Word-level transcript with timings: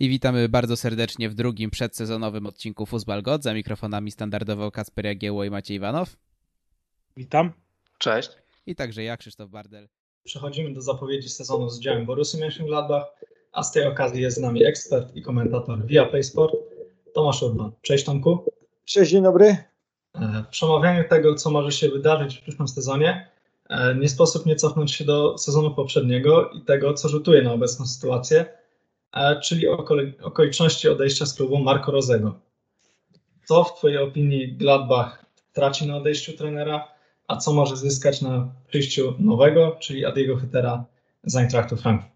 I 0.00 0.08
witamy 0.08 0.48
bardzo 0.48 0.76
serdecznie 0.76 1.28
w 1.28 1.34
drugim 1.34 1.70
przedsezonowym 1.70 2.46
odcinku 2.46 2.86
Fuzbal 2.86 3.22
God. 3.22 3.42
Za 3.42 3.54
mikrofonami 3.54 4.10
standardowo 4.10 4.70
Kasper 4.70 5.06
Jagiełło 5.06 5.44
i 5.44 5.50
Maciej 5.50 5.76
Iwanow. 5.76 6.16
Witam. 7.16 7.52
Cześć. 7.98 8.30
I 8.66 8.74
także 8.74 9.02
ja, 9.02 9.16
Krzysztof 9.16 9.50
Bardel. 9.50 9.88
Przechodzimy 10.24 10.74
do 10.74 10.82
zapowiedzi 10.82 11.28
sezonu 11.28 11.68
z 11.70 11.78
udziałem 11.78 12.06
Borussii 12.06 12.40
Mönchengladbach, 12.40 13.04
a 13.52 13.62
z 13.62 13.72
tej 13.72 13.86
okazji 13.86 14.22
jest 14.22 14.36
z 14.36 14.40
nami 14.40 14.64
ekspert 14.64 15.16
i 15.16 15.22
komentator 15.22 15.86
via 15.86 16.04
PlaySport 16.04 16.54
Tomasz 17.14 17.42
Urban. 17.42 17.72
Cześć 17.82 18.04
Tomku. 18.04 18.44
Cześć, 18.84 19.10
dzień 19.10 19.22
dobry. 19.22 19.46
E, 20.14 20.44
w 20.46 20.48
przemawianiu 20.48 21.08
tego, 21.08 21.34
co 21.34 21.50
może 21.50 21.72
się 21.72 21.88
wydarzyć 21.88 22.38
w 22.38 22.42
przyszłym 22.42 22.68
sezonie, 22.68 23.30
e, 23.68 23.94
nie 23.94 24.08
sposób 24.08 24.46
nie 24.46 24.56
cofnąć 24.56 24.92
się 24.92 25.04
do 25.04 25.38
sezonu 25.38 25.74
poprzedniego 25.74 26.50
i 26.50 26.60
tego, 26.60 26.94
co 26.94 27.08
rzutuje 27.08 27.42
na 27.42 27.52
obecną 27.52 27.86
sytuację, 27.86 28.40
e, 28.40 28.59
czyli 29.42 29.68
okoliczności 30.22 30.88
odejścia 30.88 31.26
z 31.26 31.34
klubu 31.34 31.58
Marco 31.58 31.92
Rozego. 31.92 32.34
Co 33.44 33.64
w 33.64 33.74
Twojej 33.74 33.98
opinii 33.98 34.56
Gladbach 34.56 35.24
traci 35.52 35.86
na 35.86 35.96
odejściu 35.96 36.36
trenera, 36.36 36.88
a 37.28 37.36
co 37.36 37.52
może 37.52 37.76
zyskać 37.76 38.22
na 38.22 38.48
przyjściu 38.68 39.14
nowego, 39.18 39.76
czyli 39.80 40.06
Adiego 40.06 40.36
Hytera 40.36 40.84
z 41.24 41.36
Eintrachtu 41.36 41.76
Frankfurt? 41.76 42.12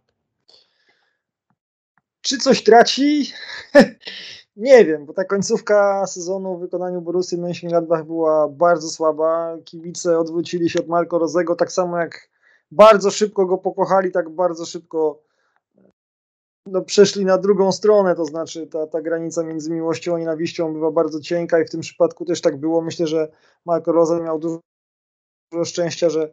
Czy 2.20 2.38
coś 2.38 2.62
traci? 2.62 3.32
Nie 4.56 4.84
wiem, 4.84 5.06
bo 5.06 5.12
ta 5.12 5.24
końcówka 5.24 6.06
sezonu 6.06 6.56
w 6.56 6.60
wykonaniu 6.60 7.00
Borussii 7.00 7.38
Mönchengladbach 7.38 8.04
była 8.04 8.48
bardzo 8.48 8.88
słaba. 8.88 9.56
Kibice 9.64 10.18
odwrócili 10.18 10.70
się 10.70 10.80
od 10.80 10.88
Marco 10.88 11.18
Rozego, 11.18 11.56
tak 11.56 11.72
samo 11.72 11.98
jak 11.98 12.28
bardzo 12.70 13.10
szybko 13.10 13.46
go 13.46 13.58
pokochali, 13.58 14.12
tak 14.12 14.30
bardzo 14.30 14.66
szybko 14.66 15.22
no, 16.66 16.82
przeszli 16.82 17.24
na 17.24 17.38
drugą 17.38 17.72
stronę, 17.72 18.14
to 18.14 18.24
znaczy 18.24 18.66
ta, 18.66 18.86
ta 18.86 19.02
granica 19.02 19.42
między 19.42 19.70
miłością 19.70 20.14
a 20.14 20.18
nienawiścią 20.18 20.72
bywa 20.72 20.90
bardzo 20.90 21.20
cienka 21.20 21.60
i 21.60 21.64
w 21.64 21.70
tym 21.70 21.80
przypadku 21.80 22.24
też 22.24 22.40
tak 22.40 22.56
było. 22.56 22.82
Myślę, 22.82 23.06
że 23.06 23.28
Marco 23.64 23.92
Rose 23.92 24.20
miał 24.20 24.38
dużo, 24.38 24.60
dużo 25.52 25.64
szczęścia, 25.64 26.10
że 26.10 26.32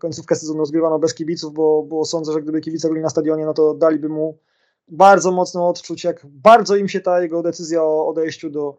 końcówkę 0.00 0.36
sezonu 0.36 0.58
rozgrywano 0.58 0.98
bez 0.98 1.14
kibiców, 1.14 1.54
bo, 1.54 1.82
bo 1.82 2.04
sądzę, 2.04 2.32
że 2.32 2.42
gdyby 2.42 2.60
kibice 2.60 2.88
byli 2.88 3.02
na 3.02 3.08
stadionie, 3.10 3.46
no 3.46 3.54
to 3.54 3.74
daliby 3.74 4.08
mu 4.08 4.38
bardzo 4.88 5.32
mocno 5.32 5.68
odczuć, 5.68 6.04
jak 6.04 6.26
bardzo 6.26 6.76
im 6.76 6.88
się 6.88 7.00
ta 7.00 7.22
jego 7.22 7.42
decyzja 7.42 7.82
o 7.82 8.08
odejściu 8.08 8.50
do 8.50 8.76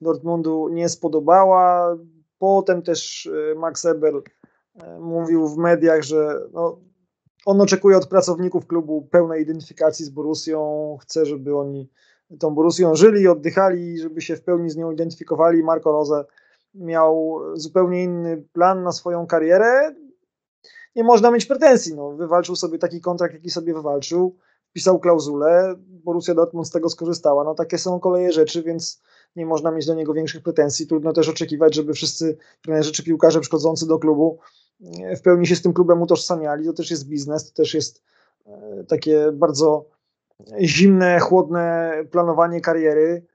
Dortmundu 0.00 0.68
nie 0.68 0.88
spodobała. 0.88 1.96
Potem 2.38 2.82
też 2.82 3.26
e, 3.52 3.54
Max 3.54 3.84
Eber 3.84 4.14
e, 4.74 5.00
mówił 5.00 5.48
w 5.48 5.56
mediach, 5.56 6.02
że 6.02 6.40
no, 6.52 6.78
on 7.46 7.60
oczekuje 7.60 7.96
od 7.96 8.06
pracowników 8.06 8.66
klubu 8.66 9.02
pełnej 9.02 9.42
identyfikacji 9.42 10.04
z 10.04 10.10
Borussią, 10.10 10.98
chce, 11.02 11.26
żeby 11.26 11.56
oni 11.56 11.88
tą 12.38 12.54
Borussią 12.54 12.94
żyli, 12.94 13.28
oddychali, 13.28 13.98
żeby 13.98 14.20
się 14.20 14.36
w 14.36 14.42
pełni 14.42 14.70
z 14.70 14.76
nią 14.76 14.90
identyfikowali. 14.90 15.62
Marco 15.62 15.92
Rose 15.92 16.24
miał 16.74 17.40
zupełnie 17.54 18.04
inny 18.04 18.44
plan 18.52 18.82
na 18.82 18.92
swoją 18.92 19.26
karierę. 19.26 19.94
Nie 20.96 21.04
można 21.04 21.30
mieć 21.30 21.46
pretensji. 21.46 21.94
No, 21.94 22.10
wywalczył 22.10 22.56
sobie 22.56 22.78
taki 22.78 23.00
kontrakt, 23.00 23.34
jaki 23.34 23.50
sobie 23.50 23.74
wywalczył 23.74 24.36
wpisał 24.70 24.98
klauzulę, 24.98 25.74
Borussia 25.78 26.34
Dortmund 26.34 26.68
z 26.68 26.70
tego 26.70 26.90
skorzystała. 26.90 27.44
No 27.44 27.54
takie 27.54 27.78
są 27.78 28.00
koleje 28.00 28.32
rzeczy, 28.32 28.62
więc 28.62 29.02
nie 29.36 29.46
można 29.46 29.70
mieć 29.70 29.86
do 29.86 29.94
niego 29.94 30.14
większych 30.14 30.42
pretensji. 30.42 30.86
Trudno 30.86 31.12
też 31.12 31.28
oczekiwać, 31.28 31.74
żeby 31.74 31.92
wszyscy 31.92 32.36
trenerzy 32.62 32.92
czy 32.92 33.04
piłkarze 33.04 33.40
przychodzący 33.40 33.86
do 33.86 33.98
klubu 33.98 34.38
w 35.16 35.20
pełni 35.20 35.46
się 35.46 35.56
z 35.56 35.62
tym 35.62 35.72
klubem 35.72 36.02
utożsamiali. 36.02 36.66
To 36.66 36.72
też 36.72 36.90
jest 36.90 37.08
biznes, 37.08 37.52
to 37.52 37.56
też 37.56 37.74
jest 37.74 38.02
e, 38.46 38.84
takie 38.88 39.32
bardzo 39.32 39.84
zimne, 40.60 41.20
chłodne 41.20 41.92
planowanie 42.10 42.60
kariery. 42.60 43.26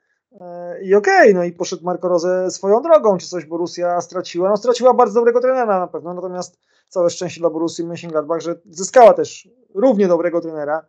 E, 0.41 0.81
I 0.81 0.95
okej, 0.95 1.21
okay, 1.21 1.33
no 1.33 1.43
i 1.43 1.51
poszedł 1.51 1.83
Marco 1.83 2.07
Rose 2.07 2.51
swoją 2.51 2.81
drogą, 2.81 3.17
czy 3.17 3.27
coś 3.27 3.45
Borussia 3.45 4.01
straciła? 4.01 4.49
No 4.49 4.57
straciła 4.57 4.93
bardzo 4.93 5.19
dobrego 5.19 5.41
trenera 5.41 5.79
na 5.79 5.87
pewno, 5.87 6.13
natomiast 6.13 6.59
całe 6.89 7.09
szczęście 7.09 7.39
dla 7.41 7.49
Borussii 7.49 7.85
Mönchengladbach, 7.85 8.39
że 8.39 8.55
zyskała 8.69 9.13
też 9.13 9.49
równie 9.73 10.07
dobrego 10.07 10.41
trenera, 10.41 10.85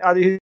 Adi 0.00 0.38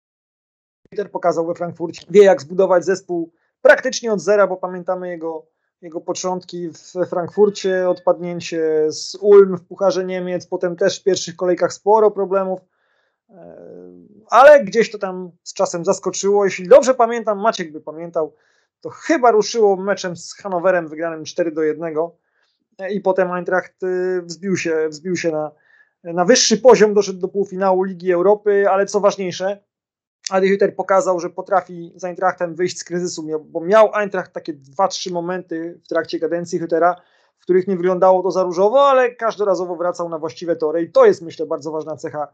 Hütter 0.94 1.10
pokazał 1.10 1.48
we 1.48 1.56
Frankfurcie, 1.56 2.06
wie 2.10 2.24
jak 2.24 2.42
zbudować 2.42 2.86
zespół 2.86 3.32
praktycznie 3.62 4.14
od 4.14 4.22
zera, 4.22 4.48
bo 4.48 4.58
pamiętamy 4.58 5.10
jego, 5.10 5.46
jego 5.82 6.02
początki 6.02 6.70
w 6.70 7.10
Frankfurcie, 7.10 7.90
odpadnięcie 7.90 8.92
z 8.92 9.16
Ulm 9.16 9.58
w 9.58 9.64
Pucharze 9.64 10.06
Niemiec, 10.06 10.48
potem 10.48 10.76
też 10.76 11.00
w 11.00 11.04
pierwszych 11.04 11.36
kolejkach 11.36 11.74
sporo 11.74 12.12
problemów, 12.12 12.60
e, 13.30 13.56
ale 14.30 14.64
gdzieś 14.64 14.92
to 14.92 14.98
tam 14.98 15.32
z 15.44 15.54
czasem 15.54 15.86
zaskoczyło. 15.86 16.46
Jeśli 16.46 16.68
dobrze 16.68 16.94
pamiętam, 16.94 17.40
Maciek 17.40 17.72
by 17.72 17.82
pamiętał, 17.82 18.36
to 18.82 18.90
chyba 18.90 19.32
ruszyło 19.32 19.78
meczem 19.78 20.18
z 20.18 20.34
Hanowerem 20.34 20.88
wygranym 20.88 21.26
4 21.26 21.52
do 21.52 21.64
1 21.64 21.96
e, 22.80 22.94
i 22.94 23.02
potem 23.02 23.32
Eintracht 23.32 23.84
e, 23.84 24.22
wzbił 24.22 24.58
się, 24.58 24.90
wzbił 24.90 25.16
się 25.16 25.32
na, 25.32 25.52
na 26.04 26.26
wyższy 26.26 26.58
poziom, 26.58 26.94
doszedł 26.94 27.20
do 27.20 27.28
półfinału 27.28 27.84
Ligi 27.84 28.12
Europy, 28.12 28.70
ale 28.70 28.86
co 28.86 29.00
ważniejsze, 29.00 29.64
Adi 30.30 30.48
Hütter 30.50 30.76
pokazał, 30.76 31.20
że 31.20 31.30
potrafi 31.30 31.94
z 31.96 32.04
Eintrachtem 32.04 32.56
wyjść 32.56 32.80
z 32.80 32.84
kryzysu, 32.84 33.28
bo 33.46 33.62
miał 33.62 33.96
Eintracht 33.96 34.34
takie 34.34 34.54
dwa, 34.54 34.88
trzy 34.88 35.12
momenty 35.14 35.80
w 35.84 35.88
trakcie 35.88 36.20
kadencji 36.20 36.62
Hüttera, 36.62 36.96
w 37.40 37.44
których 37.44 37.68
nie 37.68 37.76
wyglądało 37.76 38.24
to 38.24 38.32
za 38.32 38.44
różowo, 38.44 38.90
ale 38.90 39.16
każdorazowo 39.16 39.76
wracał 39.76 40.10
na 40.10 40.20
właściwe 40.20 40.56
tory 40.56 40.82
i 40.82 40.92
to 40.92 41.06
jest 41.06 41.22
myślę 41.22 41.46
bardzo 41.46 41.72
ważna 41.72 41.98
cecha 41.98 42.28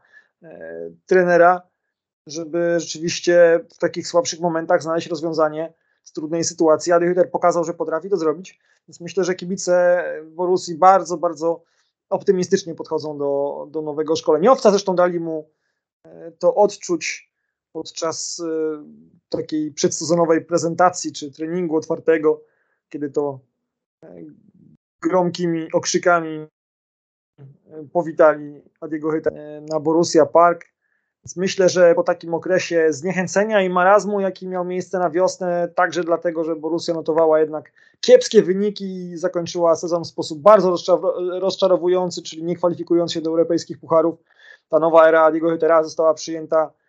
e, 0.44 0.90
trenera, 1.06 1.62
żeby 2.28 2.80
rzeczywiście 2.80 3.66
w 3.74 3.78
takich 3.78 4.08
słabszych 4.08 4.40
momentach 4.40 4.84
znaleźć 4.84 5.08
rozwiązanie 5.08 5.74
z 6.04 6.12
trudnej 6.12 6.44
sytuacji. 6.44 6.92
Adi 6.92 7.06
Hütter 7.06 7.30
pokazał, 7.32 7.64
że 7.64 7.74
potrafi 7.74 8.10
to 8.10 8.18
zrobić, 8.18 8.60
więc 8.88 9.02
myślę, 9.02 9.24
że 9.24 9.36
kibice 9.36 10.04
Borussii 10.26 10.76
bardzo, 10.76 11.18
bardzo 11.18 11.64
optymistycznie 12.10 12.76
podchodzą 12.76 13.18
do, 13.18 13.66
do 13.72 13.82
nowego 13.82 14.16
szkoleniowca. 14.16 14.70
Zresztą 14.70 14.96
dali 14.96 15.20
mu 15.20 15.50
e, 16.06 16.32
to 16.32 16.56
odczuć 16.56 17.27
podczas 17.78 18.40
e, 18.40 18.84
takiej 19.30 19.72
przedsezonowej 19.72 20.46
prezentacji 20.46 21.12
czy 21.12 21.32
treningu 21.32 21.76
otwartego, 21.76 22.42
kiedy 22.90 23.10
to 23.10 23.40
e, 24.04 24.16
gromkimi 25.02 25.72
okrzykami 25.72 26.48
powitali 27.94 28.62
Adiego 28.82 29.12
Hyta 29.12 29.30
na 29.70 29.80
Borussia 29.80 30.26
Park. 30.26 30.66
Więc 31.24 31.36
myślę, 31.36 31.70
że 31.70 31.96
po 31.96 32.04
takim 32.04 32.34
okresie 32.34 32.88
zniechęcenia 32.90 33.62
i 33.62 33.70
marazmu, 33.70 34.20
jaki 34.20 34.48
miał 34.48 34.66
miejsce 34.66 35.00
na 35.00 35.10
wiosnę, 35.10 35.68
także 35.76 36.04
dlatego, 36.04 36.44
że 36.44 36.56
Borussia 36.56 36.94
notowała 36.94 37.40
jednak 37.40 37.72
kiepskie 38.02 38.44
wyniki 38.44 38.86
i 38.86 39.18
zakończyła 39.18 39.76
sezon 39.76 40.04
w 40.04 40.08
sposób 40.08 40.40
bardzo 40.40 40.76
rozczarowujący, 41.40 42.22
czyli 42.22 42.44
nie 42.44 42.56
kwalifikując 42.56 43.14
się 43.14 43.22
do 43.22 43.30
europejskich 43.30 43.80
pucharów, 43.80 44.16
ta 44.70 44.80
nowa 44.80 45.08
era 45.08 45.24
Adiego 45.24 45.50
Hüttera 45.50 45.84
została 45.84 46.14
przyjęta 46.14 46.58
e, 46.66 46.87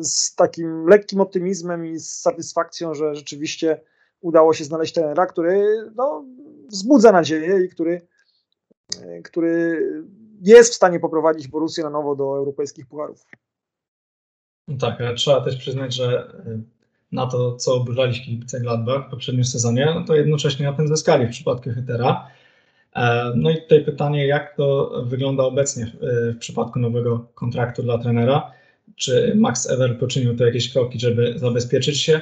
z 0.00 0.34
takim 0.34 0.86
lekkim 0.86 1.20
optymizmem 1.20 1.86
i 1.86 1.98
z 1.98 2.12
satysfakcją, 2.12 2.94
że 2.94 3.14
rzeczywiście 3.14 3.80
udało 4.20 4.54
się 4.54 4.64
znaleźć 4.64 4.94
trenera, 4.94 5.26
który 5.26 5.66
no, 5.96 6.24
wzbudza 6.68 7.12
nadzieję 7.12 7.64
i 7.64 7.68
który, 7.68 8.06
e, 9.02 9.22
który 9.22 9.82
jest 10.42 10.72
w 10.72 10.76
stanie 10.76 11.00
poprowadzić 11.00 11.48
Borussię 11.48 11.82
na 11.82 11.90
nowo 11.90 12.16
do 12.16 12.24
europejskich 12.24 12.86
pucharów. 12.86 13.26
No 14.68 14.78
tak, 14.78 15.00
ale 15.00 15.14
trzeba 15.14 15.40
też 15.40 15.56
przyznać, 15.56 15.94
że 15.94 16.34
y, 16.46 16.60
na 17.12 17.26
to, 17.26 17.56
co 17.56 17.74
oburzali 17.74 18.20
kibice 18.20 18.60
Gladbach 18.60 19.06
w 19.06 19.10
poprzednim 19.10 19.44
sezonie, 19.44 19.92
no 19.94 20.04
to 20.04 20.14
jednocześnie 20.14 20.66
na 20.66 20.72
tym 20.72 20.88
zyskali 20.88 21.26
w 21.26 21.30
przypadku 21.30 21.70
Hytera. 21.70 22.28
E, 22.96 23.32
no 23.36 23.50
i 23.50 23.62
tutaj 23.62 23.84
pytanie, 23.84 24.26
jak 24.26 24.56
to 24.56 24.92
wygląda 25.06 25.42
obecnie 25.42 25.92
w 26.00 26.38
przypadku 26.38 26.78
nowego 26.78 27.26
kontraktu 27.34 27.82
dla 27.82 27.98
trenera? 27.98 28.52
Czy 28.96 29.32
Max 29.36 29.70
Ever 29.70 29.98
poczynił 29.98 30.36
tu 30.36 30.44
jakieś 30.44 30.72
kroki, 30.72 31.00
żeby 31.00 31.34
zabezpieczyć 31.36 32.00
się 32.00 32.20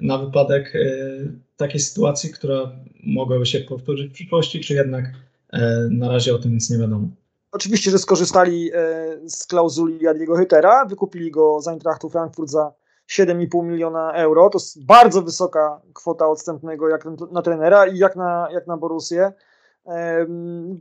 na 0.00 0.18
wypadek 0.18 0.74
y, 0.74 1.32
takiej 1.56 1.80
sytuacji, 1.80 2.30
która 2.30 2.72
mogłaby 3.04 3.46
się 3.46 3.60
powtórzyć 3.60 4.10
w 4.10 4.14
przyszłości, 4.14 4.60
czy 4.60 4.74
jednak 4.74 5.04
e, 5.52 5.88
na 5.90 6.08
razie 6.08 6.34
o 6.34 6.38
tym 6.38 6.54
nic 6.54 6.70
nie 6.70 6.78
wiadomo? 6.78 7.08
Oczywiście, 7.52 7.90
że 7.90 7.98
skorzystali 7.98 8.70
e, 8.74 9.28
z 9.28 9.46
klauzuli 9.46 9.98
Jadiego 10.00 10.36
Hytera, 10.36 10.84
wykupili 10.84 11.30
go 11.30 11.60
z 11.60 11.68
Eintrachtu 11.68 12.08
Frankfurt 12.08 12.50
za 12.50 12.72
7,5 13.10 13.64
miliona 13.64 14.12
euro. 14.12 14.50
To 14.50 14.58
jest 14.58 14.86
bardzo 14.86 15.22
wysoka 15.22 15.80
kwota 15.92 16.28
odstępnego 16.28 16.88
jak 16.88 17.04
na 17.32 17.42
trenera 17.42 17.86
i 17.86 17.98
jak 17.98 18.16
na, 18.16 18.48
jak 18.52 18.66
na 18.66 18.76
Borussię. 18.76 19.32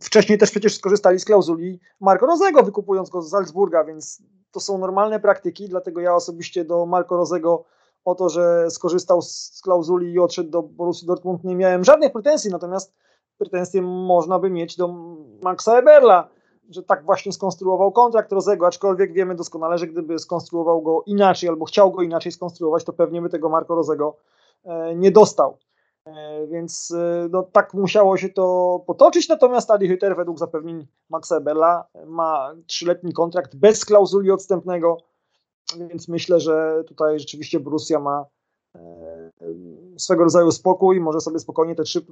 Wcześniej 0.02 0.38
też 0.38 0.52
przecież 0.52 0.76
skorzystali 0.76 1.20
z 1.20 1.26
klauzuli 1.26 1.80
Marco 2.00 2.26
Rozego, 2.26 2.64
wykupując 2.64 3.10
go 3.10 3.22
z 3.22 3.30
Salzburga, 3.30 3.84
więc 3.84 4.22
to 4.52 4.60
są 4.60 4.78
normalne 4.78 5.20
praktyki, 5.20 5.70
dlatego 5.70 6.02
ja 6.02 6.16
osobiście 6.16 6.66
do 6.66 6.86
Marco 6.86 7.18
Rozego 7.18 7.66
o 8.06 8.16
to, 8.16 8.30
że 8.30 8.72
skorzystał 8.72 9.22
z 9.22 9.62
klauzuli 9.64 10.14
i 10.14 10.20
odszedł 10.20 10.50
do 10.50 10.64
Borussii 10.64 11.08
Dortmund 11.08 11.44
nie 11.44 11.56
miałem 11.56 11.84
żadnych 11.84 12.12
pretensji, 12.12 12.52
natomiast 12.52 12.96
pretensje 13.38 13.82
można 13.82 14.40
by 14.40 14.50
mieć 14.50 14.78
do 14.78 14.88
Maxa 15.44 15.78
Eberla, 15.78 16.30
że 16.70 16.84
tak 16.84 17.06
właśnie 17.06 17.32
skonstruował 17.32 17.92
kontrakt 17.92 18.32
Rozego, 18.32 18.68
aczkolwiek 18.68 19.14
wiemy 19.14 19.36
doskonale, 19.36 19.78
że 19.78 19.88
gdyby 19.88 20.20
skonstruował 20.20 20.82
go 20.82 21.04
inaczej 21.06 21.50
albo 21.50 21.66
chciał 21.66 21.92
go 21.92 22.02
inaczej 22.02 22.32
skonstruować, 22.32 22.84
to 22.84 22.94
pewnie 22.94 23.22
by 23.22 23.30
tego 23.30 23.50
Marco 23.50 23.76
Rozego 23.76 24.18
e, 24.66 24.96
nie 24.96 25.12
dostał. 25.12 25.58
E, 26.08 26.48
więc 26.48 26.92
e, 26.92 27.28
no, 27.32 27.44
tak 27.44 27.74
musiało 27.74 28.18
się 28.18 28.30
to 28.30 28.84
potoczyć, 28.88 29.30
natomiast 29.30 29.72
Adi 29.72 29.90
Hütter 29.90 30.16
według 30.16 30.40
zapewnień 30.40 30.88
Maxa 31.10 31.40
Bella 31.40 31.88
ma 32.06 32.56
trzyletni 32.68 33.14
kontrakt 33.14 33.56
bez 33.56 33.86
klauzuli 33.86 34.32
odstępnego, 34.32 34.98
więc 35.90 36.08
myślę, 36.08 36.40
że 36.40 36.84
tutaj 36.88 37.20
rzeczywiście 37.20 37.60
Borussia 37.60 38.00
ma 38.00 38.26
swego 39.98 40.24
rodzaju 40.24 40.52
spokój, 40.52 41.00
może 41.00 41.22
sobie 41.22 41.40
spokojnie 41.40 41.76
te 41.76 41.84
trzy 41.84 42.06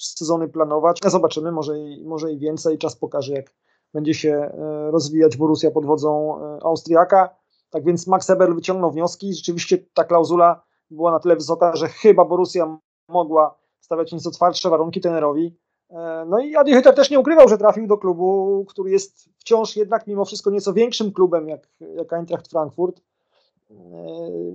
sezony 0.00 0.48
planować. 0.48 1.00
Zobaczymy, 1.06 1.52
może 1.52 1.78
i, 1.78 2.04
może 2.04 2.32
i 2.32 2.38
więcej. 2.38 2.78
Czas 2.78 2.96
pokaże, 2.96 3.32
jak 3.32 3.54
będzie 3.94 4.14
się 4.14 4.30
e, 4.30 4.90
rozwijać 4.90 5.36
Borussia 5.36 5.70
pod 5.70 5.86
wodzą 5.86 6.40
e, 6.40 6.58
Austriaka. 6.62 7.36
Tak 7.70 7.84
więc 7.84 8.06
Max 8.06 8.30
Eberl 8.30 8.54
wyciągnął 8.54 8.90
wnioski. 8.90 9.34
Rzeczywiście 9.34 9.78
ta 9.94 10.04
klauzula 10.04 10.64
była 10.90 11.12
na 11.12 11.20
tyle 11.20 11.36
wysoka, 11.36 11.76
że 11.76 11.88
chyba 11.88 12.24
Borussia 12.24 12.78
mogła 13.12 13.54
stawiać 13.80 14.12
nieco 14.12 14.30
twardsze 14.30 14.70
warunki 14.70 15.00
tenerowi. 15.00 15.56
E, 15.90 16.24
no 16.28 16.38
i 16.38 16.56
Adi 16.56 16.74
Hütter 16.74 16.94
też 16.94 17.10
nie 17.10 17.20
ukrywał, 17.20 17.48
że 17.48 17.58
trafił 17.58 17.86
do 17.86 17.98
klubu, 17.98 18.64
który 18.68 18.90
jest 18.90 19.28
wciąż 19.38 19.76
jednak 19.76 20.06
mimo 20.06 20.24
wszystko 20.24 20.50
nieco 20.50 20.72
większym 20.72 21.12
klubem 21.12 21.48
jak, 21.48 21.68
jak 21.80 22.12
Eintracht 22.12 22.48
Frankfurt. 22.48 23.02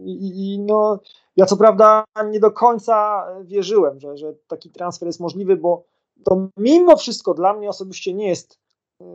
I, 0.06 0.54
I, 0.54 0.60
no, 0.60 1.00
ja 1.36 1.46
co 1.46 1.58
prawda 1.58 2.04
nie 2.32 2.40
do 2.40 2.52
końca 2.52 3.26
wierzyłem, 3.44 4.00
że, 4.00 4.18
że 4.18 4.34
taki 4.48 4.70
transfer 4.70 5.08
jest 5.08 5.20
możliwy, 5.20 5.56
bo 5.56 5.84
to 6.24 6.48
mimo 6.58 6.98
wszystko 6.98 7.34
dla 7.34 7.54
mnie 7.54 7.70
osobiście 7.70 8.14
nie 8.14 8.28
jest 8.28 8.60
y, 9.02 9.06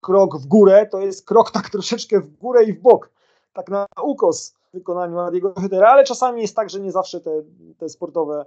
krok 0.00 0.38
w 0.38 0.46
górę, 0.46 0.88
to 0.90 1.00
jest 1.00 1.26
krok 1.26 1.50
tak 1.50 1.70
troszeczkę 1.70 2.20
w 2.20 2.36
górę 2.36 2.64
i 2.64 2.72
w 2.72 2.80
bok, 2.80 3.10
tak 3.52 3.68
na 3.68 3.86
ukos 4.02 4.54
wykonaniu 4.76 5.18
Adiego 5.18 5.54
Hydera, 5.54 5.88
ale 5.88 6.04
czasami 6.04 6.42
jest 6.42 6.56
tak, 6.56 6.70
że 6.70 6.80
nie 6.80 6.92
zawsze 6.92 7.20
te, 7.20 7.42
te 7.78 7.88
sportowe 7.88 8.46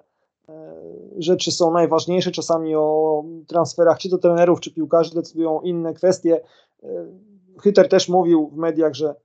e, 0.49 0.75
rzeczy 1.17 1.51
są 1.51 1.71
najważniejsze, 1.71 2.31
czasami 2.31 2.75
o 2.75 3.23
transferach 3.47 3.97
czy 3.97 4.09
to 4.09 4.17
trenerów, 4.17 4.59
czy 4.59 4.73
piłkarzy 4.73 5.13
decydują 5.13 5.61
inne 5.61 5.93
kwestie. 5.93 6.41
E, 6.83 6.87
Hyter 7.61 7.89
też 7.89 8.09
mówił 8.09 8.49
w 8.49 8.57
mediach, 8.57 8.93
że 8.93 9.15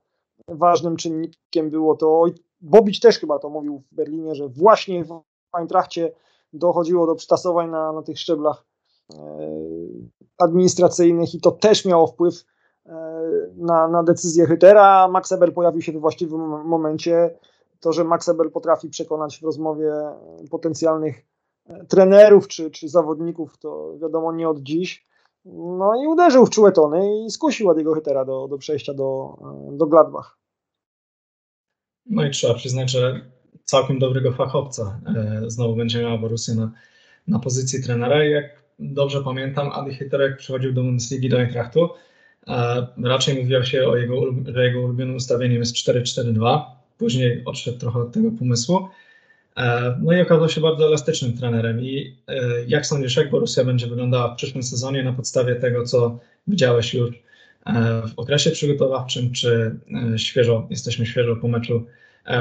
ważnym 0.47 0.95
czynnikiem 0.95 1.69
było 1.69 1.95
to, 1.95 2.25
Bobić 2.61 2.99
też 2.99 3.19
chyba 3.19 3.39
to 3.39 3.49
mówił 3.49 3.83
w 3.91 3.95
Berlinie, 3.95 4.35
że 4.35 4.47
właśnie 4.47 5.03
w 5.03 5.21
Eintrachcie 5.53 6.11
dochodziło 6.53 7.07
do 7.07 7.15
przytasowań 7.15 7.69
na, 7.69 7.91
na 7.91 8.01
tych 8.01 8.19
szczeblach 8.19 8.65
e, 9.13 9.17
administracyjnych 10.37 11.33
i 11.33 11.41
to 11.41 11.51
też 11.51 11.85
miało 11.85 12.07
wpływ 12.07 12.45
na, 13.55 13.87
na 13.87 14.03
decyzję 14.03 14.45
Hytera. 14.45 15.07
Max 15.07 15.31
Eber 15.31 15.53
pojawił 15.53 15.81
się 15.81 15.91
we 15.91 15.99
właściwym 15.99 16.41
momencie. 16.41 17.35
To, 17.79 17.93
że 17.93 18.03
Max 18.03 18.29
Eber 18.29 18.51
potrafi 18.51 18.89
przekonać 18.89 19.39
w 19.39 19.43
rozmowie 19.43 19.91
potencjalnych 20.51 21.25
e, 21.67 21.85
trenerów 21.85 22.47
czy, 22.47 22.71
czy 22.71 22.89
zawodników, 22.89 23.57
to 23.57 23.97
wiadomo 24.01 24.33
nie 24.33 24.49
od 24.49 24.59
dziś. 24.59 25.07
No 25.45 26.03
i 26.03 26.07
uderzył 26.07 26.45
w 26.45 26.49
czułe 26.49 26.71
tony 26.71 27.25
i 27.25 27.31
skusił 27.31 27.69
Adiego 27.69 27.93
Hytera 27.93 28.25
do, 28.25 28.47
do 28.47 28.57
przejścia 28.57 28.93
do, 28.93 29.37
do 29.71 29.85
Gladbach. 29.85 30.37
No 32.05 32.25
i 32.25 32.31
trzeba 32.31 32.53
przyznać, 32.53 32.91
że 32.91 33.21
całkiem 33.63 33.99
dobrego 33.99 34.31
fachowca 34.31 34.99
e, 35.15 35.41
znowu 35.47 35.75
będzie 35.75 36.01
miała 36.01 36.17
Borussia 36.17 36.53
na, 36.53 36.71
na 37.27 37.39
pozycji 37.39 37.83
trenera. 37.83 38.25
I 38.25 38.31
jak 38.31 38.63
dobrze 38.79 39.23
pamiętam, 39.23 39.71
Adi 39.73 39.93
Hitler 39.93 40.21
jak 40.21 40.37
przychodził 40.37 40.73
do 40.73 40.83
Bundesligi 40.83 41.29
do 41.29 41.39
Eintrachtu, 41.39 41.89
e, 42.47 42.87
raczej 43.03 43.43
mówiło 43.43 43.63
się 43.63 43.87
o 43.87 43.97
jego, 43.97 44.15
że 44.53 44.65
jego 44.65 44.81
ulubionym 44.81 45.15
ustawieniem 45.15 45.59
jest 45.59 45.75
4-4-2. 45.75 46.61
Później 46.97 47.41
odszedł 47.45 47.77
trochę 47.77 47.99
od 47.99 48.11
tego 48.11 48.31
pomysłu. 48.31 48.87
E, 49.57 49.95
no 50.01 50.13
i 50.13 50.21
okazał 50.21 50.49
się 50.49 50.61
bardzo 50.61 50.87
elastycznym 50.87 51.37
trenerem. 51.37 51.81
I 51.81 52.15
jak 52.67 52.85
sądzisz, 52.85 53.17
jak 53.17 53.29
Borussia 53.29 53.63
będzie 53.63 53.87
wyglądała 53.87 54.33
w 54.33 54.37
przyszłym 54.37 54.63
sezonie 54.63 55.03
na 55.03 55.13
podstawie 55.13 55.55
tego, 55.55 55.83
co 55.83 56.19
widziałeś 56.47 56.93
już 56.93 57.25
w 58.15 58.19
okresie 58.19 58.51
przygotowawczym, 58.51 59.31
czy 59.31 59.75
e, 60.13 60.19
świeżo, 60.19 60.67
jesteśmy 60.69 61.05
świeżo 61.05 61.35
po 61.35 61.47
meczu 61.47 61.85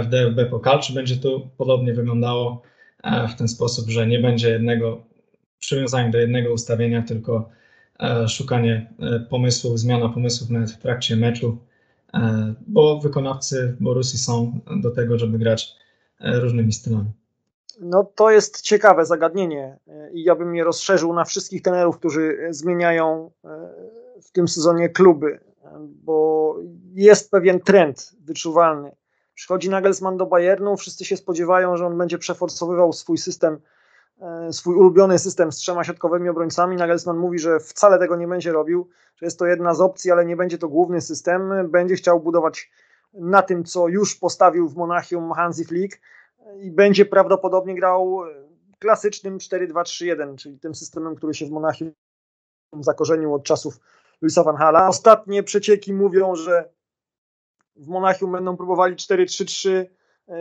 w 0.02 0.06
DFB 0.06 0.50
Pokal, 0.50 0.80
czy 0.80 0.92
będzie 0.92 1.16
to 1.16 1.48
podobnie 1.56 1.94
wyglądało 1.94 2.62
e, 3.02 3.28
w 3.28 3.34
ten 3.34 3.48
sposób, 3.48 3.90
że 3.90 4.06
nie 4.06 4.18
będzie 4.18 4.50
jednego 4.50 5.02
przywiązania 5.58 6.10
do 6.10 6.18
jednego 6.18 6.52
ustawienia, 6.52 7.02
tylko 7.02 7.36
e, 7.36 7.63
szukanie 8.28 8.92
pomysłów, 9.30 9.78
zmiana 9.78 10.08
pomysłów 10.08 10.50
nawet 10.50 10.70
w 10.70 10.78
trakcie 10.78 11.16
meczu, 11.16 11.58
bo 12.66 13.00
wykonawcy 13.00 13.76
Borusi 13.80 14.18
są 14.18 14.60
do 14.82 14.90
tego, 14.90 15.18
żeby 15.18 15.38
grać 15.38 15.76
różnymi 16.20 16.72
stylami. 16.72 17.10
No 17.80 18.12
to 18.14 18.30
jest 18.30 18.60
ciekawe 18.60 19.04
zagadnienie 19.04 19.78
i 20.12 20.24
ja 20.24 20.34
bym 20.34 20.54
je 20.54 20.64
rozszerzył 20.64 21.12
na 21.12 21.24
wszystkich 21.24 21.62
trenerów, 21.62 21.98
którzy 21.98 22.38
zmieniają 22.50 23.30
w 24.22 24.30
tym 24.32 24.48
sezonie 24.48 24.88
kluby, 24.88 25.40
bo 25.80 26.56
jest 26.94 27.30
pewien 27.30 27.60
trend 27.60 28.12
wyczuwalny. 28.20 28.90
Przychodzi 29.34 29.70
Nagelsmann 29.70 30.16
do 30.16 30.26
Bayernu, 30.26 30.76
wszyscy 30.76 31.04
się 31.04 31.16
spodziewają, 31.16 31.76
że 31.76 31.86
on 31.86 31.98
będzie 31.98 32.18
przeforsowywał 32.18 32.92
swój 32.92 33.18
system, 33.18 33.54
e, 33.54 33.58
swój 34.50 34.76
ulubiony 34.76 35.18
system 35.18 35.52
z 35.52 35.56
trzema 35.56 35.84
środkowymi 35.84 36.28
obrońcami. 36.28 36.76
Nagelsmann 36.76 37.16
mówi, 37.16 37.38
że 37.38 37.60
wcale 37.60 37.98
tego 37.98 38.16
nie 38.16 38.28
będzie 38.28 38.52
robił, 38.52 38.88
że 39.16 39.26
jest 39.26 39.38
to 39.38 39.46
jedna 39.46 39.74
z 39.74 39.80
opcji, 39.80 40.10
ale 40.10 40.24
nie 40.24 40.36
będzie 40.36 40.58
to 40.58 40.68
główny 40.68 41.00
system. 41.00 41.70
Będzie 41.70 41.94
chciał 41.94 42.20
budować 42.20 42.70
na 43.14 43.42
tym, 43.42 43.64
co 43.64 43.88
już 43.88 44.14
postawił 44.14 44.68
w 44.68 44.76
Monachium 44.76 45.32
Hansi 45.32 45.64
Flick 45.64 46.00
i 46.60 46.70
będzie 46.70 47.06
prawdopodobnie 47.06 47.74
grał 47.74 48.20
klasycznym 48.78 49.38
4-2-3-1, 49.38 50.36
czyli 50.36 50.58
tym 50.58 50.74
systemem, 50.74 51.14
który 51.14 51.34
się 51.34 51.46
w 51.46 51.50
Monachium 51.50 51.92
zakorzenił 52.80 53.34
od 53.34 53.44
czasów 53.44 53.80
Luisa 54.22 54.42
Van 54.42 54.56
Hala. 54.56 54.88
Ostatnie 54.88 55.42
przecieki 55.42 55.92
mówią, 55.92 56.34
że 56.34 56.68
w 57.76 57.88
Monachium 57.88 58.32
będą 58.32 58.56
próbowali 58.56 58.96
4-3-3 58.96 59.70
e, 59.70 59.86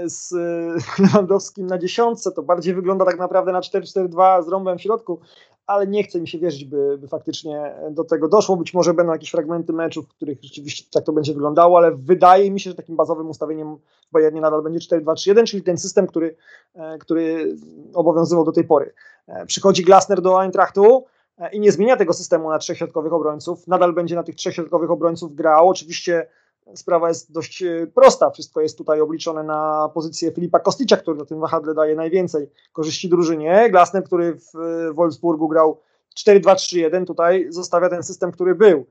z 0.06 0.33
e, 0.33 1.01
Lewandowskim 1.03 1.68
na 1.68 1.77
dziesiątce. 1.77 2.31
To 2.31 2.44
bardziej 2.44 2.74
wygląda 2.74 3.06
tak 3.06 3.19
naprawdę 3.19 3.51
na 3.51 3.62
4-4-2 3.62 4.44
z 4.44 4.47
rąbem 4.47 4.77
w 4.77 4.81
środku, 4.81 5.19
ale 5.68 5.88
nie 5.88 6.03
chce 6.03 6.21
mi 6.21 6.27
się 6.27 6.39
wierzyć, 6.39 6.65
by, 6.65 6.97
by 6.97 7.07
faktycznie 7.07 7.75
do 7.91 8.03
tego 8.03 8.27
doszło. 8.27 8.57
Być 8.57 8.74
może 8.74 8.94
będą 8.94 9.13
jakieś 9.13 9.31
fragmenty 9.31 9.74
meczów, 9.74 10.06
w 10.06 10.09
których 10.15 10.44
rzeczywiście 10.44 10.85
tak 10.94 11.03
to 11.03 11.13
będzie 11.13 11.33
wyglądało, 11.33 11.77
ale 11.77 11.91
wydaje 11.91 12.51
mi 12.51 12.59
się, 12.59 12.69
że 12.69 12.75
takim 12.75 12.95
bazowym 12.95 13.30
ustawieniem 13.30 13.75
w 14.09 14.12
Bayernie 14.12 14.41
nadal 14.41 14.62
będzie 14.62 14.80
4-2-3-1, 14.80 15.43
czyli 15.43 15.63
ten 15.63 15.77
system, 15.77 16.08
który, 16.08 16.36
e, 16.75 16.98
który 16.98 17.55
obowiązywał 17.93 18.46
do 18.46 18.51
tej 18.51 18.63
pory. 18.63 18.93
Przychodzi 19.48 19.84
Glasner 19.84 20.22
do 20.22 20.41
Eintrachtu, 20.41 21.05
E, 21.38 21.51
i 21.51 21.60
nie 21.60 21.72
zmienia 21.72 21.98
tego 21.98 22.13
systemu 22.13 22.50
na 22.50 22.60
trzech 22.60 22.77
środkowych 22.77 23.13
obrońców. 23.13 23.67
Nadal 23.67 23.93
będzie 23.93 24.15
na 24.15 24.24
tych 24.24 24.36
trzech 24.36 24.53
środkowych 24.53 24.91
obrońców 24.91 25.36
grał. 25.36 25.69
Oczywiście 25.69 26.27
sprawa 26.75 27.10
jest 27.10 27.32
dość 27.32 27.63
e, 27.63 27.88
prosta. 27.96 28.29
Wszystko 28.29 28.62
jest 28.62 28.77
tutaj 28.77 29.01
obliczone 29.01 29.43
na 29.43 29.89
pozycję 29.93 30.32
Filipa 30.32 30.60
Kosticza, 30.60 30.98
który 30.98 31.17
na 31.17 31.25
tym 31.25 31.39
wahadle 31.39 31.74
daje 31.74 31.96
najwięcej 31.96 32.50
korzyści 32.74 33.10
drużynie. 33.10 33.70
Glasner, 33.72 34.03
który 34.03 34.34
w 34.34 34.53
Wolfsburgu 34.93 35.48
grał 35.48 35.79
4-2-3-1, 36.20 37.05
tutaj 37.05 37.46
zostawia 37.50 37.89
ten 37.89 38.03
system, 38.03 38.32
który 38.32 38.55
był. 38.55 38.86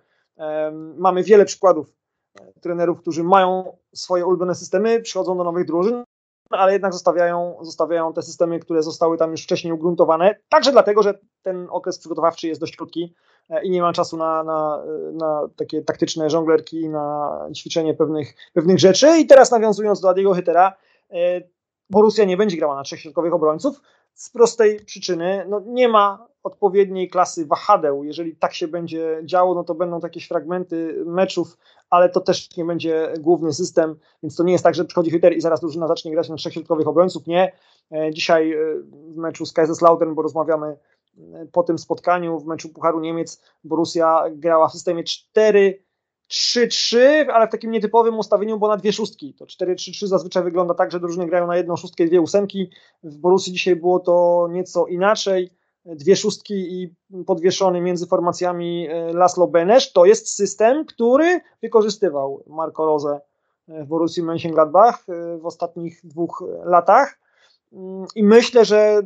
Mamy 0.96 1.22
wiele 1.22 1.44
przykładów 1.44 1.96
e, 2.40 2.52
trenerów, 2.60 3.00
którzy 3.00 3.24
mają 3.24 3.76
swoje 3.94 4.26
ulubione 4.26 4.54
systemy, 4.54 5.00
przychodzą 5.00 5.36
do 5.36 5.44
nowych 5.44 5.66
drużyn, 5.66 6.04
ale 6.50 6.72
jednak 6.72 6.92
zostawiają, 6.92 7.56
zostawiają 7.60 8.12
te 8.12 8.22
systemy, 8.22 8.60
które 8.60 8.82
zostały 8.82 9.18
tam 9.18 9.30
już 9.30 9.42
wcześniej 9.42 9.72
ugruntowane, 9.72 10.36
także 10.48 10.72
dlatego, 10.72 11.02
że 11.02 11.18
ten 11.42 11.66
okres 11.70 11.98
przygotowawczy 11.98 12.48
jest 12.48 12.60
dość 12.60 12.76
krótki 12.76 13.04
e, 13.04 13.14
i 13.62 13.70
nie 13.70 13.82
ma 13.82 13.92
czasu 13.92 14.16
na, 14.16 14.44
na, 14.44 14.82
na 15.12 15.48
takie 15.56 15.82
taktyczne 15.82 16.30
żonglerki, 16.30 16.88
na 16.88 17.38
ćwiczenie 17.56 17.94
pewnych, 17.94 18.34
pewnych 18.52 18.78
rzeczy. 18.78 19.18
I 19.18 19.26
teraz 19.26 19.50
nawiązując 19.50 20.00
do 20.00 20.08
Adiego 20.08 20.34
Hytera, 20.34 20.72
e, 21.10 21.42
Borussia 21.90 22.24
nie 22.24 22.36
będzie 22.36 22.56
grała 22.56 22.74
na 22.74 22.82
trzech 22.82 23.00
środkowych 23.00 23.34
obrońców 23.34 23.80
z 24.14 24.30
prostej 24.30 24.84
przyczyny, 24.84 25.46
no 25.48 25.62
nie 25.66 25.88
ma 25.88 26.26
odpowiedniej 26.42 27.08
klasy 27.08 27.46
wahadeł. 27.46 28.04
Jeżeli 28.04 28.36
tak 28.36 28.54
się 28.54 28.68
będzie 28.68 29.20
działo, 29.24 29.54
no 29.54 29.64
to 29.64 29.74
będą 29.74 30.00
jakieś 30.02 30.28
fragmenty 30.28 31.02
meczów, 31.06 31.58
ale 31.90 32.08
to 32.08 32.20
też 32.20 32.56
nie 32.56 32.64
będzie 32.64 33.12
główny 33.20 33.52
system, 33.52 33.96
więc 34.22 34.36
to 34.36 34.42
nie 34.42 34.52
jest 34.52 34.64
tak, 34.64 34.74
że 34.74 34.84
przychodzi 34.84 35.10
Hyter 35.10 35.36
i 35.36 35.40
zaraz 35.40 35.60
drużyna 35.60 35.88
zacznie 35.88 36.12
grać 36.12 36.28
na 36.28 36.36
trzech 36.36 36.52
środkowych 36.52 36.88
obrońców. 36.88 37.26
Nie. 37.26 37.52
E, 37.92 38.10
dzisiaj 38.14 38.54
w 38.92 39.16
meczu 39.16 39.46
z 39.46 39.52
Kaiserslautern, 39.52 40.14
bo 40.14 40.22
rozmawiamy 40.22 40.76
po 41.52 41.62
tym 41.62 41.78
spotkaniu 41.78 42.38
w 42.38 42.46
meczu 42.46 42.68
Pucharu 42.68 43.00
Niemiec 43.00 43.42
Borussia 43.64 44.24
grała 44.30 44.68
w 44.68 44.72
systemie 44.72 45.04
4-3-3, 46.30 46.98
ale 47.32 47.48
w 47.48 47.50
takim 47.50 47.70
nietypowym 47.70 48.18
ustawieniu, 48.18 48.58
bo 48.58 48.68
na 48.68 48.76
dwie 48.76 48.92
szóstki. 48.92 49.34
To 49.34 49.44
4-3-3 49.44 50.06
zazwyczaj 50.06 50.44
wygląda 50.44 50.74
tak, 50.74 50.92
że 50.92 51.00
drużyny 51.00 51.26
grają 51.26 51.46
na 51.46 51.56
jedną 51.56 51.76
szóstkę 51.76 52.04
i 52.04 52.06
dwie 52.06 52.20
ósemki. 52.20 52.70
W 53.02 53.18
Borussii 53.18 53.52
dzisiaj 53.52 53.76
było 53.76 54.00
to 54.00 54.48
nieco 54.50 54.86
inaczej. 54.86 55.50
dwie 55.84 56.16
szóstki 56.16 56.54
i 56.54 56.94
podwieszony 57.26 57.80
między 57.80 58.06
formacjami 58.06 58.88
Laszlo 59.12 59.46
Benesz, 59.46 59.92
to 59.92 60.04
jest 60.04 60.34
system, 60.34 60.84
który 60.84 61.40
wykorzystywał 61.62 62.44
Marco 62.46 62.86
Rose 62.86 63.20
w 63.68 63.86
Borussii 63.86 64.22
Mönchengladbach 64.22 64.94
w 65.40 65.46
ostatnich 65.46 66.00
dwóch 66.04 66.44
latach 66.64 67.18
mm, 67.72 68.06
i 68.14 68.24
myślę, 68.24 68.64
że 68.64 69.02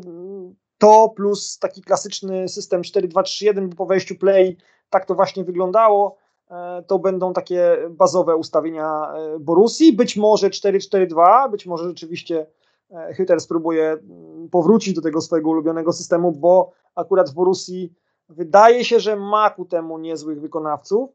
to 0.78 1.12
plus 1.16 1.58
taki 1.58 1.82
klasyczny 1.82 2.48
system 2.48 2.82
4-2-3-1 2.82 3.74
po 3.74 3.86
wejściu 3.86 4.16
play, 4.16 4.56
tak 4.90 5.04
to 5.04 5.14
właśnie 5.14 5.44
wyglądało. 5.44 6.16
E, 6.50 6.82
to 6.86 6.98
będą 6.98 7.32
takie 7.32 7.76
bazowe 7.90 8.36
ustawienia 8.36 9.12
e, 9.14 9.38
Borussii. 9.38 9.92
Być 9.92 10.16
może 10.16 10.50
4-4-2, 10.50 11.50
być 11.50 11.66
może 11.66 11.88
rzeczywiście 11.88 12.46
e, 12.90 13.14
Hütter 13.14 13.40
spróbuje 13.40 13.84
mm, 13.84 14.48
powrócić 14.48 14.94
do 14.94 15.02
tego 15.02 15.20
swojego 15.20 15.50
ulubionego 15.50 15.92
systemu, 15.92 16.32
bo 16.32 16.72
akurat 16.94 17.30
w 17.30 17.34
Borussii 17.34 17.92
wydaje 18.28 18.84
się, 18.84 19.00
że 19.00 19.16
ma 19.16 19.50
ku 19.50 19.64
temu 19.64 19.98
niezłych 19.98 20.40
wykonawców, 20.40 21.10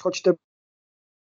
choć 0.00 0.22
te 0.22 0.34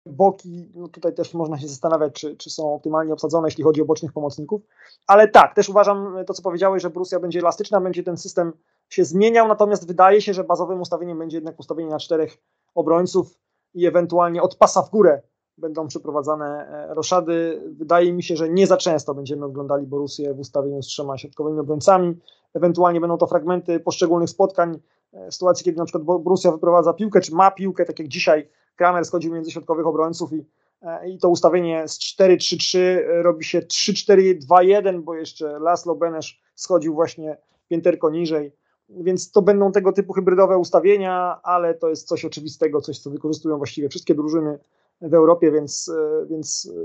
boki, 0.05 0.71
no 0.75 0.87
tutaj 0.87 1.13
też 1.13 1.33
można 1.33 1.59
się 1.59 1.67
zastanawiać, 1.67 2.13
czy, 2.13 2.37
czy 2.37 2.49
są 2.49 2.73
optymalnie 2.73 3.13
obsadzone, 3.13 3.47
jeśli 3.47 3.63
chodzi 3.63 3.81
o 3.81 3.85
bocznych 3.85 4.13
pomocników. 4.13 4.61
Ale 5.07 5.27
tak, 5.27 5.55
też 5.55 5.69
uważam 5.69 6.15
to, 6.27 6.33
co 6.33 6.41
powiedziałeś, 6.41 6.83
że 6.83 6.89
Borussia 6.89 7.19
będzie 7.19 7.39
elastyczna, 7.39 7.81
będzie 7.81 8.03
ten 8.03 8.17
system 8.17 8.53
się 8.89 9.05
zmieniał, 9.05 9.47
natomiast 9.47 9.87
wydaje 9.87 10.21
się, 10.21 10.33
że 10.33 10.43
bazowym 10.43 10.81
ustawieniem 10.81 11.19
będzie 11.19 11.37
jednak 11.37 11.59
ustawienie 11.59 11.89
na 11.89 11.99
czterech 11.99 12.37
obrońców 12.75 13.37
i 13.73 13.85
ewentualnie 13.85 14.41
od 14.41 14.55
pasa 14.55 14.81
w 14.81 14.89
górę 14.89 15.21
będą 15.57 15.87
przeprowadzane 15.87 16.67
e, 16.67 16.93
roszady. 16.93 17.61
Wydaje 17.71 18.13
mi 18.13 18.23
się, 18.23 18.35
że 18.35 18.49
nie 18.49 18.67
za 18.67 18.77
często 18.77 19.13
będziemy 19.13 19.45
oglądali 19.45 19.87
Borussię 19.87 20.33
w 20.33 20.39
ustawieniu 20.39 20.83
z 20.83 20.87
trzema 20.87 21.17
środkowymi 21.17 21.59
obrońcami. 21.59 22.17
Ewentualnie 22.53 23.01
będą 23.01 23.17
to 23.17 23.27
fragmenty 23.27 23.79
poszczególnych 23.79 24.29
spotkań, 24.29 24.79
e, 25.13 25.29
w 25.29 25.33
sytuacji, 25.33 25.65
kiedy 25.65 25.77
na 25.77 25.85
przykład 25.85 26.03
Borussia 26.03 26.51
wyprowadza 26.51 26.93
piłkę, 26.93 27.21
czy 27.21 27.35
ma 27.35 27.51
piłkę, 27.51 27.85
tak 27.85 27.99
jak 27.99 28.07
dzisiaj 28.07 28.49
Kramer 28.75 29.05
schodził 29.05 29.33
między 29.33 29.51
środkowych 29.51 29.87
obrońców 29.87 30.33
i, 30.33 30.45
e, 30.81 31.09
i 31.09 31.17
to 31.17 31.29
ustawienie 31.29 31.87
z 31.87 31.99
4-3-3 31.99 32.77
robi 33.21 33.45
się 33.45 33.59
3-4-2-1, 33.59 35.01
bo 35.01 35.15
jeszcze 35.15 35.59
Laszlo 35.59 35.95
Benesz 35.95 36.41
schodził 36.55 36.93
właśnie 36.93 37.37
pięterko 37.67 38.09
niżej. 38.09 38.51
Więc 38.89 39.31
to 39.31 39.41
będą 39.41 39.71
tego 39.71 39.91
typu 39.91 40.13
hybrydowe 40.13 40.57
ustawienia, 40.57 41.39
ale 41.43 41.73
to 41.73 41.89
jest 41.89 42.07
coś 42.07 42.25
oczywistego, 42.25 42.81
coś 42.81 42.99
co 42.99 43.09
wykorzystują 43.09 43.57
właściwie 43.57 43.89
wszystkie 43.89 44.15
drużyny 44.15 44.59
w 45.01 45.13
Europie, 45.13 45.51
więc, 45.51 45.89
e, 45.89 46.25
więc 46.25 46.71
e, 46.75 46.79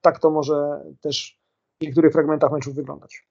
tak 0.00 0.18
to 0.18 0.30
może 0.30 0.80
też 1.00 1.38
w 1.80 1.84
niektórych 1.84 2.12
fragmentach 2.12 2.52
meczów 2.52 2.74
wyglądać. 2.74 3.26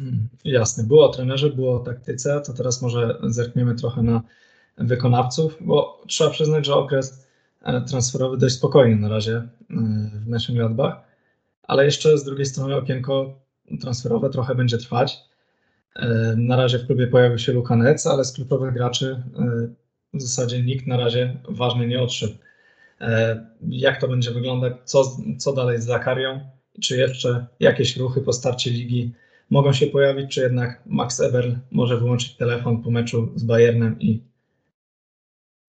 Mm, 0.00 0.28
jasne, 0.44 0.84
było 0.84 1.06
o 1.06 1.08
trenerze, 1.08 1.50
było 1.50 1.74
o 1.74 1.80
taktyce, 1.80 2.40
to 2.40 2.52
teraz 2.52 2.82
może 2.82 3.18
zerkniemy 3.22 3.74
trochę 3.74 4.02
na 4.02 4.22
wykonawców, 4.78 5.56
bo 5.60 6.02
trzeba 6.06 6.30
przyznać, 6.30 6.66
że 6.66 6.74
okres 6.74 7.12
e, 7.12 7.29
transferowy 7.88 8.36
dość 8.36 8.54
spokojny 8.54 8.96
na 8.96 9.08
razie 9.08 9.48
w 9.70 10.30
Mönchengladbach, 10.30 10.92
ale 11.62 11.84
jeszcze 11.84 12.18
z 12.18 12.24
drugiej 12.24 12.46
strony 12.46 12.76
okienko 12.76 13.40
transferowe 13.80 14.30
trochę 14.30 14.54
będzie 14.54 14.78
trwać. 14.78 15.18
E, 15.96 16.34
na 16.36 16.56
razie 16.56 16.78
w 16.78 16.86
klubie 16.86 17.06
pojawił 17.06 17.38
się 17.38 17.52
Luka 17.52 17.76
Nec, 17.76 18.06
ale 18.06 18.24
z 18.24 18.32
klubowych 18.32 18.74
graczy 18.74 19.22
e, 19.38 19.68
w 20.14 20.22
zasadzie 20.22 20.62
nikt 20.62 20.86
na 20.86 20.96
razie 20.96 21.36
ważny 21.48 21.86
nie 21.86 22.02
odszedł. 22.02 22.34
E, 23.00 23.46
jak 23.68 24.00
to 24.00 24.08
będzie 24.08 24.30
wyglądać? 24.30 24.72
Co, 24.84 25.16
co 25.38 25.52
dalej 25.52 25.82
z 25.82 25.84
Zakarią? 25.84 26.40
Czy 26.80 26.96
jeszcze 26.96 27.46
jakieś 27.60 27.96
ruchy 27.96 28.20
po 28.20 28.32
starcie 28.32 28.70
ligi 28.70 29.12
mogą 29.50 29.72
się 29.72 29.86
pojawić, 29.86 30.34
czy 30.34 30.40
jednak 30.40 30.82
Max 30.86 31.20
Eberl 31.20 31.52
może 31.70 31.96
wyłączyć 31.96 32.36
telefon 32.36 32.82
po 32.82 32.90
meczu 32.90 33.32
z 33.34 33.44
Bayernem 33.44 34.00
i, 34.00 34.22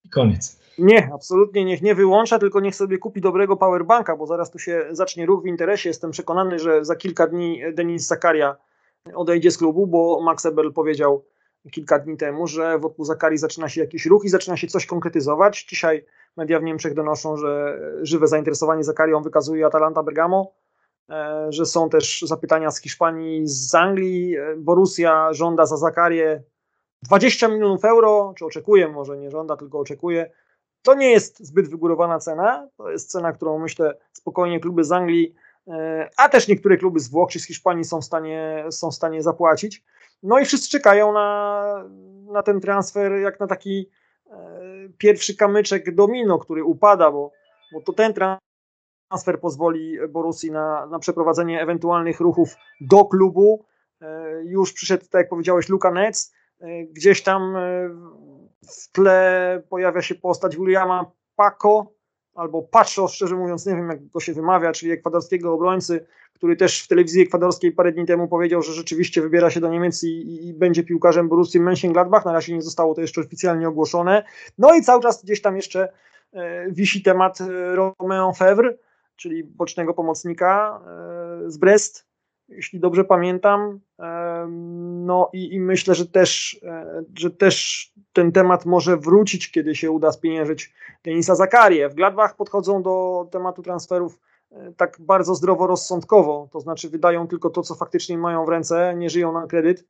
i 0.05 0.09
koniec? 0.09 0.60
Nie, 0.77 1.09
absolutnie 1.13 1.65
niech 1.65 1.81
nie 1.81 1.95
wyłącza, 1.95 2.39
tylko 2.39 2.59
niech 2.59 2.75
sobie 2.75 2.97
kupi 2.97 3.21
dobrego 3.21 3.57
powerbanka, 3.57 4.15
bo 4.15 4.25
zaraz 4.25 4.51
tu 4.51 4.59
się 4.59 4.85
zacznie 4.91 5.25
ruch 5.25 5.43
w 5.43 5.47
interesie. 5.47 5.89
Jestem 5.89 6.11
przekonany, 6.11 6.59
że 6.59 6.85
za 6.85 6.95
kilka 6.95 7.27
dni 7.27 7.61
Denis 7.73 8.07
Zakaria 8.07 8.55
odejdzie 9.15 9.51
z 9.51 9.57
klubu, 9.57 9.87
bo 9.87 10.21
Max 10.21 10.45
Eberl 10.45 10.71
powiedział 10.71 11.25
kilka 11.71 11.99
dni 11.99 12.17
temu, 12.17 12.47
że 12.47 12.79
wokół 12.79 13.05
Zakari 13.05 13.37
zaczyna 13.37 13.69
się 13.69 13.81
jakiś 13.81 14.05
ruch 14.05 14.25
i 14.25 14.29
zaczyna 14.29 14.57
się 14.57 14.67
coś 14.67 14.85
konkretyzować. 14.85 15.63
Dzisiaj 15.63 16.05
media 16.37 16.59
w 16.59 16.63
Niemczech 16.63 16.93
donoszą, 16.93 17.37
że 17.37 17.79
żywe 18.01 18.27
zainteresowanie 18.27 18.83
Zakarią 18.83 19.21
wykazuje 19.21 19.65
Atalanta 19.65 20.03
Bergamo, 20.03 20.51
e, 21.09 21.47
że 21.49 21.65
są 21.65 21.89
też 21.89 22.21
zapytania 22.21 22.71
z 22.71 22.81
Hiszpanii, 22.81 23.41
z 23.47 23.75
Anglii. 23.75 24.37
E, 24.37 24.55
Borussia 24.57 25.33
żąda 25.33 25.65
za 25.65 25.77
Zakarię 25.77 26.43
20 27.03 27.47
milionów 27.47 27.85
euro, 27.85 28.33
czy 28.37 28.45
oczekuje, 28.45 28.87
może 28.87 29.17
nie 29.17 29.31
żąda, 29.31 29.57
tylko 29.57 29.79
oczekuje. 29.79 30.31
To 30.81 30.93
nie 30.93 31.11
jest 31.11 31.39
zbyt 31.39 31.69
wygórowana 31.69 32.19
cena, 32.19 32.67
to 32.77 32.91
jest 32.91 33.11
cena, 33.11 33.31
którą 33.31 33.59
myślę 33.59 33.97
spokojnie 34.13 34.59
kluby 34.59 34.83
z 34.83 34.91
Anglii 34.91 35.35
E, 35.67 36.09
a 36.17 36.29
też 36.29 36.47
niektóre 36.47 36.77
kluby 36.77 36.99
z 36.99 37.09
Włoch 37.09 37.31
czy 37.31 37.39
z 37.39 37.47
Hiszpanii 37.47 37.83
są 37.83 38.01
w 38.01 38.05
stanie, 38.05 38.65
są 38.69 38.91
w 38.91 38.95
stanie 38.95 39.21
zapłacić. 39.21 39.83
No 40.23 40.39
i 40.39 40.45
wszyscy 40.45 40.69
czekają 40.69 41.13
na, 41.13 41.89
na 42.31 42.43
ten 42.43 42.61
transfer 42.61 43.11
jak 43.11 43.39
na 43.39 43.47
taki 43.47 43.89
e, 44.29 44.59
pierwszy 44.97 45.35
kamyczek 45.35 45.95
domino, 45.95 46.39
który 46.39 46.63
upada, 46.63 47.11
bo, 47.11 47.31
bo 47.73 47.81
to 47.81 47.93
ten 47.93 48.13
transfer 48.13 49.39
pozwoli 49.39 49.97
Borussii 50.09 50.51
na, 50.51 50.85
na 50.85 50.99
przeprowadzenie 50.99 51.61
ewentualnych 51.61 52.19
ruchów 52.19 52.55
do 52.81 53.05
klubu. 53.05 53.65
E, 54.01 54.31
już 54.43 54.73
przyszedł, 54.73 55.05
tak 55.09 55.19
jak 55.19 55.29
powiedziałeś, 55.29 55.69
Luka 55.69 55.91
Nec. 55.91 56.33
Gdzieś 56.91 57.23
tam 57.23 57.55
w 58.67 58.91
tle 58.91 59.63
pojawia 59.69 60.01
się 60.01 60.15
postać 60.15 60.57
Williama 60.57 61.11
Paco, 61.35 61.93
albo 62.35 62.61
Pacho, 62.61 63.07
szczerze 63.07 63.35
mówiąc, 63.35 63.65
nie 63.65 63.75
wiem 63.75 63.89
jak 63.89 64.07
go 64.07 64.19
się 64.19 64.33
wymawia, 64.33 64.71
czyli 64.71 64.91
ekwadorskiego 64.91 65.53
obrońcy, 65.53 66.05
który 66.33 66.55
też 66.55 66.83
w 66.83 66.87
telewizji 66.87 67.21
ekwadorskiej 67.21 67.71
parę 67.71 67.91
dni 67.91 68.05
temu 68.05 68.27
powiedział, 68.27 68.61
że 68.61 68.73
rzeczywiście 68.73 69.21
wybiera 69.21 69.49
się 69.49 69.59
do 69.59 69.69
Niemiec 69.69 70.03
i, 70.03 70.47
i 70.47 70.53
będzie 70.53 70.83
piłkarzem 70.83 71.29
Borussii 71.29 71.61
Mönchengladbach. 71.61 72.25
Na 72.25 72.33
razie 72.33 72.55
nie 72.55 72.61
zostało 72.61 72.95
to 72.95 73.01
jeszcze 73.01 73.21
oficjalnie 73.21 73.67
ogłoszone. 73.67 74.23
No 74.57 74.75
i 74.75 74.81
cały 74.81 75.01
czas 75.01 75.23
gdzieś 75.23 75.41
tam 75.41 75.55
jeszcze 75.55 75.93
e, 76.33 76.71
wisi 76.71 77.03
temat 77.03 77.41
e, 77.41 77.45
Romain 77.75 78.33
Fevre, 78.37 78.77
czyli 79.15 79.43
bocznego 79.43 79.93
pomocnika 79.93 80.81
e, 81.45 81.51
z 81.51 81.57
Brest, 81.57 82.07
jeśli 82.47 82.79
dobrze 82.79 83.03
pamiętam. 83.03 83.79
No 85.05 85.29
i, 85.33 85.53
i, 85.53 85.59
myślę, 85.59 85.95
że 85.95 86.05
też, 86.05 86.59
e, 86.63 87.03
że 87.19 87.31
też 87.31 87.87
ten 88.13 88.31
temat 88.31 88.65
może 88.65 88.97
wrócić, 88.97 89.51
kiedy 89.51 89.75
się 89.75 89.91
uda 89.91 90.11
spieniężyć 90.11 90.73
Denisa 91.03 91.35
Zakarię. 91.35 91.89
W 91.89 91.95
Gladbach 91.95 92.35
podchodzą 92.35 92.81
do 92.83 93.27
tematu 93.31 93.61
transferów 93.61 94.19
e, 94.51 94.73
tak 94.77 94.97
bardzo 94.99 95.35
zdroworozsądkowo, 95.35 96.49
to 96.51 96.59
znaczy 96.59 96.89
wydają 96.89 97.27
tylko 97.27 97.49
to, 97.49 97.61
co 97.61 97.75
faktycznie 97.75 98.17
mają 98.17 98.45
w 98.45 98.49
ręce, 98.49 98.95
nie 98.95 99.09
żyją 99.09 99.31
na 99.31 99.47
kredyt. 99.47 99.85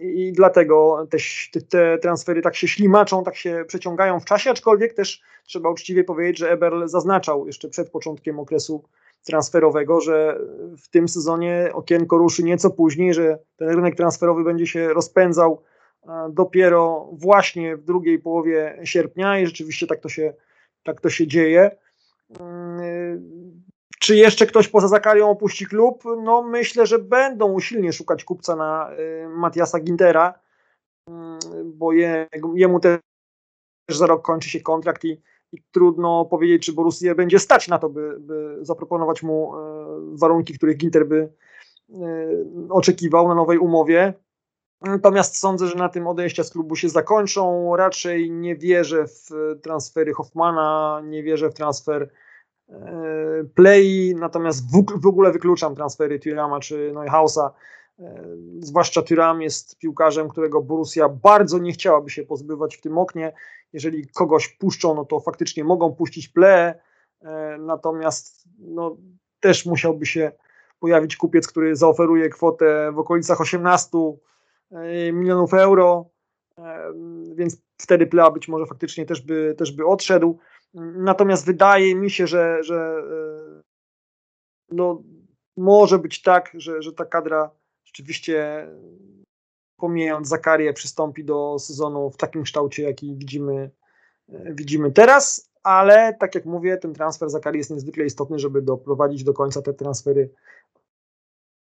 I 0.00 0.32
dlatego 0.32 1.06
te, 1.10 1.18
te 1.60 1.98
transfery 1.98 2.42
tak 2.42 2.56
się 2.56 2.68
ślimaczą, 2.68 3.24
tak 3.24 3.36
się 3.36 3.64
przeciągają 3.68 4.20
w 4.20 4.24
czasie, 4.24 4.50
aczkolwiek 4.50 4.94
też 4.94 5.22
trzeba 5.44 5.70
uczciwie 5.70 6.04
powiedzieć, 6.04 6.38
że 6.38 6.50
Eberl 6.50 6.86
zaznaczał 6.86 7.46
jeszcze 7.46 7.68
przed 7.68 7.90
początkiem 7.90 8.38
okresu 8.38 8.84
transferowego, 9.24 10.00
że 10.00 10.40
w 10.82 10.88
tym 10.88 11.08
sezonie 11.08 11.70
okienko 11.72 12.18
ruszy 12.18 12.42
nieco 12.42 12.70
później, 12.70 13.14
że 13.14 13.38
ten 13.56 13.68
rynek 13.68 13.96
transferowy 13.96 14.44
będzie 14.44 14.66
się 14.66 14.88
rozpędzał 14.88 15.62
dopiero 16.30 17.08
właśnie 17.12 17.76
w 17.76 17.84
drugiej 17.84 18.18
połowie 18.18 18.78
sierpnia 18.84 19.38
i 19.38 19.46
rzeczywiście 19.46 19.86
tak 19.86 20.00
to 20.00 20.08
się, 20.08 20.34
tak 20.82 21.00
to 21.00 21.10
się 21.10 21.26
dzieje. 21.26 21.70
Czy 24.00 24.16
jeszcze 24.16 24.46
ktoś 24.46 24.68
poza 24.68 24.88
Zakarią 24.88 25.30
opuści 25.30 25.66
klub? 25.66 26.02
No 26.22 26.42
myślę, 26.42 26.86
że 26.86 26.98
będą 26.98 27.52
usilnie 27.52 27.92
szukać 27.92 28.24
kupca 28.24 28.56
na 28.56 28.90
y, 28.92 29.28
Matiasa 29.28 29.80
Gintera, 29.80 30.34
bo 31.64 31.92
je, 31.92 32.26
jemu 32.54 32.80
też 32.80 32.98
za 33.90 34.06
rok 34.06 34.22
kończy 34.22 34.50
się 34.50 34.60
kontrakt 34.60 35.04
i 35.04 35.22
i 35.54 35.62
trudno 35.72 36.24
powiedzieć, 36.24 36.66
czy 36.66 36.72
Borussia 36.72 37.14
będzie 37.14 37.38
stać 37.38 37.68
na 37.68 37.78
to, 37.78 37.88
by, 37.88 38.16
by 38.20 38.58
zaproponować 38.60 39.22
mu 39.22 39.56
e, 39.56 39.60
warunki, 40.12 40.54
których 40.54 40.76
Ginter 40.76 41.06
by 41.06 41.28
e, 41.90 41.98
oczekiwał 42.70 43.28
na 43.28 43.34
nowej 43.34 43.58
umowie. 43.58 44.14
Natomiast 44.80 45.38
sądzę, 45.38 45.66
że 45.66 45.76
na 45.76 45.88
tym 45.88 46.06
odejścia 46.06 46.44
z 46.44 46.50
klubu 46.50 46.76
się 46.76 46.88
zakończą. 46.88 47.76
Raczej 47.76 48.30
nie 48.30 48.56
wierzę 48.56 49.06
w 49.06 49.30
transfery 49.62 50.12
Hoffmana, 50.12 51.02
nie 51.04 51.22
wierzę 51.22 51.50
w 51.50 51.54
transfer 51.54 52.10
e, 52.68 53.44
Play, 53.54 54.14
natomiast 54.18 54.72
w, 55.02 55.06
ogóle 55.06 55.32
wykluczam 55.32 55.74
transfery 55.74 56.18
Thürama 56.18 56.60
czy 56.60 56.92
Neuhausa. 56.94 57.54
Zwłaszcza 58.60 59.02
Thuram 59.02 59.42
jest 59.42 59.78
piłkarzem, 59.78 60.28
którego 60.28 60.62
Borussia 60.62 61.08
bardzo 61.08 61.58
nie 61.58 61.72
chciałaby 61.72 62.10
się 62.10 62.22
pozbywać 62.22 62.76
w 62.76 62.80
tym 62.80 62.98
oknie 62.98 63.32
jeżeli 63.74 64.06
kogoś 64.06 64.48
puszczą, 64.48 64.94
no 64.94 65.04
to 65.04 65.20
faktycznie 65.20 65.64
mogą 65.64 65.94
puścić 65.94 66.28
ple, 66.28 66.80
e, 67.22 67.58
natomiast 67.58 68.44
no, 68.58 68.96
też 69.40 69.66
musiałby 69.66 70.06
się 70.06 70.32
pojawić 70.78 71.16
kupiec, 71.16 71.46
który 71.46 71.76
zaoferuje 71.76 72.28
kwotę 72.28 72.92
w 72.92 72.98
okolicach 72.98 73.40
18, 73.40 73.98
milionów 75.12 75.54
euro, 75.54 76.10
więc 77.34 77.62
wtedy 77.80 78.06
Plea 78.06 78.30
być 78.30 78.48
może 78.48 78.66
faktycznie 78.66 79.06
też 79.06 79.20
by, 79.20 79.54
też 79.58 79.72
by 79.72 79.86
odszedł. 79.86 80.38
Natomiast 80.96 81.46
wydaje 81.46 81.94
mi 81.94 82.10
się, 82.10 82.26
że, 82.26 82.62
że 82.62 83.02
no, 84.70 85.02
może 85.56 85.98
być 85.98 86.22
tak, 86.22 86.50
że, 86.54 86.82
że 86.82 86.92
ta 86.92 87.04
kadra 87.04 87.50
rzeczywiście 87.84 88.66
pomijając 89.76 90.28
Zakarię 90.28 90.72
przystąpi 90.72 91.24
do 91.24 91.58
sezonu 91.58 92.10
w 92.10 92.16
takim 92.16 92.42
kształcie, 92.42 92.82
jaki 92.82 93.16
widzimy, 93.16 93.70
widzimy 94.28 94.92
teraz, 94.92 95.50
ale 95.62 96.14
tak 96.20 96.34
jak 96.34 96.44
mówię, 96.44 96.76
ten 96.76 96.94
transfer 96.94 97.30
Zakari 97.30 97.58
jest 97.58 97.70
niezwykle 97.70 98.04
istotny, 98.04 98.38
żeby 98.38 98.62
doprowadzić 98.62 99.24
do 99.24 99.32
końca 99.32 99.62
te 99.62 99.74
transfery, 99.74 100.30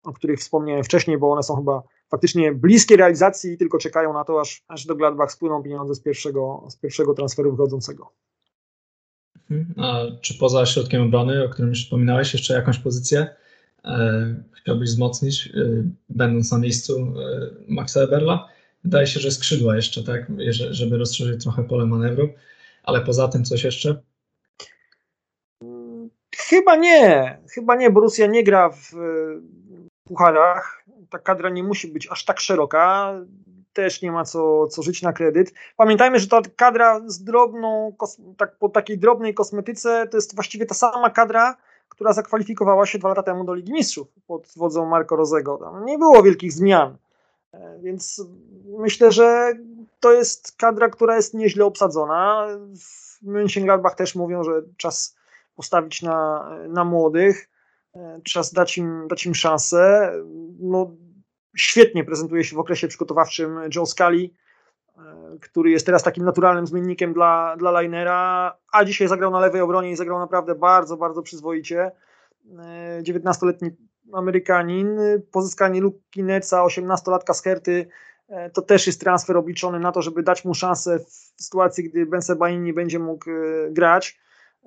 o 0.04 0.12
których 0.12 0.40
wspomniałem 0.40 0.84
wcześniej, 0.84 1.18
bo 1.18 1.32
one 1.32 1.42
są 1.42 1.56
chyba 1.56 1.82
faktycznie 2.08 2.52
bliskie 2.52 2.96
realizacji 2.96 3.52
i 3.52 3.58
tylko 3.58 3.78
czekają 3.78 4.12
na 4.12 4.24
to, 4.24 4.40
aż, 4.40 4.64
aż 4.68 4.86
do 4.86 4.96
Gladbach 4.96 5.32
spłyną 5.32 5.62
pieniądze 5.62 5.94
z 5.94 6.00
pierwszego, 6.00 6.66
z 6.68 6.76
pierwszego 6.76 7.14
transferu 7.14 7.50
wychodzącego. 7.50 8.12
Mhm. 9.50 9.74
A 9.84 10.20
czy 10.20 10.38
poza 10.38 10.66
środkiem 10.66 11.02
obrony, 11.02 11.44
o 11.44 11.48
którym 11.48 11.68
już 11.68 11.84
wspominałeś, 11.84 12.32
jeszcze 12.32 12.54
jakąś 12.54 12.78
pozycję 12.78 13.18
e, 13.20 13.36
chciałbyś 14.52 14.88
wzmocnić, 14.88 15.46
e, 15.46 15.50
będąc 16.08 16.52
na 16.52 16.58
miejscu 16.58 16.98
e, 16.98 17.50
Maxa 17.68 18.00
Eberla? 18.00 18.48
Wydaje 18.84 19.06
się, 19.06 19.20
że 19.20 19.30
skrzydła 19.30 19.76
jeszcze, 19.76 20.02
tak, 20.02 20.26
żeby 20.70 20.98
rozszerzyć 20.98 21.42
trochę 21.42 21.64
pole 21.64 21.86
manewru, 21.86 22.28
ale 22.82 23.00
poza 23.00 23.28
tym 23.28 23.44
coś 23.44 23.64
jeszcze? 23.64 24.02
Chyba 26.36 26.76
nie, 26.76 27.38
chyba 27.54 27.76
nie. 27.76 27.90
Borussia 27.90 28.26
nie 28.26 28.44
gra 28.44 28.70
w 28.70 28.92
pucharach. 30.04 30.84
Ta 31.10 31.18
kadra 31.18 31.50
nie 31.50 31.62
musi 31.62 31.88
być 31.88 32.08
aż 32.10 32.24
tak 32.24 32.40
szeroka 32.40 33.14
też 33.76 34.02
nie 34.02 34.12
ma 34.12 34.24
co, 34.24 34.66
co 34.66 34.82
żyć 34.82 35.02
na 35.02 35.12
kredyt. 35.12 35.52
Pamiętajmy, 35.76 36.18
że 36.18 36.28
ta 36.28 36.40
kadra 36.56 37.00
z 37.06 37.24
drobną, 37.24 37.96
tak, 38.36 38.56
po 38.56 38.68
takiej 38.68 38.98
drobnej 38.98 39.34
kosmetyce 39.34 40.06
to 40.10 40.16
jest 40.16 40.34
właściwie 40.34 40.66
ta 40.66 40.74
sama 40.74 41.10
kadra, 41.10 41.56
która 41.96 42.12
zakwalifikowała 42.12 42.86
się 42.86 42.98
dwa 42.98 43.08
lata 43.08 43.22
temu 43.22 43.44
do 43.44 43.54
Ligi 43.54 43.72
Mistrzów 43.72 44.08
pod 44.26 44.52
wodzą 44.56 44.86
Marco 44.86 45.16
Rozego. 45.16 45.56
Tam 45.56 45.84
nie 45.84 45.98
było 45.98 46.22
wielkich 46.22 46.52
zmian, 46.52 46.96
e, 47.52 47.78
więc 47.82 48.22
myślę, 48.78 49.12
że 49.12 49.52
to 50.00 50.12
jest 50.12 50.56
kadra, 50.56 50.88
która 50.88 51.16
jest 51.16 51.34
nieźle 51.34 51.64
obsadzona. 51.64 52.46
W 52.78 53.22
Mönchengladbach 53.26 53.94
też 53.94 54.14
mówią, 54.14 54.44
że 54.44 54.62
czas 54.76 55.16
postawić 55.54 56.02
na, 56.02 56.50
na 56.68 56.84
młodych, 56.84 57.48
e, 57.94 58.20
czas 58.24 58.52
dać 58.52 58.78
im, 58.78 59.08
dać 59.08 59.26
im 59.26 59.34
szansę. 59.34 60.12
No, 60.60 60.90
świetnie 61.56 62.04
prezentuje 62.04 62.44
się 62.44 62.56
w 62.56 62.60
okresie 62.60 62.88
przygotowawczym 62.88 63.60
Joe 63.74 63.82
e, 63.82 63.86
który 65.40 65.70
jest 65.70 65.86
teraz 65.86 66.02
takim 66.02 66.24
naturalnym 66.24 66.66
zmiennikiem 66.66 67.12
dla, 67.12 67.56
dla 67.58 67.80
Linera, 67.80 68.56
a 68.72 68.84
dzisiaj 68.84 69.08
zagrał 69.08 69.30
na 69.30 69.40
lewej 69.40 69.60
obronie 69.60 69.90
i 69.90 69.96
zagrał 69.96 70.18
naprawdę 70.18 70.54
bardzo, 70.54 70.96
bardzo 70.96 71.22
przyzwoicie. 71.22 71.90
19-letni 73.02 73.68
e, 73.68 73.72
Amerykanin, 74.12 74.98
pozyskanie 75.30 75.80
Luki 75.80 76.22
Neca, 76.22 76.64
18-latka 76.64 77.34
z 77.34 77.42
Herty, 77.42 77.88
e, 78.28 78.50
to 78.50 78.62
też 78.62 78.86
jest 78.86 79.00
transfer 79.00 79.36
obliczony 79.36 79.80
na 79.80 79.92
to, 79.92 80.02
żeby 80.02 80.22
dać 80.22 80.44
mu 80.44 80.54
szansę 80.54 80.98
w 80.98 81.42
sytuacji, 81.42 81.84
gdy 81.84 82.06
Ben 82.06 82.22
Sebaini 82.22 82.62
nie 82.62 82.74
będzie 82.74 82.98
mógł 82.98 83.24
grać. 83.70 84.20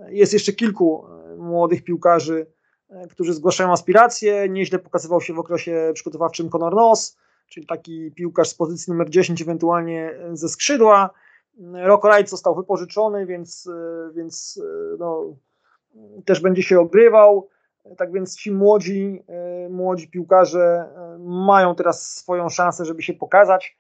Jest 0.07 0.33
jeszcze 0.33 0.53
kilku 0.53 1.07
młodych 1.38 1.83
piłkarzy, 1.83 2.45
E, 2.89 3.07
którzy 3.07 3.33
zgłaszają 3.33 3.71
aspiracje. 3.71 4.50
Nieźle 4.50 4.79
pokazywał 4.79 5.21
się 5.21 5.33
w 5.33 5.39
okresie 5.39 5.91
przygotowawczym 5.93 6.50
Conor 6.50 6.75
Noss, 6.75 7.17
czyli 7.50 7.65
taki 7.65 8.12
piłkarz 8.12 8.50
z 8.50 8.53
pozycji 8.53 8.94
numer 8.94 9.10
10, 9.10 9.41
ewentualnie 9.41 10.13
ze 10.34 10.50
skrzydła. 10.50 11.10
Rocco 11.74 12.08
Wright 12.08 12.29
został 12.29 12.56
wypożyczony, 12.56 13.25
więc, 13.25 13.68
e, 13.68 14.13
więc 14.13 14.62
e, 14.63 14.98
no, 15.00 15.24
też 16.25 16.39
będzie 16.41 16.63
się 16.63 16.79
ogrywał. 16.79 17.48
Tak 17.98 18.12
więc 18.12 18.38
ci 18.38 18.51
młodzi, 18.51 19.24
młodzi 19.70 20.08
piłkarze 20.08 20.86
mają 21.20 21.75
teraz 21.75 22.16
swoją 22.16 22.50
szansę, 22.50 22.85
żeby 22.85 23.01
się 23.01 23.14
pokazać, 23.14 23.77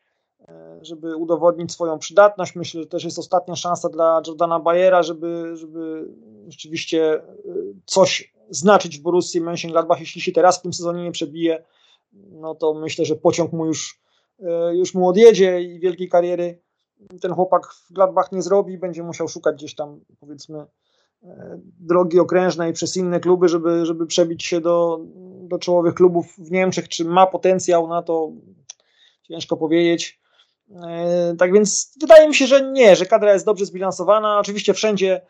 żeby 0.81 1.15
udowodnić 1.15 1.71
swoją 1.71 1.99
przydatność. 1.99 2.55
Myślę, 2.55 2.81
że 2.81 2.87
też 2.87 3.03
jest 3.03 3.19
ostatnia 3.19 3.55
szansa 3.55 3.89
dla 3.89 4.21
Jordana 4.27 4.59
Bayera, 4.59 5.03
żeby, 5.03 5.57
żeby 5.57 6.07
rzeczywiście 6.47 7.21
coś 7.85 8.33
znaczyć 8.49 8.99
w 8.99 9.01
Borussii 9.01 9.41
Mönchengladbach, 9.41 9.99
jeśli 9.99 10.21
się 10.21 10.31
teraz 10.31 10.59
w 10.59 10.61
tym 10.61 10.73
sezonie 10.73 11.03
nie 11.03 11.11
przebije, 11.11 11.63
no 12.13 12.55
to 12.55 12.73
myślę, 12.73 13.05
że 13.05 13.15
pociąg 13.15 13.53
mu 13.53 13.65
już, 13.65 14.01
e, 14.39 14.75
już 14.75 14.93
mu 14.93 15.07
odjedzie 15.07 15.61
i 15.61 15.79
wielkiej 15.79 16.09
kariery 16.09 16.61
ten 17.21 17.33
chłopak 17.33 17.73
w 17.73 17.93
Gladbach 17.93 18.31
nie 18.31 18.41
zrobi, 18.41 18.77
będzie 18.77 19.03
musiał 19.03 19.27
szukać 19.27 19.55
gdzieś 19.55 19.75
tam 19.75 19.99
powiedzmy 20.19 20.65
e, 21.23 21.59
drogi 21.79 22.19
okrężnej 22.19 22.73
przez 22.73 22.97
inne 22.97 23.19
kluby, 23.19 23.49
żeby, 23.49 23.85
żeby 23.85 24.05
przebić 24.05 24.43
się 24.43 24.61
do, 24.61 24.99
do 25.41 25.59
czołowych 25.59 25.93
klubów 25.93 26.35
w 26.37 26.51
Niemczech. 26.51 26.89
Czy 26.89 27.05
ma 27.05 27.27
potencjał 27.27 27.87
na 27.87 28.01
to? 28.01 28.31
Ciężko 29.23 29.57
powiedzieć. 29.57 30.19
E, 30.75 31.35
tak 31.37 31.53
więc 31.53 31.93
wydaje 32.01 32.27
mi 32.27 32.35
się, 32.35 32.47
że 32.47 32.71
nie, 32.71 32.95
że 32.95 33.05
kadra 33.05 33.33
jest 33.33 33.45
dobrze 33.45 33.65
zbilansowana. 33.65 34.39
Oczywiście 34.39 34.73
wszędzie 34.73 35.21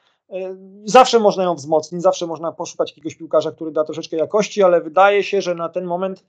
zawsze 0.85 1.19
można 1.19 1.43
ją 1.43 1.55
wzmocnić, 1.55 2.01
zawsze 2.01 2.27
można 2.27 2.51
poszukać 2.51 2.89
jakiegoś 2.89 3.15
piłkarza, 3.15 3.51
który 3.51 3.71
da 3.71 3.83
troszeczkę 3.83 4.17
jakości, 4.17 4.63
ale 4.63 4.81
wydaje 4.81 5.23
się, 5.23 5.41
że 5.41 5.55
na 5.55 5.69
ten 5.69 5.85
moment 5.85 6.25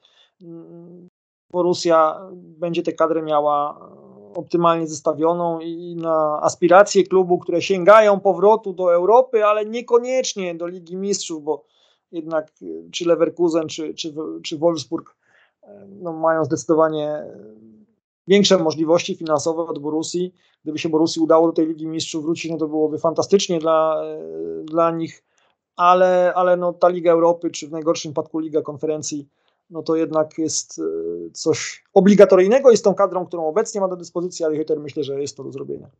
Borussia 1.52 2.30
będzie 2.32 2.82
tę 2.82 2.92
kadrę 2.92 3.22
miała 3.22 3.90
optymalnie 4.34 4.86
zestawioną 4.86 5.60
i 5.60 5.96
na 5.96 6.40
aspiracje 6.42 7.04
klubu, 7.04 7.38
które 7.38 7.62
sięgają 7.62 8.20
powrotu 8.20 8.72
do 8.72 8.94
Europy, 8.94 9.44
ale 9.44 9.66
niekoniecznie 9.66 10.54
do 10.54 10.66
Ligi 10.66 10.96
Mistrzów, 10.96 11.44
bo 11.44 11.64
jednak 12.12 12.50
e, 12.62 12.90
czy 12.90 13.08
Leverkusen, 13.08 13.68
czy, 13.68 13.94
czy, 13.94 14.14
czy 14.42 14.58
Wolfsburg 14.58 15.16
e, 15.62 15.86
no, 15.88 16.12
mają 16.12 16.44
zdecydowanie 16.44 17.24
większe 18.28 18.58
możliwości 18.58 19.14
finansowe 19.14 19.62
od 19.62 19.78
Borusi. 19.78 20.34
Gdyby 20.62 20.78
się 20.78 20.88
Borusi 20.88 21.20
udało 21.20 21.46
do 21.46 21.52
tej 21.52 21.66
Ligi 21.66 21.86
Mistrzów 21.86 22.24
wrócić, 22.24 22.50
no 22.50 22.58
to 22.58 22.68
byłoby 22.68 22.98
fantastycznie 22.98 23.58
dla, 23.58 24.02
e, 24.04 24.64
dla 24.64 24.90
nich, 24.90 25.24
ale, 25.76 26.32
ale 26.34 26.56
no 26.56 26.72
ta 26.72 26.88
Liga 26.88 27.12
Europy, 27.12 27.50
czy 27.50 27.68
w 27.68 27.72
najgorszym 27.72 28.12
przypadku 28.12 28.38
Liga 28.38 28.62
Konferencji, 28.62 29.28
no 29.70 29.82
to 29.82 29.96
jednak 29.96 30.38
jest 30.38 30.78
e, 30.78 30.82
coś 31.32 31.84
obligatoryjnego 31.92 32.70
i 32.70 32.76
z 32.76 32.82
tą 32.82 32.94
kadrą, 32.94 33.26
którą 33.26 33.46
obecnie 33.46 33.80
ma 33.80 33.88
do 33.88 33.96
dyspozycji, 33.96 34.44
ale 34.44 34.56
Hyter 34.56 34.80
myślę, 34.80 35.04
że 35.04 35.20
jest 35.20 35.36
to 35.36 35.44
do 35.44 35.52
zrobienia. 35.52 35.90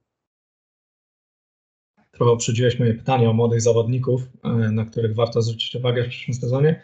Trochę 2.10 2.32
uprzedziłeś 2.32 2.78
moje 2.78 2.94
pytanie 2.94 3.30
o 3.30 3.32
młodych 3.32 3.60
zawodników, 3.60 4.22
e, 4.44 4.48
na 4.48 4.84
których 4.84 5.14
warto 5.14 5.42
zwrócić 5.42 5.74
uwagę 5.74 6.04
w 6.04 6.08
przyszłym 6.08 6.34
sezonie, 6.34 6.82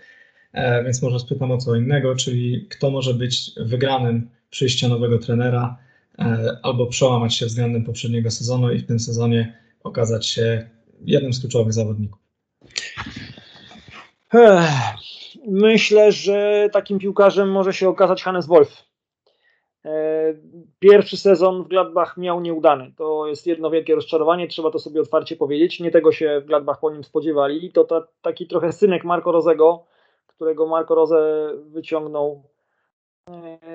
więc 0.84 1.02
może 1.02 1.18
spytam 1.20 1.50
o 1.50 1.58
co 1.58 1.74
innego, 1.74 2.14
czyli 2.14 2.66
kto 2.70 2.90
może 2.90 3.14
być 3.14 3.52
wygranym 3.56 4.30
przyjścia 4.50 4.88
nowego 4.88 5.18
trenera 5.18 5.76
e, 6.18 6.58
albo 6.62 6.86
przełamać 6.86 7.34
się 7.34 7.46
względem 7.46 7.84
poprzedniego 7.84 8.30
sezonu 8.30 8.72
i 8.72 8.78
w 8.78 8.86
tym 8.86 9.00
sezonie 9.00 9.58
okazać 9.84 10.26
się 10.26 10.70
jednym 11.04 11.32
z 11.32 11.40
kluczowych 11.40 11.72
zawodników? 11.72 12.20
Myślę, 15.46 16.12
że 16.12 16.68
takim 16.72 16.98
piłkarzem 16.98 17.50
może 17.50 17.72
się 17.72 17.88
okazać 17.88 18.22
Hannes 18.22 18.46
Wolf. 18.46 18.82
E, 19.84 20.34
pierwszy 20.78 21.16
sezon 21.16 21.62
w 21.62 21.68
Gladbach 21.68 22.16
miał 22.16 22.40
nieudany. 22.40 22.92
To 22.96 23.26
jest 23.26 23.46
jedno 23.46 23.70
wielkie 23.70 23.94
rozczarowanie, 23.94 24.48
trzeba 24.48 24.70
to 24.70 24.78
sobie 24.78 25.00
otwarcie 25.00 25.36
powiedzieć. 25.36 25.80
Nie 25.80 25.90
tego 25.90 26.12
się 26.12 26.40
w 26.40 26.46
Gladbach 26.46 26.80
po 26.80 26.90
nim 26.90 27.04
spodziewali. 27.04 27.72
To 27.72 27.84
ta, 27.84 28.06
taki 28.22 28.46
trochę 28.46 28.72
synek 28.72 29.04
Marco 29.04 29.32
Rozego, 29.32 29.84
którego 30.26 30.66
Marco 30.66 30.94
Rose 30.94 31.50
wyciągnął 31.56 32.42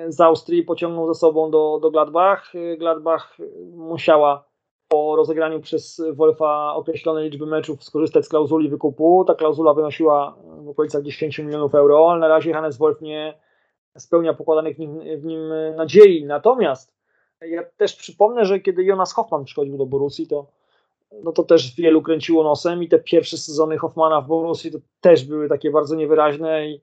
z 0.08 0.20
Austrii 0.20 0.62
pociągnął 0.62 1.14
ze 1.14 1.14
sobą 1.14 1.50
do, 1.50 1.78
do 1.82 1.90
Gladbach. 1.90 2.52
Gladbach 2.78 3.36
musiała 3.72 4.51
po 4.92 5.16
rozegraniu 5.16 5.60
przez 5.60 6.02
Wolfa 6.12 6.74
określonej 6.74 7.24
liczby 7.24 7.46
meczów 7.46 7.84
skorzystać 7.84 8.24
z 8.24 8.28
klauzuli 8.28 8.68
wykupu. 8.68 9.24
Ta 9.26 9.34
klauzula 9.34 9.74
wynosiła 9.74 10.36
w 10.58 10.68
okolicach 10.68 11.02
10 11.02 11.38
milionów 11.38 11.74
euro, 11.74 12.10
ale 12.10 12.20
na 12.20 12.28
razie 12.28 12.52
Hannes 12.52 12.76
Wolf 12.76 13.00
nie 13.00 13.38
spełnia 13.98 14.34
pokładanych 14.34 14.76
w 15.18 15.24
nim, 15.24 15.52
nadziei. 15.76 16.24
Natomiast 16.24 16.94
ja 17.40 17.62
też 17.76 17.96
przypomnę, 17.96 18.44
że 18.44 18.60
kiedy 18.60 18.84
Jonas 18.84 19.12
Hoffman 19.12 19.44
przychodził 19.44 19.78
do 19.78 19.86
Borussii, 19.86 20.26
to, 20.26 20.46
no 21.24 21.32
to 21.32 21.42
też 21.42 21.74
wielu 21.74 22.02
kręciło 22.02 22.44
nosem 22.44 22.82
i 22.82 22.88
te 22.88 22.98
pierwsze 22.98 23.36
sezony 23.36 23.78
Hoffmana 23.78 24.20
w 24.20 24.26
Borussii 24.26 24.72
to 24.72 24.78
też 25.00 25.24
były 25.24 25.48
takie 25.48 25.70
bardzo 25.70 25.96
niewyraźne 25.96 26.68
i 26.68 26.80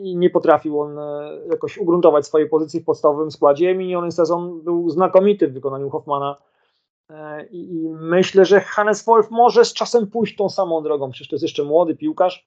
i 0.00 0.16
nie 0.16 0.30
potrafił 0.30 0.80
on 0.80 0.98
e, 0.98 1.30
jakoś 1.50 1.78
ugruntować 1.78 2.26
swojej 2.26 2.48
pozycji 2.48 2.80
w 2.80 2.84
podstawowym 2.84 3.30
składzie. 3.30 3.74
Miniony 3.74 4.12
sezon 4.12 4.60
był 4.60 4.90
znakomity 4.90 5.48
w 5.48 5.52
wykonaniu 5.52 5.90
Hoffmana 5.90 6.36
i 7.50 7.88
myślę, 8.00 8.44
że 8.44 8.60
Hannes 8.60 9.04
Wolf 9.04 9.30
może 9.30 9.64
z 9.64 9.72
czasem 9.72 10.06
pójść 10.06 10.36
tą 10.36 10.48
samą 10.48 10.82
drogą, 10.82 11.10
przecież 11.10 11.28
to 11.28 11.34
jest 11.34 11.42
jeszcze 11.42 11.64
młody 11.64 11.96
piłkarz, 11.96 12.46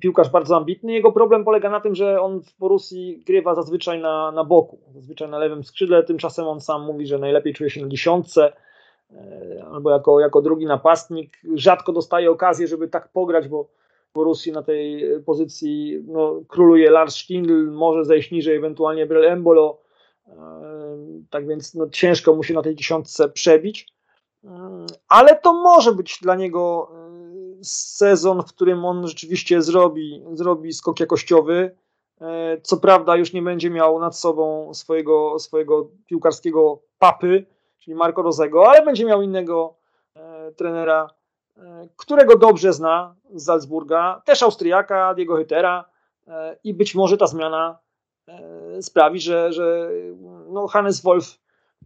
piłkarz 0.00 0.30
bardzo 0.30 0.56
ambitny. 0.56 0.92
Jego 0.92 1.12
problem 1.12 1.44
polega 1.44 1.70
na 1.70 1.80
tym, 1.80 1.94
że 1.94 2.20
on 2.20 2.40
w 2.40 2.58
Borussii 2.58 3.22
grywa 3.26 3.54
zazwyczaj 3.54 4.00
na, 4.00 4.32
na 4.32 4.44
boku, 4.44 4.78
zazwyczaj 4.94 5.28
na 5.28 5.38
lewym 5.38 5.64
skrzydle, 5.64 6.02
tymczasem 6.02 6.46
on 6.46 6.60
sam 6.60 6.82
mówi, 6.84 7.06
że 7.06 7.18
najlepiej 7.18 7.54
czuje 7.54 7.70
się 7.70 7.82
na 7.82 7.88
dziesiątce 7.88 8.52
e, 9.10 9.64
albo 9.72 9.90
jako, 9.90 10.20
jako 10.20 10.42
drugi 10.42 10.66
napastnik. 10.66 11.38
Rzadko 11.54 11.92
dostaje 11.92 12.30
okazję, 12.30 12.66
żeby 12.66 12.88
tak 12.88 13.08
pograć, 13.08 13.48
bo 13.48 13.64
w 14.10 14.14
Borussii 14.14 14.52
na 14.52 14.62
tej 14.62 15.04
pozycji 15.26 16.04
no, 16.06 16.40
króluje 16.48 16.90
Lars 16.90 17.16
Stindl, 17.16 17.70
może 17.70 18.04
zejść 18.04 18.30
niżej 18.30 18.56
ewentualnie 18.56 19.06
Brel 19.06 19.24
Embolo, 19.24 19.78
e, 19.82 19.85
tak 21.30 21.46
więc 21.46 21.74
no, 21.74 21.88
ciężko 21.88 22.34
mu 22.34 22.42
się 22.42 22.54
na 22.54 22.62
tej 22.62 22.76
dziesiątce 22.76 23.28
przebić, 23.28 23.86
ale 25.08 25.36
to 25.36 25.52
może 25.52 25.92
być 25.92 26.18
dla 26.22 26.34
niego 26.34 26.90
sezon, 27.62 28.42
w 28.42 28.52
którym 28.52 28.84
on 28.84 29.06
rzeczywiście 29.06 29.62
zrobi, 29.62 30.22
zrobi 30.32 30.72
skok 30.72 31.00
jakościowy. 31.00 31.76
E, 32.20 32.60
co 32.62 32.76
prawda 32.76 33.16
już 33.16 33.32
nie 33.32 33.42
będzie 33.42 33.70
miał 33.70 33.98
nad 34.00 34.18
sobą 34.18 34.74
swojego, 34.74 35.38
swojego 35.38 35.90
piłkarskiego 36.06 36.82
papy, 36.98 37.46
czyli 37.78 37.94
Marco 37.94 38.22
Rozego, 38.22 38.68
ale 38.68 38.84
będzie 38.84 39.04
miał 39.04 39.22
innego 39.22 39.76
e, 40.14 40.52
trenera, 40.52 41.10
e, 41.56 41.88
którego 41.96 42.38
dobrze 42.38 42.72
zna 42.72 43.14
z 43.34 43.44
Salzburga, 43.44 44.22
też 44.24 44.42
Austriaka, 44.42 45.14
Diego 45.14 45.34
Hüttera 45.34 45.84
i 46.64 46.74
być 46.74 46.94
może 46.94 47.16
ta 47.16 47.26
zmiana 47.26 47.78
sprawi, 48.80 49.20
że, 49.20 49.52
że 49.52 49.90
no 50.48 50.66
Hannes 50.66 51.02
Wolf 51.02 51.38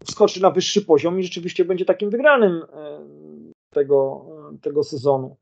wskoczy 0.05 0.43
na 0.43 0.51
wyższy 0.51 0.83
poziom 0.83 1.21
i 1.21 1.23
rzeczywiście 1.23 1.65
będzie 1.65 1.85
takim 1.85 2.11
wygranym 2.11 2.63
tego, 3.71 4.27
tego 4.63 4.85
sezonu. 4.85 5.37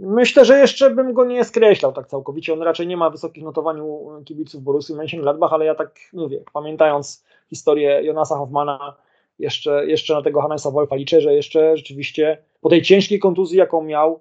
Myślę, 0.00 0.44
że 0.44 0.58
jeszcze 0.58 0.90
bym 0.90 1.12
go 1.12 1.24
nie 1.24 1.44
skreślał 1.44 1.92
tak 1.92 2.06
całkowicie. 2.06 2.52
On 2.52 2.62
raczej 2.62 2.86
nie 2.86 2.96
ma 2.96 3.10
wysokich 3.10 3.44
notowań 3.44 3.80
u 3.80 4.22
kibiców 4.24 4.62
Borussii 4.62 4.94
Mönchengladbach, 4.94 5.48
ale 5.50 5.64
ja 5.64 5.74
tak 5.74 5.98
mówię, 6.12 6.42
pamiętając 6.52 7.24
historię 7.50 8.02
Jonasa 8.02 8.36
Hoffmana, 8.36 8.96
jeszcze, 9.38 9.86
jeszcze 9.86 10.14
na 10.14 10.22
tego 10.22 10.40
Hannesa 10.42 10.70
Wolfa 10.70 10.96
liczę, 10.96 11.20
że 11.20 11.34
jeszcze 11.34 11.76
rzeczywiście 11.76 12.38
po 12.60 12.68
tej 12.68 12.82
ciężkiej 12.82 13.18
kontuzji, 13.18 13.58
jaką 13.58 13.82
miał, 13.82 14.12
e, 14.12 14.18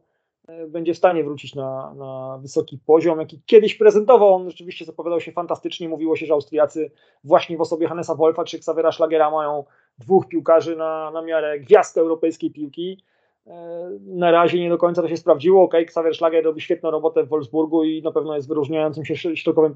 będzie 0.68 0.94
w 0.94 0.98
stanie 0.98 1.24
wrócić 1.24 1.56
na, 1.56 1.94
na 1.94 2.38
wysoki 2.42 2.80
poziom, 2.86 3.20
jaki 3.20 3.42
kiedyś 3.46 3.76
prezentował. 3.76 4.34
On 4.34 4.50
rzeczywiście 4.50 4.86
zapowiadał 4.86 5.22
się 5.22 5.32
fantastycznie. 5.32 5.90
Mówiło 5.90 6.16
się, 6.16 6.26
że 6.26 6.34
Austriacy 6.34 6.92
właśnie 7.24 7.58
w 7.58 7.62
osobie 7.62 7.88
Hannesa 7.88 8.16
Wolfa 8.16 8.44
czy 8.44 8.58
Xavera 8.58 8.92
Schlagera 8.92 9.32
mają 9.32 9.64
dwóch 9.98 10.28
piłkarzy 10.28 10.76
na, 10.76 11.12
na 11.12 11.22
miarę 11.22 11.60
gwiazd 11.60 11.98
europejskiej 11.98 12.52
piłki. 12.52 13.04
E, 13.48 13.90
na 14.06 14.32
razie 14.32 14.60
nie 14.60 14.70
do 14.70 14.78
końca 14.78 15.02
to 15.02 15.08
się 15.08 15.18
sprawdziło. 15.18 15.64
Ok, 15.64 15.76
Xavier 15.76 16.16
Schlager 16.16 16.44
robi 16.44 16.62
świetną 16.62 16.92
robotę 16.92 17.24
w 17.24 17.28
Wolfsburgu 17.28 17.84
i 17.84 18.02
na 18.02 18.12
pewno 18.12 18.36
jest 18.36 18.48
wyróżniającym 18.48 19.06
się 19.06 19.36
środkowym, 19.36 19.76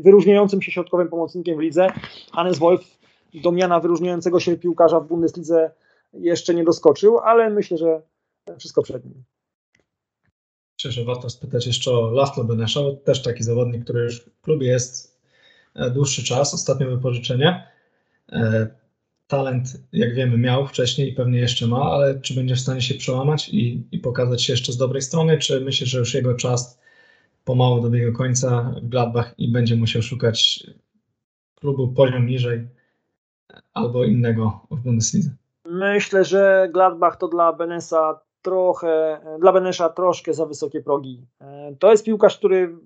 wyróżniającym 0.00 0.62
się 0.62 0.72
środkowym 0.72 1.08
pomocnikiem 1.08 1.56
w 1.56 1.60
lidze. 1.60 1.86
Hannes 2.32 2.58
Wolf 2.58 2.98
do 3.34 3.52
miana 3.52 3.80
wyróżniającego 3.80 4.40
się 4.40 4.56
piłkarza 4.56 5.00
w 5.00 5.06
Bundeslidze 5.06 5.70
jeszcze 6.12 6.54
nie 6.54 6.64
doskoczył, 6.64 7.18
ale 7.18 7.50
myślę, 7.50 7.76
że 7.76 8.02
wszystko 8.58 8.82
przed 8.82 9.04
nim. 9.04 9.24
Myślę, 10.78 10.92
że 10.92 11.04
warto 11.04 11.30
spytać 11.30 11.66
jeszcze 11.66 11.90
o 11.90 12.10
Laszlo 12.10 12.44
Benesza, 12.44 12.80
też 13.04 13.22
taki 13.22 13.42
zawodnik, 13.42 13.84
który 13.84 14.00
już 14.00 14.20
w 14.20 14.40
klubie 14.40 14.66
jest 14.66 15.20
e, 15.74 15.90
dłuższy 15.90 16.24
czas, 16.24 16.54
ostatnie 16.54 16.86
wypożyczenie. 16.86 17.66
E, 18.32 18.68
talent, 19.26 19.68
jak 19.92 20.14
wiemy, 20.14 20.38
miał 20.38 20.66
wcześniej 20.66 21.12
i 21.12 21.12
pewnie 21.12 21.38
jeszcze 21.38 21.66
ma, 21.66 21.82
ale 21.82 22.20
czy 22.20 22.34
będzie 22.34 22.54
w 22.54 22.60
stanie 22.60 22.80
się 22.80 22.94
przełamać 22.94 23.48
i, 23.48 23.86
i 23.92 23.98
pokazać 23.98 24.42
się 24.42 24.52
jeszcze 24.52 24.72
z 24.72 24.76
dobrej 24.76 25.02
strony, 25.02 25.38
czy 25.38 25.60
myślisz, 25.60 25.90
że 25.90 25.98
już 25.98 26.14
jego 26.14 26.34
czas 26.34 26.80
pomału 27.44 27.80
dobiega 27.80 28.12
końca 28.12 28.74
w 28.82 28.88
Gladbach 28.88 29.34
i 29.38 29.52
będzie 29.52 29.76
musiał 29.76 30.02
szukać 30.02 30.66
klubu 31.54 31.88
poziom 31.88 32.26
niżej 32.26 32.68
albo 33.74 34.04
innego 34.04 34.66
w 34.70 34.80
Bundeslidze? 34.80 35.30
Myślę, 35.64 36.24
że 36.24 36.68
Gladbach 36.72 37.16
to 37.16 37.28
dla 37.28 37.52
Benesa 37.52 38.27
trochę, 38.42 39.20
dla 39.40 39.52
Benesza 39.52 39.88
troszkę 39.88 40.34
za 40.34 40.46
wysokie 40.46 40.80
progi. 40.80 41.26
To 41.78 41.90
jest 41.90 42.04
piłkarz, 42.04 42.38
który 42.38 42.76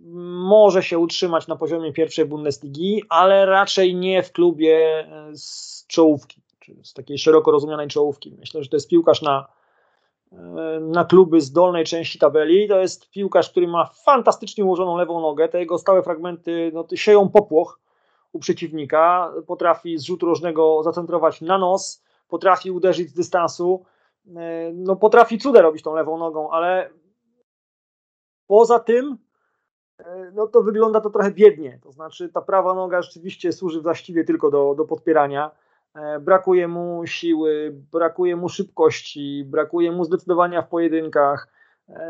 może 0.48 0.82
się 0.82 0.98
utrzymać 0.98 1.48
na 1.48 1.56
poziomie 1.56 1.92
pierwszej 1.92 2.24
Bundesligi, 2.24 3.02
ale 3.08 3.46
raczej 3.46 3.94
nie 3.94 4.22
w 4.22 4.32
klubie 4.32 5.06
z 5.32 5.86
czołówki, 5.86 6.40
czy 6.58 6.74
z 6.82 6.92
takiej 6.92 7.18
szeroko 7.18 7.50
rozumianej 7.50 7.88
czołówki. 7.88 8.36
Myślę, 8.38 8.62
że 8.62 8.70
to 8.70 8.76
jest 8.76 8.88
piłkarz 8.88 9.22
na, 9.22 9.46
e, 10.32 10.36
na 10.80 11.04
kluby 11.04 11.40
z 11.40 11.52
dolnej 11.52 11.84
części 11.84 12.18
tabeli. 12.18 12.68
To 12.68 12.78
jest 12.78 13.10
piłkarz, 13.10 13.50
który 13.50 13.68
ma 13.68 13.90
fantastycznie 14.04 14.64
ułożoną 14.64 14.96
lewą 14.96 15.20
nogę. 15.20 15.48
Te 15.48 15.60
jego 15.60 15.78
stałe 15.78 16.02
fragmenty 16.02 16.70
no, 16.74 16.84
sieją 16.94 17.28
popłoch 17.28 17.80
u 18.32 18.38
przeciwnika. 18.38 19.32
Potrafi 19.46 19.98
z 19.98 20.02
rzutu 20.02 20.26
rożnego 20.26 20.82
zacentrować 20.82 21.40
na 21.40 21.58
nos, 21.58 22.02
potrafi 22.28 22.70
uderzyć 22.70 23.08
z 23.08 23.14
dystansu. 23.14 23.84
E, 24.26 24.72
no, 24.74 24.96
potrafi 24.96 25.38
cuda 25.38 25.62
robić 25.62 25.82
tą 25.82 25.94
lewą 25.94 26.18
nogą, 26.18 26.50
ale 26.50 26.90
poza 28.46 28.80
tym 28.80 29.18
e, 29.98 30.30
no 30.34 30.46
to 30.46 30.62
wygląda 30.62 31.00
to 31.00 31.10
trochę 31.10 31.30
biednie. 31.30 31.78
To 31.82 31.92
znaczy 31.92 32.28
ta 32.28 32.40
prawa 32.40 32.74
noga 32.74 33.02
rzeczywiście 33.02 33.52
służy 33.52 33.80
właściwie 33.80 34.24
tylko 34.24 34.50
do, 34.50 34.74
do 34.74 34.84
podpierania. 34.84 35.50
E, 35.94 36.20
brakuje 36.20 36.68
mu 36.68 37.06
siły, 37.06 37.74
brakuje 37.92 38.36
mu 38.36 38.48
szybkości, 38.48 39.44
brakuje 39.44 39.92
mu 39.92 40.04
zdecydowania 40.04 40.62
w 40.62 40.68
pojedynkach. 40.68 41.48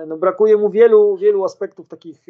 No, 0.06 0.16
brakuje 0.16 0.56
mu 0.56 0.70
wielu, 0.70 1.16
wielu 1.16 1.44
aspektów 1.44 1.88
takich 1.88 2.26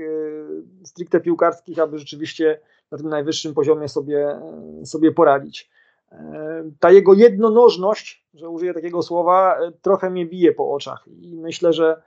stricte 0.84 1.20
piłkarskich, 1.20 1.78
aby 1.78 1.98
rzeczywiście 1.98 2.60
na 2.90 2.98
tym 2.98 3.08
najwyższym 3.08 3.54
poziomie 3.54 3.88
sobie, 3.88 4.40
sobie 4.84 5.12
poradzić. 5.12 5.70
Ta 6.80 6.90
jego 6.90 7.14
jednonożność, 7.14 8.26
że 8.34 8.48
użyję 8.48 8.74
takiego 8.74 9.02
słowa, 9.02 9.58
trochę 9.82 10.10
mnie 10.10 10.26
bije 10.26 10.52
po 10.52 10.72
oczach 10.72 11.04
i 11.22 11.36
myślę, 11.36 11.72
że 11.72 12.02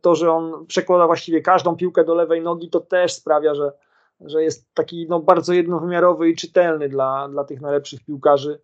to, 0.00 0.14
że 0.14 0.32
on 0.32 0.66
przekłada 0.66 1.06
właściwie 1.06 1.40
każdą 1.40 1.76
piłkę 1.76 2.04
do 2.04 2.14
lewej 2.14 2.42
nogi, 2.42 2.70
to 2.70 2.80
też 2.80 3.12
sprawia, 3.12 3.54
że, 3.54 3.72
że 4.20 4.42
jest 4.42 4.74
taki 4.74 5.06
no, 5.08 5.20
bardzo 5.20 5.52
jednowymiarowy 5.52 6.30
i 6.30 6.36
czytelny 6.36 6.88
dla, 6.88 7.28
dla 7.28 7.44
tych 7.44 7.60
najlepszych 7.60 8.04
piłkarzy 8.04 8.60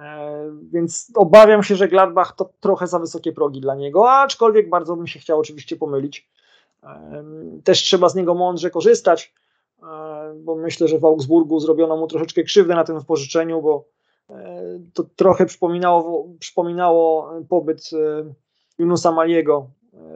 E, 0.00 0.50
więc 0.72 1.12
obawiam 1.14 1.62
się, 1.62 1.76
że 1.76 1.88
Gladbach 1.88 2.32
to 2.36 2.50
trochę 2.60 2.86
za 2.86 2.98
wysokie 2.98 3.32
progi 3.32 3.60
dla 3.60 3.74
niego, 3.74 4.10
aczkolwiek 4.10 4.68
bardzo 4.68 4.96
bym 4.96 5.06
się 5.06 5.18
chciał 5.18 5.38
oczywiście 5.38 5.76
pomylić. 5.76 6.28
E, 6.82 7.24
też 7.64 7.82
trzeba 7.82 8.08
z 8.08 8.14
niego 8.14 8.34
mądrze 8.34 8.70
korzystać, 8.70 9.34
e, 9.82 9.86
bo 10.36 10.56
myślę, 10.56 10.88
że 10.88 10.98
w 10.98 11.04
Augsburgu 11.04 11.60
zrobiono 11.60 11.96
mu 11.96 12.06
troszeczkę 12.06 12.42
krzywdę 12.42 12.74
na 12.74 12.84
tym 12.84 12.98
wypożyczeniu, 12.98 13.62
bo 13.62 13.84
to 14.94 15.04
trochę 15.16 15.46
przypominało, 15.46 16.28
przypominało 16.38 17.30
pobyt 17.48 17.90
Junusa 18.78 19.12
Maliego 19.12 19.66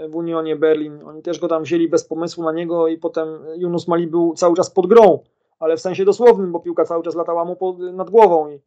w 0.08 0.16
Unionie 0.16 0.56
Berlin. 0.56 1.02
Oni 1.04 1.22
też 1.22 1.40
go 1.40 1.48
tam 1.48 1.62
wzięli 1.62 1.88
bez 1.88 2.04
pomysłu 2.04 2.44
na 2.44 2.52
niego 2.52 2.88
i 2.88 2.98
potem 2.98 3.28
Junus 3.56 3.88
Mali 3.88 4.06
był 4.06 4.34
cały 4.34 4.56
czas 4.56 4.70
pod 4.70 4.86
grą, 4.86 5.18
ale 5.58 5.76
w 5.76 5.80
sensie 5.80 6.04
dosłownym, 6.04 6.52
bo 6.52 6.60
piłka 6.60 6.84
cały 6.84 7.02
czas 7.02 7.14
latała 7.14 7.44
mu 7.44 7.56
pod, 7.56 7.78
nad 7.78 8.10
głową 8.10 8.48
i 8.48 8.60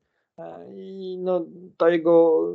i 0.76 1.18
no, 1.22 1.46
ta 1.78 1.90
jego 1.90 2.48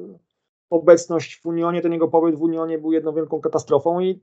obecność 0.70 1.40
w 1.40 1.46
Unionie, 1.46 1.82
ten 1.82 1.92
jego 1.92 2.08
pobyt 2.08 2.36
w 2.36 2.42
Unionie 2.42 2.78
był 2.78 2.92
jedną 2.92 3.12
wielką 3.12 3.40
katastrofą 3.40 4.00
i 4.00 4.20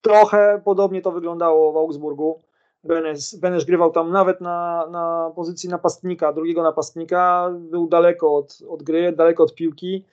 trochę 0.00 0.62
podobnie 0.64 1.02
to 1.02 1.12
wyglądało 1.12 1.72
w 1.72 1.76
Augsburgu. 1.76 2.42
Benes, 2.86 3.34
Benes 3.34 3.64
grywał 3.64 3.92
tam 3.92 4.12
nawet 4.12 4.40
na, 4.40 4.86
na 4.90 5.32
pozycji 5.36 5.68
napastnika, 5.68 6.32
drugiego 6.32 6.62
napastnika, 6.62 7.52
był 7.58 7.88
daleko 7.88 8.36
od, 8.36 8.58
od 8.68 8.82
gry, 8.82 9.12
daleko 9.12 9.42
od 9.42 9.54
piłki. 9.54 10.04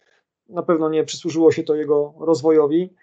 Na 0.49 0.63
pewno 0.63 0.89
nie 0.89 1.03
przysłużyło 1.03 1.51
się 1.51 1.63
to 1.63 1.75
jego 1.75 2.13
rozwojowi. 2.19 2.93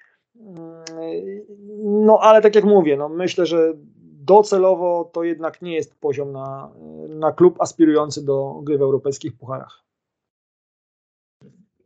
No 1.84 2.18
ale 2.20 2.42
tak 2.42 2.54
jak 2.54 2.64
mówię, 2.64 2.96
no, 2.96 3.08
myślę, 3.08 3.46
że 3.46 3.74
docelowo 4.20 5.10
to 5.12 5.24
jednak 5.24 5.62
nie 5.62 5.74
jest 5.74 6.00
poziom 6.00 6.32
na, 6.32 6.70
na 7.08 7.32
klub 7.32 7.60
aspirujący 7.60 8.24
do 8.24 8.60
gry 8.62 8.78
w 8.78 8.82
europejskich 8.82 9.36
pucharach. 9.36 9.84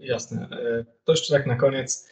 Jasne. 0.01 0.49
E, 0.51 0.85
to 1.05 1.13
jeszcze 1.13 1.35
tak 1.35 1.47
na 1.47 1.57
koniec 1.57 2.09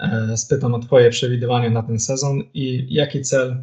e, 0.00 0.36
spytam 0.36 0.74
o 0.74 0.78
Twoje 0.78 1.10
przewidywania 1.10 1.70
na 1.70 1.82
ten 1.82 1.98
sezon 1.98 2.42
i 2.54 2.94
jaki 2.94 3.22
cel 3.22 3.56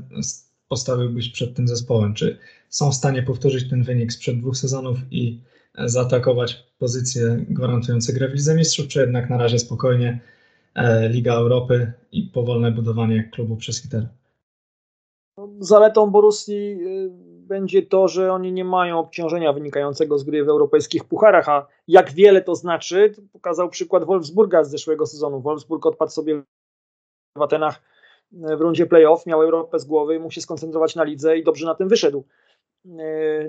postawiłbyś 0.71 1.29
przed 1.29 1.55
tym 1.55 1.67
zespołem? 1.67 2.13
Czy 2.13 2.37
są 2.69 2.91
w 2.91 2.95
stanie 2.95 3.23
powtórzyć 3.23 3.69
ten 3.69 3.83
wynik 3.83 4.13
sprzed 4.13 4.39
dwóch 4.39 4.57
sezonów 4.57 4.97
i 5.11 5.39
zaatakować 5.85 6.63
pozycje 6.79 7.45
gwarantujące 7.49 8.13
grę 8.13 8.29
w 8.29 8.33
Lidze 8.33 8.55
Mistrzów, 8.55 8.87
czy 8.87 8.99
jednak 8.99 9.29
na 9.29 9.37
razie 9.37 9.59
spokojnie 9.59 10.19
e, 10.75 11.09
Liga 11.09 11.33
Europy 11.33 11.91
i 12.11 12.23
powolne 12.23 12.71
budowanie 12.71 13.23
klubu 13.23 13.55
przez 13.55 13.81
Hitler? 13.81 14.07
Zaletą 15.59 16.11
Borussii 16.11 16.77
y, 16.85 17.09
będzie 17.47 17.81
to, 17.81 18.07
że 18.07 18.33
oni 18.33 18.51
nie 18.51 18.65
mają 18.65 18.99
obciążenia 18.99 19.53
wynikającego 19.53 20.19
z 20.19 20.23
gry 20.23 20.45
w 20.45 20.49
europejskich 20.49 21.03
pucharach, 21.03 21.49
a 21.49 21.67
jak 21.87 22.11
wiele 22.13 22.41
to 22.41 22.55
znaczy, 22.55 23.13
pokazał 23.33 23.69
przykład 23.69 24.03
Wolfsburga 24.03 24.63
z 24.63 24.71
zeszłego 24.71 25.05
sezonu. 25.05 25.41
Wolfsburg 25.41 25.85
odpadł 25.85 26.11
sobie 26.11 26.43
w 27.37 27.41
Atenach 27.41 27.90
w 28.31 28.61
rundzie 28.61 28.85
playoff, 28.85 29.25
miał 29.25 29.41
Europę 29.41 29.79
z 29.79 29.85
głowy, 29.85 30.19
mógł 30.19 30.33
się 30.33 30.41
skoncentrować 30.41 30.95
na 30.95 31.03
lidze 31.03 31.37
i 31.37 31.43
dobrze 31.43 31.65
na 31.65 31.75
tym 31.75 31.87
wyszedł. 31.87 32.23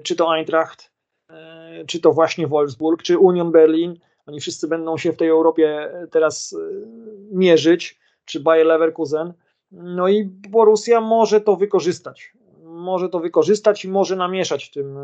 Czy 0.02 0.16
to 0.16 0.34
Eintracht, 0.34 0.92
czy 1.86 2.00
to 2.00 2.12
właśnie 2.12 2.46
Wolfsburg, 2.46 3.02
czy 3.02 3.18
Union 3.18 3.52
Berlin, 3.52 3.98
oni 4.26 4.40
wszyscy 4.40 4.68
będą 4.68 4.96
się 4.96 5.12
w 5.12 5.16
tej 5.16 5.28
Europie 5.28 5.92
teraz 6.10 6.56
mierzyć, 7.30 8.00
czy 8.24 8.40
Bayer 8.40 8.66
Leverkusen. 8.66 9.32
No 9.72 10.08
i 10.08 10.24
Borussia 10.24 11.00
może 11.00 11.40
to 11.40 11.56
wykorzystać. 11.56 12.32
Może 12.62 13.08
to 13.08 13.20
wykorzystać 13.20 13.84
i 13.84 13.88
może 13.88 14.16
namieszać 14.16 14.64
w 14.64 14.70
tym, 14.70 14.98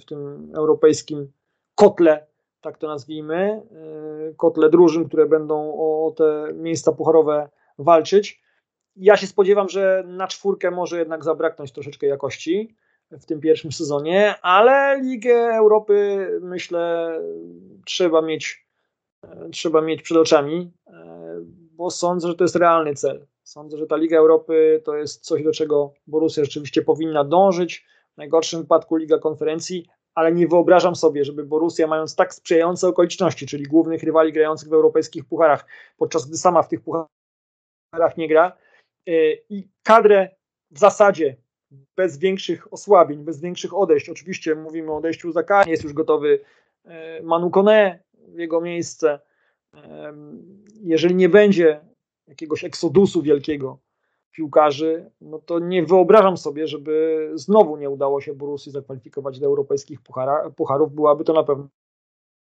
w 0.00 0.04
tym 0.04 0.50
europejskim 0.54 1.32
kotle, 1.74 2.26
tak 2.60 2.78
to 2.78 2.88
nazwijmy, 2.88 3.62
kotle 4.36 4.70
drużyn, 4.70 5.04
które 5.08 5.26
będą 5.26 5.74
o 5.74 6.12
te 6.16 6.52
miejsca 6.54 6.92
pucharowe 6.92 7.48
walczyć. 7.78 8.43
Ja 8.96 9.16
się 9.16 9.26
spodziewam, 9.26 9.68
że 9.68 10.04
na 10.06 10.26
czwórkę 10.28 10.70
może 10.70 10.98
jednak 10.98 11.24
zabraknąć 11.24 11.72
troszeczkę 11.72 12.06
jakości 12.06 12.76
w 13.10 13.26
tym 13.26 13.40
pierwszym 13.40 13.72
sezonie, 13.72 14.34
ale 14.42 15.00
Ligę 15.02 15.34
Europy 15.34 16.28
myślę 16.42 17.10
trzeba 17.86 18.22
mieć, 18.22 18.66
trzeba 19.52 19.80
mieć 19.80 20.02
przed 20.02 20.18
oczami, 20.18 20.72
bo 21.72 21.90
sądzę, 21.90 22.28
że 22.28 22.34
to 22.34 22.44
jest 22.44 22.56
realny 22.56 22.94
cel. 22.94 23.26
Sądzę, 23.42 23.78
że 23.78 23.86
ta 23.86 23.96
Liga 23.96 24.18
Europy 24.18 24.82
to 24.84 24.96
jest 24.96 25.24
coś, 25.24 25.44
do 25.44 25.52
czego 25.52 25.92
Borussia 26.06 26.44
rzeczywiście 26.44 26.82
powinna 26.82 27.24
dążyć. 27.24 27.86
W 28.14 28.16
najgorszym 28.16 28.60
wypadku 28.60 28.96
Liga 28.96 29.18
Konferencji, 29.18 29.88
ale 30.14 30.32
nie 30.32 30.48
wyobrażam 30.48 30.96
sobie, 30.96 31.24
żeby 31.24 31.44
Borussia, 31.44 31.86
mając 31.86 32.16
tak 32.16 32.34
sprzyjające 32.34 32.88
okoliczności, 32.88 33.46
czyli 33.46 33.64
głównych 33.64 34.02
rywali 34.02 34.32
grających 34.32 34.68
w 34.68 34.72
europejskich 34.72 35.24
pucharach, 35.24 35.66
podczas 35.96 36.26
gdy 36.26 36.36
sama 36.36 36.62
w 36.62 36.68
tych 36.68 36.80
pucharach 36.80 38.16
nie 38.16 38.28
gra, 38.28 38.56
i 39.50 39.68
kadrę 39.82 40.28
w 40.70 40.78
zasadzie 40.78 41.36
bez 41.96 42.18
większych 42.18 42.72
osłabień, 42.72 43.24
bez 43.24 43.40
większych 43.40 43.74
odejść. 43.74 44.08
Oczywiście 44.08 44.54
mówimy 44.54 44.92
o 44.92 44.96
odejściu 44.96 45.32
Zaka, 45.32 45.64
jest 45.66 45.84
już 45.84 45.92
gotowy 45.92 46.40
y, 46.86 46.90
Manu 47.22 47.50
Kone 47.50 47.98
w 48.28 48.38
jego 48.38 48.60
miejsce. 48.60 49.20
Jeżeli 50.80 51.14
nie 51.14 51.28
będzie 51.28 51.80
jakiegoś 52.28 52.64
eksodusu 52.64 53.22
wielkiego 53.22 53.78
piłkarzy, 54.30 55.10
no 55.20 55.38
to 55.38 55.58
nie 55.58 55.82
wyobrażam 55.82 56.36
sobie, 56.36 56.66
żeby 56.66 57.30
znowu 57.34 57.76
nie 57.76 57.90
udało 57.90 58.20
się 58.20 58.34
Borussii 58.34 58.72
zakwalifikować 58.72 59.40
do 59.40 59.46
europejskich 59.46 59.98
pucharów. 60.56 60.94
Byłaby 60.94 61.24
to 61.24 61.32
na 61.32 61.42
pewno 61.42 61.68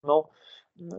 no, 0.05 0.29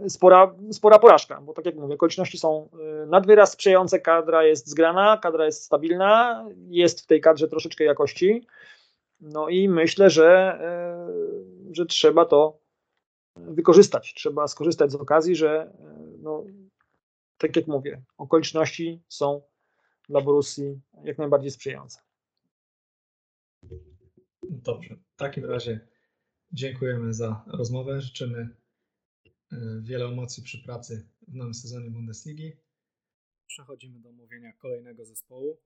spora, 0.07 0.55
spora 0.71 0.99
porażka, 0.99 1.41
bo 1.41 1.53
tak 1.53 1.65
jak 1.65 1.75
mówię, 1.75 1.95
okoliczności 1.95 2.37
są 2.37 2.69
y, 3.03 3.05
nadwyraz 3.05 3.51
sprzyjające, 3.51 3.99
kadra 3.99 4.43
jest 4.43 4.67
zgrana, 4.67 5.17
kadra 5.17 5.45
jest 5.45 5.63
stabilna, 5.63 6.45
jest 6.69 7.01
w 7.01 7.05
tej 7.05 7.21
kadrze 7.21 7.47
troszeczkę 7.47 7.83
jakości, 7.83 8.47
no 9.21 9.49
i 9.49 9.69
myślę, 9.69 10.09
że, 10.09 10.59
y, 11.69 11.75
że 11.75 11.85
trzeba 11.85 12.25
to 12.25 12.59
wykorzystać, 13.37 14.13
trzeba 14.13 14.47
skorzystać 14.47 14.91
z 14.91 14.95
okazji, 14.95 15.35
że 15.35 15.71
y, 15.73 16.17
no, 16.17 16.43
tak 17.37 17.55
jak 17.55 17.67
mówię, 17.67 18.01
okoliczności 18.17 19.01
są 19.09 19.41
dla 20.09 20.21
Borussii 20.21 20.81
jak 21.03 21.17
najbardziej 21.17 21.51
sprzyjające. 21.51 21.99
Dobrze, 24.43 24.95
w 24.95 25.15
takim 25.15 25.45
razie 25.45 25.87
dziękujemy 26.51 27.13
za 27.13 27.43
rozmowę. 27.47 28.01
Życzymy 28.01 28.49
wiele 29.81 30.05
emocji 30.05 30.43
przy 30.43 30.63
pracy 30.63 31.07
w 31.27 31.35
nowym 31.35 31.53
sezonie 31.53 31.89
Bundesligi. 31.89 32.51
Przechodzimy 33.47 33.99
do 33.99 34.09
omówienia 34.09 34.53
kolejnego 34.53 35.05
zespołu. 35.05 35.61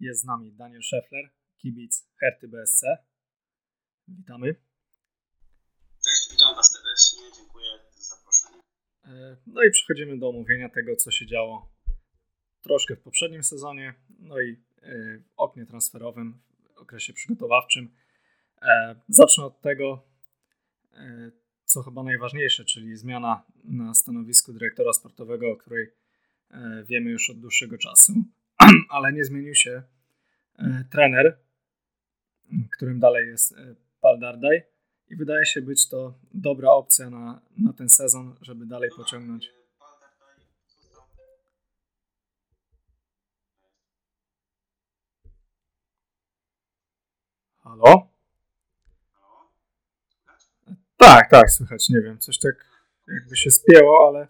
Jest 0.00 0.20
z 0.20 0.24
nami 0.24 0.52
Daniel 0.52 0.82
Scheffler, 0.82 1.30
kibic 1.56 2.08
Herty 2.20 2.48
BSC. 2.48 2.82
Witamy. 4.08 4.54
Cześć, 6.04 6.32
witam 6.32 6.54
Was 6.56 6.72
serdecznie, 6.72 7.42
dziękuję 7.42 7.66
za 7.96 8.16
zaproszenie. 8.16 8.62
E, 9.04 9.36
no 9.46 9.62
i 9.62 9.70
przechodzimy 9.70 10.18
do 10.18 10.28
omówienia 10.28 10.68
tego, 10.68 10.96
co 10.96 11.10
się 11.10 11.26
działo 11.26 11.74
troszkę 12.60 12.96
w 12.96 13.02
poprzednim 13.02 13.42
sezonie, 13.42 13.94
no 14.18 14.40
i 14.40 14.64
e, 14.82 15.18
w 15.18 15.24
oknie 15.36 15.66
transferowym, 15.66 16.42
w 16.74 16.78
okresie 16.78 17.12
przygotowawczym. 17.12 17.94
Zacznę 19.08 19.44
od 19.44 19.60
tego, 19.60 20.08
co 21.74 21.82
chyba 21.82 22.02
najważniejsze, 22.02 22.64
czyli 22.64 22.96
zmiana 22.96 23.42
na 23.64 23.94
stanowisku 23.94 24.52
dyrektora 24.52 24.92
sportowego, 24.92 25.50
o 25.50 25.56
której 25.56 25.86
wiemy 26.84 27.10
już 27.10 27.30
od 27.30 27.40
dłuższego 27.40 27.78
czasu, 27.78 28.12
ale 28.90 29.12
nie 29.12 29.24
zmienił 29.24 29.54
się 29.54 29.82
trener, 30.90 31.38
którym 32.70 33.00
dalej 33.00 33.28
jest 33.28 33.54
Paul 34.00 34.18
Dardaj 34.20 34.62
i 35.08 35.16
wydaje 35.16 35.46
się 35.46 35.62
być 35.62 35.88
to 35.88 36.14
dobra 36.34 36.70
opcja 36.70 37.10
na, 37.10 37.40
na 37.58 37.72
ten 37.72 37.88
sezon, 37.88 38.36
żeby 38.40 38.66
dalej 38.66 38.90
pociągnąć. 38.96 39.50
Halo? 47.62 48.13
Tak, 51.04 51.30
tak, 51.30 51.50
słychać, 51.50 51.88
nie 51.88 52.00
wiem, 52.00 52.18
coś 52.18 52.38
tak 52.38 52.54
jakby 53.08 53.36
się 53.36 53.50
spięło, 53.50 54.08
ale, 54.08 54.28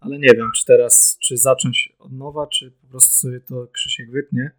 ale 0.00 0.18
nie 0.18 0.34
wiem, 0.36 0.50
czy 0.56 0.64
teraz, 0.64 1.18
czy 1.20 1.36
zacząć 1.36 1.96
od 1.98 2.12
nowa, 2.12 2.46
czy 2.46 2.70
po 2.70 2.86
prostu 2.86 3.10
sobie 3.10 3.40
to 3.40 3.66
Krzysiek 3.66 4.10
wytnie. 4.10 4.50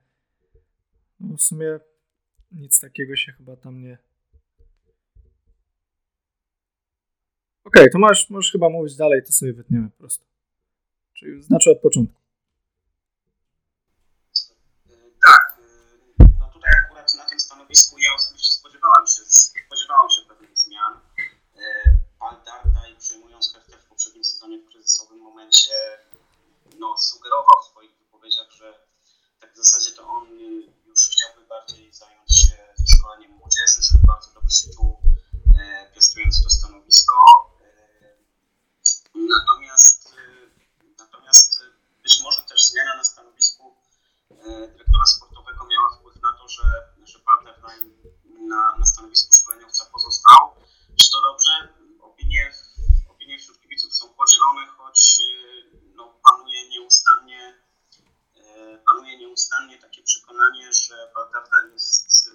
No 1.20 1.38
w 1.38 1.42
sumie 1.42 1.80
nic 2.52 2.80
takiego 2.80 3.16
się 3.16 3.32
chyba 3.32 3.56
tam 3.56 3.82
nie, 3.82 3.98
Okej, 7.66 7.82
okay, 7.84 7.90
to 7.90 8.00
możesz, 8.00 8.30
możesz 8.30 8.52
chyba 8.52 8.70
mówić 8.70 8.96
dalej, 8.96 9.24
to 9.24 9.34
sobie 9.34 9.54
wytniemy 9.54 9.90
po 9.90 9.98
prostu. 9.98 10.26
Czyli 11.14 11.44
znaczy 11.44 11.72
od 11.72 11.82
początku. 11.82 12.22
Tak, 15.26 15.60
no 16.40 16.50
tutaj 16.54 16.72
akurat 16.86 17.16
na 17.18 17.26
tym 17.26 17.40
stanowisku 17.40 17.98
ja 18.00 18.10
osobiście 18.16 18.54
spodziewałem 18.54 19.08
się, 19.08 19.22
spodziewałem 19.26 20.10
się 20.10 20.22
pewnych 20.28 20.58
zmian. 20.58 20.94
Przejmując 23.14 23.54
Hertę 23.54 23.78
w 23.78 23.86
poprzednim 23.86 24.24
sezonie 24.24 24.60
w 24.60 24.68
kryzysowym 24.70 25.20
momencie 25.20 25.74
no, 26.80 26.98
sugerował 26.98 27.62
w 27.62 27.66
swoich 27.66 27.98
wypowiedziach, 27.98 28.52
że 28.52 28.88
tak 29.40 29.54
w 29.54 29.58
zasadzie 29.58 29.92
to 29.92 30.08
on 30.08 30.28
już 30.86 31.10
chciałby 31.10 31.48
bardziej 31.48 31.94
zająć 31.94 32.42
się 32.42 32.74
szkoleniem 32.96 33.32
młodzieży, 33.32 33.82
że 33.82 33.94
bardzo 34.08 34.32
dobrze 34.34 34.58
się 34.60 34.74
czuł 34.76 34.98
piastując 35.94 36.44
to 36.44 36.50
stanowisko. 36.50 37.16
Natomiast, 39.16 40.14
y, 40.14 40.96
natomiast 41.00 41.62
y, 41.62 41.64
być 42.04 42.20
może 42.24 42.42
też 42.42 42.66
zmiana 42.66 42.96
na 42.96 43.04
stanowisku 43.04 43.76
y, 44.32 44.36
dyrektora 44.72 45.06
sportowego 45.06 45.66
miała 45.66 45.90
wpływ 45.96 46.16
na 46.22 46.34
to, 46.34 46.48
że, 46.48 46.64
że 47.04 47.20
partner 47.20 47.62
na, 47.62 47.70
na, 48.48 48.78
na 48.78 48.86
stanowisku 48.86 49.34
szkoleniowca 49.34 49.86
pozostał. 49.86 50.40
Czy 51.00 51.12
to 51.12 51.22
dobrze? 51.22 51.74
Opinie, 52.02 52.54
podzielone, 54.44 54.68
choć 54.78 55.18
no, 55.96 56.20
panuje 56.24 56.70
nieustannie 56.70 57.64
panuje 58.86 59.18
nieustannie 59.18 59.80
takie 59.80 60.04
przekonanie, 60.04 60.74
że 60.74 61.12
Valdarda 61.16 61.58
jest 61.74 62.30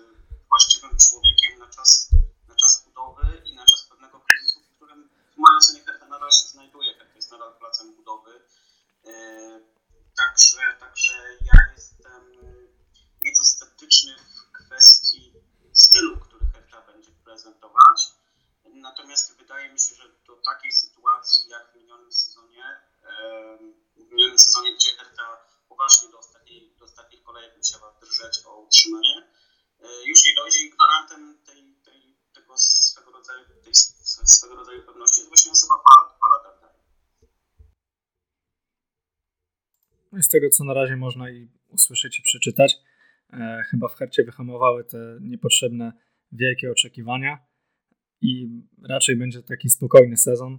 właściwym 0.49 0.91
człowiekiem 0.99 1.59
na 1.59 1.69
czas, 1.69 2.11
na 2.49 2.55
czas 2.57 2.85
budowy 2.85 3.43
i 3.45 3.55
na 3.55 3.67
czas 3.67 3.87
pewnego 3.91 4.21
kryzysu, 4.21 4.61
w 4.61 4.77
którym 4.77 5.11
w 5.35 5.39
mojej 5.39 5.59
ocenie 5.59 5.83
nadal 6.09 6.31
się 6.31 6.49
znajduje, 6.49 6.95
Hertha 6.95 7.15
jest 7.15 7.31
nadal 7.31 7.59
placem 7.59 7.95
budowy. 7.95 8.41
E, 9.05 9.11
także, 10.17 10.77
także 10.81 11.13
ja 11.41 11.75
jestem 11.77 12.33
nieco 13.21 13.45
sceptyczny 13.45 14.17
w 14.19 14.53
kwestii 14.53 15.33
stylu, 15.73 16.21
który 16.21 16.47
Hertha 16.53 16.83
będzie 16.93 17.11
prezentować. 17.25 18.18
Natomiast 18.75 19.39
wydaje 19.39 19.73
mi 19.73 19.79
się, 19.79 19.95
że 19.95 20.09
do 20.27 20.37
takiej 20.37 20.73
sytuacji 20.73 21.51
jak 21.51 21.73
w 21.73 21.77
minionym 21.77 22.13
sezonie, 22.13 22.65
w 23.97 24.11
minionym 24.11 24.39
sezonie, 24.39 24.75
gdzie 24.75 24.91
Hertha 24.97 25.49
poważnie 25.69 26.09
do 26.11 26.19
ostatniej, 26.19 26.75
do 26.79 26.85
ostatnich 26.85 27.23
kolejek 27.23 27.57
musiała 27.57 27.95
drżeć 28.01 28.47
o 28.47 28.61
utrzymanie, 28.61 29.17
e, 29.81 29.87
już 30.07 30.27
nie 30.27 30.35
dojdzie 30.35 30.61
i 30.65 30.71
gwarantem 30.71 31.39
tej, 31.47 31.75
tej, 31.85 32.17
tego 32.35 32.59
swego 32.59 33.11
rodzaju, 33.11 33.41
tej 33.65 33.75
swego 34.25 34.55
rodzaju 34.55 34.83
pewności 34.83 35.21
jest 35.21 35.29
właśnie 35.29 35.53
osoba 35.53 35.75
Pana 36.21 36.43
Dardai. 36.45 36.79
No 40.13 40.23
z 40.23 40.29
tego, 40.29 40.49
co 40.51 40.65
na 40.65 40.75
razie 40.75 40.97
można 40.97 41.31
i 41.31 41.49
usłyszeć 41.69 42.19
i 42.19 42.23
przeczytać, 42.23 42.77
e, 43.33 43.65
chyba 43.71 43.89
w 43.89 43.95
Hercie 43.95 44.25
wyhamowały 44.25 44.85
te 44.85 44.99
niepotrzebne 45.21 45.93
wielkie 46.33 46.71
oczekiwania 46.71 47.48
i 48.21 48.49
raczej 48.89 49.17
będzie 49.17 49.43
taki 49.43 49.71
spokojny 49.71 50.17
sezon, 50.17 50.59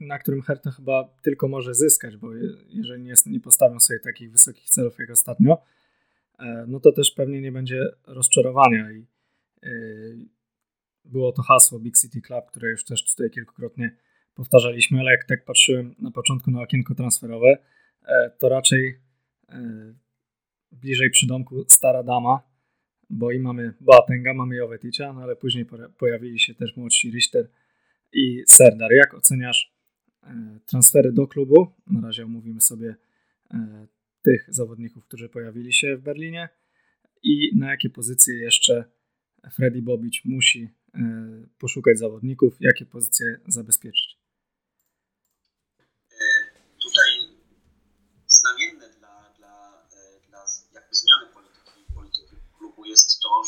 na 0.00 0.18
którym 0.18 0.42
Hertha 0.42 0.70
chyba 0.70 1.16
tylko 1.22 1.48
może 1.48 1.74
zyskać, 1.74 2.16
bo 2.16 2.34
jeżeli 2.68 3.02
nie, 3.02 3.14
nie 3.26 3.40
postawią 3.40 3.80
sobie 3.80 4.00
takich 4.00 4.32
wysokich 4.32 4.70
celów 4.70 4.98
jak 4.98 5.10
ostatnio, 5.10 5.58
no 6.66 6.80
to 6.80 6.92
też 6.92 7.10
pewnie 7.10 7.40
nie 7.40 7.52
będzie 7.52 7.88
rozczarowania 8.06 8.92
i 8.92 9.06
było 11.04 11.32
to 11.32 11.42
hasło 11.42 11.78
Big 11.78 11.98
City 11.98 12.20
Club, 12.20 12.46
które 12.46 12.70
już 12.70 12.84
też 12.84 13.04
tutaj 13.04 13.30
kilkukrotnie 13.30 13.96
powtarzaliśmy, 14.34 15.00
ale 15.00 15.10
jak 15.10 15.24
tak 15.24 15.44
patrzyłem 15.44 15.94
na 15.98 16.10
początku 16.10 16.50
na 16.50 16.62
okienko 16.62 16.94
transferowe, 16.94 17.58
to 18.38 18.48
raczej 18.48 19.00
bliżej 20.72 21.10
przy 21.10 21.26
domku 21.26 21.64
stara 21.68 22.02
dama, 22.02 22.51
bo 23.12 23.32
i 23.32 23.38
mamy 23.38 23.74
Boatenga, 23.80 24.34
mamy 24.34 24.56
Jovetica, 24.56 25.12
no 25.12 25.22
ale 25.22 25.36
później 25.36 25.66
pojawili 25.98 26.40
się 26.40 26.54
też 26.54 26.76
młodsi 26.76 27.10
Richter 27.10 27.48
i 28.12 28.42
Serdar. 28.46 28.92
Jak 28.92 29.14
oceniasz 29.14 29.74
e, 30.22 30.58
transfery 30.66 31.12
do 31.12 31.26
klubu? 31.26 31.72
Na 31.86 32.00
razie 32.00 32.24
omówimy 32.24 32.60
sobie 32.60 32.94
e, 33.50 33.86
tych 34.22 34.46
zawodników, 34.48 35.04
którzy 35.04 35.28
pojawili 35.28 35.72
się 35.72 35.96
w 35.96 36.00
Berlinie 36.00 36.48
i 37.22 37.56
na 37.56 37.70
jakie 37.70 37.90
pozycje 37.90 38.34
jeszcze 38.34 38.84
Freddy 39.52 39.82
Bobic 39.82 40.20
musi 40.24 40.68
e, 40.94 41.00
poszukać 41.58 41.98
zawodników, 41.98 42.56
jakie 42.60 42.86
pozycje 42.86 43.40
zabezpieczyć. 43.46 44.21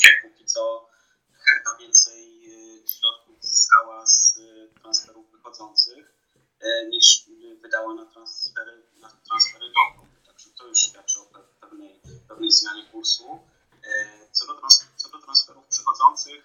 Że 0.02 0.28
póki 0.28 0.46
co 0.46 0.88
Herta 1.44 1.76
więcej 1.76 2.22
y, 2.46 2.88
środków 2.88 3.44
zyskała 3.44 4.06
z 4.06 4.36
y, 4.36 4.70
transferów 4.80 5.30
wychodzących 5.30 6.14
e, 6.60 6.88
niż 6.88 7.24
wydała 7.62 7.94
na 7.94 8.06
transfery, 8.06 8.82
na 8.96 9.08
transfery 9.10 9.66
do 9.66 10.04
Także 10.26 10.50
to 10.50 10.66
już 10.66 10.78
świadczy 10.78 11.20
o 11.20 11.26
pewnej, 11.60 12.00
pewnej 12.28 12.50
zmianie 12.50 12.86
kursu. 12.90 13.40
E, 13.82 14.28
co 14.32 14.46
do, 14.46 14.60
co 14.96 15.08
do 15.08 15.18
transferów 15.18 15.66
przychodzących, 15.66 16.44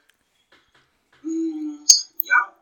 mm, 1.24 1.86
ja 2.22 2.56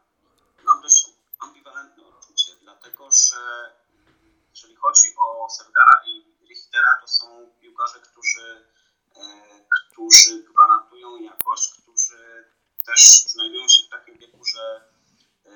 mam 0.63 0.81
dość 0.81 1.09
ambiwalentne 1.39 2.05
odczucie, 2.05 2.51
dlatego 2.61 3.11
że 3.11 3.73
jeżeli 4.49 4.75
chodzi 4.75 5.15
o 5.17 5.49
Serdara 5.49 6.03
i 6.05 6.45
Richtera, 6.49 6.97
to 7.01 7.07
są 7.07 7.51
piłkarze, 7.61 7.99
którzy 7.99 8.67
E, 9.17 9.21
którzy 9.97 10.43
gwarantują 10.43 11.17
jakość, 11.17 11.73
którzy 11.81 12.45
też 12.86 13.23
znajdują 13.27 13.67
się 13.67 13.83
w 13.83 13.89
takim 13.89 14.17
wieku, 14.17 14.45
że 14.45 14.89
e, 15.45 15.51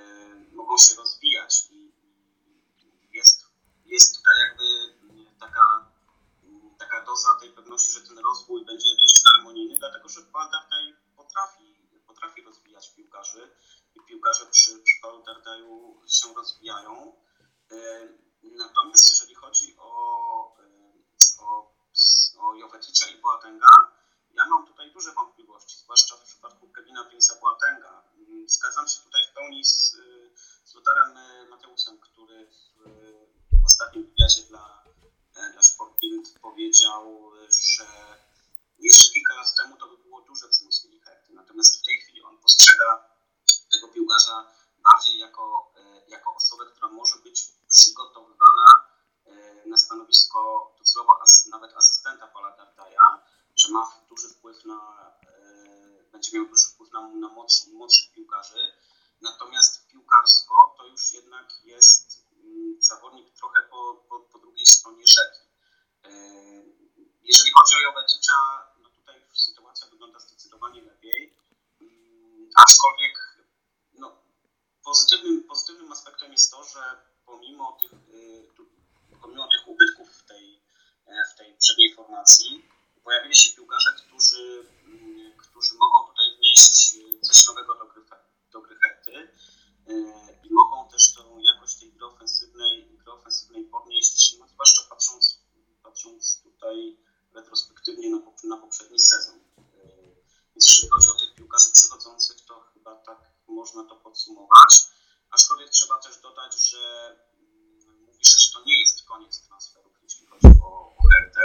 mogą 0.52 0.78
się 0.78 0.96
rozwijać 0.96 1.68
i 1.72 1.92
jest, 3.12 3.46
jest 3.86 4.16
tutaj 4.16 4.34
jakby 4.48 4.64
taka, 5.40 5.92
taka 6.80 7.06
doza 7.06 7.34
tej 7.40 7.50
pewności, 7.52 7.92
że 7.92 8.02
ten 8.02 8.20
rozwój 8.20 8.66
będzie 8.66 8.90
dość 9.02 9.24
harmonijny, 9.26 9.76
dlatego 9.76 10.10
że 10.10 10.22
Paldardaj 10.22 10.96
potrafi, 11.16 11.76
potrafi 12.08 12.42
rozwijać 12.42 12.96
piłkarzy 12.96 13.56
i 13.96 14.00
piłkarze 14.08 14.46
przy, 14.46 14.80
przy 14.80 15.02
Paldardaju 15.02 16.02
się 16.08 16.34
rozwijają. 16.34 17.16
E, 17.72 18.08
natomiast 18.44 19.10
jeżeli 19.10 19.36
chodzi 19.36 19.76
o, 19.78 19.92
o 21.40 21.72
o 22.42 22.56
Joveticza 22.56 23.06
i 23.08 23.22
Boatenga, 23.22 23.68
mam 24.52 24.68
tutaj 24.68 24.92
duże 24.92 25.12
wątpliwości, 25.12 25.78
zwłaszcza 25.78 26.16
w 26.18 26.24
przypadku 26.24 26.68
Kevina 26.68 27.10
Prince'a 27.10 27.40
Boatenga. 27.42 28.04
Mm, 28.18 28.50
zgadzam 28.50 28.88
się 28.88 29.00
tutaj 29.02 29.22
w 29.32 29.34
pełni 29.34 29.66
z, 29.66 29.96
z 30.66 30.74
Lotarem 30.76 31.18
e, 31.18 31.46
Mateusem, 31.50 32.00
który 32.00 32.52
w 33.62 33.66
ostatnim 33.66 34.04
wywiadzie 34.06 34.44
dla, 34.44 34.84
e, 35.36 35.54
dla 35.54 35.64
Sportbild 35.64 36.40
powiedział, 36.42 37.32
że 37.50 37.86
jeszcze 38.80 39.14
kilka 39.14 39.36
lat 39.36 39.56
temu 39.56 39.78
to 39.78 39.88
by 39.88 39.98
było 39.98 40.22
duże 40.22 40.48
wzmocnienie 40.48 41.00
Herty, 41.00 41.34
natomiast 41.34 41.82
w 41.82 41.86
tej 41.86 41.98
chwili 42.02 42.24
on 42.24 42.38
postrzega 42.38 43.10
tego 43.72 43.88
piłkarza 43.88 44.52
bardziej 44.84 45.20
jako, 45.20 45.74
e, 45.78 46.10
jako 46.10 46.36
osobę, 46.36 46.66
która 46.66 46.88
może 46.88 47.16
być 47.18 47.52
przygotowywana 47.70 48.92
na 49.66 49.78
stanowisko 49.78 50.72
docelowo 50.80 51.22
as, 51.22 51.46
nawet 51.46 51.74
asystenta 51.74 52.28
Paula 52.28 52.58
Dardaja, 52.58 53.22
że 53.62 53.74
ma 53.74 54.02
duży 54.10 54.30
wpływ 54.30 54.66
na, 54.66 55.12
e, 55.28 56.04
będzie 56.12 56.38
miał 56.38 56.46
duży 56.46 56.68
wpływ 56.68 56.92
na, 56.92 57.08
na 57.08 57.28
młodszy, 57.28 57.70
młodszych 57.70 58.12
piłkarzy. 58.12 58.74
Natomiast 59.22 59.88
piłkarsko 59.88 60.76
to 60.78 60.88
już 60.88 61.12
jednak 61.12 61.48
jest 61.64 62.26
mm, 62.44 62.82
zawodnik 62.82 63.34
trochę 63.34 63.62
po, 63.70 64.06
po, 64.10 64.20
po 64.20 64.40
drugiej 64.40 64.66
stronie 64.66 65.04
rzeki. 65.08 65.42
E, 66.04 66.10
jeżeli 67.22 67.52
chodzi 67.52 67.76
o 67.76 67.80
Joveticza, 67.80 68.68
no 68.82 68.90
tutaj 68.90 69.22
sytuacja 69.34 69.88
wygląda 69.88 70.20
zdecydowanie 70.20 70.82
lepiej, 70.82 71.38
mm, 71.82 72.50
aczkolwiek 72.56 73.38
no, 73.94 74.18
pozytywnym, 74.84 75.44
pozytywnym 75.44 75.92
aspektem 75.92 76.32
jest 76.32 76.52
to, 76.52 76.64
że 76.64 77.12
pomimo 77.26 77.78
tych, 77.82 77.94
y, 77.94 78.48
pomimo 79.22 79.48
tych 79.48 79.68
ubytków 79.68 80.18
w 80.18 80.26
tej, 80.26 80.62
e, 81.06 81.24
w 81.34 81.38
tej 81.38 81.58
przedniej 81.58 81.96
formacji, 81.96 82.70
pojawili 83.04 83.36
się 83.36 83.56
piłkarze, 83.56 83.94
którzy, 83.94 84.66
mm, 84.86 85.38
którzy 85.38 85.74
mogą 85.76 86.08
tutaj 86.10 86.26
wnieść 86.38 86.96
e, 86.96 87.22
coś 87.22 87.46
nowego 87.46 87.76
do 87.76 87.86
gry, 87.86 88.04
do 88.52 88.62
gry 88.62 88.78
e, 89.88 89.94
i 90.44 90.54
mogą 90.54 90.90
też 90.90 91.14
tą 91.14 91.40
jakość 91.40 91.80
tej 91.80 91.94
gry 91.94 92.06
ofensywnej, 92.06 92.98
gry 92.98 93.12
ofensywnej 93.12 93.64
podnieść, 93.66 94.36
no, 94.40 94.48
zwłaszcza 94.48 94.82
patrząc, 94.90 95.40
patrząc 95.84 96.42
tutaj 96.44 96.98
retrospektywnie 97.34 98.10
na, 98.10 98.20
na 98.44 98.58
poprzedni 98.58 99.00
sezon. 99.00 99.40
Więc 100.56 100.68
jeżeli 100.68 100.90
chodzi 100.90 101.10
o 101.10 101.20
tych 101.20 101.36
piłkarzy 101.36 101.72
przychodzących, 101.72 102.42
to 102.46 102.62
chyba 102.74 102.96
tak 102.96 103.32
można 103.48 103.84
to 103.84 103.96
podsumować. 103.96 104.82
Aczkolwiek 105.32 105.70
trzeba 105.70 106.00
też 106.00 106.18
dodać, 106.18 106.70
że 106.70 107.16
pisze, 108.20 108.40
że 108.40 108.52
to 108.54 108.64
nie 108.66 108.80
jest 108.80 109.06
koniec 109.06 109.48
transferów, 109.48 109.94
jeśli 110.04 110.28
chodzi 110.28 110.48
o, 110.64 110.96
o 110.98 111.04
Hertę. 111.10 111.42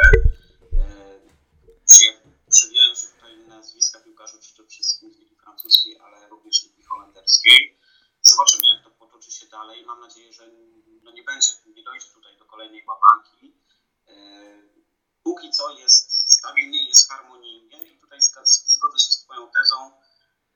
Przewijają 2.51 2.95
się 2.95 3.07
tutaj 3.09 3.39
nazwiska 3.39 4.01
piłkarzy 4.01 4.39
przede 4.39 4.69
wszystkim 4.69 5.13
z 5.13 5.17
ligi 5.17 5.37
francuskiej, 5.37 5.99
ale 5.99 6.29
również 6.29 6.63
ligi 6.63 6.85
holenderskiej. 6.85 7.79
Zobaczymy, 8.23 8.63
jak 8.75 8.85
to 8.85 8.91
potoczy 8.91 9.33
się 9.33 9.47
dalej. 9.47 9.87
Mam 9.87 10.01
nadzieję, 10.01 10.33
że 10.33 10.51
no 11.03 11.13
nie 11.13 11.23
będzie, 11.23 11.51
nie 11.67 11.83
dojdzie 11.83 12.07
tutaj 12.15 12.39
do 12.39 12.45
kolejnej 12.45 12.85
łapanki. 12.87 13.57
E, 14.07 14.13
póki 15.23 15.51
co 15.51 15.71
jest 15.79 16.33
stabilnie, 16.33 16.89
jest 16.89 17.09
harmonijnie 17.09 17.87
i 17.93 17.99
tutaj 17.99 18.21
zgodzę 18.67 18.99
się 18.99 19.13
z 19.13 19.19
Twoją 19.25 19.51
tezą, 19.51 20.03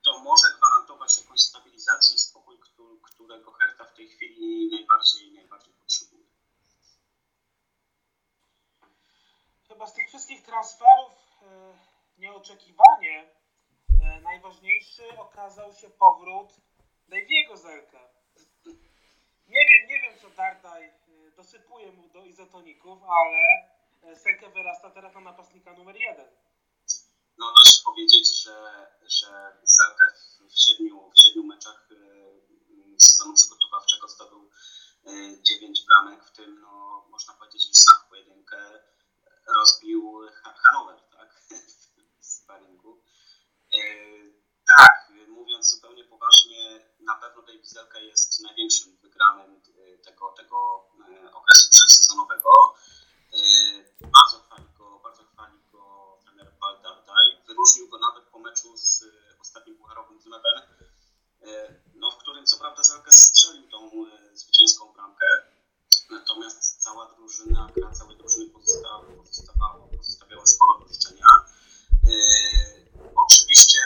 to 0.03 0.19
może 0.19 0.57
gwarantować 0.59 1.19
jakąś 1.19 1.41
stabilizację 1.41 2.17
i 2.17 2.19
spokój, 2.19 2.59
którego 3.03 3.53
Herta 3.53 3.85
w 3.85 3.95
tej 3.95 4.09
chwili 4.09 4.71
najbardziej, 4.71 5.33
najbardziej 5.33 5.75
potrzebuje. 5.75 6.25
Chyba 9.71 9.87
z 9.87 9.95
tych 9.95 10.09
wszystkich 10.09 10.43
transferów 10.43 11.13
e, 11.43 11.79
nieoczekiwanie 12.19 13.31
e, 14.03 14.21
najważniejszy 14.21 15.19
okazał 15.19 15.75
się 15.75 15.91
powrót 15.91 16.49
Daviego 17.09 17.57
Zelka. 17.57 18.01
Nie 19.47 19.67
wiem, 19.69 19.89
nie 19.89 20.01
wiem 20.03 20.19
co 20.23 20.31
Dardaj 20.31 20.85
e, 20.85 20.93
dosypuje 21.37 21.93
mu 21.93 22.09
do 22.09 22.25
izotoników, 22.25 22.99
ale 23.03 23.71
Selke 24.17 24.51
wyrasta 24.51 24.91
teraz 24.91 25.15
na 25.15 25.21
napastnika 25.21 25.73
numer 25.73 25.97
jeden 25.97 26.29
no 27.39 27.53
dość 27.53 27.83
powiedzieć, 27.85 28.43
że, 28.43 28.87
że 29.03 29.59
Zelkę 29.63 30.05
w 30.49 30.61
siedmiu, 30.61 31.11
w 31.11 31.23
siedmiu 31.23 31.43
meczach 31.43 31.89
sezonu 32.99 33.35
przygotowawczego 33.35 34.09
zdobył 34.09 34.51
dziewięć 35.43 35.85
bramek, 35.87 36.25
w 36.25 36.33
tym 36.33 36.61
no, 36.61 37.05
można 37.11 37.35
powiedzieć, 37.35 37.67
że 37.67 37.75
sam 37.75 38.09
pojedynkę 38.09 38.57
rozbił 39.55 40.21
Hanover 40.43 41.01
tak? 41.11 41.43
w 42.21 42.27
sparingu. 42.27 43.03
Y, 43.75 44.35
tak, 44.67 45.13
mówiąc 45.29 45.71
zupełnie 45.71 46.05
poważnie, 46.05 46.81
na 47.01 47.15
pewno 47.15 47.43
tej 47.43 47.65
Zelka 47.65 47.99
jest 47.99 48.43
największym 48.43 48.97
wygranym 48.97 49.61
tego, 50.05 50.33
tego 50.37 50.57
okresu 51.33 51.71
przedsezonowego. 51.71 52.51
Bardzo 54.01 54.39
chwali 54.39 54.69
go, 54.79 55.01
bardzo 55.03 55.25
chwali 55.25 55.59
go 55.73 56.19
trener 56.23 56.53
Baldardaj. 56.61 57.43
Wyróżnił 57.47 57.89
go 57.89 57.99
nawet 57.99 58.25
po 58.25 58.39
meczu 58.39 58.77
z 58.77 59.05
ostatnim 59.41 59.77
pucharowym 59.77 60.21
z 60.21 60.27
Leven, 60.27 60.63
no, 61.95 62.11
w 62.11 62.19
którym 62.19 62.47
co 62.47 62.59
prawda 62.59 62.83
Zelkę 62.83 63.13
strzelił 63.13 63.69
tą 63.71 63.91
e, 64.07 64.37
zwycięską 64.37 64.93
bramkę, 64.93 65.27
natomiast 66.11 66.83
cała 66.83 67.15
drużyna, 67.15 67.71
gra 67.77 67.91
całej 67.91 68.17
drużyny 68.17 68.51
pozostała, 68.51 69.03
pozostawała, 69.03 69.89
pozostawiała 69.97 70.47
sporo 70.47 70.79
do 70.79 70.89
życzenia. 70.89 71.27
E, 72.09 72.17
oczywiście 73.17 73.81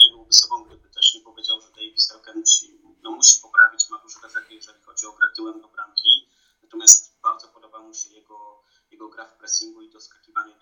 nie 0.00 0.10
byłby 0.10 0.32
sobą, 0.32 0.64
gdyby 0.64 0.90
też 0.90 1.14
nie 1.14 1.20
powiedział, 1.20 1.60
że 1.60 1.68
Davis 1.68 2.06
Zelkę 2.06 2.34
musi, 2.34 2.80
no, 3.02 3.10
musi 3.10 3.42
poprawić, 3.42 3.90
ma 3.90 3.98
duże 3.98 4.20
rezerwy, 4.22 4.54
jeżeli 4.54 4.82
chodzi 4.82 5.06
o 5.06 5.12
grę 5.12 5.28
tyłem 5.36 5.60
do 5.60 5.68
bramki, 5.68 6.28
natomiast 6.62 7.20
bardzo 7.22 7.48
podoba 7.48 7.78
mu 7.78 7.94
się 7.94 8.10
jego, 8.10 8.62
jego 8.90 9.08
gra 9.08 9.28
w 9.28 9.36
pressingu 9.38 9.82
i 9.82 9.90
doskakiwanie 9.90 10.52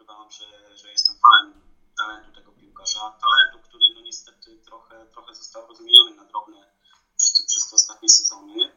ukrywam, 0.00 0.30
że, 0.30 0.76
że 0.76 0.92
jestem 0.92 1.16
fanem 1.18 1.62
talentu 1.98 2.32
tego 2.32 2.52
piłkarza. 2.52 3.18
Talentu, 3.20 3.68
który 3.68 3.84
no 3.94 4.00
niestety 4.00 4.58
trochę, 4.58 5.06
trochę 5.06 5.34
został 5.34 5.66
rozmieniony 5.66 6.14
na 6.14 6.24
drobne 6.24 6.72
przez, 7.16 7.46
przez 7.46 7.70
te 7.70 7.76
ostatnie 7.76 8.08
sezony. 8.08 8.72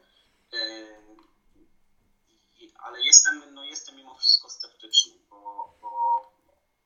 Ale 2.77 3.01
jestem, 3.01 3.53
no 3.53 3.63
jestem 3.63 3.95
mimo 3.95 4.15
wszystko 4.15 4.49
sceptyczny, 4.49 5.13
bo, 5.29 5.73
bo 5.81 5.91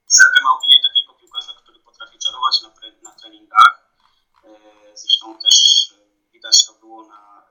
Sergio 0.07 0.43
ma 0.43 0.59
opinię 0.59 0.81
takiego 0.83 1.13
piłkarza, 1.13 1.53
który 1.53 1.79
potrafi 1.79 2.19
czarować 2.19 2.61
na, 2.61 2.73
na 3.01 3.15
treningach. 3.15 3.91
Zresztą 4.93 5.39
też 5.39 5.93
widać 6.31 6.65
to 6.65 6.73
było 6.73 7.07
na, 7.07 7.47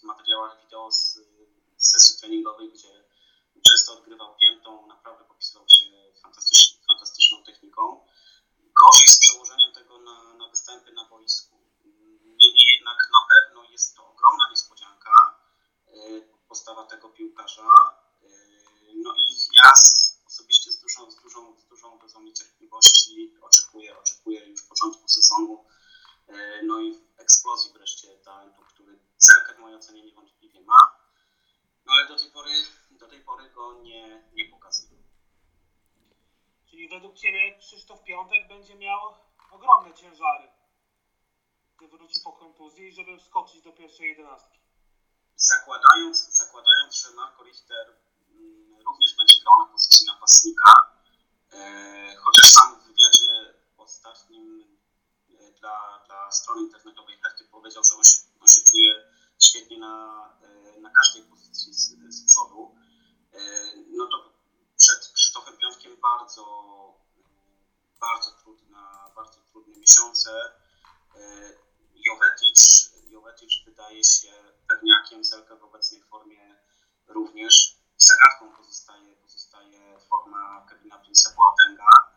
w 0.00 0.02
materiałach 0.02 0.60
wideo 0.60 0.92
z, 0.92 1.18
z 1.76 1.90
sesji 1.90 2.20
treningowej, 2.20 2.72
gdzie 2.72 3.04
często 3.62 3.92
odgrywał 3.92 4.36
piętą, 4.36 4.86
naprawdę 4.86 5.24
popisywał 5.24 5.66
się 5.68 5.84
fantastycz, 6.22 6.78
fantastyczną 6.88 7.44
techniką. 7.44 8.06
Gorzej 8.58 9.08
z 9.08 9.18
przełożeniem 9.18 9.72
tego 9.72 9.98
na, 9.98 10.34
na 10.34 10.48
występy 10.48 10.92
na 10.92 11.04
boisku. 11.04 11.56
Niemniej 12.42 12.66
jednak 12.76 12.98
na 13.12 13.22
pewno 13.30 13.70
jest 13.70 13.96
to 13.96 14.06
ogromna 14.06 14.50
niespodzianka, 14.50 15.40
y, 15.88 16.28
postawa 16.48 16.84
tego 16.84 17.08
piłkarza. 17.08 17.70
Y, 18.22 18.28
no 18.94 19.14
i 19.14 19.24
ja 19.54 19.72
osobiście 20.26 20.72
z 20.72 20.80
dużą, 20.80 21.10
z 21.10 21.16
dużą, 21.16 21.58
z 21.58 21.64
dużą 21.64 21.98
dozą 21.98 22.22
niecierpliwości 22.22 23.34
oczekuję, 23.40 23.98
oczekuję 23.98 24.46
już 24.46 24.62
początku 24.62 25.08
sezonu, 25.08 25.64
y, 26.28 26.62
no 26.64 26.80
i 26.80 27.00
eksplozji 27.16 27.72
wreszcie 27.72 28.08
talentu, 28.18 28.62
który 28.62 28.98
Zelkę 29.18 29.54
w 29.54 29.58
mojej 29.58 29.76
ocenie 29.76 30.02
niewątpliwie 30.02 30.60
ma. 30.60 31.06
No 31.86 31.92
ale 31.92 32.08
do 32.08 32.16
tej 32.16 32.30
pory, 32.30 32.52
do 32.90 33.08
tej 33.08 33.20
pory 33.20 33.50
go 33.50 33.82
nie, 33.82 34.22
nie 34.32 34.44
pokazuje. 34.44 34.96
Czyli 36.76 36.88
według 36.88 37.16
Ciebie 37.16 37.58
Krzysztof 37.58 38.04
Piątek 38.04 38.48
będzie 38.48 38.74
miał 38.74 39.00
ogromne 39.50 39.94
ciężary, 39.94 40.48
gdy 41.76 41.88
wróci 41.88 42.20
żeby 42.92 43.18
wskoczyć 43.18 43.62
do 43.62 43.72
pierwszej 43.72 44.08
jedenastki. 44.08 44.58
Zakładając, 45.36 46.36
zakładając 46.36 46.94
że 47.02 47.10
Marco 47.10 47.44
Richter 47.44 47.86
mm, 48.30 48.82
również 48.86 49.16
będzie 49.16 49.34
grał 49.42 49.58
na 49.58 49.72
pozycji 49.72 50.06
napastnika, 50.06 50.72
e, 51.52 52.16
chociaż 52.16 52.52
sam 52.52 52.80
w 52.80 52.84
wywiadzie 52.84 53.54
ostatnim 53.76 54.78
e, 55.30 55.52
dla, 55.60 56.04
dla 56.06 56.30
strony 56.32 56.62
internetowej 56.62 57.18
Herty 57.22 57.44
powiedział, 57.44 57.84
że 57.84 57.94
on 57.94 58.04
się, 58.04 58.18
on 58.40 58.48
się 58.48 58.60
czuje 58.60 59.16
świetnie 59.38 59.78
na, 59.78 60.24
e, 60.42 60.80
na 60.80 60.90
każdej 60.90 61.22
pozycji 61.22 61.74
z, 61.74 61.90
z 62.08 62.26
przodu, 62.32 62.74
e, 63.32 63.38
no 63.88 64.06
to 64.06 64.32
przed 64.76 65.12
Krzysztofem 65.14 65.56
Piątkiem 65.56 65.96
bardzo, 66.00 66.44
bardzo, 68.00 68.30
trudna, 68.30 69.10
bardzo 69.16 69.40
trudne 69.40 69.76
miesiące. 69.76 70.30
E, 71.16 71.20
Jovetic, 71.94 72.90
Jovetic 73.08 73.52
wydaje 73.64 74.04
się 74.04 74.32
pewniakiem, 74.68 75.24
Zelka 75.24 75.56
w 75.56 75.64
obecnej 75.64 76.02
formie 76.02 76.56
również. 77.06 77.76
Zagadką 77.98 78.56
pozostaje, 78.56 79.16
pozostaje 79.16 79.98
forma 80.00 80.66
Kevina 80.68 80.96
Prince'a 80.96 81.36
Boatenga, 81.36 82.12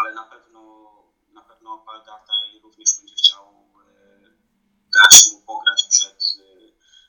ale 0.00 0.14
na 0.14 0.22
pewno, 0.22 0.92
na 1.28 1.42
pewno 1.42 1.78
Baldataj 1.78 2.60
również 2.62 2.96
będzie 2.96 3.14
chciał 3.14 3.64
dać 4.94 5.32
mu 5.32 5.40
pograć 5.40 5.84
przed, 5.90 6.18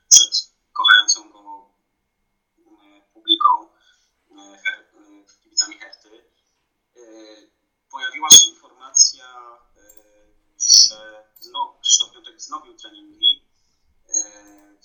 przed 0.09 0.51
kochającą 0.73 1.29
go 1.29 1.69
e, 2.57 3.01
publiką, 3.13 3.49
e, 4.31 4.41
e, 4.41 5.43
kibicami 5.43 5.79
Herty. 5.79 6.25
Pojawiła 7.91 8.29
się 8.29 8.45
informacja, 8.45 9.25
że 10.57 11.23
znowu, 11.39 11.79
Krzysztof 11.79 12.11
Piątek 12.11 12.37
wznowił 12.37 12.77
treningi. 12.77 13.45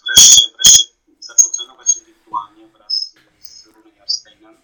Wreszcie, 0.07 0.43
wreszcie 0.57 0.85
zaczął 1.19 1.51
trenować 1.51 1.97
indywidualnie 1.97 2.69
wraz 2.69 3.15
z 3.41 3.67
Runem 3.67 3.97
Jarsteinem. 3.97 4.63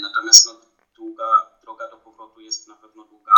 Natomiast 0.00 0.46
no, 0.46 0.60
długa 0.94 1.50
droga 1.62 1.90
do 1.90 1.96
powrotu 1.96 2.40
jest 2.40 2.68
na 2.68 2.76
pewno 2.76 3.04
długa, 3.04 3.34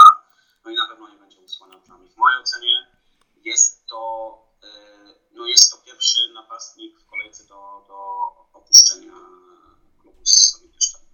no 0.64 0.70
i 0.70 0.74
na 0.74 0.88
pewno 0.88 1.08
nie 1.08 1.16
będzie 1.16 1.40
usłana 1.40 1.78
brzami. 1.78 2.08
W 2.08 2.16
mojej 2.16 2.40
ocenie 2.40 2.98
jest 3.44 3.86
to, 3.86 4.02
e, 4.62 4.68
no 5.32 5.46
jest 5.46 5.70
to 5.70 5.78
pierwszy 5.78 6.32
napastnik 6.32 7.00
w 7.00 7.06
kolejce 7.06 7.44
do, 7.44 7.84
do 7.88 7.98
opuszczenia 8.52 9.12
klubu 10.00 10.26
z 10.26 10.52
Sowietsztanu. 10.52 11.04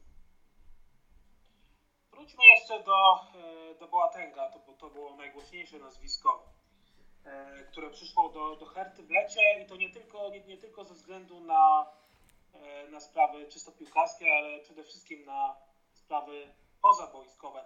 Wróćmy 2.11 2.45
jeszcze 2.47 2.83
do, 2.83 3.20
e, 3.35 3.75
do 3.75 3.89
Boatenga, 3.89 4.51
to, 4.51 4.72
to 4.72 4.91
było 4.91 5.16
najgłośniejsze 5.16 5.79
nazwisko, 5.79 6.49
e, 7.25 7.64
które 7.64 7.91
przyszło 7.91 8.29
do, 8.29 8.57
do 8.57 8.66
Herty 8.66 9.03
w 9.03 9.11
lecie 9.11 9.62
i 9.64 9.66
to 9.66 9.77
nie 9.77 9.91
tylko, 9.91 10.31
nie, 10.31 10.45
nie 10.45 10.59
tylko 10.59 10.85
ze 10.85 10.95
względu 10.95 11.41
na, 11.41 11.87
na 12.91 13.01
czysto 13.49 13.73
piłkarskie, 13.73 14.27
ale 14.39 14.59
przede 14.59 14.85
wszystkim 14.85 15.25
na 15.25 15.57
sprawy 15.93 16.55
pozaboiskowe. 16.83 17.65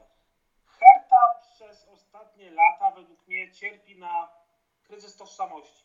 Herta 0.65 1.41
przez 1.55 1.89
ostatnie 1.89 2.51
lata 2.51 2.91
według 2.91 3.29
mnie 3.29 3.53
cierpi 3.53 3.99
na 3.99 4.29
kryzys 4.83 5.17
tożsamości. 5.17 5.85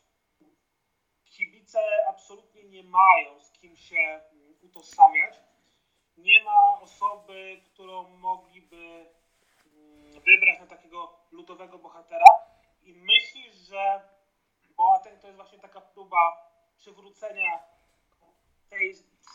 Kibice 1.24 1.80
absolutnie 2.08 2.64
nie 2.64 2.82
mają 2.82 3.40
z 3.40 3.50
kim 3.52 3.76
się 3.76 3.96
mm, 3.96 4.54
utożsamiać. 4.62 5.34
Nie 6.16 6.44
ma 6.44 6.80
osoby, 6.80 7.60
którą 7.64 8.08
mogliby 8.08 9.12
mm, 9.66 10.12
wybrać 10.12 10.60
na 10.60 10.66
takiego 10.66 11.18
ludowego 11.30 11.78
bohatera 11.78 12.26
i 12.82 12.92
myślisz, 12.92 13.54
że 13.54 14.08
Boateng 14.76 15.20
to 15.20 15.26
jest 15.26 15.36
właśnie 15.36 15.58
taka 15.58 15.80
próba 15.80 16.50
przywrócenia 16.76 17.62
tej 18.70 18.94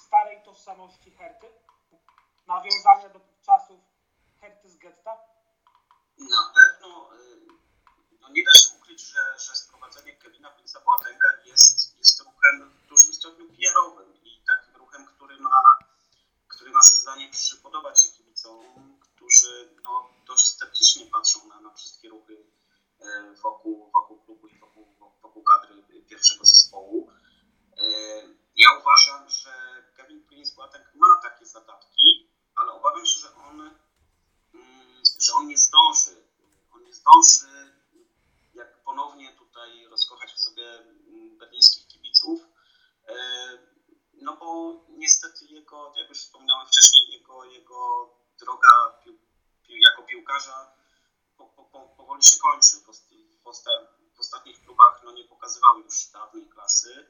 starej 0.10 0.44
tożsamości 0.44 1.12
Herty, 1.12 1.48
nawiązania 2.48 3.10
do 3.10 3.20
czasów 3.42 3.80
Herty 4.42 4.70
z 4.70 4.78
getta? 4.78 5.12
Na 6.18 6.54
pewno 6.56 7.14
y, 7.16 7.48
no 8.22 8.30
nie 8.30 8.44
da 8.44 8.54
się 8.54 8.78
ukryć, 8.78 9.02
że, 9.02 9.40
że 9.40 9.56
sprowadzenie 9.56 10.16
Kevina 10.16 10.50
Prince'a 10.56 10.80
Boatenga 10.86 11.30
jest, 11.46 11.98
jest 11.98 12.20
ruchem 12.22 12.74
w 12.84 12.88
dużym 12.88 13.14
stopniu 13.14 13.46
PR-owym 13.48 14.24
i 14.24 14.44
takim 14.48 14.76
ruchem, 14.76 15.06
który 15.06 15.38
ma, 15.40 15.62
który 16.48 16.72
ma 16.72 16.82
za 16.84 17.16
przypodobać 17.32 18.04
się 18.04 18.10
kibicom, 18.10 18.66
którzy 19.02 19.76
no, 19.84 20.10
dość 20.28 20.48
sceptycznie 20.48 21.06
patrzą 21.06 21.48
na, 21.48 21.62
na 21.62 21.74
wszystkie 21.74 22.10
ruchy 22.10 22.46
e, 23.00 23.34
wokół, 23.44 23.92
wokół 23.92 24.20
klubu 24.26 24.48
i 24.48 24.60
wokół, 24.60 24.88
wokół 25.22 25.44
kadry 25.44 25.84
pierwszego 26.10 26.46
zespołu. 26.46 27.12
Ja 28.60 28.68
uważam, 28.80 29.30
że 29.30 29.54
Kevin 29.96 30.24
Prince 30.24 30.58
ma 30.96 31.18
takie 31.24 31.46
zadatki, 31.46 32.30
ale 32.56 32.72
obawiam 32.72 33.06
się, 33.06 33.20
że 33.20 33.36
on, 33.36 33.62
mm, 34.54 35.04
że 35.20 35.34
on 35.34 35.48
nie 35.48 35.58
zdąży. 35.58 36.24
On 36.74 36.84
nie 36.84 36.94
zdąży 36.94 37.74
jak 38.54 38.84
ponownie 38.84 39.34
tutaj 39.34 39.86
rozkochać 39.88 40.34
w 40.34 40.40
sobie 40.40 40.80
mm, 40.80 41.38
berlińskich 41.38 41.88
kibiców. 41.88 42.42
E, 43.08 43.16
no 44.14 44.38
bo 44.38 44.80
niestety 44.90 45.46
jego, 45.46 45.94
jak 45.96 46.10
już 46.10 46.20
wspomniałem 46.20 46.68
wcześniej, 46.68 47.12
jego, 47.12 47.46
jego 47.46 48.10
droga 48.40 49.00
pił, 49.04 49.20
pił, 49.64 49.78
jako 49.78 50.04
piłkarza 50.04 50.72
po, 51.38 51.46
po, 51.46 51.82
powoli 51.98 52.24
się 52.24 52.38
kończy. 52.38 52.78
W 54.16 54.20
ostatnich 54.20 54.62
klubach 54.64 55.02
no, 55.04 55.12
nie 55.12 55.24
pokazywał 55.24 55.80
już 55.80 56.08
dawnej 56.14 56.50
klasy 56.50 57.08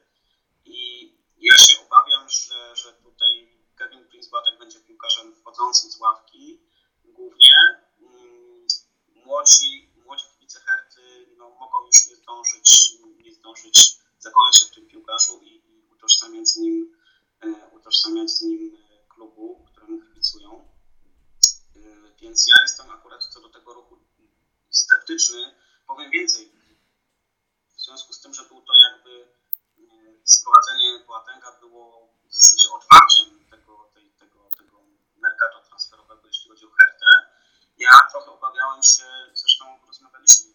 i 0.64 1.20
ja 1.40 1.56
się 1.56 1.80
obawiam, 1.86 2.28
że, 2.28 2.76
że 2.76 2.92
tutaj 2.92 3.60
Kevin 3.76 4.08
Prince 4.08 4.28
Batek 4.28 4.58
będzie 4.58 4.80
piłkarzem 4.80 5.34
wchodzącym 5.36 5.90
z 5.90 6.00
ławki 6.00 6.60
głównie. 7.04 7.54
Mm, 8.00 8.66
młodzi 9.14 9.90
młodzi 10.10 10.24
kibice 10.34 10.60
Herty 10.60 11.26
no, 11.36 11.50
mogą 11.50 11.86
już 11.86 12.06
nie 12.06 12.16
zdążyć, 12.16 12.92
nie 13.24 13.34
zdążyć 13.34 13.96
zakochać 14.18 14.58
się 14.58 14.66
w 14.66 14.70
tym 14.70 14.88
piłkarzu 14.88 15.40
i, 15.42 15.54
i 15.54 15.86
utożsamiać 15.92 16.48
z 16.48 16.56
nim, 16.56 16.96
e, 17.40 17.70
utożsamiać 17.76 18.30
z 18.30 18.42
nim 18.42 18.76
e, 18.76 19.08
klubu, 19.08 19.66
któremu 19.72 20.02
kibicują. 20.02 20.68
E, 21.76 21.80
więc 22.20 22.46
ja 22.48 22.62
jestem 22.62 22.90
akurat 22.90 23.24
co 23.24 23.40
do 23.40 23.48
tego 23.48 23.74
ruchu 23.74 23.98
sceptyczny. 24.70 25.54
Powiem 25.86 26.10
więcej, 26.10 26.52
w 27.76 27.82
związku 27.82 28.12
z 28.12 28.20
tym, 28.20 28.34
że 28.34 28.44
był 28.44 28.62
to 28.62 28.72
jakby 28.76 29.39
sprowadzenie 30.24 31.04
Boatenga 31.06 31.52
było 31.60 32.08
w 32.24 32.34
zasadzie 32.34 32.68
otwarciem 32.72 33.50
tego, 33.50 33.90
tej, 33.94 34.10
tego, 34.10 34.48
tego 34.58 34.76
mercato 35.16 35.60
transferowego, 35.68 36.26
jeśli 36.26 36.50
chodzi 36.50 36.66
o 36.66 36.70
Hertę 36.70 37.30
ja 37.80 37.90
trochę 38.10 38.30
obawiałem 38.30 38.82
się, 38.82 39.04
zresztą 39.34 39.64
rozmawialiśmy 39.86 40.46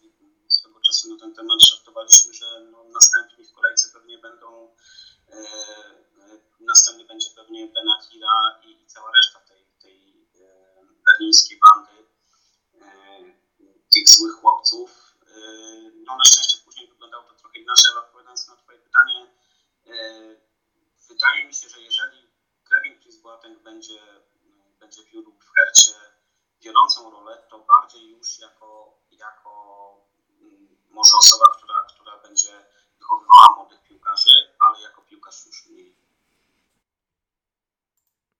swego 0.48 0.80
czasu 0.80 1.14
na 1.14 1.20
ten 1.20 1.34
temat, 1.34 1.62
żartowaliśmy, 1.62 2.34
że 2.34 2.60
no, 2.60 2.84
następni 2.84 3.44
w 3.44 3.52
kolejce 3.52 3.88
pewnie 3.92 4.18
będą, 4.18 4.74
e, 5.28 5.34
e, 5.34 6.40
następny 6.60 7.04
będzie 7.04 7.30
pewnie 7.36 7.66
Benakira 7.66 8.60
i, 8.64 8.82
i 8.82 8.86
cała 8.86 9.12
reszta 9.12 9.40
tej, 9.40 9.66
tej, 9.82 10.28
e, 10.40 10.84
berlińskiej 11.06 11.60
bandy 11.64 12.06
tych 13.94 14.08
złych 14.08 14.34
chłopców. 14.34 15.16
No 16.06 16.16
na 16.16 16.24
szczęście 16.24 16.58
później 16.64 16.88
wyglądało 16.88 17.24
to 17.24 17.34
trochę 17.34 17.58
inaczej, 17.58 17.92
ale 17.92 18.00
odpowiadając 18.00 18.48
na 18.48 18.56
twoje 18.56 18.78
pytanie, 18.78 19.26
wydaje 21.08 21.46
mi 21.46 21.54
się, 21.54 21.68
że 21.68 21.80
jeżeli 21.80 22.18
Kevin 22.68 23.00
Chris 23.00 23.22
Boateng 23.22 23.62
będzie, 23.62 24.00
będzie 24.80 25.02
wiódł 25.12 25.32
w 25.32 25.50
Hercie 25.54 25.94
wiodącą 26.62 27.10
rolę, 27.10 27.42
to 27.50 27.66
bardziej 27.72 28.10
już 28.10 28.38
jako, 28.38 28.98
jako 29.10 29.50
mm, 30.40 30.68
może 30.90 31.12
osoba, 31.18 31.44
która, 31.56 31.74
która 31.94 32.22
będzie 32.22 32.52
wychowywała 32.98 33.56
młodych 33.56 33.82
piłkarzy, 33.82 34.30
ale 34.60 34.82
jako 34.82 35.02
piłkarz 35.02 35.46
już 35.46 35.66
mniej. 35.70 35.96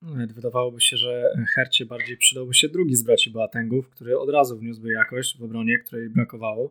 Nawet 0.02 0.32
wydawałoby 0.32 0.80
się, 0.80 0.96
że 0.96 1.32
Hercie 1.54 1.86
bardziej 1.86 2.16
przydałby 2.16 2.54
się 2.54 2.68
drugi 2.68 2.96
z 2.96 3.02
braci 3.02 3.30
Boatengów, 3.30 3.90
który 3.90 4.18
od 4.18 4.30
razu 4.30 4.58
wniósłby 4.58 4.92
jakość 4.92 5.38
w 5.38 5.42
obronie, 5.42 5.78
której 5.78 6.10
brakowało. 6.10 6.70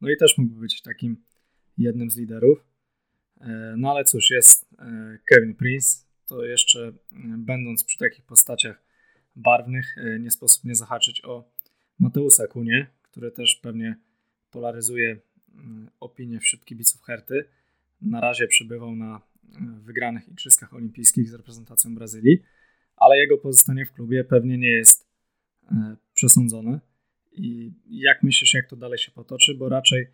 No 0.00 0.10
i 0.10 0.16
też 0.16 0.38
mógłby 0.38 0.60
być 0.60 0.82
takim 0.82 1.24
jednym 1.78 2.10
z 2.10 2.16
liderów. 2.16 2.69
E, 3.40 3.74
no 3.76 3.90
ale 3.90 4.04
cóż, 4.04 4.30
jest 4.30 4.66
e, 4.78 5.18
Kevin 5.24 5.54
Prince, 5.54 6.06
to 6.26 6.44
jeszcze 6.44 6.88
e, 6.88 6.92
będąc 7.38 7.84
przy 7.84 7.98
takich 7.98 8.24
postaciach 8.24 8.82
barwnych, 9.36 9.96
nie 10.20 10.30
sposób 10.30 10.64
nie 10.64 10.74
zahaczyć 10.74 11.24
o 11.24 11.50
Mateusa 11.98 12.46
Kunie, 12.46 12.86
który 13.02 13.30
też 13.30 13.54
pewnie 13.54 13.96
polaryzuje 14.50 15.20
opinię 16.00 16.40
wśród 16.40 16.64
kibiców 16.64 17.02
Herty. 17.02 17.44
Na 18.00 18.20
razie 18.20 18.46
przebywał 18.46 18.96
na 18.96 19.20
wygranych 19.80 20.28
Igrzyskach 20.28 20.74
Olimpijskich 20.74 21.28
z 21.28 21.34
reprezentacją 21.34 21.94
Brazylii, 21.94 22.42
ale 22.96 23.18
jego 23.18 23.38
pozostanie 23.38 23.86
w 23.86 23.92
klubie 23.92 24.24
pewnie 24.24 24.58
nie 24.58 24.70
jest 24.70 25.08
przesądzone. 26.14 26.80
I 27.32 27.72
jak 27.86 28.22
myślisz, 28.22 28.54
jak 28.54 28.68
to 28.68 28.76
dalej 28.76 28.98
się 28.98 29.10
potoczy? 29.10 29.54
Bo 29.54 29.68
raczej 29.68 30.06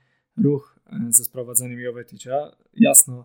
ruch 0.44 0.78
ze 1.08 1.24
sprowadzeniem 1.24 1.80
Joveticza 1.80 2.56
jasno 2.74 3.24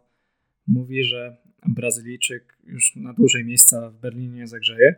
mówi, 0.67 1.03
że 1.03 1.37
Brazylijczyk 1.65 2.57
już 2.63 2.95
na 2.95 3.13
dłużej 3.13 3.45
miejsca 3.45 3.89
w 3.89 3.97
Berlinie 3.97 4.37
nie 4.37 4.47
zagrzeje. 4.47 4.95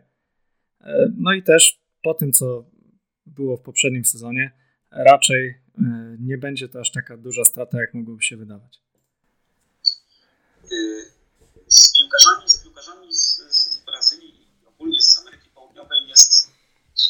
E, 0.80 1.12
no 1.16 1.32
i 1.32 1.42
też 1.42 1.80
po 2.02 2.14
tym, 2.14 2.32
co 2.32 2.64
było 3.26 3.56
w 3.56 3.62
poprzednim 3.62 4.04
sezonie, 4.04 4.52
raczej 4.90 5.48
e, 5.48 6.16
nie 6.20 6.38
będzie 6.38 6.68
to 6.68 6.80
aż 6.80 6.90
taka 6.90 7.16
duża 7.16 7.44
strata, 7.44 7.80
jak 7.80 7.94
mogłoby 7.94 8.22
się 8.22 8.36
wydawać. 8.36 8.80
Z 11.68 11.98
piłkarzami, 11.98 12.48
z 12.50 12.62
piłkarzami 12.62 13.14
z, 13.14 13.36
z 13.50 13.84
Brazylii, 13.84 14.48
ogólnie 14.66 15.00
z 15.00 15.18
Ameryki 15.18 15.50
Południowej 15.54 16.08
jest 16.08 16.50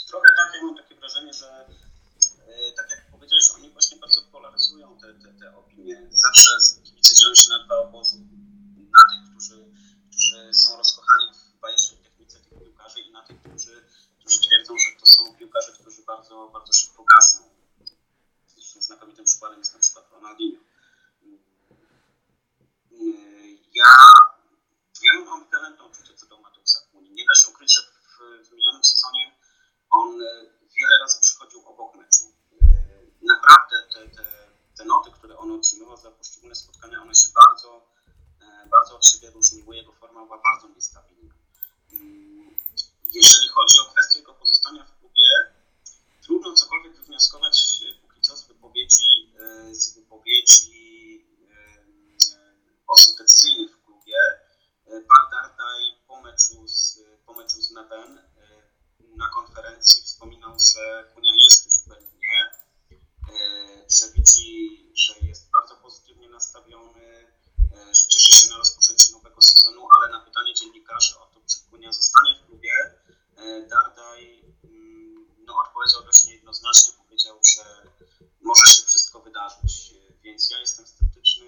trochę 0.08 0.28
tak, 0.36 0.54
ja 0.54 0.62
mam 0.66 0.76
takie 0.76 0.94
wrażenie, 0.94 1.32
że 1.32 1.46
e, 1.46 2.72
tak 2.76 2.90
jak 2.90 3.03
oni 3.50 3.70
właśnie 3.70 3.98
bardzo 3.98 4.22
polaryzują 4.22 4.98
te, 4.98 5.14
te, 5.14 5.34
te 5.34 5.56
opinie. 5.56 6.08
Zawsze 6.10 6.50
kibice 6.84 7.14
dzielą 7.14 7.34
się 7.34 7.50
na 7.50 7.64
dwa 7.64 7.78
obozy 7.78 8.16
na 8.76 9.00
tych, 9.10 9.30
którzy, 9.30 9.72
którzy 10.10 10.54
są 10.54 10.76
rozkochani 10.76 11.26
w 11.34 11.60
bajecznej 11.60 12.00
technice 12.00 12.40
tych 12.40 12.58
piłkarzy 12.58 13.00
i 13.00 13.12
na 13.12 13.22
tych, 13.22 13.42
którzy, 13.42 13.84
którzy 14.20 14.40
twierdzą, 14.40 14.78
że 14.78 15.00
to 15.00 15.06
są 15.06 15.36
piłkarze, 15.36 15.72
którzy 15.72 16.02
bardzo, 16.02 16.50
bardzo 16.52 16.72
szybko 16.72 17.04
gasną. 17.04 17.48
Zresztą 18.46 18.82
znakomitym 18.82 19.24
przykładem 19.24 19.58
jest 19.58 19.74
na 19.74 19.80
przykład 19.80 20.10
Ronaldinho. 20.10 20.62
Ja, 23.74 23.90
ja 25.02 25.12
mam 25.20 25.28
ambiwalentną 25.28 25.88
uczucie 25.88 26.14
co 26.14 26.26
do 26.26 26.38
Mateusa 26.38 26.80
Kuni. 26.92 27.10
Nie 27.10 27.24
da 27.28 27.34
się 27.34 27.48
ukryć, 27.48 27.74
że 27.74 27.82
w, 27.82 28.48
w 28.48 28.52
minionym 28.52 28.84
sezonie 28.84 29.36
on 29.90 30.18
wiele 30.76 30.98
razy 31.00 31.20
przychodził 31.20 31.68
obok 31.68 31.94
meczu. 31.94 32.24
Naprawdę 33.24 33.76
te, 33.94 34.08
te, 34.08 34.24
te 34.76 34.84
noty, 34.84 35.10
które 35.10 35.38
on 35.38 35.52
otrzymywał 35.52 35.96
za 35.96 36.10
poszczególne 36.10 36.54
spotkania, 36.54 37.02
one 37.02 37.14
się 37.14 37.28
bardzo 37.34 37.94
bardzo 38.70 38.96
od 38.96 39.06
siebie 39.06 39.30
różniły, 39.30 39.76
jego 39.76 39.92
forma 39.92 40.24
była 40.24 40.38
bardzo 40.38 40.68
niestabilna. 40.68 41.34
Mm, 41.92 42.56
jeżeli 43.12 43.48
chodzi 43.48 43.78
o 43.78 43.92
kwestię 43.92 44.18
jego 44.18 44.34
pozostania 44.34 44.84
w 44.84 44.98
klubie, 44.98 45.28
trudno 46.22 46.52
cokolwiek 46.52 46.96
wywnioskować 46.96 47.80
póki 48.02 48.20
co 48.20 48.36
z 48.36 48.46
wypowiedzi, 48.48 49.32
e, 49.40 49.74
z 49.74 49.94
wypowiedzi 49.94 51.26
e, 51.50 51.84
osób 52.86 53.18
decyzyjnych 53.18 53.76
w 53.76 53.84
klubie. 53.84 54.16
E, 54.86 54.90
pan 55.00 55.30
Dardaj 55.30 55.82
po 56.06 56.20
meczu 56.20 56.68
z, 56.68 56.98
po 57.26 57.34
meczu 57.34 57.62
z 57.62 57.70
Meben 57.70 58.22
na 59.16 59.28
konferencji 59.28 60.02
wspominał, 60.02 60.58
że 60.58 61.10
Kunia 61.14 61.32
jest 61.44 61.66
już 61.66 61.74
w 61.74 61.88
Berlinie, 61.88 62.50
że 63.88 64.12
widzi, 64.12 64.92
że 64.94 65.26
jest 65.26 65.50
bardzo 65.50 65.76
pozytywnie 65.76 66.28
nastawiony, 66.28 67.34
E, 67.74 67.94
że 67.94 68.06
cieszy 68.08 68.32
się 68.40 68.48
na 68.48 68.56
rozpoczęcie 68.56 69.12
nowego 69.12 69.42
sezonu, 69.42 69.88
ale 69.96 70.12
na 70.12 70.20
pytanie 70.20 70.54
dziennikarzy 70.54 71.18
o 71.18 71.26
to, 71.26 71.40
czy 71.46 71.70
Kunia 71.70 71.92
zostanie 71.92 72.36
w 72.36 72.46
klubie, 72.46 72.72
e, 73.36 73.66
Dardaj 73.68 74.44
mm, 74.64 75.26
no, 75.46 75.54
odpowiedział 75.66 76.02
dość 76.04 76.24
niejednoznacznie, 76.24 76.92
powiedział, 76.92 77.40
że 77.54 77.64
może 78.40 78.66
się 78.66 78.82
wszystko 78.82 79.20
wydarzyć, 79.20 79.92
e, 79.92 80.12
więc 80.22 80.50
ja 80.50 80.58
jestem 80.58 80.86
sceptyczny. 80.86 81.46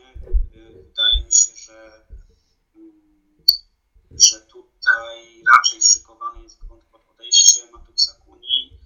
Wydaje 0.88 1.24
mi 1.24 1.32
się, 1.32 1.56
że, 1.56 2.06
mm, 2.74 3.44
że 4.10 4.40
tutaj 4.40 5.42
raczej 5.54 5.82
szykowany 5.82 6.42
jest 6.42 6.58
grunt 6.58 6.84
pod 6.84 7.08
odejście 7.08 7.70
Mateusa 7.72 8.14
Kuni. 8.14 8.78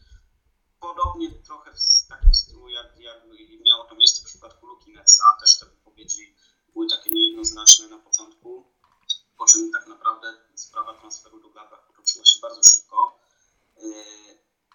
Podobnie 0.81 1.31
trochę 1.31 1.73
w 1.73 2.09
takim 2.09 2.35
stylu, 2.35 2.69
jak, 2.69 3.01
jak 3.01 3.23
miało 3.67 3.85
to 3.85 3.95
miejsce 3.95 4.23
w 4.23 4.25
przypadku 4.25 4.67
Luki 4.67 4.93
Netsa, 4.93 5.25
też 5.41 5.59
te 5.59 5.67
wypowiedzi 5.67 6.37
były 6.73 6.89
takie 6.89 7.11
niejednoznaczne 7.11 7.89
na 7.89 7.99
początku, 7.99 8.73
po 9.39 9.47
czym 9.47 9.73
tak 9.73 9.87
naprawdę 9.87 10.35
sprawa 10.55 10.95
transferu 10.95 11.41
do 11.41 11.49
Gladbach 11.49 11.87
potoczyła 11.87 12.25
się 12.25 12.41
bardzo 12.41 12.63
szybko. 12.63 13.21
E, 13.77 13.83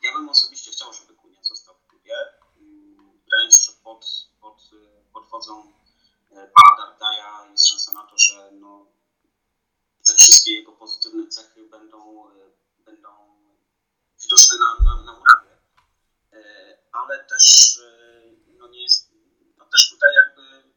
ja 0.03 0.13
bym 0.13 0.29
osobiście 0.29 0.71
chciał, 0.71 0.93
żeby 0.93 1.13
Kunia 1.13 1.43
został 1.43 1.75
w 1.75 1.87
klubie. 1.87 2.15
Mm, 2.57 3.19
wydaje 3.23 3.51
że 3.51 3.71
pod, 3.83 4.05
pod, 4.41 4.69
pod 5.13 5.29
wodzą 5.29 5.73
e, 6.31 6.51
pana 6.55 6.95
jest 7.55 7.67
szansa 7.67 7.93
na 7.93 8.03
to, 8.03 8.17
że 8.17 8.51
no, 8.51 8.85
te 10.05 10.13
wszystkie 10.13 10.51
jego 10.51 10.71
pozytywne 10.71 11.27
cechy 11.27 11.67
będą, 11.69 12.29
e, 12.29 12.33
będą 12.77 13.09
widoczne 14.23 14.55
na, 14.57 14.85
na, 14.85 15.01
na 15.01 15.19
murawie. 15.19 15.54
Ale 16.91 17.25
też 17.25 17.79
no 18.59 18.67
nie 18.67 18.83
jest, 18.83 19.11
no 19.57 19.65
też 19.65 19.89
tutaj 19.89 20.09
jakby 20.15 20.75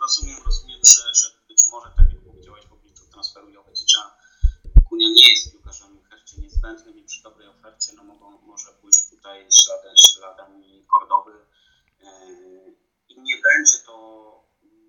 rozumiem, 0.00 0.36
rozumiem, 0.46 0.80
że, 0.84 1.14
że 1.14 1.28
być 1.48 1.62
może, 1.72 1.88
tak 1.96 2.12
jak 2.12 2.22
powiedziałeś 2.22 2.66
w 2.66 2.72
obliczu 2.72 3.04
transferu 3.12 3.50
Joveticza, 3.50 4.18
Kunia 4.88 5.08
nie 5.08 5.30
jest 5.30 5.52
piłkarzem 5.52 6.02
Hercie 6.10 6.40
niezbędnym 6.40 6.98
i 6.98 7.04
przy 7.04 7.22
dobrej 7.22 7.48
ofercie 7.48 7.92
no, 7.96 8.04
mogą, 8.04 8.40
może 8.40 8.68
pójść 8.80 9.10
tutaj 9.10 9.46
śladem, 9.50 9.94
śladami 9.96 10.86
Kordowy 10.92 11.32
yy, 12.00 12.74
i 13.08 13.20
nie 13.20 13.34
będzie 13.34 13.76
to 13.86 13.94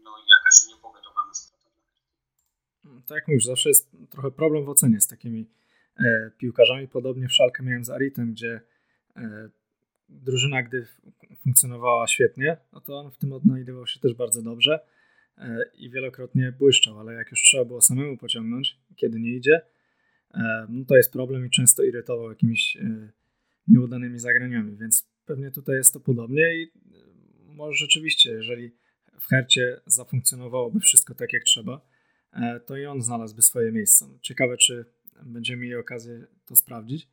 no, 0.04 0.12
jakaś 0.18 0.68
niepogatowana 0.68 1.34
strata 1.34 1.70
Herty. 1.70 3.08
Tak 3.08 3.16
jak 3.16 3.28
mówisz, 3.28 3.46
zawsze 3.46 3.70
jest 3.70 3.90
trochę 4.10 4.32
problem 4.32 4.66
w 4.66 4.70
ocenie 4.70 5.02
z 5.02 5.08
takimi 5.08 5.50
e, 6.00 6.32
piłkarzami. 6.38 6.88
Podobnie 6.88 7.28
w 7.28 7.34
Szalkę 7.34 7.64
miałem 7.64 7.86
z 7.86 7.90
Aritem, 7.90 8.32
gdzie 8.32 8.62
e, 9.16 9.50
drużyna, 10.10 10.64
gdy 10.64 10.88
funkcjonowała 11.44 12.08
świetnie, 12.08 12.58
no 12.74 12.82
to 12.82 13.00
on 13.00 13.12
w 13.12 13.18
tym 13.18 13.34
odnajdywał 13.34 13.88
się 13.88 14.00
też 14.00 14.14
bardzo 14.14 14.42
dobrze 14.42 14.80
e, 15.38 15.66
i 15.78 15.90
wielokrotnie 15.90 16.54
błyszczał, 16.60 17.00
ale 17.00 17.14
jak 17.14 17.32
już 17.32 17.42
trzeba 17.42 17.66
było 17.66 17.82
samemu 17.82 18.18
pociągnąć, 18.18 18.80
kiedy 18.96 19.20
nie 19.20 19.36
idzie, 19.36 19.62
e, 20.34 20.68
no 20.70 20.86
to 20.86 20.98
jest 20.98 21.14
problem 21.14 21.46
i 21.46 21.50
często 21.50 21.84
irytował 21.84 22.30
jakimiś 22.30 22.78
e, 22.78 23.12
nieudanymi 23.68 24.20
zagraniami, 24.20 24.78
więc 24.78 25.10
pewnie 25.26 25.52
tutaj 25.52 25.76
jest 25.76 25.94
to 25.94 26.00
podobnie 26.00 26.62
i 26.62 26.72
może 27.46 27.78
rzeczywiście, 27.78 28.32
jeżeli 28.32 28.72
w 29.20 29.26
Hercie 29.28 29.82
zafunkcjonowałoby 29.86 30.80
wszystko 30.80 31.16
tak 31.16 31.34
jak 31.34 31.44
trzeba, 31.44 31.82
to 32.66 32.78
i 32.78 32.86
on 32.86 33.02
znalazłby 33.02 33.42
swoje 33.42 33.72
miejsce. 33.72 34.06
Ciekawe, 34.22 34.58
czy 34.58 34.86
będziemy 35.24 35.62
mieli 35.62 35.76
okazję 35.76 36.28
to 36.46 36.56
sprawdzić. 36.56 37.08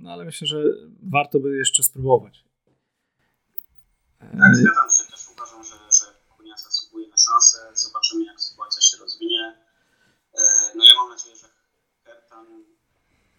No 0.00 0.12
ale 0.12 0.24
myślę, 0.24 0.46
że 0.46 0.58
warto 1.02 1.40
by 1.40 1.56
jeszcze 1.56 1.82
spróbować. 1.82 2.44
Tak, 4.18 4.56
zgadzam 4.56 4.90
się. 4.90 5.04
Też 5.12 5.28
uważam, 5.32 5.64
że, 5.64 5.76
że 5.98 6.04
Kunia 6.36 6.56
zasługuje 6.56 7.08
na 7.08 7.16
szansę. 7.16 7.58
Zobaczymy, 7.74 8.24
jak 8.24 8.40
sytuacja 8.40 8.82
się 8.82 8.96
rozwinie. 8.96 9.58
E, 10.34 10.42
no 10.74 10.84
ja 10.84 10.94
mam 10.94 11.08
nadzieję, 11.10 11.36
że 11.36 11.48
Hertan, 12.04 12.46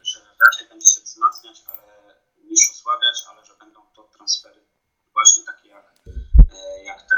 że 0.01 0.19
raczej 0.45 0.69
będzie 0.69 0.87
się 0.87 1.01
wzmacniać, 1.01 1.63
ale 1.71 2.15
niż 2.49 2.71
osłabiać, 2.71 3.25
ale 3.29 3.45
że 3.45 3.53
będą 3.59 3.81
to 3.95 4.03
transfery 4.03 4.61
właśnie 5.13 5.43
takie 5.43 5.69
jak, 5.69 5.95
e, 6.51 6.83
jak 6.83 7.09
te 7.09 7.15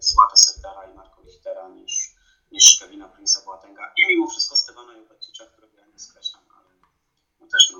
Słata 0.00 0.36
Serdara 0.36 0.90
i 0.90 0.94
Marko 0.94 1.22
Lichtera 1.22 1.68
niż, 1.68 2.14
niż 2.52 2.78
Kevina 2.78 3.08
Prince'a 3.08 3.44
Boatenga 3.44 3.92
i 3.96 4.06
mimo 4.08 4.30
wszystko 4.30 4.56
Stefana 4.56 4.96
Joveticza, 4.96 5.46
którego 5.46 5.76
ja 5.76 5.86
nie 5.86 5.98
skreślam, 5.98 6.42
ale 6.56 6.70
no 7.40 7.46
też 7.46 7.70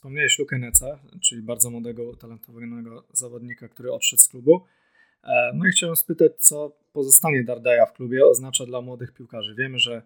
Wspomniałeś 0.00 0.38
Lukę 0.38 0.58
Neca, 0.58 0.98
czyli 1.20 1.42
bardzo 1.42 1.70
młodego, 1.70 2.16
talentowanego 2.16 3.04
zawodnika, 3.12 3.68
który 3.68 3.92
odszedł 3.92 4.22
z 4.22 4.28
klubu. 4.28 4.64
E, 5.24 5.52
no 5.54 5.66
i 5.66 5.70
chciałem 5.70 5.96
spytać, 5.96 6.32
co 6.38 6.76
pozostanie 6.92 7.44
Dardaja 7.44 7.86
w 7.86 7.92
klubie 7.92 8.26
oznacza 8.26 8.66
dla 8.66 8.80
młodych 8.80 9.12
piłkarzy. 9.12 9.54
Wiemy, 9.54 9.78
że 9.78 10.02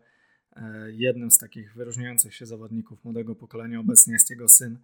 e, 0.57 0.93
jednym 0.93 1.31
z 1.31 1.39
takich 1.39 1.75
wyróżniających 1.75 2.35
się 2.35 2.47
zawodników 2.47 3.05
młodego 3.05 3.35
pokolenia 3.35 3.81
obecnie 3.81 4.13
jest 4.13 4.31
jego 4.31 4.49
syn, 4.49 4.79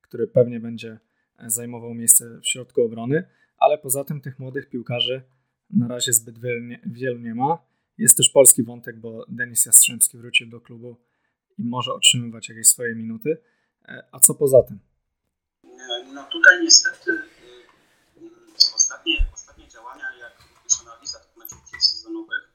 który 0.00 0.26
pewnie 0.26 0.60
będzie 0.60 0.98
e, 1.38 1.50
zajmował 1.50 1.94
miejsce 1.94 2.40
w 2.40 2.46
środku 2.46 2.82
obrony, 2.82 3.24
ale 3.58 3.78
poza 3.78 4.04
tym 4.04 4.20
tych 4.20 4.38
młodych 4.38 4.68
piłkarzy 4.68 5.22
na 5.70 5.88
razie 5.88 6.12
zbyt 6.12 6.38
wielu 6.86 7.18
nie 7.18 7.34
ma. 7.34 7.58
Jest 7.98 8.16
też 8.16 8.28
polski 8.28 8.62
wątek, 8.62 9.00
bo 9.00 9.26
Denis 9.28 9.66
Jastrzębski 9.66 10.18
wrócił 10.18 10.48
do 10.48 10.60
klubu 10.60 10.96
i 11.58 11.64
może 11.64 11.92
otrzymywać 11.92 12.48
jakieś 12.48 12.66
swoje 12.66 12.94
minuty. 12.94 13.38
A 14.12 14.20
co 14.20 14.34
poza 14.34 14.62
tym? 14.62 14.78
No 16.12 16.24
tutaj 16.24 16.62
niestety 16.62 17.10
y, 17.10 18.74
ostatnie, 18.74 19.26
ostatnie 19.34 19.68
działania, 19.68 20.14
jak 20.18 20.32
również 20.40 20.80
analiza 20.80 21.18
tych 21.18 21.36
meczów 21.36 21.62
przedsezonowych, 21.62 22.52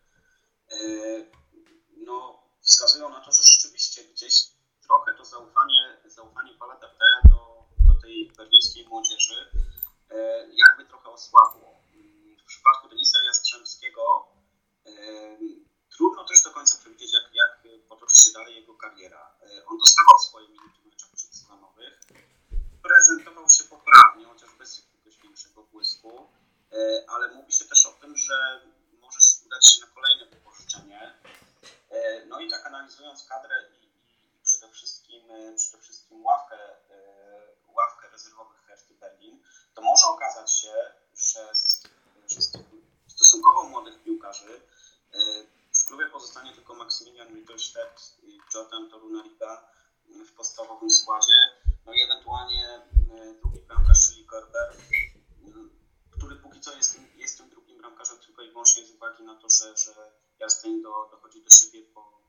no, 1.98 2.44
wskazują 2.62 3.10
na 3.10 3.20
to, 3.20 3.32
że 3.32 3.44
rzeczywiście 3.44 4.04
gdzieś 4.04 4.48
trochę 4.82 5.14
to 5.14 5.26
zaufanie, 5.26 5.98
zaufanie 6.06 6.54
Pala 6.60 6.76
Tartaja 6.76 7.22
do, 7.30 7.66
do 7.80 8.02
tej 8.02 8.32
berlińskiej 8.38 8.88
młodzieży 8.88 9.52
jakby 10.54 10.86
trochę 10.86 11.10
osłabło. 11.10 11.82
W 12.44 12.46
przypadku 12.46 12.90
Denisa 12.90 13.24
Jastrzębskiego 13.24 14.28
trudno 15.90 16.24
też 16.26 16.44
do 16.44 16.52
końca 16.52 16.78
przewidzieć, 16.78 17.14
jak, 17.14 17.36
jak 17.36 17.64
potoczy 17.90 18.24
się 18.24 18.32
dalej 18.34 18.56
jego 18.56 18.74
kariera. 18.74 19.36
On 19.68 19.78
dostawał 19.78 20.20
swoje 20.20 20.48
minuty 20.48 20.80
w 20.82 20.86
meczach 20.86 21.14
prezentował 22.84 23.50
się 23.50 23.64
poprawnie, 23.64 24.26
chociaż 24.26 24.50
bez 24.60 24.78
jakiegoś 24.78 25.18
większego 25.18 25.64
błysku, 25.64 26.30
ale 27.08 27.28
mówi 27.28 27.52
się 27.52 27.66
też 27.66 27.86
o 27.86 27.92
tym, 27.92 28.18
że 28.18 28.62
może 29.02 29.20
udać 29.46 29.66
się 29.72 29.80
na 29.80 29.88
kolejne 29.88 30.26
wypożyczenie. 30.26 31.14
No 32.28 32.40
i 32.40 32.50
tak 32.50 32.66
analizując 32.66 33.26
kadrę 33.30 33.56
i, 33.82 33.86
i 33.86 34.40
przede 34.44 34.70
wszystkim 34.70 35.22
przede 35.58 35.84
wszystkim 35.84 36.26
ławkę, 36.26 36.58
ławkę 37.68 38.10
rezerwowych 38.10 38.66
Herty 38.68 38.94
Berlin, 38.94 39.44
to 39.74 39.82
może 39.82 40.06
okazać 40.06 40.52
się, 40.52 40.74
że 41.16 41.56
z, 41.56 41.84
że 42.28 42.42
z 42.42 42.52
stosunkowo 43.08 43.64
młodych 43.64 44.04
piłkarzy 44.04 44.62
w 45.74 45.86
klubie 45.88 46.06
pozostanie 46.06 46.54
tylko 46.56 46.76
Maksymilian 46.76 47.34
Mittelstedt 47.34 48.18
i 48.24 48.40
Jordan 48.54 48.90
Torunariga 48.90 49.71
w 50.28 50.34
podstawowym 50.34 50.90
składzie, 50.90 51.34
no 51.86 51.94
i 51.94 52.02
ewentualnie 52.02 52.82
drugi 53.42 53.60
bramkarz, 53.60 54.06
czyli 54.06 54.26
Gerber, 54.26 54.76
który 56.12 56.36
póki 56.36 56.62
co 56.62 56.76
jest, 56.76 57.00
jest 57.16 57.38
tym 57.38 57.50
drugim 57.50 57.78
bramkarzem 57.78 58.18
tylko 58.20 58.42
i 58.42 58.50
wyłącznie 58.52 58.86
z 58.86 58.92
uwagi 58.92 59.24
na 59.24 59.36
to, 59.36 59.50
że, 59.50 59.78
że 59.78 60.12
Jarstein 60.40 60.82
do, 60.82 61.10
dochodzi 61.12 61.44
do 61.44 61.50
siebie 61.50 61.82
po, 61.94 62.22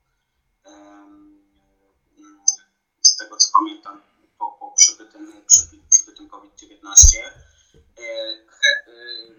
z 3.01 3.17
tego 3.17 3.37
co 3.37 3.49
pamiętam, 3.53 4.01
po, 4.37 4.51
po 4.51 4.71
przebytym, 4.71 5.45
przebytym 5.89 6.29
COVID-19. 6.29 7.17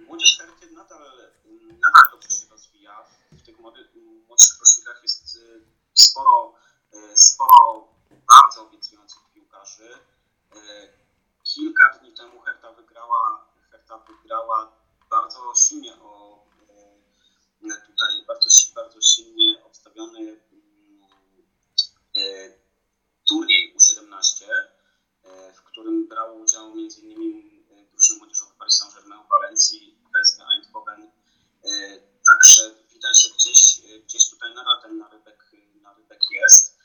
Młodzież 0.07 0.39
Herty 0.39 0.71
nadal, 0.71 1.03
nadal 1.73 2.03
dobrze 2.13 2.29
się 2.29 2.47
rozwija. 2.51 3.05
W 3.33 3.43
tych 3.43 3.59
młodych, 3.59 3.87
młodszych 4.29 4.61
rocznikach 4.61 5.03
jest 5.03 5.39
sporo, 5.95 6.55
sporo 7.15 7.89
bardzo 8.11 8.63
obiecujących 8.63 9.23
piłkarzy. 9.35 9.99
Kilka 11.43 11.99
dni 11.99 12.15
temu 12.15 12.41
Herta 12.41 12.73
wygrała, 12.73 13.49
Herta 13.71 13.99
wygrała 13.99 14.73
bardzo 15.11 15.55
silnie 15.55 15.95
o 15.95 16.45
tutaj 17.87 18.25
bardzo, 18.27 18.49
bardzo 18.75 19.01
silnie 19.01 19.65
obstawiony 19.65 20.41
turniej 23.29 23.77
U17, 23.77 24.45
w 25.55 25.63
którym 25.63 26.09
brało 26.09 26.35
udział 26.35 26.73
m.in. 26.73 27.89
drużyny 27.91 28.19
młodzieżowe 28.19 28.53
Paris 28.59 28.75
Saint-Germain, 28.75 29.29
Walencji, 29.31 29.99
PSV 30.13 30.45
Eindhoven. 30.55 31.11
Także 32.27 32.75
widać, 32.93 33.23
że 33.23 33.35
gdzieś, 33.35 33.81
gdzieś 34.05 34.31
tutaj 34.31 34.55
nadal 34.55 34.83
ten 34.83 34.99
narybek, 34.99 35.51
narybek 35.83 36.21
jest. 36.31 36.79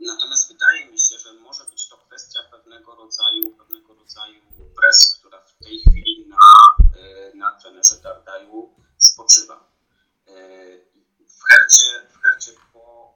Natomiast 0.00 0.48
wydaje 0.48 0.90
mi 0.90 0.98
się, 0.98 1.18
że 1.18 1.32
może 1.32 1.64
być 1.64 1.88
to 1.88 1.96
kwestia 1.96 2.40
pewnego 2.50 2.94
rodzaju, 2.94 3.50
pewnego 3.50 3.94
rodzaju 3.94 4.40
presji, 4.76 5.14
która 5.18 5.40
w 5.40 5.64
tej 5.64 5.80
chwili 5.80 6.28
na, 6.28 6.36
na 7.34 7.60
trenerze 7.60 7.96
Dardaju 8.02 8.74
spoczywa. 8.98 9.70
W 11.18 11.42
Hercie, 11.48 12.08
w 12.10 12.22
Hercie 12.22 12.52
po, 12.72 13.14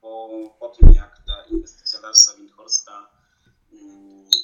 po, 0.00 0.30
po 0.58 0.68
tym, 0.68 0.92
jak 0.92 1.22
ta 1.26 1.44
inwestycja 1.50 2.00
Larsa 2.00 2.34
Windhorsta 2.36 3.10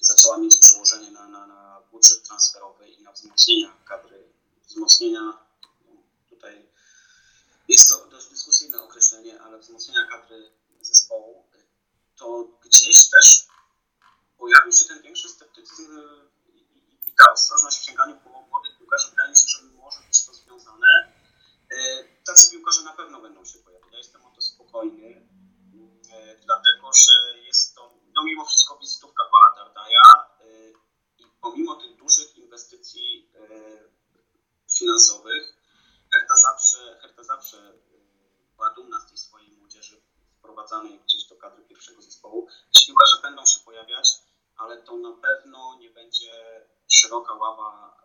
zaczęła 0.00 0.38
mieć 0.38 0.56
przełożenie 0.56 1.10
na, 1.10 1.28
na, 1.28 1.46
na 1.46 1.82
budżet 1.92 2.22
transferowy 2.22 2.88
i 2.88 3.02
na 3.02 3.12
wzmocnienia 3.12 3.76
kadry, 3.84 4.32
wzmocnienia 4.66 5.38
tutaj 6.30 6.68
jest 7.68 7.88
to 7.88 8.06
dość 8.06 8.28
dyskusyjne 8.28 8.82
określenie, 8.82 9.40
ale 9.40 9.58
wzmocnienia 9.58 10.06
kadry 10.06 10.50
zespołu, 11.06 11.50
to 12.16 12.44
gdzieś 12.64 13.10
też 13.10 13.46
pojawił 14.38 14.72
się 14.72 14.84
ten 14.84 15.02
większy 15.02 15.28
sceptycyzm 15.28 16.00
i, 16.48 17.14
ta 17.18 17.32
ostrożność 17.32 17.78
w 17.78 17.84
sięganiu 17.84 18.20
po 18.24 18.42
młodych 18.42 18.78
piłkarzy. 18.78 19.10
Wydaje 19.10 19.30
mi 19.30 19.36
się, 19.36 19.48
że 19.48 19.62
może 19.62 20.00
być 20.06 20.26
to 20.26 20.34
związane. 20.34 21.12
Tacy 22.26 22.50
piłkarze 22.50 22.82
na 22.82 22.92
pewno 22.92 23.20
będą 23.20 23.44
się 23.44 23.58
pojawiać. 23.58 23.92
Ja 23.92 23.98
jestem 23.98 24.26
o 24.26 24.30
to 24.30 24.42
spokojny, 24.42 25.28
dlatego 26.44 26.90
że 26.92 27.38
jest 27.38 27.74
to 27.74 27.94
no 28.14 28.24
mimo 28.24 28.44
wszystko 28.44 28.78
wizytówka 28.78 29.22
pana 29.32 29.56
Dardaja 29.56 30.02
i 31.18 31.24
pomimo 31.40 31.74
tych 31.76 31.96
dużych 31.96 32.36
inwestycji 32.36 33.32
finansowych, 34.78 35.56
Herta 36.12 36.36
zawsze, 36.36 36.98
Herta 37.02 37.24
zawsze 37.24 37.72
była 38.56 38.74
dumna 38.74 39.00
z 39.00 39.08
tej 39.08 39.18
swojej 39.18 39.50
młodzieży 39.50 40.02
wprowadzanej 40.38 41.00
gdzieś 41.00 41.24
do 41.28 41.36
kadry 41.36 41.64
pierwszego 41.64 42.02
zespołu. 42.02 42.48
Ci 42.70 42.86
piłkarze 42.86 43.22
będą 43.22 43.46
się 43.46 43.60
pojawiać, 43.60 44.08
ale 44.56 44.82
to 44.82 44.96
na 44.96 45.12
pewno 45.12 45.78
nie 45.78 45.90
będzie 45.90 46.66
szeroka 46.88 47.34
ława 47.34 47.96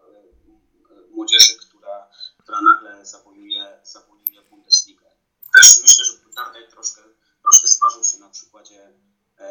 młodzieży, 1.10 1.58
która, 1.58 2.12
która 2.38 2.62
nagle 2.62 3.06
zawojuje, 3.06 3.80
zawojuje 3.84 4.42
Bundesligę. 4.42 5.12
Też 5.54 5.80
myślę, 5.82 6.06
że 6.06 6.14
Dardaj 6.36 6.70
troszkę, 6.70 7.02
troszkę 7.42 7.68
sparzył 7.68 8.04
się 8.04 8.18
na 8.18 8.30
przykładzie 8.30 8.94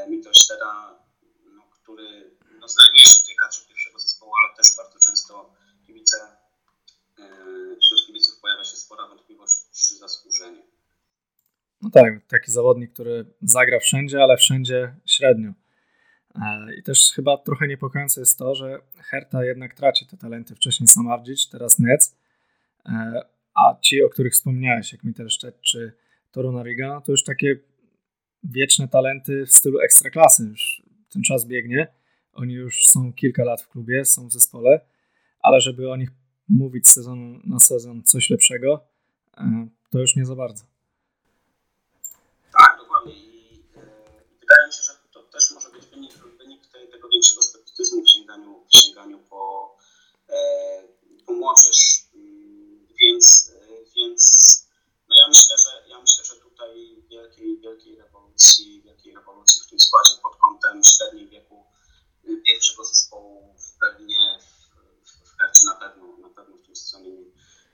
Mittelstedta, 0.09 0.99
no, 1.45 1.63
który 1.71 2.37
no, 2.51 2.69
znajduje 2.69 3.05
się 3.05 3.21
w 3.21 3.27
tej 3.27 3.37
kadrze 3.37 3.61
pierwszego 3.69 3.99
zespołu, 3.99 4.33
ale 4.37 4.57
też 4.57 4.77
bardzo 4.77 4.99
często 4.99 5.55
kibice, 5.87 6.37
wśród 7.83 8.07
kibiców 8.07 8.41
pojawia 8.41 8.65
się 8.65 8.77
spora 8.77 9.09
wątpliwość, 9.09 9.57
czy 9.73 9.97
zasłużenie. 9.97 10.67
No 11.83 11.91
tak, 11.91 12.20
taki 12.31 12.51
zawodnik, 12.51 12.93
który 12.93 13.25
zagra 13.43 13.79
wszędzie, 13.79 14.23
ale 14.23 14.37
wszędzie 14.37 14.95
średnio. 15.07 15.53
I 16.79 16.83
też 16.83 17.13
chyba 17.15 17.37
trochę 17.37 17.69
niepokojące 17.69 18.21
jest 18.21 18.39
to, 18.39 18.55
że 18.55 18.81
Herta 18.97 19.45
jednak 19.45 19.75
traci 19.75 20.07
te 20.07 20.17
talenty. 20.17 20.55
Wcześniej 20.55 20.89
Samardzic, 20.89 21.49
teraz 21.49 21.79
Nec. 21.79 22.17
A 23.55 23.79
ci, 23.81 24.03
o 24.03 24.09
których 24.09 24.33
wspomniałeś, 24.33 24.93
jak 24.93 25.05
Mittelstedt 25.05 25.61
czy 25.61 25.93
Torunariga, 26.31 26.89
no 26.89 27.01
to 27.01 27.13
już 27.13 27.25
takie 27.25 27.59
wieczne 28.45 28.89
talenty 28.89 29.47
w 29.47 29.53
stylu 29.53 29.81
ekstraklasy. 29.81 30.45
Już 30.45 30.83
ten 31.13 31.23
czas 31.23 31.47
biegnie. 31.47 31.87
Oni 32.33 32.55
już 32.55 32.87
są 32.87 33.13
kilka 33.13 33.45
lat 33.45 33.63
w 33.63 33.69
klubie, 33.69 34.05
są 34.05 34.29
w 34.29 34.33
zespole, 34.33 34.81
ale 35.41 35.61
żeby 35.61 35.91
o 35.91 35.97
nich 35.97 36.11
mówić 36.49 36.89
z 36.89 36.93
sezonu 36.93 37.41
na 37.45 37.59
sezon 37.59 38.03
coś 38.03 38.31
lepszego, 38.31 38.85
to 39.91 39.99
już 39.99 40.17
nie 40.17 40.27
za 40.27 40.37
bardzo. 40.37 40.65
Sięganiu, 48.31 48.65
sięganiu 48.69 49.19
po, 49.19 49.77
po 51.27 51.33
młodzież. 51.33 52.05
Więc, 53.01 53.53
więc 53.97 54.31
no 55.09 55.17
ja 55.17 55.29
myślę, 55.29 55.59
że 55.59 55.89
ja 55.89 56.01
myślę, 56.01 56.25
że 56.25 56.37
tutaj 56.37 57.03
wielkiej, 57.11 57.61
wielkiej 57.61 57.97
rewolucji, 57.97 58.83
wielkiej 58.83 59.15
rewolucji 59.15 59.63
w 59.67 59.71
tym 59.71 59.81
składzie 59.81 60.15
pod 60.23 60.37
kątem 60.37 60.85
średniej 60.85 61.29
wieku 61.29 61.65
pierwszego 62.47 62.85
zespołu 62.85 63.55
w 63.59 63.79
Berlinie, 63.81 64.39
w, 65.05 65.29
w 65.29 65.39
Hercie 65.39 65.65
na 65.65 65.75
pewno, 65.75 66.17
na 66.17 66.29
pewno 66.29 66.57
w 66.57 66.63
tym 66.63 66.77
sezonie 66.77 67.11
nie, 67.11 67.25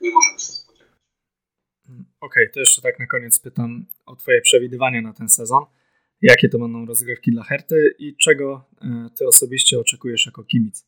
nie 0.00 0.10
możemy 0.10 0.38
się 0.38 0.52
spodziewać. 0.52 0.98
Okej, 1.84 2.06
okay, 2.20 2.50
to 2.54 2.60
jeszcze 2.60 2.82
tak 2.82 2.98
na 2.98 3.06
koniec 3.06 3.40
pytam 3.40 3.86
o 4.06 4.16
Twoje 4.16 4.40
przewidywania 4.40 5.02
na 5.02 5.12
ten 5.12 5.28
sezon. 5.28 5.64
Jakie 6.26 6.48
to 6.48 6.58
będą 6.58 6.86
rozgrywki 6.86 7.30
dla 7.32 7.44
Herty 7.44 7.94
i 7.98 8.16
czego 8.16 8.64
e, 8.80 9.10
ty 9.16 9.26
osobiście 9.26 9.78
oczekujesz 9.78 10.26
jako 10.26 10.44
kibic? 10.44 10.84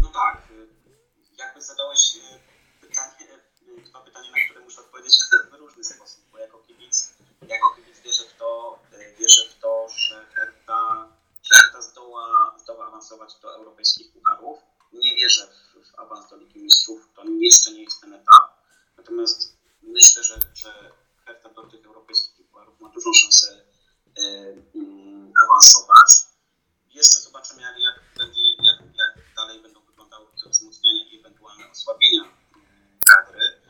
No 0.00 0.08
tak, 0.08 0.48
jakby 1.38 1.60
zadałeś 1.60 2.00
pytanie, 2.80 3.26
dwa 3.88 4.00
pytania, 4.00 4.30
na 4.30 4.38
które 4.44 4.64
muszę 4.64 4.80
odpowiedzieć 4.80 5.18
w 5.52 5.54
różny 5.54 5.84
sposób, 5.84 6.24
bo 6.32 6.38
jako 6.38 6.58
kibic, 6.58 7.14
jako 7.48 7.74
kibic 7.76 8.00
wierzę 8.04 8.24
w 8.34 8.38
to, 8.38 8.78
wierzę 9.18 9.42
w 9.50 9.60
to, 9.60 9.86
że 9.96 10.26
Herta, 10.34 11.08
że 11.42 11.54
Herta 11.56 11.82
zdoła, 11.82 12.56
zdoła 12.62 12.86
awansować 12.86 13.40
do 13.42 13.54
europejskich 13.54 14.12
pucharów. 14.12 14.58
Nie 14.92 15.16
wierzę 15.16 15.46
w, 15.46 15.90
w 15.90 15.98
awans 15.98 16.30
do 16.30 16.36
Ligi 16.36 16.58
Mistrzów, 16.58 17.08
to 17.14 17.22
jeszcze 17.40 17.72
nie 17.72 17.82
jest 17.82 18.00
ten 18.00 18.12
etap. 18.12 18.44
Natomiast 18.96 19.58
myślę, 19.82 20.22
że, 20.22 20.34
że 20.54 20.92
Herta 21.26 21.48
do 21.48 21.62
tych 21.62 21.86
europejskich 21.86 22.32
pucharów 22.36 22.80
ma 22.80 22.88
dużą 22.88 23.12
szansę 23.12 23.64
e, 24.16 24.22
mm, 24.74 25.32
awansować. 25.44 26.10
Jeszcze 26.94 27.20
zobaczymy, 27.20 27.62
jak, 27.62 27.78
jak, 27.78 27.96
będzie, 28.18 28.42
jak, 28.68 28.78
jak 28.80 29.34
dalej 29.36 29.62
będą 29.62 29.80
wyglądały 29.80 30.26
te 30.44 30.50
wzmocnienia 30.50 31.04
i 31.10 31.18
ewentualne 31.18 31.70
osłabienia 31.70 32.22
e, 32.24 32.28
kadry. 33.08 33.60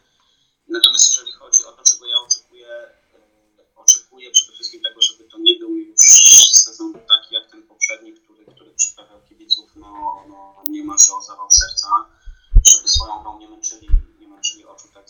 Natomiast 0.69 1.09
jeżeli 1.09 1.33
chodzi 1.33 1.65
o 1.65 1.73
to, 1.73 1.85
czego 1.85 2.07
ja 2.07 2.17
oczekuję, 2.27 2.69
e, 2.69 3.75
oczekuję 3.77 4.31
przede 4.31 4.53
wszystkim 4.53 4.83
tego, 4.83 5.03
żeby 5.03 5.25
to 5.25 5.39
nie 5.39 5.55
był 5.59 5.77
już 5.77 6.01
sezon 6.53 6.93
taki 6.93 7.35
jak 7.35 7.51
ten 7.51 7.63
poprzedni, 7.63 8.13
który, 8.13 8.45
który 8.45 8.75
przyprawiał 8.75 9.23
kibiców 9.29 9.77
no, 9.77 10.25
no, 10.29 10.63
niemalże 10.69 11.13
o 11.13 11.23
zawał 11.23 11.51
serca, 11.51 11.89
żeby 12.67 12.89
swoją 12.89 13.23
grą 13.23 13.39
nie 13.39 13.49
męczyli, 13.49 13.89
nie 14.19 14.29
męczyli 14.29 14.65
oczu 14.65 14.89
tak, 14.95 15.07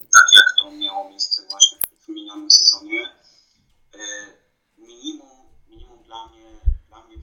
tak 0.00 0.24
jak 0.34 0.44
to 0.58 0.70
miało 0.70 1.08
miejsce 1.08 1.46
właśnie 1.50 1.78
w 2.00 2.08
minionym 2.08 2.50
sezonie. 2.50 3.16
Minimum, 4.78 5.48
minimum 5.68 6.04
dla 6.04 6.28
mnie, 6.28 6.60
dla 6.88 7.02
mnie 7.04 7.16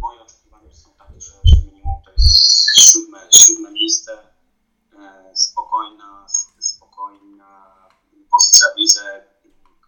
moje 0.00 0.22
oczekiwania 0.22 0.74
są 0.74 0.94
takie, 0.94 1.20
że, 1.20 1.32
że 1.44 1.56
minimum 1.66 2.02
to 2.04 2.10
jest 2.10 2.32
siódme, 2.76 3.32
siódme 3.32 3.70
miejsce, 3.70 4.34
spokojna, 5.34 6.26
spokojna 6.60 7.76
pozycja 8.30 8.66
w 8.74 8.78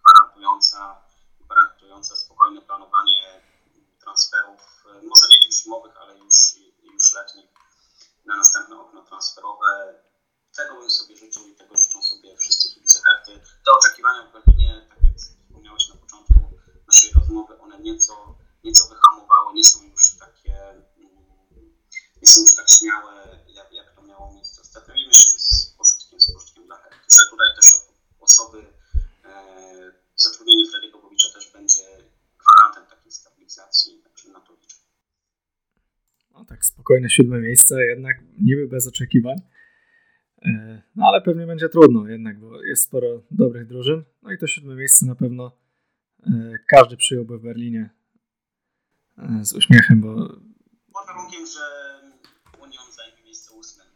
gwarantująca, 0.01 1.01
gwarantująca 1.39 2.15
spokojne 2.15 2.61
planowanie 2.61 3.41
transferów, 3.99 4.85
może 4.85 5.27
nie 5.29 5.39
tych 5.43 5.53
zimowych, 5.53 5.97
ale 5.97 6.17
już, 6.17 6.55
już 6.83 7.13
letnich 7.13 7.49
na 8.25 8.37
następne 8.37 8.79
okno 8.79 9.01
transferowe. 9.01 9.99
Tego 10.57 10.79
bym 10.79 10.89
sobie 10.89 11.17
życzył 11.17 11.47
i 11.47 11.55
tego 11.55 11.77
życzą 11.77 12.03
sobie 12.03 12.37
wszyscy 12.37 12.73
kibice 12.73 12.99
Herty. 13.05 13.31
Te 13.65 13.71
oczekiwania 13.71 14.29
w 14.29 14.33
tak 14.33 15.03
jak 15.03 15.15
wspomniałeś 15.17 15.89
na 15.89 15.95
początku 15.95 16.39
naszej 16.87 17.11
rozmowy, 17.13 17.59
one 17.59 17.79
nieco, 17.79 18.37
nieco 18.63 18.87
wyhamowały, 18.87 19.53
nie 19.53 19.63
są 19.63 19.83
już 19.83 20.17
takie, 20.19 20.55
nie 22.21 22.27
są 22.27 22.41
już 22.41 22.55
tak 22.55 22.69
śmiałe, 22.69 23.39
jak, 23.47 23.73
jak 23.73 23.95
to 23.95 24.01
miało 24.01 24.33
miejsce 24.33 24.61
ostatnio. 24.61 24.93
I 24.95 25.07
myślę, 25.07 25.31
że 25.31 25.39
z 25.39 25.65
pożytkiem, 25.77 26.21
z 26.21 26.33
pożytkiem 26.33 26.65
dla 26.65 26.77
Herty. 26.77 26.97
Że 27.09 27.29
tutaj 27.29 27.47
też 27.55 27.67
osoby, 28.19 28.73
e, 29.25 29.91
zatrudnienie 30.15 30.71
Frediego 30.71 31.01
Bowicza 31.01 31.27
też 31.33 31.51
będzie 31.51 31.83
gwarantem 32.39 32.97
takiej 32.97 33.11
stabilizacji, 33.11 34.01
także 34.03 34.29
na 34.29 34.39
to 34.39 34.53
liczę. 34.53 34.77
No 36.31 36.45
tak, 36.45 36.65
spokojne 36.65 37.09
siódme 37.09 37.39
miejsce, 37.39 37.85
jednak 37.85 38.17
niby 38.39 38.67
bez 38.67 38.87
oczekiwań. 38.87 39.37
E, 40.95 40.99
no 40.99 41.07
ale 41.07 41.21
pewnie 41.21 41.47
będzie 41.47 41.69
trudno 41.69 42.07
jednak, 42.07 42.39
bo 42.39 42.63
jest 42.63 42.83
sporo 42.83 43.21
dobrych 43.31 43.67
drużyn. 43.67 44.03
No 44.21 44.31
i 44.31 44.37
to 44.37 44.47
siódme 44.47 44.75
miejsce 44.75 45.05
na 45.05 45.15
pewno 45.15 45.51
e, 46.27 46.31
każdy 46.67 46.97
przyjąłby 46.97 47.37
w 47.37 47.41
Berlinie 47.41 47.89
e, 49.17 49.45
z 49.45 49.53
uśmiechem, 49.53 50.01
bo... 50.01 50.15
Pod 50.93 51.07
warunkiem, 51.07 51.47
że 51.47 51.59
Union 52.63 52.91
zajmie 52.91 53.23
miejsce 53.25 53.53
ósme. 53.53 53.83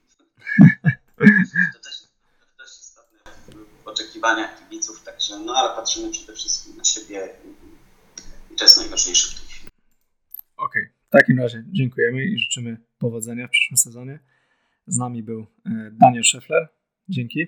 To 1.73 1.79
też, 1.79 2.01
to 2.39 2.63
też 2.63 2.79
istotne 2.79 3.19
w 3.83 3.87
oczekiwaniach 3.87 4.59
kibiców, 4.59 5.03
także 5.03 5.39
no 5.39 5.53
ale 5.53 5.75
patrzymy 5.75 6.11
przede 6.11 6.33
wszystkim 6.33 6.77
na 6.77 6.83
siebie 6.83 7.29
i 8.51 8.55
to 8.55 8.63
jest 8.63 8.77
najważniejsze 8.77 9.29
w 9.29 9.39
tej 9.39 9.47
chwili. 9.47 9.69
Okej, 10.57 10.83
okay. 10.83 10.93
w 11.07 11.09
takim 11.09 11.39
razie 11.39 11.63
dziękujemy 11.67 12.25
i 12.25 12.39
życzymy 12.39 12.77
powodzenia 12.97 13.47
w 13.47 13.49
przyszłym 13.49 13.77
sezonie. 13.77 14.19
Z 14.87 14.97
nami 14.97 15.23
był 15.23 15.47
Daniel 15.91 16.23
Szefler. 16.23 16.69
Dzięki. 17.09 17.47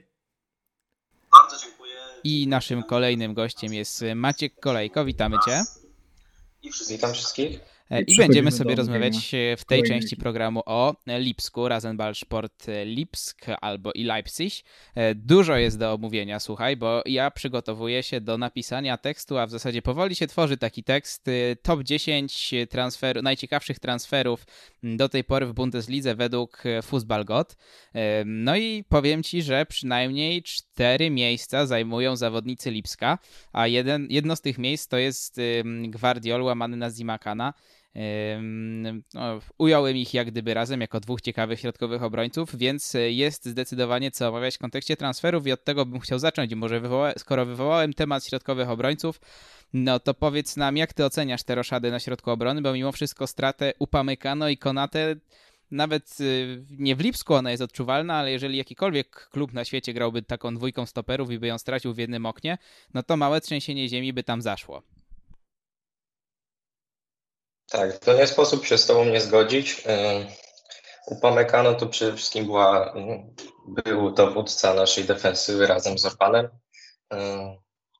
Bardzo 1.32 1.58
dziękuję. 1.66 1.96
I 2.24 2.48
naszym 2.48 2.84
kolejnym 2.84 3.34
gościem 3.34 3.74
jest 3.74 4.04
Maciek 4.16 4.60
Kolejko. 4.60 5.06
Witamy 5.06 5.38
Cię. 5.46 5.64
Witam 6.90 7.14
wszystkich. 7.14 7.60
I, 7.92 8.14
I 8.14 8.16
będziemy 8.16 8.52
sobie 8.52 8.76
rozmawiać 8.76 9.36
w 9.58 9.66
tej 9.66 9.84
części 9.84 10.18
programu 10.18 10.62
o 10.66 10.96
Lipsku, 11.08 11.68
Rasenballsport 11.68 12.66
Lipsk 12.86 13.46
albo 13.62 13.92
i 13.92 14.04
Leipzig. 14.04 14.54
Dużo 15.16 15.56
jest 15.58 15.80
do 15.80 15.94
omówienia, 15.94 16.40
słuchaj, 16.40 16.78
bo 16.78 17.02
ja 17.06 17.32
przygotowuję 17.32 18.04
się 18.04 18.22
do 18.22 18.38
napisania 18.38 18.98
tekstu, 18.98 19.38
a 19.38 19.48
w 19.48 19.52
zasadzie 19.52 19.82
powoli 19.82 20.16
się 20.16 20.28
tworzy 20.28 20.58
taki 20.58 20.84
tekst 20.84 21.26
top 21.62 21.84
10 21.84 22.54
transfer, 22.70 23.24
najciekawszych 23.24 23.80
transferów 23.80 24.46
do 24.84 25.10
tej 25.10 25.24
pory 25.24 25.46
w 25.46 25.54
Bundeslidze 25.54 26.16
według 26.16 26.64
Fußballgott. 26.82 27.56
No 28.26 28.56
i 28.56 28.84
powiem 28.90 29.24
Ci, 29.24 29.42
że 29.42 29.66
przynajmniej 29.66 30.44
cztery 30.44 31.10
miejsca 31.10 31.66
zajmują 31.66 32.16
zawodnicy 32.16 32.72
Lipska, 32.72 33.18
a 33.54 33.68
jeden, 33.68 34.08
jedno 34.10 34.36
z 34.36 34.42
tych 34.42 34.58
miejsc 34.58 34.88
to 34.88 34.98
jest 34.98 35.42
Gwardiol 35.84 36.42
łamany 36.42 36.78
na 36.78 36.90
Zimakana. 36.90 37.54
No, 39.14 39.40
ująłem 39.58 39.98
ich 39.98 40.14
jak 40.14 40.32
gdyby 40.32 40.54
razem 40.54 40.82
jako 40.82 41.00
dwóch 41.00 41.22
ciekawych 41.22 41.60
środkowych 41.60 42.04
obrońców, 42.04 42.56
więc 42.56 42.94
jest 43.10 43.46
zdecydowanie 43.46 44.12
co 44.12 44.30
omawiać 44.30 44.56
w 44.56 44.60
kontekście 44.60 44.98
transferów 44.98 45.48
i 45.48 45.52
od 45.52 45.64
tego 45.64 45.86
bym 45.86 46.00
chciał 46.00 46.20
zacząć. 46.20 46.56
Może 46.56 46.80
wywoła 46.80 47.14
skoro 47.18 47.46
wywołałem 47.46 47.94
temat 47.94 48.26
środkowych 48.26 48.70
obrońców, 48.70 49.22
no 49.74 50.00
to 50.00 50.14
powiedz 50.14 50.58
nam, 50.58 50.78
jak 50.78 50.94
ty 50.94 51.06
oceniasz 51.06 51.44
te 51.44 51.56
roszady 51.56 51.92
na 51.92 52.00
środku 52.00 52.32
obrony, 52.32 52.62
bo 52.62 52.74
mimo 52.74 52.92
wszystko 52.92 53.28
stratę 53.28 53.74
Upamecano 53.80 54.50
i 54.50 54.58
Konate 54.58 55.16
nawet 55.72 56.18
nie 56.70 56.96
w 56.96 57.00
Lipsku 57.00 57.34
ona 57.34 57.52
jest 57.52 57.64
odczuwalna, 57.64 58.16
ale 58.16 58.32
jeżeli 58.32 58.58
jakikolwiek 58.58 59.30
klub 59.32 59.54
na 59.54 59.66
świecie 59.66 59.94
grałby 59.94 60.22
taką 60.22 60.56
dwójką 60.56 60.86
stoperów 60.86 61.32
i 61.32 61.40
by 61.40 61.48
ją 61.48 61.58
stracił 61.58 61.94
w 61.94 61.98
jednym 61.98 62.26
oknie, 62.26 62.58
no 62.94 63.04
to 63.04 63.18
małe 63.18 63.42
trzęsienie 63.42 63.90
ziemi 63.90 64.14
by 64.14 64.24
tam 64.24 64.42
zaszło. 64.42 64.84
Tak, 67.72 67.98
to 67.98 68.14
nie 68.14 68.28
sposób 68.28 68.66
się 68.66 68.78
z 68.78 68.86
Tobą 68.86 69.06
nie 69.06 69.22
zgodzić. 69.22 69.84
Upamecano 71.08 71.74
to 71.74 71.88
przede 71.88 72.18
wszystkim 72.18 72.46
była, 72.46 72.94
był 73.68 74.12
dowódca 74.12 74.74
naszej 74.74 75.04
defensywy 75.04 75.68
razem 75.68 75.98
z 75.98 76.06
Orbanem. 76.06 76.50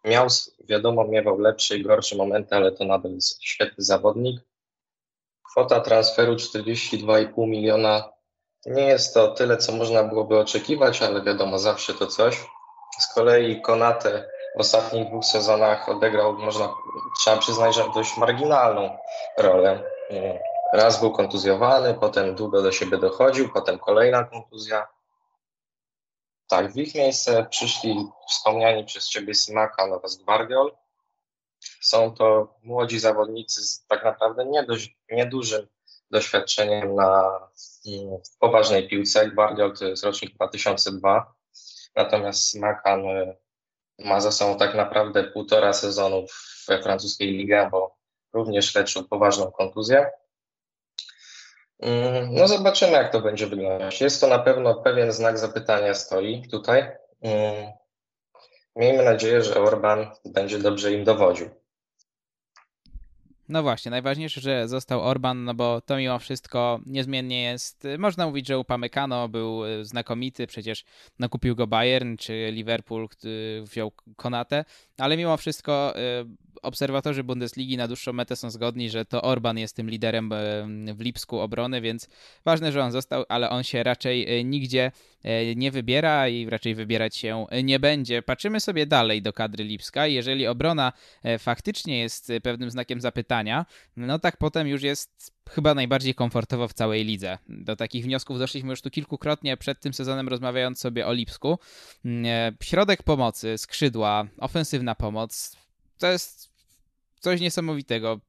Miał, 0.06 0.28
wiadomo, 0.70 1.04
miewał 1.04 1.40
lepsze 1.40 1.78
i 1.78 1.84
gorsze 1.84 2.16
momenty, 2.16 2.56
ale 2.56 2.72
to 2.72 2.86
nadal 2.86 3.12
jest 3.12 3.44
świetny 3.44 3.84
zawodnik. 3.84 4.42
Kwota 5.52 5.80
transferu 5.80 6.36
42,5 6.36 7.48
miliona 7.48 8.10
nie 8.66 8.84
jest 8.84 9.14
to 9.14 9.28
tyle, 9.28 9.58
co 9.58 9.72
można 9.72 10.04
byłoby 10.04 10.40
oczekiwać, 10.40 11.02
ale 11.02 11.24
wiadomo, 11.24 11.60
zawsze 11.60 11.94
to 11.94 12.08
coś. 12.08 12.46
Z 13.00 13.14
kolei 13.14 13.62
Konate 13.62 14.30
w 14.58 14.60
ostatnich 14.60 15.08
dwóch 15.08 15.26
sezonach 15.26 15.90
odegrał, 15.90 16.34
można, 16.34 16.74
trzeba 17.20 17.38
przyznać, 17.38 17.76
że 17.76 17.90
dość 17.96 18.18
marginalną 18.18 18.98
rolę. 19.38 19.84
Raz 20.74 21.00
był 21.00 21.12
kontuzjowany, 21.12 21.94
potem 21.94 22.36
długo 22.36 22.62
do 22.62 22.72
siebie 22.72 22.98
dochodził, 22.98 23.50
potem 23.50 23.80
kolejna 23.80 24.24
kontuzja. 24.24 24.88
Tak, 26.48 26.72
w 26.72 26.78
ich 26.78 26.96
miejsce 26.96 27.46
przyszli 27.50 28.08
wspomniani 28.30 28.86
przez 28.86 29.10
Ciebie 29.10 29.34
Simaka 29.34 29.84
oraz 29.84 30.16
Gwardiol. 30.16 30.76
Są 31.82 32.16
to 32.16 32.56
młodzi 32.64 33.00
zawodnicy 33.00 33.66
z 33.66 33.86
tak 33.86 34.04
naprawdę 34.04 34.46
nie 34.46 34.64
dość, 34.64 34.98
niedużym 35.12 35.68
doświadczeniem 36.12 36.96
na 36.96 37.40
w 38.34 38.38
poważnej 38.40 38.88
piłce. 38.88 39.30
Gwardiol 39.30 39.78
to 39.78 39.86
jest 39.86 40.04
rocznik 40.04 40.36
2002, 40.36 41.34
natomiast 41.96 42.52
Simakan 42.52 43.04
ma 44.06 44.22
za 44.22 44.32
sobą 44.32 44.58
tak 44.58 44.76
naprawdę 44.76 45.24
półtora 45.24 45.74
sezonu 45.74 46.26
we 46.68 46.84
francuskiej 46.84 47.32
lidze, 47.32 47.70
bo 47.72 47.96
również 48.34 48.76
leczył 48.76 49.08
poważną 49.08 49.52
kontuzję. 49.52 50.10
Mm, 51.82 52.34
no 52.34 52.48
zobaczymy, 52.48 52.92
jak 52.92 53.12
to 53.12 53.22
będzie 53.22 53.48
wyglądać. 53.48 54.02
Jest 54.02 54.22
to 54.22 54.28
na 54.28 54.40
pewno 54.40 54.76
pewien 54.76 55.12
znak 55.12 55.38
zapytania 55.38 55.94
stoi 55.94 56.48
tutaj. 56.52 56.92
Mm, 57.22 57.72
miejmy 58.76 59.04
nadzieję, 59.04 59.44
że 59.44 59.62
Orban 59.62 60.12
będzie 60.26 60.60
dobrze 60.60 60.92
im 60.92 61.04
dowodził. 61.04 61.61
No 63.52 63.64
właśnie, 63.64 63.92
najważniejsze, 63.92 64.42
że 64.42 64.68
został 64.68 65.02
Orban, 65.02 65.44
no 65.44 65.54
bo 65.54 65.82
to 65.82 65.98
mimo 65.98 66.20
wszystko 66.20 66.80
niezmiennie 66.86 67.44
jest, 67.44 67.88
można 67.98 68.26
mówić, 68.26 68.48
że 68.48 68.60
Upamecano 68.60 69.30
był 69.30 69.66
e, 69.66 69.86
znakomity, 69.86 70.48
przecież 70.48 70.84
no, 71.20 71.30
kupił 71.30 71.56
go 71.56 71.68
Bayern 71.68 72.18
czy 72.18 72.50
Liverpool, 72.52 73.08
wziął 73.64 73.92
Konate, 74.16 74.66
ale 74.98 75.18
mimo 75.18 75.38
wszystko 75.38 75.96
e, 75.96 76.02
obserwatorzy 76.62 77.24
Bundesligi 77.24 77.78
na 77.78 77.88
dłuższą 77.88 78.14
metę 78.14 78.36
są 78.36 78.50
zgodni, 78.50 78.90
że 78.90 79.06
to 79.06 79.22
Orban 79.22 79.58
jest 79.58 79.76
tym 79.76 79.90
liderem 79.90 80.34
e, 80.34 80.38
w 80.94 81.02
Lipsku 81.02 81.40
obrony, 81.40 81.82
więc 81.82 82.08
ważne, 82.46 82.72
że 82.72 82.84
on 82.84 82.92
został, 82.92 83.24
ale 83.30 83.50
on 83.50 83.64
się 83.64 83.84
raczej 83.84 84.46
nigdzie 84.46 84.92
nie 85.56 85.72
wybiera 85.72 86.28
i 86.28 86.50
raczej 86.50 86.76
wybierać 86.76 87.16
się 87.16 87.46
nie 87.64 87.80
będzie. 87.80 88.22
Patrzymy 88.22 88.60
sobie 88.60 88.86
dalej 88.86 89.22
do 89.22 89.34
kadry 89.34 89.64
Lipska. 89.64 90.08
Jeżeli 90.08 90.48
obrona 90.48 90.94
faktycznie 91.40 92.00
jest 92.00 92.32
pewnym 92.44 92.72
znakiem 92.72 93.02
zapytania, 93.02 93.41
no 93.98 94.20
tak 94.20 94.38
potem 94.38 94.68
już 94.68 94.84
jest 94.84 95.34
chyba 95.50 95.74
najbardziej 95.74 96.16
komfortowo 96.16 96.68
w 96.68 96.74
całej 96.74 97.06
lidze. 97.06 97.38
Do 97.50 97.76
takich 97.76 98.04
wniosków 98.04 98.40
doszliśmy 98.40 98.70
już 98.70 98.82
tu 98.82 98.90
kilkukrotnie 98.90 99.58
przed 99.58 99.80
tym 99.80 99.94
sezonem, 99.94 100.28
rozmawiając 100.28 100.80
sobie 100.80 101.08
o 101.08 101.14
Lipsku. 101.14 101.60
Mm, 102.06 102.56
środek 102.64 103.04
pomocy, 103.04 103.58
skrzydła, 103.58 104.28
ofensywna 104.40 104.96
pomoc 104.96 105.62
to 106.02 106.08
jest 106.12 106.52
coś 107.20 107.42
niesamowitego 107.42 108.20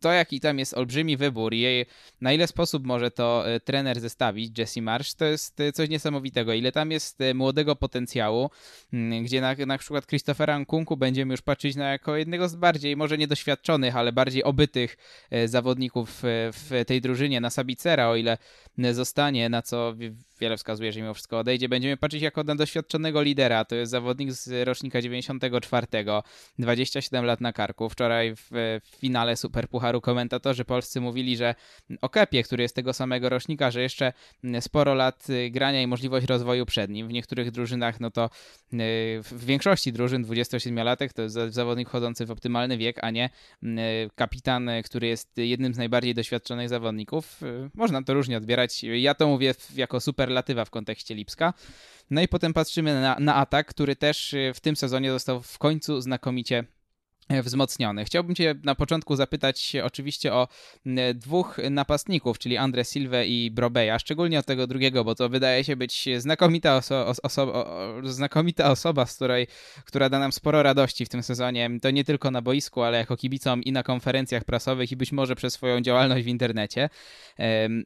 to, 0.00 0.12
jaki 0.12 0.40
tam 0.40 0.58
jest 0.58 0.74
olbrzymi 0.74 1.16
wybór 1.16 1.54
i 1.54 1.86
na 2.20 2.32
ile 2.32 2.46
sposób 2.46 2.86
może 2.86 3.10
to 3.10 3.50
e, 3.50 3.60
trener 3.60 4.00
zestawić, 4.00 4.58
Jesse 4.58 4.82
Marsh, 4.82 5.14
to 5.14 5.24
jest 5.24 5.60
e, 5.60 5.72
coś 5.72 5.88
niesamowitego. 5.88 6.52
Ile 6.52 6.72
tam 6.72 6.90
jest 6.90 7.20
e, 7.20 7.34
młodego 7.34 7.76
potencjału, 7.76 8.50
mm, 8.92 9.24
gdzie 9.24 9.40
na, 9.40 9.54
na 9.66 9.78
przykład 9.78 10.06
Christophera 10.06 10.58
Nkunku 10.58 10.96
będziemy 10.96 11.34
już 11.34 11.42
patrzeć 11.42 11.76
na 11.76 11.92
jako 11.92 12.16
jednego 12.16 12.48
z 12.48 12.56
bardziej, 12.56 12.96
może 12.96 13.18
niedoświadczonych, 13.18 13.96
ale 13.96 14.12
bardziej 14.12 14.44
obytych 14.44 14.96
zawodników 15.46 16.22
w 16.52 16.84
tej 16.86 17.00
drużynie, 17.00 17.40
na 17.40 17.50
Sabicera, 17.50 18.08
o 18.08 18.16
ile 18.16 18.38
zostanie, 18.92 19.48
na 19.48 19.62
co 19.62 19.94
wiele 20.40 20.56
wskazuje, 20.56 20.92
że 20.92 21.00
mimo 21.00 21.14
wszystko 21.14 21.38
odejdzie. 21.38 21.68
Będziemy 21.68 21.96
patrzeć 21.96 22.22
jako 22.22 22.42
na 22.42 22.54
doświadczonego 22.54 23.22
lidera. 23.22 23.64
To 23.64 23.74
jest 23.74 23.90
zawodnik 23.90 24.32
z 24.32 24.66
rocznika 24.66 25.02
94, 25.02 25.86
27 26.58 27.24
lat 27.24 27.40
na 27.40 27.52
karku. 27.52 27.88
Wczoraj 27.88 28.34
w 28.36 28.80
finale 28.98 29.36
Superpucharu 29.36 30.00
komentatorzy 30.00 30.64
polscy 30.64 31.00
mówili, 31.00 31.36
że 31.36 31.54
o 32.00 32.08
Kepie, 32.08 32.42
który 32.42 32.62
jest 32.62 32.74
tego 32.74 32.92
samego 32.92 33.28
rocznika, 33.28 33.70
że 33.70 33.82
jeszcze 33.82 34.12
sporo 34.60 34.94
lat 34.94 35.26
grania 35.50 35.82
i 35.82 35.86
możliwość 35.86 36.26
rozwoju 36.26 36.66
przed 36.66 36.90
nim. 36.90 37.08
W 37.08 37.12
niektórych 37.12 37.50
drużynach, 37.50 38.00
no 38.00 38.10
to 38.10 38.24
y, 38.24 38.28
w 39.22 39.44
większości 39.44 39.92
drużyn 39.92 40.24
27-latek 40.24 41.12
to 41.12 41.22
jest 41.22 41.36
zawodnik 41.48 41.88
wchodzący 41.88 42.26
w 42.26 42.30
optymalny 42.30 42.78
wiek, 42.78 42.96
a 43.02 43.10
nie 43.10 43.30
y, 43.62 43.66
kapitan, 44.14 44.70
który 44.84 45.06
jest 45.06 45.36
jednym 45.36 45.74
z 45.74 45.78
najbardziej 45.78 46.14
doświadczonych 46.14 46.68
zawodników. 46.68 47.42
Y, 47.42 47.70
można 47.74 48.02
to 48.02 48.14
różnie 48.14 48.36
odbierać. 48.36 48.84
Ja 48.84 49.14
to 49.14 49.28
mówię 49.28 49.54
jako 49.76 50.00
super 50.00 50.25
superlatywa 50.26 50.64
w 50.64 50.70
kontekście 50.70 51.14
Lipska. 51.14 51.54
No 52.10 52.20
i 52.20 52.28
potem 52.28 52.52
patrzymy 52.52 53.00
na, 53.00 53.16
na 53.20 53.34
atak, 53.34 53.66
który 53.66 53.96
też 53.96 54.32
y, 54.32 54.52
w 54.54 54.60
tym 54.60 54.76
sezonie 54.76 55.10
został 55.10 55.42
w 55.42 55.58
końcu 55.58 56.00
znakomicie 56.00 56.64
E, 57.28 57.42
wzmocniony. 57.42 58.04
Chciałbym 58.04 58.34
Cię 58.34 58.54
na 58.64 58.74
początku 58.74 59.16
zapytać 59.16 59.72
oczywiście 59.84 60.34
o 60.34 60.48
dwóch 61.14 61.56
napastników, 61.70 62.38
czyli 62.38 62.56
Andre 62.56 62.84
Silva 62.84 63.22
i 63.22 63.50
Brobeja, 63.50 63.98
szczególnie 63.98 64.38
o 64.38 64.42
tego 64.42 64.66
drugiego, 64.66 65.04
bo 65.04 65.14
to 65.14 65.28
wydaje 65.28 65.64
się 65.64 65.76
być 65.76 66.08
znakomita, 66.18 66.76
oso 66.76 67.12
oso 67.22 67.66
znakomita 68.02 68.70
osoba, 68.70 69.06
z 69.06 69.16
której, 69.16 69.46
która 69.84 70.08
da 70.08 70.18
nam 70.18 70.32
sporo 70.32 70.62
radości 70.62 71.06
w 71.06 71.08
tym 71.08 71.22
sezonie. 71.22 71.70
To 71.82 71.90
nie 71.90 72.04
tylko 72.04 72.30
na 72.30 72.42
boisku, 72.42 72.82
ale 72.82 72.98
jako 72.98 73.16
kibicom 73.16 73.62
i 73.62 73.72
na 73.72 73.82
konferencjach 73.82 74.44
prasowych 74.44 74.92
i 74.92 74.96
być 74.96 75.12
może 75.12 75.36
przez 75.36 75.54
swoją 75.54 75.80
działalność 75.80 76.24
w 76.24 76.28
internecie. 76.28 76.88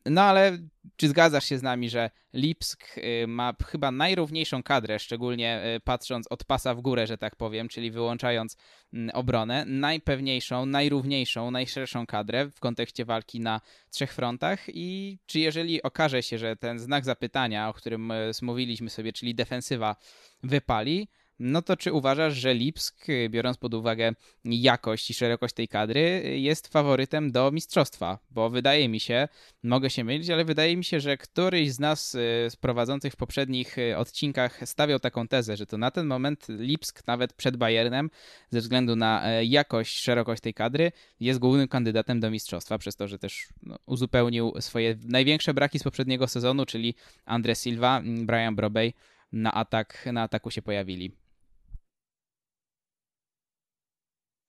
No 0.06 0.22
ale 0.22 0.58
czy 0.96 1.08
zgadzasz 1.08 1.44
się 1.44 1.58
z 1.58 1.62
nami, 1.62 1.90
że 1.90 2.10
Lipsk 2.34 2.98
y, 2.98 3.26
ma 3.26 3.54
chyba 3.66 3.90
najrówniejszą 3.90 4.62
kadrę, 4.62 4.98
szczególnie 4.98 5.62
y, 5.76 5.80
patrząc 5.80 6.26
od 6.30 6.44
pasa 6.44 6.74
w 6.74 6.80
górę, 6.80 7.06
że 7.06 7.18
tak 7.18 7.36
powiem, 7.36 7.68
czyli 7.68 7.90
wyłączając 7.90 8.56
mm, 8.92 9.10
obronę, 9.14 9.64
najpewniejszą, 9.66 10.66
najrówniejszą, 10.66 11.50
najszerszą 11.50 12.06
kadrę 12.06 12.46
w 12.50 12.60
kontekście 12.60 13.04
walki 13.04 13.40
na 13.40 13.60
trzech 13.90 14.12
frontach? 14.12 14.60
I 14.68 15.18
czy 15.26 15.38
jeżeli 15.38 15.82
okaże 15.82 16.22
się, 16.22 16.38
że 16.38 16.56
ten 16.56 16.78
znak 16.78 17.04
zapytania, 17.04 17.68
o 17.68 17.72
którym 17.72 18.10
y, 18.10 18.30
mówiliśmy 18.42 18.90
sobie, 18.90 19.12
czyli 19.12 19.34
defensywa 19.34 19.96
wypali, 20.42 21.08
no 21.40 21.62
to 21.62 21.76
czy 21.76 21.92
uważasz, 21.92 22.34
że 22.34 22.54
Lipsk, 22.54 23.06
biorąc 23.28 23.56
pod 23.56 23.74
uwagę 23.74 24.12
jakość 24.44 25.10
i 25.10 25.14
szerokość 25.14 25.54
tej 25.54 25.68
kadry, 25.68 26.22
jest 26.36 26.68
faworytem 26.68 27.32
do 27.32 27.50
mistrzostwa? 27.50 28.18
Bo 28.30 28.50
wydaje 28.50 28.88
mi 28.88 29.00
się, 29.00 29.28
mogę 29.62 29.90
się 29.90 30.04
mylić, 30.04 30.30
ale 30.30 30.44
wydaje 30.44 30.76
mi 30.76 30.84
się, 30.84 31.00
że 31.00 31.16
któryś 31.16 31.72
z 31.72 31.80
nas 31.80 32.10
z 32.10 32.56
prowadzących 32.56 33.12
w 33.12 33.16
poprzednich 33.16 33.76
odcinkach 33.96 34.68
stawiał 34.68 34.98
taką 34.98 35.28
tezę, 35.28 35.56
że 35.56 35.66
to 35.66 35.78
na 35.78 35.90
ten 35.90 36.06
moment 36.06 36.46
Lipsk, 36.48 37.06
nawet 37.06 37.32
przed 37.32 37.56
Bayernem, 37.56 38.10
ze 38.50 38.60
względu 38.60 38.96
na 38.96 39.28
e, 39.28 39.44
jakość, 39.44 39.98
szerokość 39.98 40.42
tej 40.42 40.54
kadry, 40.54 40.92
jest 41.20 41.38
głównym 41.38 41.68
kandydatem 41.68 42.20
do 42.20 42.30
mistrzostwa, 42.30 42.78
przez 42.78 42.96
to, 42.96 43.08
że 43.08 43.18
też 43.18 43.48
no, 43.62 43.78
uzupełnił 43.86 44.52
swoje 44.60 44.98
największe 45.04 45.54
braki 45.54 45.78
z 45.78 45.82
poprzedniego 45.82 46.28
sezonu, 46.28 46.66
czyli 46.66 46.94
Andre 47.24 47.54
Silva, 47.54 48.02
Brian 48.04 48.56
Brobey 48.56 48.92
na 49.32 49.52
atak, 49.52 50.08
na 50.12 50.22
ataku 50.22 50.50
się 50.50 50.62
pojawili. 50.62 51.12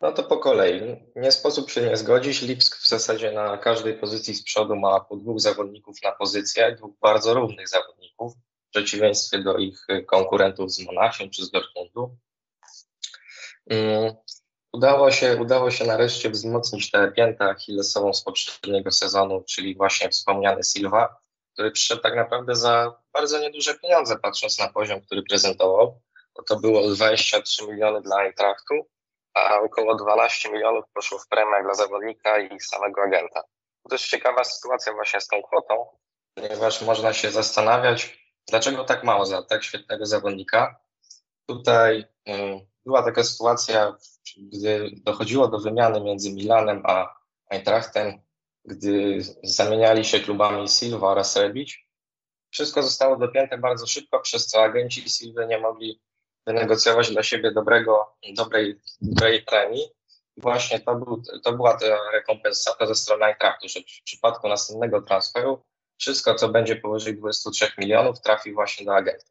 No 0.02 0.12
to 0.12 0.24
po 0.24 0.38
kolei. 0.38 0.82
Nie 1.16 1.32
sposób 1.32 1.72
się 1.72 1.82
nie 1.82 1.97
zgodzić. 1.97 2.41
Lipsk 2.41 2.78
w 2.78 2.88
zasadzie 2.88 3.32
na 3.32 3.58
każdej 3.58 3.93
pozycji 3.93 4.36
z 4.36 4.43
przodu 4.43 4.76
ma 4.76 4.99
po 4.99 5.16
dwóch 5.16 5.39
zawodników 5.39 5.97
na 6.04 6.12
pozycję, 6.12 6.76
dwóch 6.76 6.91
bardzo 7.02 7.34
równych 7.34 7.70
zawodników, 7.70 8.34
w 8.68 8.70
przeciwieństwie 8.70 9.39
do 9.39 9.58
ich 9.58 9.86
konkurentów 10.08 10.72
z 10.72 10.86
Monachium 10.86 11.30
czy 11.30 11.45
z 11.45 11.52
Dortmundu. 11.52 12.18
Um, 13.70 14.14
udało 14.74 15.12
się, 15.12 15.38
udało 15.41 15.72
się 15.72 15.86
nareszcie 15.86 16.30
wzmocnić 16.30 16.91
tę 16.91 17.12
piętę 17.16 17.45
achillesową 17.45 18.14
z 18.14 18.24
poprzedniego 18.24 18.91
sezonu, 18.91 19.43
czyli 19.47 19.76
właśnie 19.76 20.10
wspomniany 20.10 20.64
Silva, 20.64 21.22
który 21.54 21.72
przyszedł 21.72 22.02
tak 22.02 22.16
naprawdę 22.16 22.56
za 22.56 23.02
bardzo 23.14 23.39
nieduże 23.39 23.76
pieniądze, 23.76 24.20
patrząc 24.20 24.60
na 24.60 24.68
poziom, 24.68 25.02
który 25.02 25.24
prezentował. 25.24 26.02
Bo 26.36 26.43
to 26.43 26.60
było 26.60 26.88
23 26.88 27.68
miliony 27.68 28.02
dla 28.02 28.18
Eintrachtu, 28.18 28.86
a 29.34 29.60
około 29.60 29.96
12 29.96 30.52
milionów 30.52 30.86
poszło 30.94 31.20
w 31.20 31.28
premię 31.28 31.64
dla 31.64 31.74
zawodnika 31.74 32.40
i 32.40 32.60
samego 32.60 33.02
agenta. 33.02 33.44
Jest 33.92 34.06
ciekawa 34.06 34.44
sytuacja 34.44 34.94
właśnie 34.94 35.22
z 35.22 35.28
tą 35.28 35.42
kwotą, 35.42 35.86
ponieważ 36.36 36.82
można 36.82 37.14
się 37.14 37.32
zastanawiać, 37.32 38.20
dlaczego 38.48 38.84
tak 38.84 39.04
mało 39.04 39.26
za 39.26 39.44
tak 39.44 39.64
świetnego 39.64 40.06
zawodnika. 40.06 40.80
Tutaj 41.46 42.06
um, 42.26 42.60
była 42.86 43.04
taka 43.04 43.24
sytuacja, 43.24 43.96
gdy 44.38 44.92
dochodziło 44.94 45.48
do 45.48 45.60
wymiany 45.60 46.02
między 46.02 46.34
Milanem 46.34 46.82
a 46.86 47.16
Eintrachtem, 47.50 48.22
gdy 48.66 49.22
zamieniali 49.44 50.06
się 50.06 50.20
klubami 50.20 50.68
Silva 50.68 51.08
oraz 51.08 51.36
Rebic. 51.36 51.78
Wszystko 52.50 52.84
zostało 52.84 53.18
dopięte 53.18 53.58
bardzo 53.58 53.88
szybko, 53.88 54.20
przez 54.20 54.48
co 54.48 54.64
agenci 54.64 55.10
Silva 55.10 55.46
nie 55.46 55.60
mogli 55.60 56.02
wynegocjować 56.48 57.12
dla 57.12 57.24
siebie 57.24 57.52
dobrego, 57.52 58.16
dobrej, 58.34 58.80
dobrej 59.02 59.44
premii. 59.44 59.89
Właśnie 60.38 60.80
to, 60.80 60.96
był, 60.96 61.24
to 61.44 61.54
była 61.54 61.78
ta 61.78 61.86
rekompensata 62.14 62.88
ze 62.88 62.96
strony 62.96 63.26
Eintrachtu, 63.26 63.70
że 63.70 63.80
w 63.80 64.04
przypadku 64.04 64.48
następnego 64.48 65.02
transferu 65.02 65.64
wszystko, 65.98 66.36
co 66.36 66.50
będzie 66.50 66.76
powyżej 66.76 67.18
23 67.18 67.72
milionów, 67.78 68.22
trafi 68.22 68.54
właśnie 68.54 68.86
do 68.86 68.96
agenta. 68.96 69.26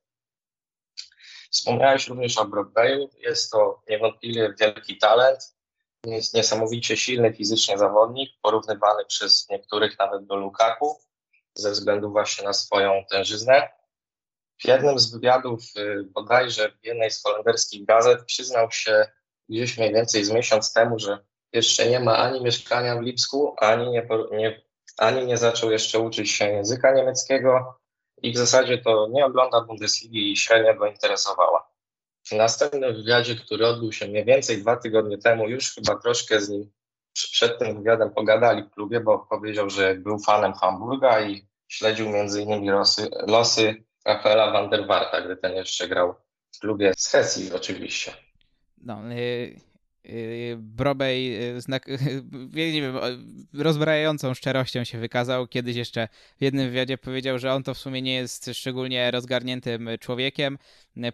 Wspomniałeś 1.51 2.09
również 2.09 2.39
o 2.39 2.45
Broadwayu. 2.45 3.11
Jest 3.19 3.53
to 3.53 3.83
niewątpliwie 3.89 4.55
wielki 4.61 4.99
talent. 4.99 5.55
Jest 6.07 6.35
niesamowicie 6.35 6.97
silny 6.97 7.33
fizycznie 7.35 7.79
zawodnik, 7.79 8.31
porównywany 8.43 9.05
przez 9.05 9.49
niektórych 9.49 9.99
nawet 9.99 10.27
do 10.27 10.37
Lukaku, 10.37 11.01
ze 11.55 11.71
względu 11.71 12.11
właśnie 12.11 12.45
na 12.45 12.53
swoją 12.53 13.05
tężyznę. 13.11 13.69
W 14.61 14.65
jednym 14.65 14.99
z 14.99 15.13
wywiadów, 15.13 15.63
y, 15.77 16.05
bodajże 16.05 16.73
w 16.83 16.87
jednej 16.87 17.11
z 17.11 17.23
holenderskich 17.23 17.85
gazet, 17.85 18.25
przyznał 18.25 18.71
się 18.71 19.07
gdzieś 19.49 19.79
mniej 19.79 19.93
więcej 19.93 20.25
z 20.25 20.31
miesiąc 20.31 20.73
temu, 20.73 20.99
że 20.99 21.19
jeszcze 21.53 21.91
nie 21.91 22.01
ma 22.01 22.17
ani 22.17 22.41
mieszkania 22.41 22.97
w 22.97 23.03
Lipsku, 23.03 23.55
ani 23.59 23.91
nie, 23.91 24.09
nie, 24.33 24.63
ani 24.99 25.27
nie 25.27 25.37
zaczął 25.37 25.71
jeszcze 25.71 25.99
uczyć 25.99 26.31
się 26.31 26.45
języka 26.45 26.93
niemieckiego 26.93 27.81
i 28.23 28.33
w 28.33 28.37
zasadzie 28.37 28.79
to 28.79 29.09
nie 29.11 29.27
ogląda 29.27 29.61
Bundesligi 29.61 30.33
i 30.33 30.37
średnio 30.37 30.75
go 30.75 30.87
interesowała. 30.87 31.71
W 32.25 32.33
następnym 32.33 32.95
wywiadzie, 32.95 33.37
który 33.37 33.67
odbył 33.67 33.93
się 33.93 34.09
mniej 34.09 34.25
więcej 34.25 34.63
dwa 34.63 34.77
tygodnie 34.77 35.19
temu, 35.19 35.49
już 35.49 35.75
chyba 35.75 35.97
troszkę 35.97 36.41
z 36.41 36.49
nim 36.49 36.73
przed 37.13 37.59
tym 37.59 37.77
wywiadem 37.77 38.11
pogadali 38.11 38.63
w 38.63 38.71
klubie, 38.71 39.01
bo 39.01 39.19
powiedział, 39.19 39.71
że 39.71 39.95
był 39.95 40.19
fanem 40.19 40.53
Hamburga 40.53 41.21
i 41.21 41.49
śledził 41.69 42.11
między 42.11 42.43
innymi 42.43 42.69
losy, 42.69 43.09
losy 43.27 43.85
Rafaela 44.05 44.51
van 44.51 44.71
der 44.71 44.87
Warta, 44.87 45.21
gdy 45.21 45.37
ten 45.37 45.57
jeszcze 45.57 45.89
grał 45.89 46.15
w 46.53 46.59
klubie 46.59 46.93
z 46.97 47.09
Hesji 47.09 47.53
oczywiście. 47.53 48.13
No, 48.79 49.13
y, 49.13 49.61
Y, 50.07 50.57
Brobej 50.59 51.49
y, 51.57 51.61
znak, 51.61 51.87
nie 52.55 52.83
wiem, 52.83 52.99
rozbrajającą 53.55 54.35
szczerością 54.35 54.85
się 54.85 54.99
wykazał. 54.99 55.47
Kiedyś 55.47 55.77
jeszcze 55.77 56.09
w 56.39 56.43
jednym 56.43 56.69
wywiadzie 56.69 56.99
powiedział, 56.99 57.39
że 57.39 57.53
on 57.53 57.63
to 57.63 57.75
w 57.75 57.79
sumie 57.79 58.03
nie 58.03 58.15
jest 58.15 58.51
szczególnie 58.53 59.11
rozgarniętym 59.11 59.89
człowiekiem. 60.01 60.59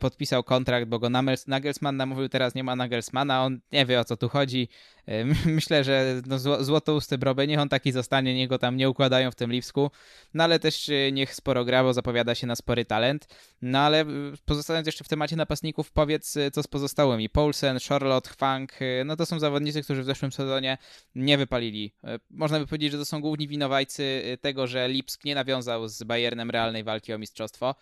Podpisał 0.01 0.45
kontrakt, 0.45 0.89
bo 0.89 0.99
go 0.99 1.09
Nagelsmann 1.47 1.97
namówił, 1.97 2.29
teraz 2.29 2.55
nie 2.55 2.65
ma 2.65 2.77
Nagelsmana, 2.77 3.45
on 3.45 3.61
nie 3.73 3.87
wie 3.87 4.01
o 4.01 4.05
co 4.05 4.17
tu 4.17 4.29
chodzi. 4.29 4.69
Myślę, 5.47 5.85
że 5.85 6.23
no, 6.27 6.39
złotousty 6.65 7.19
Brobej, 7.19 7.49
niech 7.49 7.59
on 7.59 7.69
taki 7.69 7.93
zostanie, 7.93 8.35
niech 8.35 8.49
go 8.49 8.59
tam 8.59 8.77
nie 8.77 8.91
układają 8.91 9.31
w 9.31 9.35
tym 9.35 9.53
Lipsku, 9.53 9.91
no 10.35 10.45
ale 10.45 10.59
też 10.59 10.91
niech 11.13 11.35
sporo 11.35 11.65
gra, 11.65 11.83
bo 11.83 11.93
zapowiada 11.93 12.35
się 12.35 12.47
na 12.47 12.57
spory 12.57 12.85
talent. 12.85 13.29
No 13.63 13.79
ale 13.79 14.05
pozostając 14.45 14.87
jeszcze 14.87 15.05
w 15.05 15.09
temacie 15.09 15.37
napastników, 15.37 15.93
powiedz 15.93 16.35
co 16.53 16.63
z 16.63 16.67
pozostałymi. 16.67 17.29
Paulsen, 17.29 17.79
Charlotte, 17.89 18.31
Hwang, 18.31 18.73
no 19.05 19.17
to 19.17 19.27
są 19.27 19.39
zawodnicy, 19.39 19.83
którzy 19.83 20.03
w 20.03 20.07
zeszłym 20.07 20.33
sezonie 20.33 20.79
nie 21.15 21.39
wypalili. 21.39 21.95
E, 22.05 22.19
można 22.31 22.59
by 22.59 22.67
powiedzieć, 22.67 22.93
że 22.93 22.99
to 22.99 23.05
są 23.05 23.21
główni 23.21 23.49
winowajcy 23.49 24.23
e, 24.25 24.37
tego, 24.37 24.67
że 24.67 24.89
Lipsk 24.89 25.25
nie 25.25 25.35
nawiązał 25.35 25.89
z 25.89 26.03
Bayernem 26.03 26.51
realnej 26.51 26.85
walki 26.85 27.13
o 27.13 27.19
mistrzostwo 27.19 27.75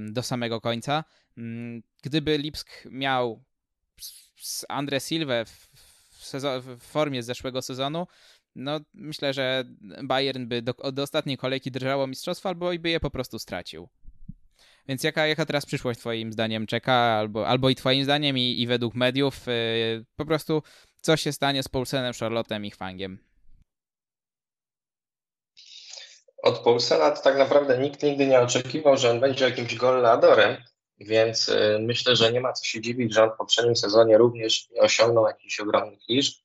do 0.00 0.22
samego 0.22 0.60
końca. 0.60 1.04
Mm, 1.38 1.82
gdyby 2.02 2.38
Lipsk 2.38 2.70
miał 2.90 3.44
Andre 4.68 5.00
Silve 5.00 5.44
w, 5.46 5.68
w 6.60 6.78
formie 6.80 7.22
z 7.22 7.26
zeszłego 7.26 7.62
sezonu, 7.62 8.06
no 8.54 8.80
myślę, 8.94 9.32
że 9.32 9.64
Bayern 10.04 10.46
by 10.46 10.62
do, 10.62 10.72
do 10.92 11.02
ostatniej 11.02 11.36
kolejki 11.36 11.70
drżało 11.70 12.06
mistrzostwo 12.06 12.48
albo 12.48 12.72
i 12.72 12.78
by 12.78 12.90
je 12.90 13.00
po 13.00 13.10
prostu 13.10 13.38
stracił. 13.38 13.88
Więc 14.88 15.04
jaka, 15.04 15.26
jaka 15.26 15.46
teraz 15.46 15.66
przyszłość 15.66 16.00
twoim 16.00 16.32
zdaniem 16.32 16.66
czeka, 16.66 16.92
albo, 16.92 17.48
albo 17.48 17.70
i 17.70 17.74
twoim 17.74 18.04
zdaniem 18.04 18.38
i, 18.38 18.60
i 18.60 18.66
według 18.66 18.94
mediów, 18.94 19.46
yy, 19.46 20.04
po 20.16 20.24
prostu 20.24 20.62
co 21.00 21.16
się 21.16 21.32
stanie 21.32 21.62
z 21.62 21.68
Paulsenem, 21.68 22.12
Charlottem 22.20 22.64
i 22.64 22.70
Hwangiem? 22.70 23.18
Od 26.42 26.58
Paulsena 26.58 27.10
to 27.10 27.22
tak 27.22 27.38
naprawdę 27.38 27.78
nikt 27.78 28.02
nigdy 28.02 28.26
nie 28.26 28.40
oczekiwał, 28.40 28.96
że 28.96 29.10
on 29.10 29.20
będzie 29.20 29.44
jakimś 29.44 29.74
goleadorem, 29.74 30.56
więc 31.00 31.48
yy, 31.48 31.78
myślę, 31.80 32.16
że 32.16 32.32
nie 32.32 32.40
ma 32.40 32.52
co 32.52 32.64
się 32.64 32.80
dziwić, 32.80 33.14
że 33.14 33.22
on 33.24 33.30
w 33.30 33.36
poprzednim 33.36 33.76
sezonie 33.76 34.18
również 34.18 34.70
nie 34.70 34.80
osiągnął 34.80 35.26
jakichś 35.26 35.60
ogromnych 35.60 36.00
liczb 36.08 36.42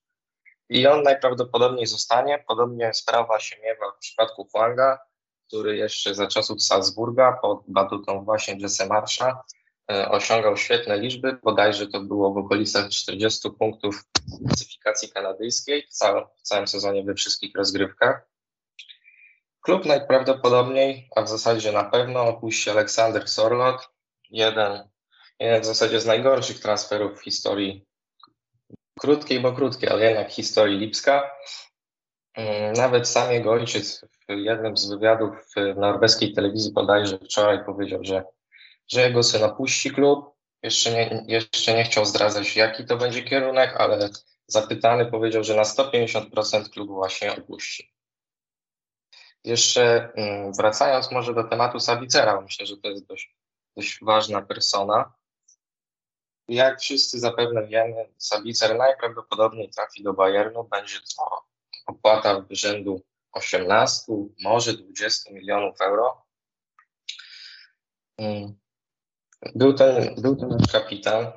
i 0.70 0.88
on 0.88 1.04
najprawdopodobniej 1.04 1.88
zostanie. 1.88 2.44
Podobnie 2.48 2.94
sprawa 2.94 3.40
się 3.40 3.56
miewa 3.64 3.92
w 3.92 4.00
przypadku 4.00 4.46
Hwanga 4.46 5.00
który 5.48 5.78
jeszcze 5.78 6.16
za 6.16 6.28
czasów 6.28 6.64
Salzburga 6.64 7.40
pod 7.42 7.64
batutą 7.68 8.24
właśnie 8.24 8.56
Jesse 8.60 8.88
Marsha 8.88 9.44
e, 9.92 10.10
osiągał 10.10 10.58
świetne 10.58 11.00
liczby, 11.00 11.40
bodajże 11.44 11.88
to 11.88 12.00
było 12.00 12.34
w 12.34 12.38
okolicach 12.38 12.90
40 12.90 13.52
punktów 13.52 14.04
w 14.28 14.48
klasyfikacji 14.48 15.10
kanadyjskiej 15.10 15.84
w 15.84 15.90
całym, 15.90 16.24
w 16.38 16.42
całym 16.42 16.68
sezonie 16.68 17.04
we 17.04 17.14
wszystkich 17.14 17.56
rozgrywkach. 17.56 18.28
Klub 19.68 19.86
najprawdopodobniej, 19.86 21.10
a 21.16 21.22
w 21.22 21.30
zasadzie 21.30 21.72
na 21.72 21.84
pewno 21.84 22.22
opuści 22.22 22.70
Aleksander 22.70 23.30
Sorlot, 23.30 23.90
jeden, 24.30 24.90
jeden 25.40 25.62
w 25.62 25.66
zasadzie 25.66 26.00
z 26.00 26.06
najgorszych 26.06 26.60
transferów 26.60 27.20
w 27.20 27.24
historii 27.24 27.86
krótkiej, 29.00 29.40
bo 29.40 29.54
krótkiej, 29.54 29.90
ale 29.90 30.06
jednak 30.06 30.32
historii 30.32 30.80
Lipska. 30.80 31.32
Mm, 32.34 32.74
nawet 32.74 33.08
sam 33.08 33.32
jego 33.32 33.52
ojciec 33.52 34.06
w 34.30 34.32
jednym 34.32 34.78
z 34.78 34.90
wywiadów 34.90 35.36
w 35.56 35.76
norweskiej 35.76 36.34
telewizji 36.34 36.74
bodajże 36.74 37.18
wczoraj 37.18 37.66
powiedział, 37.66 38.00
że, 38.04 38.24
że 38.88 39.02
jego 39.02 39.24
syn 39.24 39.44
opuści 39.44 39.92
klub. 39.92 40.26
Jeszcze 40.64 40.92
nie, 40.92 41.26
jeszcze 41.28 41.74
nie 41.74 41.84
chciał 41.84 42.06
zdradzać, 42.06 42.56
jaki 42.56 42.86
to 42.86 42.98
będzie 42.98 43.24
kierunek, 43.24 43.76
ale 43.78 44.10
zapytany 44.48 45.06
powiedział, 45.06 45.44
że 45.44 45.56
na 45.56 45.64
150% 45.64 46.70
klubu 46.70 46.94
właśnie 46.94 47.36
opuści. 47.36 47.97
Jeszcze 49.48 50.14
mm, 50.14 50.54
wracając 50.54 51.12
może 51.12 51.34
do 51.34 51.44
tematu 51.44 51.80
Sabicera, 51.80 52.42
myślę, 52.42 52.66
że 52.66 52.78
to 52.78 52.88
jest 52.90 53.06
dość, 53.06 53.36
dość 53.76 54.04
ważna 54.04 54.42
persona. 54.42 55.14
Jak 56.48 56.80
wszyscy 56.80 57.20
zapewne 57.20 57.68
wiemy, 57.68 58.10
Sabicer 58.18 58.78
najprawdopodobniej 58.78 59.70
trafi 59.70 60.04
do 60.04 60.14
Bayernu, 60.14 60.64
będzie 60.64 61.00
to 61.18 61.46
opłata 61.86 62.46
rzędu 62.50 63.02
18, 63.32 64.14
może 64.44 64.74
20 64.74 65.34
milionów 65.34 65.82
euro. 65.82 66.26
Mm. 68.18 68.60
Był 69.56 69.74
ten, 69.74 70.16
był 70.22 70.36
ten 70.36 70.58
kapitan, 70.72 71.32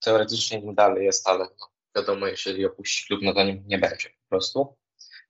teoretycznie 0.00 0.60
nim 0.60 0.74
dalej 0.74 1.04
jest, 1.04 1.28
ale 1.28 1.44
no, 1.60 1.68
wiadomo, 1.96 2.26
jeżeli 2.26 2.66
opuści 2.66 3.06
klub, 3.06 3.20
no 3.22 3.34
to 3.34 3.44
nim 3.44 3.64
nie 3.66 3.78
będzie 3.78 4.10
po 4.10 4.28
prostu. 4.28 4.79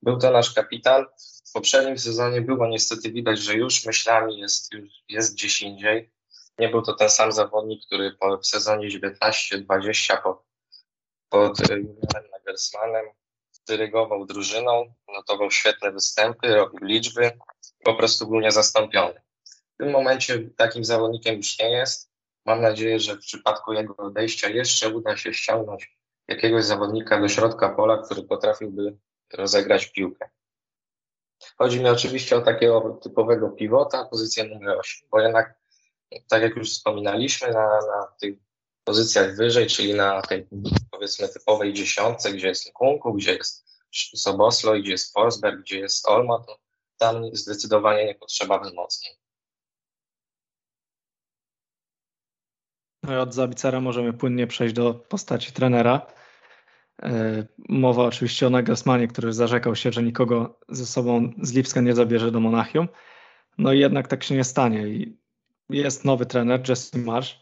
Był 0.03 0.19
to 0.19 0.31
nasz 0.31 0.55
kapitan. 0.55 1.07
W 1.49 1.53
poprzednim 1.53 1.99
sezonie 1.99 2.41
było 2.41 2.67
niestety 2.67 3.13
widać, 3.13 3.39
że 3.39 3.55
już 3.55 3.87
myślami 3.87 4.39
jest, 4.39 4.73
już 4.73 4.89
jest 5.09 5.35
gdzieś 5.35 5.63
indziej. 5.63 6.11
Nie 6.59 6.69
był 6.69 6.83
to 6.83 6.95
ten 6.95 7.11
sam 7.11 7.33
zawodnik, 7.33 7.87
który 7.87 8.13
po, 8.13 8.39
w 8.39 8.47
sezonie 8.47 8.89
19-20 8.89 10.23
pod, 10.23 10.45
pod 11.29 11.59
Julianem 11.59 12.31
Nagelsmannem 12.33 13.07
dyrygował 13.69 14.27
drużyną, 14.27 14.95
notował 15.09 15.51
świetne 15.51 15.93
występy, 15.93 16.55
robił 16.55 16.79
liczby, 16.83 17.39
po 17.85 17.95
prostu 17.95 18.27
był 18.27 18.41
niezastąpiony. 18.41 19.21
W 19.45 19.77
tym 19.79 19.91
momencie 19.91 20.51
takim 20.57 20.85
zawodnikiem 20.85 21.37
już 21.37 21.59
nie 21.59 21.71
jest. 21.71 22.11
Mam 22.47 22.61
nadzieję, 22.61 23.01
że 23.01 23.17
w 23.17 23.21
przypadku 23.21 23.73
jego 23.73 23.97
odejścia 23.97 24.49
jeszcze 24.49 24.89
uda 24.89 25.17
się 25.17 25.35
ściągnąć 25.35 25.99
jakiegoś 26.29 26.65
zawodnika 26.65 27.21
do 27.21 27.29
środka 27.29 27.69
pola, 27.69 28.03
który 28.03 28.23
potrafiłby 28.23 28.97
rozegrać 29.35 29.87
piłkę. 29.87 30.31
Chodzi 31.59 31.81
mi 31.81 31.89
oczywiście 31.89 32.37
o 32.37 32.41
takiego 32.41 32.99
typowego 33.03 33.51
pivota, 33.51 34.05
pozycję 34.05 34.45
numer 34.45 34.79
8, 34.79 35.09
bo 35.11 35.21
jednak, 35.21 35.55
tak 36.29 36.43
jak 36.43 36.57
już 36.57 36.71
wspominaliśmy, 36.73 37.49
na, 37.49 37.67
na 37.67 38.07
tych 38.21 38.39
pozycjach 38.85 39.37
wyżej, 39.37 39.67
czyli 39.67 39.95
na 39.95 40.23
tej 40.23 40.49
powiedzmy 40.91 41.29
typowej 41.29 41.73
dziesiątce, 41.73 42.33
gdzie 42.33 42.49
jest 42.49 42.73
Kunku, 42.73 43.15
gdzie 43.15 43.35
jest 43.35 43.67
Soboslo, 44.15 44.73
gdzie 44.73 44.91
jest 44.91 45.13
Forsberg, 45.13 45.61
gdzie 45.61 45.79
jest 45.79 46.09
Olmo, 46.09 46.39
to 46.39 46.59
tam 46.97 47.37
zdecydowanie 47.37 48.07
nie 48.07 48.15
potrzeba 48.15 48.59
wzmocnień. 48.59 49.15
No 53.03 53.21
od 53.21 53.35
Zabicera 53.35 53.81
możemy 53.81 54.13
płynnie 54.13 54.47
przejść 54.47 54.75
do 54.75 54.95
postaci 54.95 55.53
trenera. 55.53 56.07
E, 57.03 57.47
mowa 57.69 58.05
oczywiście 58.05 58.47
o 58.47 58.51
Nagelsmanie, 58.51 59.09
który 59.09 59.33
zarzekał 59.33 59.77
się, 59.77 59.93
że 59.93 60.03
nikogo 60.03 60.59
ze 60.69 60.87
sobą 60.87 61.33
z 61.43 61.53
Lipska 61.53 61.81
nie 61.81 61.95
zabierze 61.95 62.31
do 62.31 62.41
Monachium. 62.41 62.89
No 63.59 63.73
i 63.73 63.79
jednak 63.79 64.09
tak 64.09 64.23
się 64.25 64.35
nie 64.35 64.45
stanie. 64.45 64.85
Jest 65.71 66.05
nowy 66.05 66.27
trener, 66.27 66.69
Jesse 66.69 66.99
Marsh, 66.99 67.41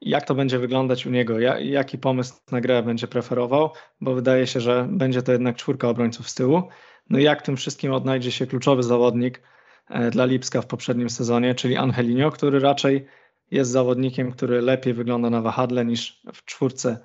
jak 0.00 0.24
to 0.24 0.34
będzie 0.34 0.58
wyglądać 0.58 1.06
u 1.06 1.10
niego, 1.10 1.38
jaki 1.58 1.98
pomysł 1.98 2.34
na 2.52 2.60
grę 2.60 2.82
będzie 2.82 3.08
preferował, 3.08 3.70
bo 4.00 4.14
wydaje 4.14 4.46
się, 4.46 4.60
że 4.60 4.88
będzie 4.90 5.22
to 5.22 5.32
jednak 5.32 5.56
czwórka 5.56 5.88
obrońców 5.88 6.28
z 6.28 6.34
tyłu. 6.34 6.62
No 7.10 7.18
i 7.18 7.22
jak 7.22 7.42
tym 7.42 7.56
wszystkim 7.56 7.92
odnajdzie 7.92 8.32
się 8.32 8.46
kluczowy 8.46 8.82
zawodnik 8.82 9.42
e, 9.88 10.10
dla 10.10 10.24
Lipska 10.24 10.62
w 10.62 10.66
poprzednim 10.66 11.10
sezonie, 11.10 11.54
czyli 11.54 11.76
Angelino, 11.76 12.30
który 12.30 12.60
raczej 12.60 13.06
jest 13.50 13.70
zawodnikiem, 13.70 14.32
który 14.32 14.62
lepiej 14.62 14.94
wygląda 14.94 15.30
na 15.30 15.42
wahadle 15.42 15.84
niż 15.84 16.22
w 16.34 16.44
czwórce 16.44 16.98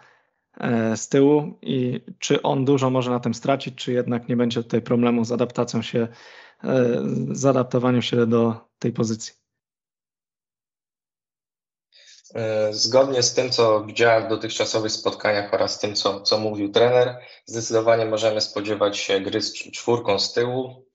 z 0.95 1.09
tyłu 1.09 1.59
i 1.61 2.01
czy 2.19 2.41
on 2.41 2.65
dużo 2.65 2.89
może 2.89 3.11
na 3.11 3.19
tym 3.19 3.33
stracić, 3.33 3.75
czy 3.75 3.93
jednak 3.93 4.29
nie 4.29 4.37
będzie 4.37 4.63
tutaj 4.63 4.81
problemu 4.81 5.25
z 5.25 5.31
adaptacją 5.31 5.81
się, 5.81 6.07
e, 6.63 7.01
z 7.31 7.45
adaptowaniem 7.45 8.01
się 8.01 8.25
do 8.25 8.55
tej 8.79 8.93
pozycji. 8.93 9.33
E, 12.35 12.73
zgodnie 12.73 13.23
z 13.23 13.33
tym, 13.33 13.49
co 13.49 13.83
widziałem 13.85 14.25
w 14.25 14.29
dotychczasowych 14.29 14.91
spotkaniach 14.91 15.53
oraz 15.53 15.79
tym, 15.79 15.95
co, 15.95 16.21
co 16.21 16.39
mówił 16.39 16.71
trener, 16.71 17.17
zdecydowanie 17.45 18.05
możemy 18.05 18.41
spodziewać 18.41 18.97
się 18.97 19.19
gry 19.19 19.41
z 19.41 19.53
czwórką 19.53 20.19
z 20.19 20.33
tyłu. 20.33 20.85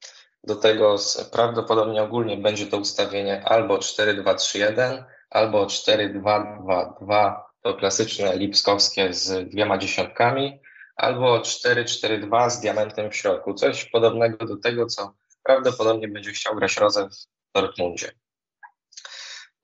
Do 0.44 0.56
tego 0.56 0.96
prawdopodobnie 1.32 2.02
ogólnie 2.02 2.36
będzie 2.36 2.66
to 2.66 2.78
ustawienie 2.78 3.44
albo 3.44 3.78
4-2-3-1, 3.78 5.04
albo 5.30 5.66
4-2-2-2, 5.66 7.45
to 7.66 7.74
klasyczne 7.74 8.36
lipskowskie 8.36 9.14
z 9.14 9.50
dwiema 9.50 9.78
dziesiątkami, 9.78 10.60
albo 10.96 11.38
4-4-2 11.38 12.50
z 12.50 12.60
diamentem 12.60 13.10
w 13.10 13.16
środku. 13.16 13.54
Coś 13.54 13.84
podobnego 13.84 14.46
do 14.46 14.56
tego, 14.56 14.86
co 14.86 15.14
prawdopodobnie 15.42 16.08
będzie 16.08 16.32
chciał 16.32 16.56
grać 16.56 16.76
Roze 16.76 17.08
w 17.08 17.14
Dortmundzie. 17.54 18.12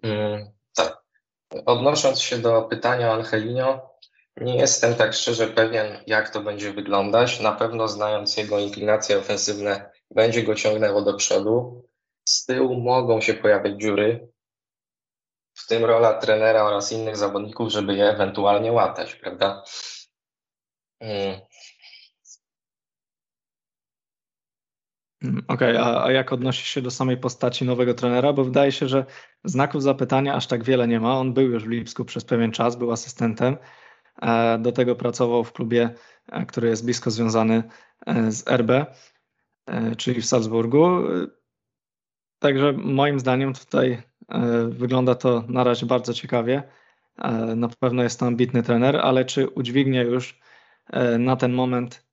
Hmm, 0.03 0.51
tak. 0.77 1.03
Odnosząc 1.67 2.21
się 2.21 2.39
do 2.39 2.63
pytania 2.63 3.13
o 3.13 3.23
nie 4.37 4.57
jestem 4.57 4.95
tak 4.95 5.15
szczerze 5.15 5.47
pewien, 5.47 5.99
jak 6.07 6.31
to 6.31 6.41
będzie 6.41 6.73
wyglądać. 6.73 7.41
Na 7.41 7.53
pewno 7.53 7.89
znając 7.89 8.37
jego 8.37 8.59
inklinacje 8.59 9.19
ofensywne, 9.19 9.91
będzie 10.11 10.43
go 10.43 10.55
ciągnęło 10.55 11.03
do 11.03 11.15
przodu. 11.15 11.85
Z 12.25 12.47
tyłu 12.47 12.81
mogą 12.81 13.21
się 13.21 13.35
pojawiać 13.35 13.81
dziury, 13.81 14.32
w 15.65 15.67
tym 15.67 15.85
rola 15.85 16.15
trenera 16.15 16.63
oraz 16.63 16.93
innych 16.93 17.17
zawodników, 17.17 17.69
żeby 17.69 17.95
je 17.95 18.05
ewentualnie 18.05 18.73
łatać, 18.73 19.15
prawda? 19.15 19.65
Mm. 21.01 21.41
mm 25.23 25.45
okej, 25.49 25.77
okay, 25.77 25.85
a, 25.85 26.05
a 26.05 26.13
jak 26.13 26.33
odnosisz 26.33 26.69
się 26.69 26.83
do 26.83 26.91
samej 26.91 27.17
postaci 27.17 27.65
nowego 27.65 27.95
trenera? 27.95 28.33
Bo 28.33 28.45
wydaje 28.45 28.73
się, 28.73 28.89
że 28.89 29.05
znaków 29.45 29.83
zapytania 29.83 30.35
aż 30.35 30.47
tak 30.47 30.65
wiele 30.65 30.89
nie 30.89 31.01
ma. 31.01 31.19
On 31.19 31.33
był 31.35 31.51
już 31.51 31.65
w 31.65 31.69
Lipsku 31.69 32.05
przez 32.05 32.25
pewien 32.25 32.53
czas, 32.53 32.77
był 32.77 32.93
asystentem. 32.93 33.57
E, 34.23 34.59
do 34.59 34.73
tego 34.73 34.97
pracował 34.97 35.45
w 35.45 35.53
klubie, 35.53 35.95
e, 36.29 36.47
który 36.47 36.69
jest 36.69 36.85
blisko 36.85 37.11
związany 37.11 37.63
e, 38.07 38.33
z 38.33 38.49
RB, 38.49 38.71
czyli 39.99 40.21
w 40.21 40.27
Salzburgu. 40.27 41.03
Także 42.39 42.73
moim 42.73 43.21
zdaniem 43.21 43.55
tutaj 43.55 44.03
wygląda 44.69 45.15
to 45.15 45.45
na 45.49 45.65
razie 45.65 45.87
bardzo 45.87 46.15
ciekawie. 46.15 46.63
Na 47.57 47.69
pewno 47.69 48.03
jest 48.03 48.21
to 48.21 48.27
ambitny 48.27 48.63
trener, 48.63 48.97
ale 48.97 49.25
czy 49.25 49.49
udźwignie 49.49 50.03
już 50.03 50.41
na 51.19 51.37
ten 51.37 51.53
moment 51.53 52.07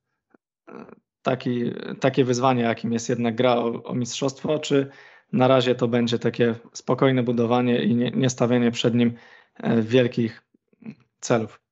taki, 1.22 1.72
takie 2.00 2.24
wyzwanie, 2.26 2.64
jakim 2.64 2.94
jest 2.94 3.10
jednak 3.10 3.36
gra 3.36 3.56
o, 3.56 3.84
o 3.84 3.96
mistrzostwo, 3.96 4.60
czy 4.60 4.90
na 5.34 5.48
razie 5.48 5.76
to 5.76 5.88
będzie 5.88 6.20
takie 6.20 6.56
spokojne 6.74 7.24
budowanie 7.24 7.84
i 7.84 7.96
nie, 7.96 8.12
nie 8.12 8.30
stawianie 8.30 8.72
przed 8.72 8.96
nim 8.96 9.14
wielkich 9.82 10.42
celów? 11.20 11.69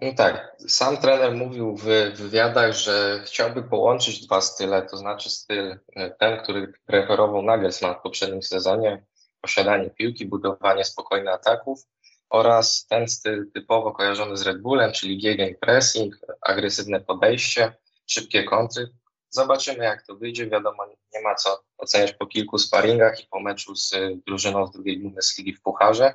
No 0.00 0.12
tak, 0.12 0.56
sam 0.68 0.96
trener 0.96 1.34
mówił 1.34 1.76
w 1.76 1.84
wywiadach, 2.14 2.72
że 2.72 3.22
chciałby 3.26 3.62
połączyć 3.62 4.26
dwa 4.26 4.40
style, 4.40 4.82
to 4.82 4.96
znaczy 4.96 5.30
styl 5.30 5.78
e, 5.96 6.10
ten, 6.10 6.42
który 6.42 6.72
preferował 6.86 7.42
Nagelsmann 7.42 7.94
w 7.94 8.02
poprzednim 8.02 8.42
sezonie, 8.42 9.04
posiadanie 9.40 9.90
piłki, 9.90 10.26
budowanie 10.26 10.84
spokojnych 10.84 11.34
ataków 11.34 11.86
oraz 12.30 12.86
ten 12.86 13.08
styl 13.08 13.50
typowo 13.54 13.92
kojarzony 13.92 14.36
z 14.36 14.42
Red 14.42 14.62
Bullem, 14.62 14.92
czyli 14.92 15.22
gegen 15.22 15.54
pressing, 15.54 16.14
agresywne 16.40 17.00
podejście, 17.00 17.72
szybkie 18.06 18.44
kontry. 18.44 18.88
Zobaczymy 19.28 19.84
jak 19.84 20.06
to 20.06 20.16
wyjdzie, 20.16 20.46
wiadomo 20.46 20.86
nie 21.14 21.20
ma 21.20 21.34
co 21.34 21.62
oceniać 21.78 22.12
po 22.12 22.26
kilku 22.26 22.58
sparingach 22.58 23.20
i 23.20 23.26
po 23.26 23.40
meczu 23.40 23.74
z 23.74 23.94
drużyną 24.26 24.66
z 24.66 24.72
drugiej 24.72 24.98
Bundesligi 24.98 25.52
w 25.52 25.62
Pucharze. 25.62 26.14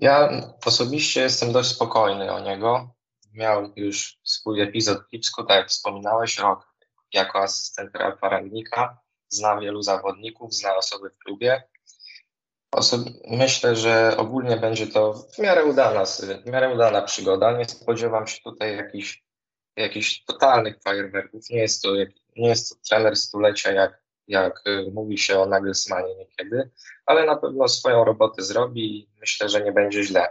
Ja 0.00 0.30
osobiście 0.64 1.20
jestem 1.20 1.52
dość 1.52 1.70
spokojny 1.70 2.32
o 2.32 2.40
niego. 2.40 2.94
Miał 3.34 3.72
już 3.76 4.18
swój 4.24 4.60
epizod 4.60 4.98
w 5.08 5.12
Lipsku, 5.12 5.44
tak 5.44 5.56
jak 5.56 5.68
wspominałeś, 5.68 6.38
rok 6.38 6.74
jako 7.12 7.38
asystent 7.38 7.90
Rangnika. 8.22 8.98
Zna 9.28 9.60
wielu 9.60 9.82
zawodników, 9.82 10.54
zna 10.54 10.76
osoby 10.76 11.10
w 11.10 11.18
klubie. 11.18 11.62
Oso- 12.76 13.04
myślę, 13.28 13.76
że 13.76 14.14
ogólnie 14.16 14.56
będzie 14.56 14.86
to 14.86 15.12
w 15.12 15.38
miarę 15.38 15.64
udana, 15.64 16.04
w 16.44 16.46
miarę 16.46 16.74
udana 16.74 17.02
przygoda. 17.02 17.58
Nie 17.58 17.64
spodziewam 17.64 18.26
się 18.26 18.42
tutaj 18.42 18.76
jakichś, 18.76 19.24
jakichś 19.76 20.24
totalnych 20.24 20.82
fajerwerków. 20.82 21.50
Nie 21.50 21.58
jest 21.58 21.82
to, 21.82 21.88
nie 22.36 22.48
jest 22.48 22.70
to 22.70 22.76
trener 22.88 23.16
stulecia 23.16 23.72
jak 23.72 24.05
jak 24.28 24.62
y, 24.68 24.90
mówi 24.94 25.18
się 25.18 25.38
o 25.38 25.46
Nagelsmanie 25.46 26.14
niekiedy, 26.14 26.70
ale 27.06 27.26
na 27.26 27.36
pewno 27.36 27.68
swoją 27.68 28.04
robotę 28.04 28.42
zrobi 28.42 28.98
i 28.98 29.08
myślę, 29.20 29.48
że 29.48 29.64
nie 29.64 29.72
będzie 29.72 30.02
źle. 30.02 30.28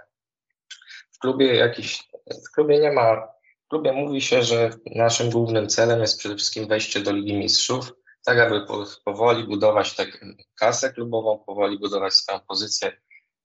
W 1.12 1.20
klubie 1.20 1.56
jakiś, 1.56 2.10
w 2.48 2.52
klubie 2.56 2.80
nie 2.80 2.92
ma, 2.92 3.28
w 3.66 3.68
klubie 3.70 3.92
mówi 3.92 4.22
się, 4.22 4.44
że 4.44 4.70
naszym 4.96 5.30
głównym 5.30 5.68
celem 5.68 6.02
jest 6.02 6.20
przede 6.20 6.36
wszystkim 6.36 6.68
wejście 6.68 7.00
do 7.00 7.12
Ligi 7.12 7.34
Mistrzów, 7.34 7.94
tak 8.26 8.40
aby 8.40 8.66
powoli 9.06 9.44
budować 9.44 9.96
tak 9.96 10.26
kasę 10.56 10.94
klubową, 10.94 11.44
powoli 11.46 11.80
budować 11.80 12.14
swoją 12.14 12.40
pozycję 12.40 12.92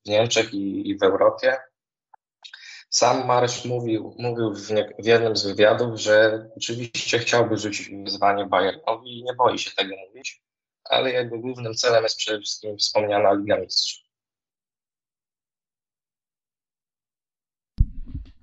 w 0.06 0.08
Niemczech 0.08 0.54
i, 0.54 0.90
i 0.90 0.98
w 0.98 1.02
Europie. 1.02 1.56
Sam 2.90 3.26
Marsz 3.26 3.64
mówił, 3.64 4.14
mówił 4.18 4.54
w, 4.54 4.70
nie, 4.70 4.94
w, 4.98 5.06
jednym 5.06 5.36
z 5.36 5.46
wywiadów, 5.46 6.00
że 6.00 6.46
oczywiście 6.56 7.18
chciałby 7.18 7.56
rzucić 7.56 7.90
wyzwanie 8.04 8.46
Bayernowi 8.46 9.18
i 9.18 9.24
nie 9.24 9.34
boi 9.34 9.58
się 9.58 9.70
tego 9.70 9.94
mówić, 10.08 10.42
ale 10.84 11.12
jakby 11.12 11.38
głównym 11.38 11.74
celem 11.74 12.02
jest 12.02 12.16
przede 12.16 12.38
wszystkim 12.40 12.78
wspomniana 12.78 13.32
Liga 13.32 13.58
Mistrzów. 13.58 14.10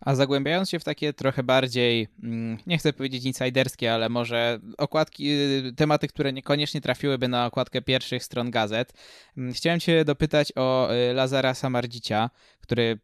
A 0.02 0.16
zagłębiając 0.16 0.70
się 0.70 0.80
w 0.80 0.84
takie 0.84 1.14
trochę 1.14 1.44
bardziej, 1.44 2.08
mm, 2.24 2.58
nie 2.68 2.78
chcę 2.78 2.94
powiedzieć 2.94 3.26
insiderskie, 3.26 3.94
ale 3.94 4.10
może 4.10 4.60
okładki, 4.78 5.32
y, 5.32 5.74
tematy, 5.78 6.08
które 6.08 6.34
niekoniecznie 6.34 6.82
trafiłyby 6.82 7.28
na 7.28 7.46
okładkę 7.46 7.82
pierwszych 7.82 8.24
stron 8.24 8.52
gazet, 8.52 8.94
mm, 9.38 9.54
chciałem 9.54 9.80
Cię 9.80 10.06
dopytać 10.06 10.54
o 10.56 10.94
y, 10.94 11.14
Lazara 11.14 11.54
Samardzicia, 11.54 12.30
który 12.62 13.00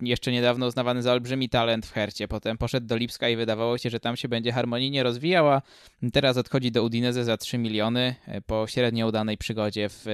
jeszcze 0.00 0.32
niedawno 0.32 0.66
uznawany 0.66 1.02
za 1.02 1.12
olbrzymi 1.12 1.48
talent 1.48 1.86
w 1.86 1.92
Hercie. 1.92 2.28
Potem 2.28 2.58
poszedł 2.58 2.86
do 2.86 2.96
Lipska 2.96 3.28
i 3.28 3.36
wydawało 3.36 3.78
się, 3.78 3.90
że 3.90 4.00
tam 4.00 4.16
się 4.16 4.28
będzie 4.28 4.52
harmonijnie 4.52 5.02
rozwijała. 5.02 5.62
Teraz 6.12 6.36
odchodzi 6.36 6.72
do 6.72 6.82
Udinese 6.82 7.24
za 7.24 7.36
3 7.36 7.58
miliony 7.58 8.14
e, 8.26 8.40
po 8.40 8.66
średnio 8.66 9.06
udanej 9.06 9.38
przygodzie 9.38 9.88
w, 9.88 10.04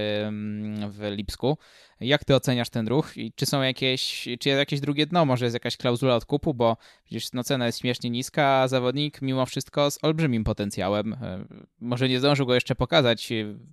w 0.91 1.11
Lipsku. 1.11 1.59
Jak 2.01 2.25
ty 2.25 2.35
oceniasz 2.35 2.71
ten 2.71 2.89
ruch 2.89 3.17
i 3.17 3.33
czy 3.33 3.47
są 3.47 3.63
jakieś, 3.63 4.29
czy 4.41 4.49
jest 4.49 4.59
jakieś 4.59 4.81
drugie 4.81 5.07
dno, 5.07 5.25
może 5.25 5.45
jest 5.45 5.55
jakaś 5.55 5.77
klauzula 5.77 6.15
odkupu, 6.17 6.55
bo 6.55 6.77
przecież 7.05 7.33
no, 7.33 7.45
cena 7.45 7.67
jest 7.67 7.79
śmiesznie 7.79 8.11
niska, 8.11 8.47
a 8.47 8.69
zawodnik 8.69 9.23
mimo 9.23 9.47
wszystko 9.47 9.91
z 9.91 10.05
olbrzymim 10.05 10.45
potencjałem. 10.45 11.13
E, 11.13 11.45
może 11.81 12.09
nie 12.09 12.19
zdążył 12.19 12.47
go 12.47 12.55
jeszcze 12.55 12.75
pokazać 12.75 13.29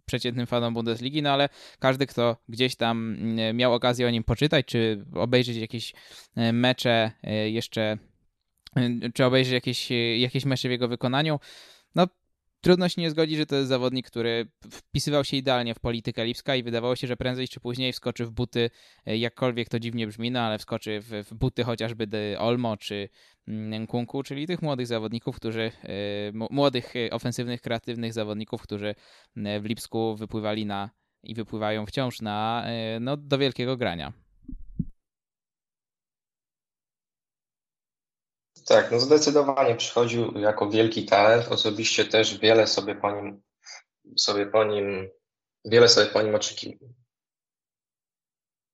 przeciętnym 0.05 0.47
fanom 0.47 0.73
Bundesligi, 0.73 1.21
no 1.21 1.30
ale 1.30 1.49
każdy, 1.80 2.07
kto 2.07 2.38
gdzieś 2.49 2.75
tam 2.75 3.17
mm, 3.19 3.57
miał 3.57 3.73
okazję 3.73 4.07
o 4.07 4.09
nim 4.09 4.23
poczytać, 4.23 4.65
czy 4.65 5.05
obejrzeć 5.15 5.57
jakieś 5.57 5.93
e, 6.36 6.53
mecze 6.53 7.11
jeszcze, 7.45 7.97
e, 8.75 9.11
czy 9.13 9.25
obejrzeć 9.25 9.53
jakieś, 9.53 9.89
jakieś 10.17 10.45
mecze 10.45 10.67
w 10.67 10.71
jego 10.71 10.88
wykonaniu, 10.88 11.39
trudno 12.61 12.89
się 12.89 13.01
nie 13.01 13.11
zgodzić, 13.11 13.37
że 13.37 13.45
to 13.45 13.55
jest 13.55 13.69
zawodnik, 13.69 14.07
który 14.07 14.47
wpisywał 14.71 15.23
się 15.23 15.37
idealnie 15.37 15.73
w 15.75 15.79
politykę 15.79 16.25
Lipska 16.25 16.55
i 16.55 16.63
wydawało 16.63 16.95
się, 16.95 17.07
że 17.07 17.17
prędzej 17.17 17.47
czy 17.47 17.59
później 17.59 17.93
wskoczy 17.93 18.25
w 18.25 18.31
buty, 18.31 18.69
e, 19.05 19.17
jakkolwiek 19.17 19.69
to 19.69 19.79
dziwnie 19.79 20.07
brzmi, 20.07 20.31
no 20.31 20.39
ale 20.39 20.57
wskoczy 20.57 20.99
w, 21.01 21.09
w 21.09 21.34
buty 21.34 21.63
chociażby 21.63 22.07
de 22.07 22.39
Olmo 22.39 22.77
czy 22.77 23.09
mm, 23.47 23.84
Nkunku, 23.84 24.23
czyli 24.23 24.47
tych 24.47 24.61
młodych 24.61 24.88
zawodników, 24.88 25.35
którzy, 25.35 25.71
e, 25.84 25.91
młodych, 26.49 26.95
e, 26.95 27.09
ofensywnych, 27.11 27.61
kreatywnych 27.61 28.13
zawodników, 28.13 28.61
którzy 28.61 28.95
w 29.35 29.65
Lipsku 29.65 30.15
wypływali 30.15 30.65
na 30.65 30.89
i 31.23 31.35
wypływają 31.35 31.85
wciąż 31.85 32.21
na, 32.21 32.65
no, 32.99 33.17
do 33.17 33.38
wielkiego 33.38 33.77
grania. 33.77 34.26
Tak, 38.68 38.91
no 38.91 38.99
zdecydowanie 38.99 39.76
przychodził 39.76 40.38
jako 40.38 40.69
wielki 40.69 41.06
talent. 41.06 41.48
Osobiście 41.52 42.06
też 42.06 42.39
wiele 42.39 42.68
sobie 42.68 42.95
po 42.95 43.11
nim, 43.11 43.41
sobie 44.18 44.45
po 44.45 44.64
nim, 44.64 45.10
wiele 45.65 45.89
sobie 45.89 46.07
po 46.07 46.22
nim 46.22 46.35
oczekiwałem. 46.35 46.94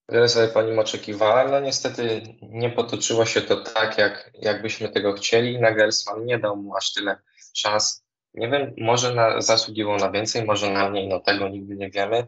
Wiele 0.09 0.29
sobie 0.29 0.47
po 0.47 0.61
nim 0.61 0.79
oczekiwałem. 0.79 1.51
No 1.51 1.59
niestety 1.59 2.21
nie 2.41 2.69
potoczyło 2.69 3.25
się 3.25 3.41
to 3.41 3.63
tak, 3.63 3.97
jak, 3.97 4.31
jakbyśmy 4.33 4.89
tego 4.89 5.13
chcieli. 5.13 5.59
Nagelsmann 5.59 6.25
nie 6.25 6.39
dał 6.39 6.57
mu 6.57 6.75
aż 6.75 6.93
tyle 6.93 7.17
szans. 7.53 8.03
Nie 8.33 8.49
wiem, 8.49 8.73
może 8.77 9.15
na, 9.15 9.41
zasługiwał 9.41 9.97
na 9.97 10.11
więcej, 10.11 10.45
może 10.45 10.71
na 10.71 10.89
mniej, 10.89 11.07
no 11.07 11.19
tego 11.19 11.49
nigdy 11.49 11.75
nie 11.75 11.89
wiemy. 11.89 12.27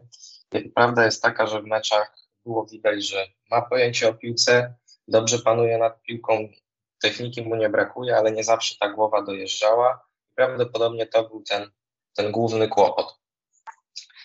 Prawda 0.74 1.04
jest 1.04 1.22
taka, 1.22 1.46
że 1.46 1.62
w 1.62 1.66
meczach 1.66 2.16
było 2.44 2.66
widać, 2.66 3.08
że 3.08 3.26
ma 3.50 3.62
pojęcie 3.62 4.08
o 4.08 4.14
piłce, 4.14 4.74
dobrze 5.08 5.38
panuje 5.38 5.78
nad 5.78 6.02
piłką, 6.02 6.48
techniki 7.02 7.42
mu 7.42 7.56
nie 7.56 7.68
brakuje, 7.68 8.16
ale 8.16 8.32
nie 8.32 8.44
zawsze 8.44 8.74
ta 8.80 8.88
głowa 8.88 9.22
dojeżdżała. 9.22 10.06
Prawdopodobnie 10.34 11.06
to 11.06 11.28
był 11.28 11.42
ten, 11.42 11.70
ten 12.16 12.32
główny 12.32 12.68
kłopot. 12.68 13.18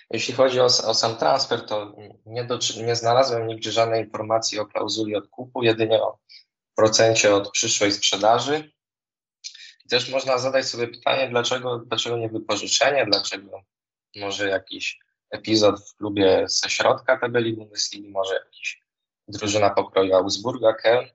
Jeśli 0.09 0.33
chodzi 0.33 0.59
o, 0.59 0.65
o 0.65 0.93
sam 0.93 1.17
transfer, 1.17 1.65
to 1.65 1.95
nie, 2.25 2.43
do, 2.43 2.59
nie 2.83 2.95
znalazłem 2.95 3.47
nigdzie 3.47 3.71
żadnej 3.71 4.03
informacji 4.03 4.59
o 4.59 4.65
klauzuli 4.65 5.15
odkupu, 5.15 5.63
jedynie 5.63 6.01
o 6.01 6.19
procencie 6.75 7.35
od 7.35 7.51
przyszłej 7.51 7.91
sprzedaży. 7.91 8.71
I 9.85 9.89
też 9.89 10.09
można 10.09 10.37
zadać 10.37 10.65
sobie 10.65 10.87
pytanie, 10.87 11.29
dlaczego, 11.29 11.77
dlaczego 11.79 12.17
nie 12.17 12.29
wypożyczenie, 12.29 13.05
dlaczego 13.05 13.63
może 14.15 14.49
jakiś 14.49 14.99
epizod 15.29 15.89
w 15.89 15.95
klubie 15.95 16.43
ze 16.47 16.69
środka 16.69 17.17
tabeli 17.17 17.53
Bundesligi, 17.53 18.09
może 18.09 18.33
jakiś 18.33 18.81
drużyna 19.27 19.69
pokroju 19.69 20.15
Augsburga, 20.15 20.73
Köln. 20.85 21.07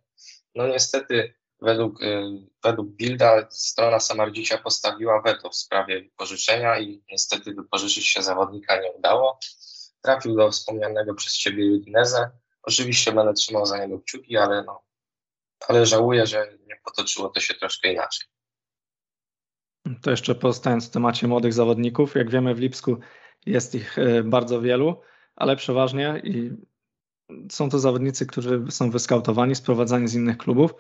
No 0.55 0.67
niestety 0.67 1.35
Według, 1.61 2.03
y, 2.03 2.23
według 2.65 2.89
Bilda 2.89 3.51
strona 3.51 4.01
Samardzicia 4.01 4.59
postawiła 4.59 5.23
weto 5.23 5.51
w 5.51 5.57
sprawie 5.57 6.03
wypożyczenia 6.03 6.81
i 6.81 7.03
niestety 7.11 7.55
wypożyczyć 7.55 8.07
się 8.07 8.23
zawodnika 8.23 8.81
nie 8.81 8.93
udało. 8.93 9.39
Trafił 10.03 10.37
do 10.37 10.51
wspomnianego 10.51 11.15
przez 11.15 11.33
Ciebie 11.33 11.73
Udinese. 11.73 12.31
Oczywiście 12.63 13.13
będę 13.13 13.33
trzymał 13.33 13.67
za 13.67 13.79
niego 13.79 14.01
kciuki, 14.01 14.37
ale, 14.37 14.65
no, 14.65 14.83
ale 15.69 15.87
żałuję, 15.87 16.27
że 16.27 16.59
nie 16.67 16.77
potoczyło 16.85 17.29
to 17.29 17.41
się 17.41 17.55
troszkę 17.55 17.93
inaczej. 17.93 18.27
To 20.03 20.11
jeszcze 20.11 20.35
pozostając 20.35 20.89
w 20.89 20.91
temacie 20.91 21.27
młodych 21.27 21.53
zawodników, 21.53 22.15
jak 22.15 22.31
wiemy 22.31 22.55
w 22.55 22.59
Lipsku 22.59 22.97
jest 23.47 23.75
ich 23.75 23.99
y, 23.99 24.23
bardzo 24.25 24.61
wielu, 24.61 25.01
ale 25.37 25.57
przeważnie 25.57 26.21
i 26.25 26.51
są 27.51 27.71
to 27.71 27.79
zawodnicy, 27.79 28.27
którzy 28.27 28.65
są 28.71 28.91
wyskautowani, 28.91 29.55
sprowadzani 29.55 30.09
z 30.09 30.15
innych 30.15 30.39
klubów, 30.39 30.75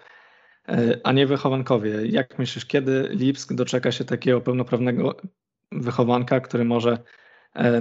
a 1.05 1.12
nie 1.12 1.26
wychowankowie. 1.26 2.06
Jak 2.06 2.38
myślisz, 2.38 2.66
kiedy 2.66 3.09
Lipsk 3.10 3.52
doczeka 3.52 3.93
się 3.93 4.05
takiego 4.05 4.40
pełnoprawnego 4.40 5.16
wychowanka, 5.72 6.40
który 6.40 6.64
może 6.64 6.98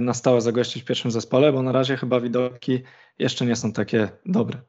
na 0.00 0.14
stałe 0.14 0.40
zagościć 0.40 0.82
w 0.82 0.86
pierwszym 0.86 1.10
zespole, 1.10 1.52
bo 1.52 1.62
na 1.62 1.72
razie 1.72 1.96
chyba 1.96 2.20
widoki 2.20 2.82
jeszcze 3.18 3.46
nie 3.46 3.56
są 3.56 3.72
takie 3.72 4.08
dobre. 4.26 4.60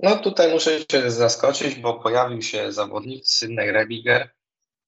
No 0.00 0.16
tutaj 0.16 0.52
muszę 0.52 0.80
się 0.80 1.10
zaskoczyć, 1.10 1.74
bo 1.74 1.94
pojawił 1.94 2.42
się 2.42 2.72
zawodnik 2.72 3.26
Sydney 3.26 3.72
Rebiger, 3.72 4.30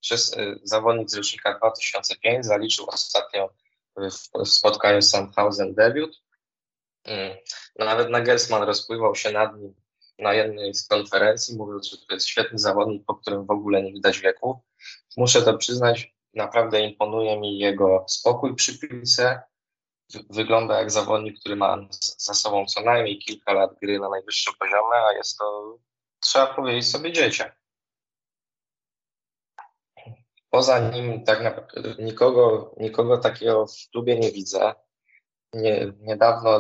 przez 0.01 0.37
y, 0.37 0.61
zawodnik 0.63 1.11
z 1.11 1.15
rocznika 1.15 1.59
2005, 1.59 2.47
zaliczył 2.47 2.87
ostatnio 2.89 3.51
w 3.97 4.49
spotkaniu 4.49 5.03
Sandhausen 5.03 5.75
debiut. 5.75 6.23
Mm. 7.05 7.37
Nawet 7.79 8.11
Nagelsmann 8.11 8.63
rozpływał 8.63 9.15
się 9.15 9.33
nad 9.33 9.57
nim 9.57 9.75
na 10.19 10.35
jednej 10.35 10.75
z 10.75 10.87
konferencji, 10.87 11.57
mówiąc, 11.57 11.87
że 11.91 11.97
to 11.97 12.15
jest 12.15 12.27
świetny 12.27 12.59
zawodnik, 12.59 13.05
po 13.07 13.15
którym 13.15 13.47
w 13.47 13.51
ogóle 13.51 13.83
nie 13.83 13.93
widać 13.93 14.21
wieku. 14.21 14.61
Muszę 15.17 15.43
to 15.43 15.59
przyznać, 15.59 16.15
naprawdę 16.35 16.81
imponuje 16.81 17.41
mi 17.41 17.59
jego 17.59 18.05
spokój 18.09 18.55
przy 18.55 18.79
piłce, 18.79 19.43
wygląda 20.31 20.79
jak 20.79 20.91
zawodnik, 20.91 21.41
który 21.41 21.57
ma 21.57 21.89
za 22.19 22.35
sobą 22.35 22.67
co 22.67 22.81
najmniej 22.81 23.19
kilka 23.19 23.53
lat 23.53 23.71
gry 23.83 23.99
na 23.99 24.09
najwyższym 24.09 24.55
poziomie, 24.59 25.07
a 25.09 25.13
jest 25.13 25.39
to, 25.39 25.79
trzeba 26.21 26.55
powiedzieć 26.55 26.91
sobie, 26.91 27.13
dzieciak. 27.13 27.57
Poza 30.51 30.79
nim 30.79 31.25
tak 31.25 31.43
naprawdę 31.43 31.95
nikogo, 31.99 32.75
nikogo 32.77 33.19
takiego 33.19 33.67
w 33.67 33.91
klubie 33.91 34.19
nie 34.19 34.33
widzę. 34.33 34.75
Nie, 35.53 35.93
niedawno 36.01 36.59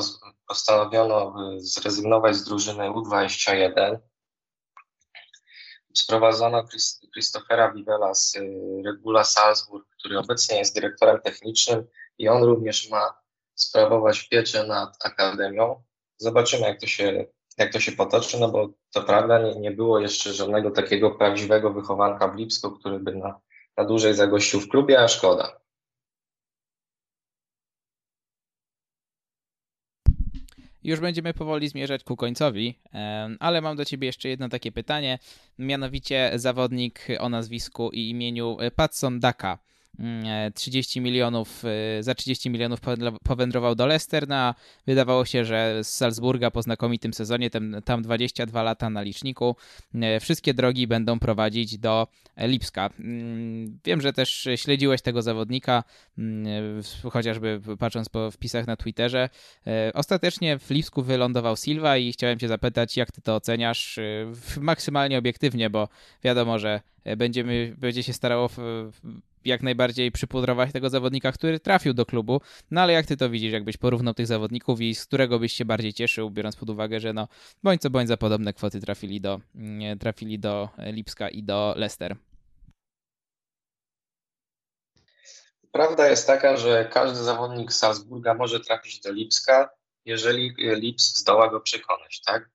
postanowiono 0.48 1.34
zrezygnować 1.58 2.36
z 2.36 2.44
drużyny 2.44 2.90
U21. 2.90 3.98
Sprowadzono 5.94 6.64
Christophera 7.12 7.72
Vivela 7.72 8.14
z 8.14 8.36
y, 8.36 8.82
Regula 8.84 9.24
Salzburg, 9.24 9.86
który 9.98 10.18
obecnie 10.18 10.58
jest 10.58 10.74
dyrektorem 10.74 11.20
technicznym 11.20 11.86
i 12.18 12.28
on 12.28 12.42
również 12.42 12.90
ma 12.90 13.14
sprawować 13.54 14.28
pieczę 14.28 14.66
nad 14.66 14.96
akademią. 15.04 15.82
Zobaczymy, 16.16 16.66
jak 16.66 16.80
to 16.80 16.86
się, 16.86 17.26
jak 17.58 17.72
to 17.72 17.80
się 17.80 17.92
potoczy, 17.92 18.40
no 18.40 18.48
bo 18.48 18.68
to 18.92 19.02
prawda, 19.02 19.38
nie, 19.38 19.54
nie 19.54 19.70
było 19.70 20.00
jeszcze 20.00 20.32
żadnego 20.32 20.70
takiego 20.70 21.10
prawdziwego 21.10 21.72
wychowanka 21.72 22.28
w 22.28 22.36
Lipsku, 22.36 22.70
który 22.70 22.98
by 22.98 23.14
na, 23.14 23.40
na 23.76 23.84
dłużej 23.84 24.14
zagościł 24.14 24.60
w 24.60 24.68
klubie, 24.68 25.00
a 25.00 25.08
szkoda. 25.08 25.60
Już 30.86 31.00
będziemy 31.00 31.34
powoli 31.34 31.68
zmierzać 31.68 32.04
ku 32.04 32.16
końcowi, 32.16 32.74
ale 33.40 33.60
mam 33.60 33.76
do 33.76 33.84
Ciebie 33.84 34.06
jeszcze 34.06 34.28
jedno 34.28 34.48
takie 34.48 34.72
pytanie, 34.72 35.18
mianowicie 35.58 36.32
zawodnik 36.34 37.06
o 37.18 37.28
nazwisku 37.28 37.90
i 37.90 38.10
imieniu 38.10 38.56
Patson 38.76 39.20
Daka 39.20 39.58
30 40.54 41.00
milionów, 41.00 41.64
y, 41.98 42.02
za 42.02 42.14
30 42.14 42.50
milionów 42.50 42.80
powędrował 43.24 43.74
do 43.74 43.86
Leicester, 43.86 44.28
no, 44.28 44.54
wydawało 44.86 45.24
się, 45.24 45.44
że 45.44 45.84
z 45.84 45.88
Salzburga 45.88 46.50
po 46.50 46.62
znakomitym 46.62 47.14
sezonie, 47.14 47.50
tam, 47.50 47.76
tam 47.84 48.02
22 48.02 48.62
lata 48.62 48.90
na 48.90 49.02
liczniku, 49.02 49.56
y, 49.94 50.20
wszystkie 50.20 50.54
drogi 50.54 50.86
będą 50.86 51.18
prowadzić 51.18 51.78
do 51.78 52.06
Lipska. 52.38 52.90
Mm, 53.00 53.78
wiem, 53.84 54.00
że 54.00 54.12
też 54.12 54.48
śledziłeś 54.56 55.02
tego 55.02 55.22
zawodnika, 55.22 55.84
mm, 56.18 56.82
chociażby 57.10 57.60
patrząc 57.78 58.08
po 58.08 58.30
wpisach 58.30 58.66
na 58.66 58.76
Twitterze. 58.76 59.28
Ostatecznie 59.94 60.58
w 60.58 60.70
Lipsku 60.70 61.02
wylądował 61.02 61.56
Silva 61.56 61.96
i 61.96 62.12
chciałem 62.12 62.38
cię 62.38 62.48
zapytać, 62.48 62.96
jak 62.96 63.12
ty 63.12 63.20
to 63.20 63.36
oceniasz 63.36 63.98
maksymalnie 64.60 65.18
obiektywnie, 65.18 65.70
bo 65.70 65.88
wiadomo, 66.24 66.58
że 66.58 66.80
będziemy, 67.16 67.74
będzie 67.78 68.02
się 68.02 68.12
starało 68.12 68.48
jak 69.46 69.62
najbardziej 69.62 70.12
przypudrować 70.12 70.72
tego 70.72 70.90
zawodnika, 70.90 71.32
który 71.32 71.60
trafił 71.60 71.94
do 71.94 72.06
klubu. 72.06 72.40
No 72.70 72.80
ale 72.80 72.92
jak 72.92 73.06
ty 73.06 73.16
to 73.16 73.30
widzisz, 73.30 73.52
jakbyś 73.52 73.76
porównał 73.76 74.14
tych 74.14 74.26
zawodników 74.26 74.80
i 74.80 74.94
z 74.94 75.06
którego 75.06 75.38
byś 75.38 75.52
się 75.52 75.64
bardziej 75.64 75.92
cieszył, 75.92 76.30
biorąc 76.30 76.56
pod 76.56 76.70
uwagę, 76.70 77.00
że 77.00 77.12
no 77.12 77.28
bądź 77.62 77.82
co 77.82 77.90
bądź 77.90 78.08
za 78.08 78.16
podobne 78.16 78.52
kwoty 78.52 78.80
trafili 78.80 79.20
do, 79.20 79.40
mm, 79.54 79.98
trafili 79.98 80.38
do 80.38 80.68
Lipska 80.78 81.28
i 81.28 81.42
do 81.42 81.74
Leicester. 81.76 82.16
Prawda 85.72 86.08
jest 86.08 86.26
taka, 86.26 86.56
że 86.56 86.88
każdy 86.92 87.18
zawodnik 87.18 87.72
Salzburga 87.72 88.34
może 88.34 88.60
trafić 88.60 89.00
do 89.00 89.12
Lipska, 89.12 89.70
jeżeli 90.04 90.54
Lips 90.58 91.16
zdoła 91.16 91.50
go 91.50 91.60
przekonać, 91.60 92.20
tak? 92.26 92.50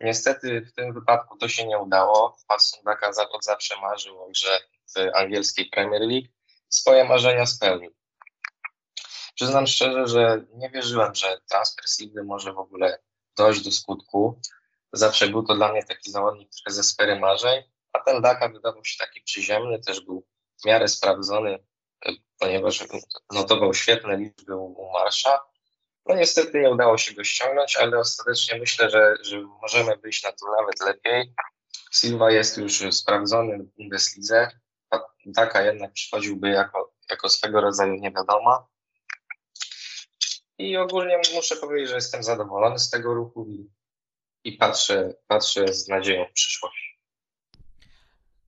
Niestety 0.00 0.60
w 0.60 0.72
tym 0.72 0.94
wypadku 0.94 1.38
to 1.38 1.48
się 1.48 1.66
nie 1.66 1.78
udało. 1.78 2.36
Pat 2.48 2.62
Sundaka 2.62 3.12
zawsze 3.40 3.80
marzył 3.80 4.22
o 4.22 4.28
grze 4.28 4.60
w 4.94 5.16
angielskiej 5.16 5.70
Premier 5.70 6.02
League, 6.02 6.28
swoje 6.68 7.04
marzenia 7.04 7.46
spełnił. 7.46 7.94
Przyznam 9.34 9.66
szczerze, 9.66 10.06
że 10.06 10.44
nie 10.54 10.70
wierzyłem, 10.70 11.14
że 11.14 11.38
transfer 11.50 11.84
Silwy 11.88 12.24
może 12.24 12.52
w 12.52 12.58
ogóle 12.58 12.98
dojść 13.38 13.64
do 13.64 13.72
skutku. 13.72 14.40
Zawsze 14.92 15.28
był 15.28 15.42
to 15.42 15.54
dla 15.54 15.72
mnie 15.72 15.84
taki 15.84 16.10
zawodnik 16.10 16.50
trochę 16.50 16.74
ze 16.74 16.82
sfery 16.82 17.20
marzeń, 17.20 17.62
a 17.92 17.98
ten 17.98 18.22
Daka 18.22 18.48
wydawał 18.48 18.84
się 18.84 18.98
taki 18.98 19.20
przyziemny, 19.20 19.80
też 19.80 20.00
był 20.00 20.26
w 20.62 20.66
miarę 20.66 20.88
sprawdzony, 20.88 21.58
ponieważ 22.38 22.84
notował 23.32 23.74
świetne 23.74 24.16
liczby 24.16 24.56
u 24.56 24.90
Marsza. 24.92 25.40
No 26.06 26.14
niestety 26.14 26.60
nie 26.60 26.70
udało 26.70 26.98
się 26.98 27.14
go 27.14 27.24
ściągnąć, 27.24 27.76
ale 27.76 27.98
ostatecznie 27.98 28.58
myślę, 28.58 28.90
że, 28.90 29.14
że 29.20 29.40
możemy 29.40 29.96
wyjść 29.96 30.22
na 30.22 30.32
to 30.32 30.46
nawet 30.60 30.80
lepiej. 30.80 31.34
Silva 31.92 32.30
jest 32.30 32.58
już 32.58 32.94
sprawdzony 32.94 33.58
w 33.58 33.76
Bundeslidze, 33.76 34.50
Daka 35.26 35.62
jednak 35.62 35.92
przychodziłby 35.92 36.48
jako, 36.48 36.92
jako 37.10 37.28
swego 37.28 37.60
rodzaju 37.60 37.94
niewiadoma. 37.94 38.66
I 40.58 40.76
ogólnie 40.76 41.20
muszę 41.34 41.56
powiedzieć, 41.56 41.88
że 41.88 41.94
jestem 41.94 42.22
zadowolony 42.22 42.78
z 42.78 42.90
tego 42.90 43.14
ruchu 43.14 43.46
i, 43.48 43.70
i 44.44 44.52
patrzę, 44.52 45.14
patrzę 45.26 45.74
z 45.74 45.88
nadzieją 45.88 46.26
w 46.26 46.32
przyszłość. 46.32 46.95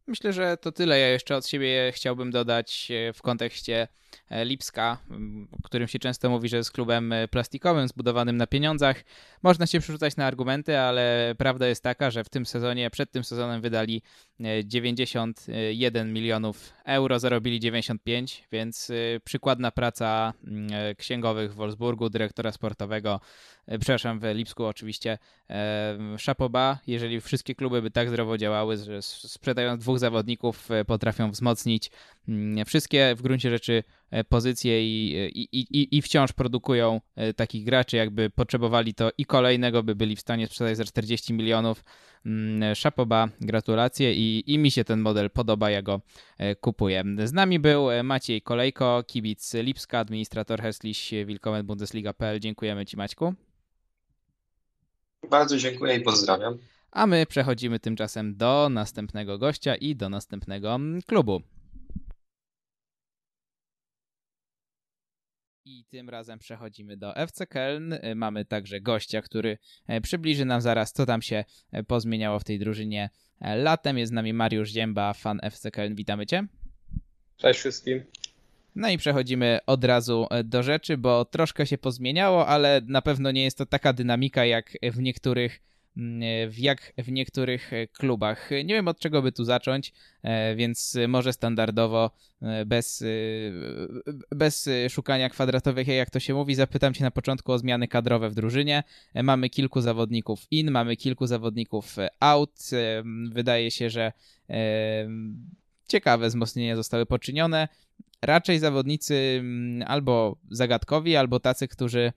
Myślę, 0.08 0.32
że 0.32 0.56
to 0.56 0.72
tyle. 0.72 0.98
Ja 0.98 1.08
jeszcze 1.08 1.36
od 1.36 1.46
siebie 1.46 1.92
chciałbym 1.94 2.30
dodać 2.30 2.88
e, 2.90 3.12
w 3.12 3.22
kontekście 3.22 3.88
E, 4.30 4.44
Lipska, 4.44 4.98
o 5.52 5.62
którym 5.62 5.88
się 5.88 5.98
często 5.98 6.30
mówi, 6.30 6.48
że 6.48 6.56
jest 6.56 6.72
klubem 6.72 7.12
e, 7.12 7.28
plastikowym, 7.28 7.88
zbudowanym 7.88 8.36
na 8.36 8.46
pieniądzach. 8.46 9.04
Można 9.42 9.66
się 9.66 9.80
przerzucać 9.80 10.16
na 10.16 10.26
argumenty, 10.26 10.78
ale 10.78 11.34
prawda 11.38 11.66
jest 11.66 11.82
taka, 11.82 12.10
że 12.10 12.24
w 12.24 12.28
tym 12.28 12.46
sezonie, 12.46 12.90
przed 12.90 13.10
tym 13.10 13.24
sezonem 13.24 13.60
wydali 13.60 14.02
91 14.64 16.06
e, 16.08 16.12
milionów 16.12 16.72
euro, 16.84 17.18
zarobili 17.18 17.60
95, 17.60 18.44
więc 18.52 18.92
przykładna 19.24 19.70
praca 19.70 20.32
księgowych 20.98 21.52
w 21.52 21.54
Wolfsburgu, 21.54 22.10
dyrektora 22.10 22.52
sportowego, 22.52 23.20
przepraszam, 23.66 24.20
w 24.20 24.24
Lipsku 24.24 24.64
oczywiście, 24.64 25.18
szapoba, 26.18 26.78
jeżeli 26.86 27.20
wszystkie 27.20 27.54
kluby 27.54 27.82
by 27.82 27.90
tak 27.90 28.08
zdrowo 28.08 28.38
działały, 28.38 28.76
że 28.76 29.02
sprzedając 29.02 29.82
dwóch 29.82 29.97
zawodników 29.98 30.68
potrafią 30.86 31.30
wzmocnić 31.30 31.90
wszystkie 32.66 33.14
w 33.16 33.22
gruncie 33.22 33.50
rzeczy 33.50 33.82
E, 34.10 34.24
pozycje 34.24 34.82
i, 34.82 35.14
i, 35.34 35.58
i, 35.60 35.96
i 35.96 36.02
wciąż 36.02 36.32
produkują 36.32 37.00
e, 37.16 37.34
takich 37.34 37.64
graczy, 37.64 37.96
jakby 37.96 38.30
potrzebowali 38.30 38.94
to 38.94 39.10
i 39.18 39.24
kolejnego 39.24 39.82
by 39.82 39.94
byli 39.94 40.16
w 40.16 40.20
stanie 40.20 40.46
sprzedać 40.46 40.76
za 40.76 40.84
40 40.84 41.34
milionów. 41.34 41.84
Mm, 42.26 42.74
Szapoba, 42.74 43.28
gratulacje 43.40 44.14
i, 44.14 44.44
i 44.46 44.58
mi 44.58 44.70
się 44.70 44.84
ten 44.84 45.00
model 45.00 45.30
podoba, 45.30 45.70
ja 45.70 45.82
go 45.82 46.00
e, 46.38 46.54
kupuję. 46.54 47.04
Z 47.24 47.32
nami 47.32 47.58
był 47.58 47.86
Maciej 48.04 48.42
Kolejko, 48.42 49.04
kibic 49.06 49.54
Lipska, 49.54 49.98
administrator 49.98 50.60
Hersliś 50.60 51.10
Wilkomen 51.26 51.66
Bundesliga.pl. 51.66 52.40
Dziękujemy 52.40 52.86
Ci 52.86 52.96
Maćku. 52.96 53.34
Bardzo 55.30 55.56
dziękuję 55.56 55.96
i 55.96 56.00
pozdrawiam. 56.00 56.58
A 56.90 57.06
my 57.06 57.26
przechodzimy 57.26 57.80
tymczasem 57.80 58.36
do 58.36 58.68
następnego 58.68 59.38
gościa 59.38 59.76
i 59.76 59.96
do 59.96 60.08
następnego 60.08 60.74
mm, 60.74 61.02
klubu. 61.02 61.42
I 65.64 65.84
tym 65.84 66.08
razem 66.08 66.38
przechodzimy 66.38 66.96
do 66.96 67.16
FC 67.16 67.46
Köln. 67.46 68.04
Y, 68.04 68.14
mamy 68.14 68.44
także 68.44 68.80
gościa, 68.80 69.22
który 69.22 69.58
e, 69.86 70.00
przybliży 70.00 70.44
nam 70.44 70.60
zaraz, 70.60 70.92
co 70.92 71.06
tam 71.06 71.22
się 71.22 71.44
e, 71.72 71.84
pozmieniało 71.84 72.38
w 72.38 72.44
tej 72.44 72.58
drużynie 72.58 73.10
e, 73.40 73.56
latem. 73.56 73.98
Jest 73.98 74.10
z 74.10 74.12
nami 74.12 74.32
Mariusz 74.32 74.70
Zięba, 74.70 75.12
fan 75.12 75.40
FC 75.42 75.70
Köln. 75.70 75.94
Witamy 75.94 76.26
Cię. 76.26 76.46
Cześć 77.36 77.60
wszystkim. 77.60 78.04
No 78.74 78.90
i 78.90 78.98
przechodzimy 78.98 79.58
od 79.66 79.84
razu 79.84 80.26
do 80.44 80.62
rzeczy, 80.62 80.96
bo 80.96 81.24
troszkę 81.24 81.66
się 81.66 81.78
pozmieniało, 81.78 82.46
ale 82.46 82.80
na 82.86 83.02
pewno 83.02 83.30
nie 83.30 83.44
jest 83.44 83.58
to 83.58 83.66
taka 83.66 83.92
dynamika 83.92 84.44
jak 84.44 84.72
w 84.82 85.00
niektórych 85.00 85.60
jak 86.58 86.92
w 86.98 87.12
niektórych 87.12 87.70
klubach. 87.92 88.50
Nie 88.50 88.74
wiem 88.74 88.88
od 88.88 88.98
czego 88.98 89.22
by 89.22 89.32
tu 89.32 89.44
zacząć, 89.44 89.92
więc 90.56 90.96
może 91.08 91.32
standardowo, 91.32 92.10
bez, 92.66 93.04
bez 94.30 94.68
szukania 94.88 95.28
kwadratowych, 95.28 95.88
jak 95.88 96.10
to 96.10 96.20
się 96.20 96.34
mówi, 96.34 96.54
zapytam 96.54 96.94
Cię 96.94 97.04
na 97.04 97.10
początku 97.10 97.52
o 97.52 97.58
zmiany 97.58 97.88
kadrowe 97.88 98.30
w 98.30 98.34
drużynie. 98.34 98.82
Mamy 99.14 99.50
kilku 99.50 99.80
zawodników 99.80 100.46
in, 100.50 100.70
mamy 100.70 100.96
kilku 100.96 101.26
zawodników 101.26 101.96
out. 102.20 102.60
Wydaje 103.30 103.70
się, 103.70 103.90
że 103.90 104.12
ciekawe 105.88 106.28
wzmocnienia 106.28 106.76
zostały 106.76 107.06
poczynione. 107.06 107.68
Raczej 108.22 108.58
zawodnicy 108.58 109.36
mm, 109.40 109.88
albo 109.88 110.38
zagadkowi, 110.50 111.16
albo 111.16 111.40
tacy, 111.40 111.68
którzy 111.68 112.00
mm, 112.00 112.12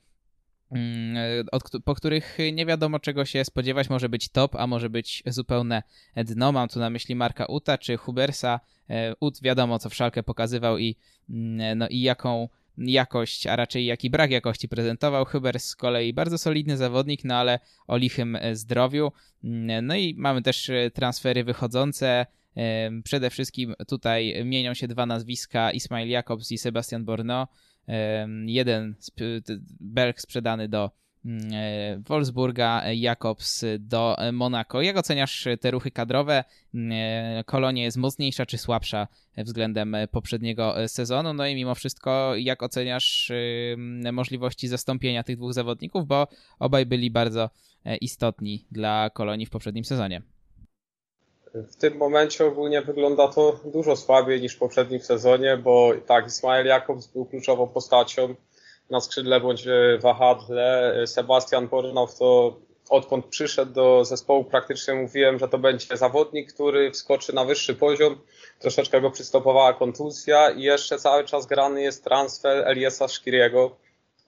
od, 1.51 1.63
po 1.85 1.95
których 1.95 2.37
nie 2.53 2.65
wiadomo 2.65 2.99
czego 2.99 3.25
się 3.25 3.45
spodziewać, 3.45 3.89
może 3.89 4.09
być 4.09 4.29
top, 4.29 4.55
a 4.55 4.67
może 4.67 4.89
być 4.89 5.23
zupełne 5.25 5.83
dno. 6.15 6.51
Mam 6.51 6.69
tu 6.69 6.79
na 6.79 6.89
myśli 6.89 7.15
Marka 7.15 7.45
Uta 7.45 7.77
czy 7.77 7.97
Hubersa. 7.97 8.59
E, 8.89 9.13
Ut 9.19 9.41
wiadomo 9.41 9.79
co 9.79 9.89
w 9.89 9.95
szalkę 9.95 10.23
pokazywał 10.23 10.77
i, 10.77 10.95
mm, 11.29 11.77
no, 11.77 11.87
i 11.87 12.01
jaką 12.01 12.49
jakość, 12.77 13.47
a 13.47 13.55
raczej 13.55 13.85
jaki 13.85 14.09
brak 14.09 14.31
jakości 14.31 14.69
prezentował. 14.69 15.25
Hubers 15.25 15.65
z 15.65 15.75
kolei 15.75 16.13
bardzo 16.13 16.37
solidny 16.37 16.77
zawodnik, 16.77 17.23
no 17.23 17.35
ale 17.35 17.59
o 17.87 17.97
lichym 17.97 18.37
zdrowiu. 18.53 19.11
No 19.81 19.95
i 19.95 20.15
mamy 20.17 20.41
też 20.41 20.71
transfery 20.93 21.43
wychodzące. 21.43 22.25
Przede 23.03 23.29
wszystkim 23.29 23.75
tutaj 23.87 24.45
mienią 24.45 24.73
się 24.73 24.87
dwa 24.87 25.05
nazwiska, 25.05 25.71
Ismail 25.71 26.09
Jakobs 26.09 26.51
i 26.51 26.57
Sebastian 26.57 27.05
Borno. 27.05 27.47
Jeden 28.45 28.95
Belg 29.79 30.21
sprzedany 30.21 30.69
do 30.69 30.91
mm, 31.25 31.53
e, 31.53 31.99
Wolfsburga, 32.07 32.83
Jakobs 32.93 33.65
do 33.79 34.15
Monaco. 34.33 34.81
Jak 34.81 34.97
oceniasz 34.97 35.47
te 35.59 35.71
ruchy 35.71 35.91
kadrowe? 35.91 36.43
Mm, 36.73 36.91
e, 36.91 37.43
Kolonia 37.43 37.83
jest 37.83 37.97
mocniejsza 37.97 38.45
czy 38.45 38.57
słabsza 38.57 39.07
względem 39.37 39.95
poprzedniego 40.11 40.75
sezonu? 40.87 41.33
No 41.33 41.47
i 41.47 41.55
mimo 41.55 41.75
wszystko, 41.75 42.35
jak 42.35 42.63
oceniasz 42.63 43.31
możliwości 44.11 44.67
zastąpienia 44.67 45.23
tych 45.23 45.37
dwóch 45.37 45.53
zawodników, 45.53 46.07
bo 46.07 46.27
obaj 46.59 46.85
byli 46.85 47.11
bardzo 47.11 47.49
e, 47.85 47.97
istotni 47.97 48.65
dla 48.71 49.09
Kolonii 49.09 49.45
w 49.45 49.49
poprzednim 49.49 49.85
sezonie? 49.85 50.21
W 51.53 51.75
tym 51.75 51.97
momencie 51.97 52.45
ogólnie 52.45 52.81
wygląda 52.81 53.27
to 53.27 53.59
dużo 53.65 53.95
słabiej 53.95 54.41
niż 54.41 54.55
w 54.55 54.59
poprzednim 54.59 54.99
sezonie, 54.99 55.57
bo 55.57 55.91
tak, 56.05 56.27
Ismail 56.27 56.65
Jakobs 56.65 57.07
był 57.07 57.25
kluczową 57.25 57.67
postacią 57.67 58.35
na 58.89 59.01
skrzydle 59.01 59.39
bądź 59.39 59.67
wahadle. 59.99 60.93
Sebastian 61.07 61.67
Bornow 61.67 62.17
to 62.17 62.59
odkąd 62.89 63.25
przyszedł 63.25 63.73
do 63.73 64.05
zespołu 64.05 64.43
praktycznie 64.43 64.93
mówiłem, 64.93 65.39
że 65.39 65.47
to 65.47 65.57
będzie 65.57 65.97
zawodnik, 65.97 66.53
który 66.53 66.91
wskoczy 66.91 67.35
na 67.35 67.45
wyższy 67.45 67.75
poziom. 67.75 68.21
Troszeczkę 68.59 69.01
go 69.01 69.11
przystopowała 69.11 69.73
kontuzja 69.73 70.49
i 70.49 70.61
jeszcze 70.61 70.97
cały 70.97 71.23
czas 71.25 71.45
grany 71.45 71.81
jest 71.81 72.03
transfer 72.03 72.67
Eliasa 72.67 73.07
Szkiriego 73.07 73.75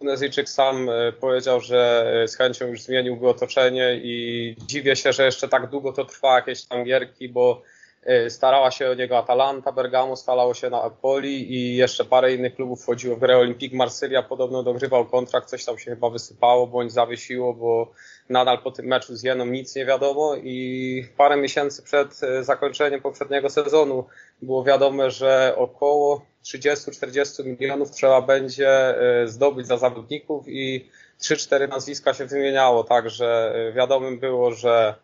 Tunezyjczyk 0.03 0.49
sam 0.49 0.89
e, 0.89 1.11
powiedział, 1.11 1.61
że 1.61 2.11
e, 2.23 2.27
z 2.27 2.35
chęcią 2.35 2.67
już 2.67 2.81
zmieniłby 2.81 3.30
otoczenie 3.30 3.99
i 4.03 4.55
dziwię 4.65 4.95
się, 4.95 5.13
że 5.13 5.25
jeszcze 5.25 5.47
tak 5.47 5.69
długo 5.69 5.93
to 5.93 6.05
trwa 6.05 6.35
jakieś 6.35 6.65
tam 6.65 6.84
gierki, 6.84 7.30
bo 7.30 7.61
e, 8.03 8.30
starała 8.30 8.71
się 8.71 8.89
o 8.89 8.93
niego 8.93 9.17
Atalanta, 9.17 9.71
Bergamo, 9.71 10.15
stalało 10.15 10.53
się 10.53 10.69
na 10.69 10.81
Apoli 10.81 11.53
i 11.53 11.75
jeszcze 11.75 12.05
parę 12.05 12.34
innych 12.34 12.55
klubów 12.55 12.81
wchodziło 12.81 13.15
w 13.15 13.19
grę 13.19 13.38
Olympique. 13.38 13.77
Marsylia, 13.77 14.23
podobno 14.23 14.63
dogrywał 14.63 15.05
kontrakt, 15.05 15.49
coś 15.49 15.65
tam 15.65 15.77
się 15.77 15.91
chyba 15.91 16.09
wysypało 16.09 16.67
bądź 16.67 16.91
zawiesiło, 16.91 17.53
bo 17.53 17.91
nadal 18.30 18.58
po 18.62 18.72
tym 18.72 18.86
meczu 18.86 19.16
z 19.16 19.24
Jeną 19.24 19.45
nic 19.45 19.76
nie 19.76 19.86
wiadomo 19.86 20.36
i 20.36 21.08
parę 21.18 21.38
miesięcy 21.38 21.84
przed 21.84 22.20
zakończeniem 22.41 23.02
poprzedniego 23.02 23.50
sezonu 23.50 24.06
było 24.41 24.64
wiadome, 24.64 25.12
że 25.12 25.54
około 25.58 26.26
30-40 26.44 27.45
milionów 27.45 27.91
trzeba 27.91 28.22
będzie 28.22 28.70
e, 28.70 29.28
zdobyć 29.28 29.68
za 29.68 29.78
zawodników 29.78 30.45
i 30.48 30.90
3-4 31.22 31.70
nazwiska 31.70 32.14
się 32.14 32.26
wymieniało, 32.26 32.84
także 32.84 33.54
e, 33.56 33.74
wiadomym 33.74 34.20
było, 34.20 34.52
że 34.52 34.95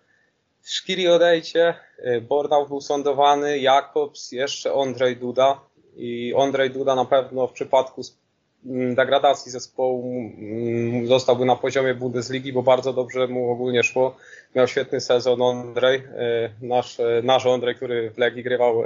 Szkiri 0.63 1.07
odejdzie, 1.07 1.73
e, 1.97 2.21
Bornau 2.21 2.67
był 2.67 2.81
sądowany, 2.81 3.59
Jakobs, 3.59 4.31
jeszcze 4.31 4.73
Ondrej 4.73 5.17
Duda 5.17 5.61
i 5.95 6.33
Ondrej 6.35 6.69
Duda 6.69 6.95
na 6.95 7.05
pewno 7.05 7.47
w 7.47 7.53
przypadku 7.53 8.01
degradacji 8.95 9.51
zespołu 9.51 10.31
zostałby 11.05 11.45
na 11.45 11.55
poziomie 11.55 11.93
Bundesligi, 11.93 12.53
bo 12.53 12.63
bardzo 12.63 12.93
dobrze 12.93 13.27
mu 13.27 13.51
ogólnie 13.51 13.83
szło. 13.83 14.15
Miał 14.55 14.67
świetny 14.67 15.01
sezon 15.01 15.41
Ondrej, 15.41 16.03
nasz, 16.61 16.97
nasz 17.23 17.45
Ondrej, 17.45 17.75
który 17.75 18.11
w 18.11 18.17
Legii 18.17 18.43
grywał 18.43 18.83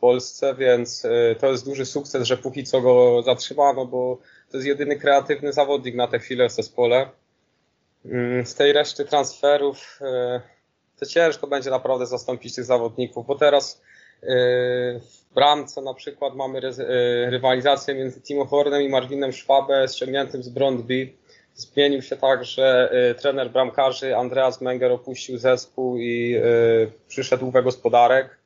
Polsce, 0.00 0.54
więc 0.54 1.04
e, 1.04 1.34
to 1.34 1.50
jest 1.50 1.64
duży 1.64 1.86
sukces, 1.86 2.26
że 2.26 2.36
póki 2.36 2.64
co 2.64 2.80
go 2.80 3.22
zatrzymano, 3.22 3.86
bo 3.86 4.18
to 4.50 4.56
jest 4.56 4.66
jedyny 4.66 4.96
kreatywny 4.96 5.52
zawodnik 5.52 5.94
na 5.94 6.06
tę 6.06 6.18
chwilę 6.18 6.48
w 6.48 6.52
zespole. 6.52 7.10
Mm, 8.04 8.46
z 8.46 8.54
tej 8.54 8.72
reszty 8.72 9.04
transferów 9.04 9.98
e, 10.00 10.40
to 10.98 11.06
ciężko 11.06 11.46
będzie 11.46 11.70
naprawdę 11.70 12.06
zastąpić 12.06 12.54
tych 12.54 12.64
zawodników, 12.64 13.26
bo 13.26 13.34
teraz 13.34 13.82
e, 13.82 13.97
w 14.22 15.34
bramce 15.34 15.82
na 15.82 15.94
przykład 15.94 16.34
mamy 16.34 16.60
rywalizację 17.30 17.94
między 17.94 18.20
Timo 18.20 18.44
Hornem 18.44 18.82
i 18.82 18.88
Marvinem 18.88 19.32
Schwabę 19.32 19.86
ściągniętym 19.88 20.42
z 20.42 20.48
Brondby. 20.48 21.08
Zmienił 21.54 22.02
się 22.02 22.16
tak, 22.16 22.44
że 22.44 22.92
trener 23.20 23.50
bramkarzy 23.50 24.16
Andreas 24.16 24.60
Menger 24.60 24.92
opuścił 24.92 25.38
zespół 25.38 25.96
i 25.98 26.40
przyszedł 27.08 27.46
Uwe 27.46 27.62
Gospodarek 27.62 28.38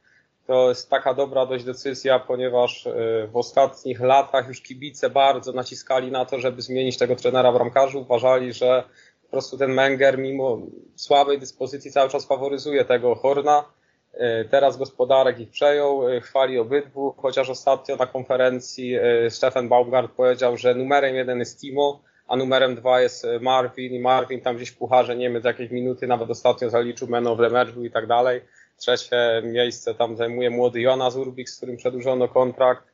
to 0.47 0.69
jest 0.69 0.91
taka 0.91 1.15
dobra 1.15 1.47
dość 1.47 1.65
decyzja, 1.65 2.19
ponieważ 2.19 2.87
e, 2.87 2.93
w 3.27 3.37
ostatnich 3.37 4.01
latach 4.01 4.49
już 4.49 4.61
kibice 4.61 5.11
bardzo 5.11 5.53
naciskali 5.53 6.11
na 6.11 6.25
to, 6.25 6.39
żeby 6.39 6.63
zmienić 6.63 6.99
tego 6.99 7.17
trenera 7.17 7.53
bramkarzy. 7.53 7.99
Uważali, 7.99 8.53
że 8.53 8.85
po 9.23 9.31
prostu 9.31 9.59
ten 9.59 9.73
Menger 9.73 10.19
mimo 10.19 10.59
słabej 10.97 11.39
dyspozycji 11.39 11.93
cały 11.93 12.11
czas 12.11 12.27
faworyzuje 12.27 12.85
tego 12.85 13.15
Horna. 13.15 13.65
E, 14.13 14.45
teraz 14.45 14.77
gospodarek 14.77 15.41
ich 15.41 15.51
przejął, 15.51 16.09
e, 16.09 16.21
chwali 16.21 16.59
obydwu, 16.59 17.15
chociaż 17.17 17.51
ostatnio 17.51 17.97
na 17.97 18.07
konferencji 18.07 18.97
Stefan 19.29 19.69
Baumgart 19.69 20.13
powiedział, 20.13 20.57
że 20.57 20.75
numerem 20.75 21.15
jeden 21.15 21.39
jest 21.39 21.61
Timo, 21.61 22.01
a 22.29 22.37
numerem 22.37 22.75
dwa 22.75 23.01
jest 23.01 23.27
Marvin 23.41 23.95
i 23.95 24.01
Marvin 24.01 24.41
tam 24.41 24.57
gdzieś 24.57 24.71
w 24.71 24.77
pucharze 24.77 25.17
Niemiec 25.17 25.45
jakieś 25.45 25.71
minuty 25.71 26.07
nawet 26.07 26.31
ostatnio 26.31 26.71
zaliczył 26.71 27.09
man 27.09 27.27
of 27.27 27.39
the 27.39 27.49
match 27.49 27.77
i 27.77 27.91
tak 27.91 28.07
dalej. 28.07 28.41
Trzecie 28.77 29.43
miejsce 29.45 29.95
tam 29.95 30.17
zajmuje 30.17 30.51
młody 30.51 30.81
Jonas 30.81 31.17
Urbik, 31.17 31.51
z 31.51 31.57
którym 31.57 31.77
przedłużono 31.77 32.29
kontrakt. 32.29 32.93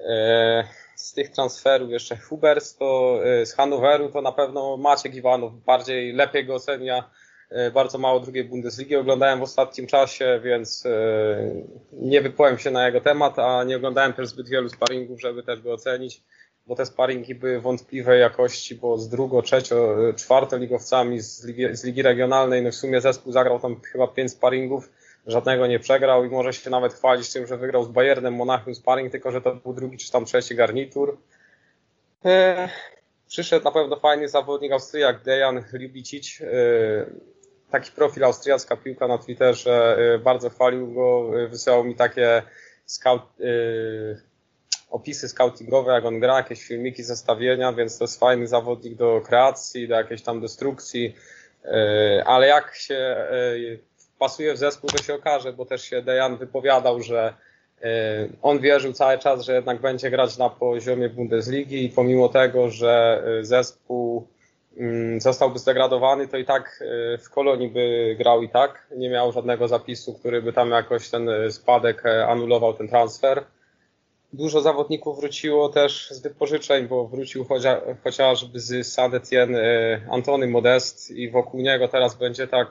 E, 0.00 0.64
z 0.96 1.12
tych 1.12 1.30
transferów 1.30 1.90
jeszcze 1.90 2.16
Hubers 2.16 2.76
to 2.76 3.18
e, 3.24 3.46
z 3.46 3.54
Hanoweru 3.54 4.08
to 4.08 4.22
na 4.22 4.32
pewno 4.32 4.76
Maciek 4.76 5.14
Iwanow 5.14 5.52
bardziej 5.52 6.12
lepiej 6.12 6.46
go 6.46 6.54
ocenia. 6.54 7.10
E, 7.50 7.70
bardzo 7.70 7.98
mało 7.98 8.20
drugiej 8.20 8.44
Bundesligi 8.44 8.96
oglądałem 8.96 9.38
w 9.38 9.42
ostatnim 9.42 9.86
czasie, 9.86 10.40
więc 10.44 10.84
nie 11.92 12.20
wypowiem 12.20 12.58
się 12.58 12.70
na 12.70 12.86
jego 12.86 13.00
temat, 13.00 13.38
a 13.38 13.64
nie 13.64 13.76
oglądałem 13.76 14.12
też 14.12 14.28
zbyt 14.28 14.48
wielu 14.48 14.68
sparingów, 14.68 15.20
żeby 15.20 15.42
też 15.42 15.60
go 15.60 15.72
ocenić, 15.72 16.22
bo 16.66 16.76
te 16.76 16.86
sparingi 16.86 17.34
były 17.34 17.60
wątpliwej 17.60 18.20
jakości, 18.20 18.74
bo 18.74 18.98
z 18.98 19.08
drugo, 19.08 19.42
trzecio, 19.42 19.96
czwartoligowcami 20.16 21.20
z 21.20 21.44
ligi, 21.44 21.76
z 21.76 21.84
ligi 21.84 22.02
regionalnej, 22.02 22.62
no 22.62 22.70
w 22.70 22.74
sumie 22.74 23.00
zespół 23.00 23.32
zagrał 23.32 23.60
tam 23.60 23.80
chyba 23.80 24.06
pięć 24.06 24.30
sparingów, 24.30 24.90
żadnego 25.26 25.66
nie 25.66 25.78
przegrał 25.78 26.24
i 26.24 26.28
może 26.28 26.52
się 26.52 26.70
nawet 26.70 26.94
chwalić 26.94 27.32
tym, 27.32 27.46
że 27.46 27.56
wygrał 27.56 27.84
z 27.84 27.88
Bayernem 27.88 28.34
Monachium 28.34 28.74
sparring, 28.74 29.12
tylko 29.12 29.32
że 29.32 29.40
to 29.40 29.54
był 29.54 29.72
drugi 29.72 29.98
czy 29.98 30.12
tam 30.12 30.24
trzeci 30.24 30.54
garnitur. 30.54 31.18
E, 32.24 32.68
przyszedł 33.28 33.64
na 33.64 33.70
pewno 33.70 33.96
fajny 33.96 34.28
zawodnik 34.28 34.72
Austriak 34.72 35.22
Dejan 35.22 35.64
Ljubicic. 35.72 36.42
Taki 37.70 37.90
profil 37.90 38.24
austriacka 38.24 38.76
piłka 38.76 39.08
na 39.08 39.18
Twitterze, 39.18 39.96
e, 40.14 40.18
bardzo 40.18 40.50
chwalił 40.50 40.94
go, 40.94 41.30
e, 41.42 41.48
wysyłał 41.48 41.84
mi 41.84 41.94
takie 41.94 42.42
scout, 42.86 43.22
e, 43.40 43.44
opisy 44.90 45.28
scoutingowe, 45.28 45.92
jak 45.92 46.04
on 46.04 46.20
gra, 46.20 46.36
jakieś 46.36 46.62
filmiki, 46.62 47.02
zestawienia, 47.02 47.72
więc 47.72 47.98
to 47.98 48.04
jest 48.04 48.20
fajny 48.20 48.46
zawodnik 48.46 48.94
do 48.94 49.20
kreacji, 49.20 49.88
do 49.88 49.94
jakiejś 49.94 50.22
tam 50.22 50.40
destrukcji, 50.40 51.14
ale 52.24 52.46
jak 52.46 52.74
się 52.74 53.16
pasuje 54.18 54.54
w 54.54 54.58
zespół, 54.58 54.90
to 54.90 55.02
się 55.02 55.14
okaże, 55.14 55.52
bo 55.52 55.66
też 55.66 55.82
się 55.82 56.02
Dejan 56.02 56.36
wypowiadał, 56.36 57.02
że 57.02 57.34
on 58.42 58.58
wierzył 58.58 58.92
cały 58.92 59.18
czas, 59.18 59.44
że 59.44 59.54
jednak 59.54 59.80
będzie 59.80 60.10
grać 60.10 60.38
na 60.38 60.50
poziomie 60.50 61.08
Bundesligi 61.08 61.84
i 61.84 61.88
pomimo 61.88 62.28
tego, 62.28 62.70
że 62.70 63.24
zespół 63.42 64.28
zostałby 65.18 65.58
zdegradowany, 65.58 66.28
to 66.28 66.36
i 66.36 66.44
tak 66.44 66.82
e, 66.82 67.18
w 67.18 67.30
Kolonii 67.30 67.68
by 67.68 68.14
grał 68.18 68.42
i 68.42 68.48
tak. 68.48 68.86
Nie 68.96 69.10
miał 69.10 69.32
żadnego 69.32 69.68
zapisu, 69.68 70.14
który 70.14 70.42
by 70.42 70.52
tam 70.52 70.70
jakoś 70.70 71.10
ten 71.10 71.30
spadek 71.50 72.02
anulował 72.06 72.74
ten 72.74 72.88
transfer. 72.88 73.44
Dużo 74.32 74.60
zawodników 74.60 75.20
wróciło 75.20 75.68
też 75.68 76.10
z 76.10 76.22
wypożyczeń, 76.22 76.88
bo 76.88 77.08
wrócił 77.08 77.44
chociaż, 77.44 77.78
chociażby 78.04 78.60
z 78.60 78.86
Saint-Etienne 78.86 79.60
Antony 80.10 80.46
Modest 80.46 81.10
i 81.10 81.30
wokół 81.30 81.60
niego 81.60 81.88
teraz 81.88 82.14
będzie 82.14 82.48
tak 82.48 82.68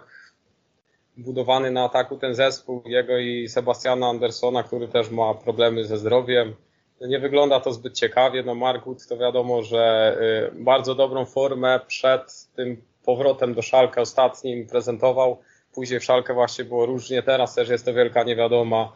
budowany 1.18 1.72
na 1.72 1.84
ataku 1.84 2.18
ten 2.18 2.36
zespół, 2.36 2.84
jego 2.86 3.18
i 3.18 3.50
Sebastiana 3.50 4.08
Andersona, 4.08 4.64
który 4.64 4.88
też 4.88 5.10
ma 5.10 5.34
problemy 5.34 5.86
ze 5.86 5.98
zdrowiem. 5.98 6.56
Nie 7.02 7.20
wygląda 7.20 7.60
to 7.60 7.74
zbyt 7.74 7.94
ciekawie. 7.94 8.44
No 8.44 8.56
Markut 8.56 9.08
to 9.08 9.18
wiadomo, 9.18 9.64
że 9.64 10.18
y, 10.56 10.64
bardzo 10.64 10.96
dobrą 10.96 11.26
formę 11.26 11.80
przed 11.88 12.48
tym 12.56 12.82
powrotem 13.04 13.54
do 13.54 13.62
Szalkę 13.62 14.02
ostatnim 14.02 14.68
prezentował. 14.68 15.38
Później 15.74 16.00
w 16.00 16.04
Szalkę 16.04 16.34
właśnie 16.34 16.66
było 16.66 16.86
różnie, 16.86 17.24
teraz 17.24 17.56
też 17.56 17.70
jest 17.70 17.86
to 17.86 17.94
wielka 17.94 18.24
niewiadoma. 18.24 18.94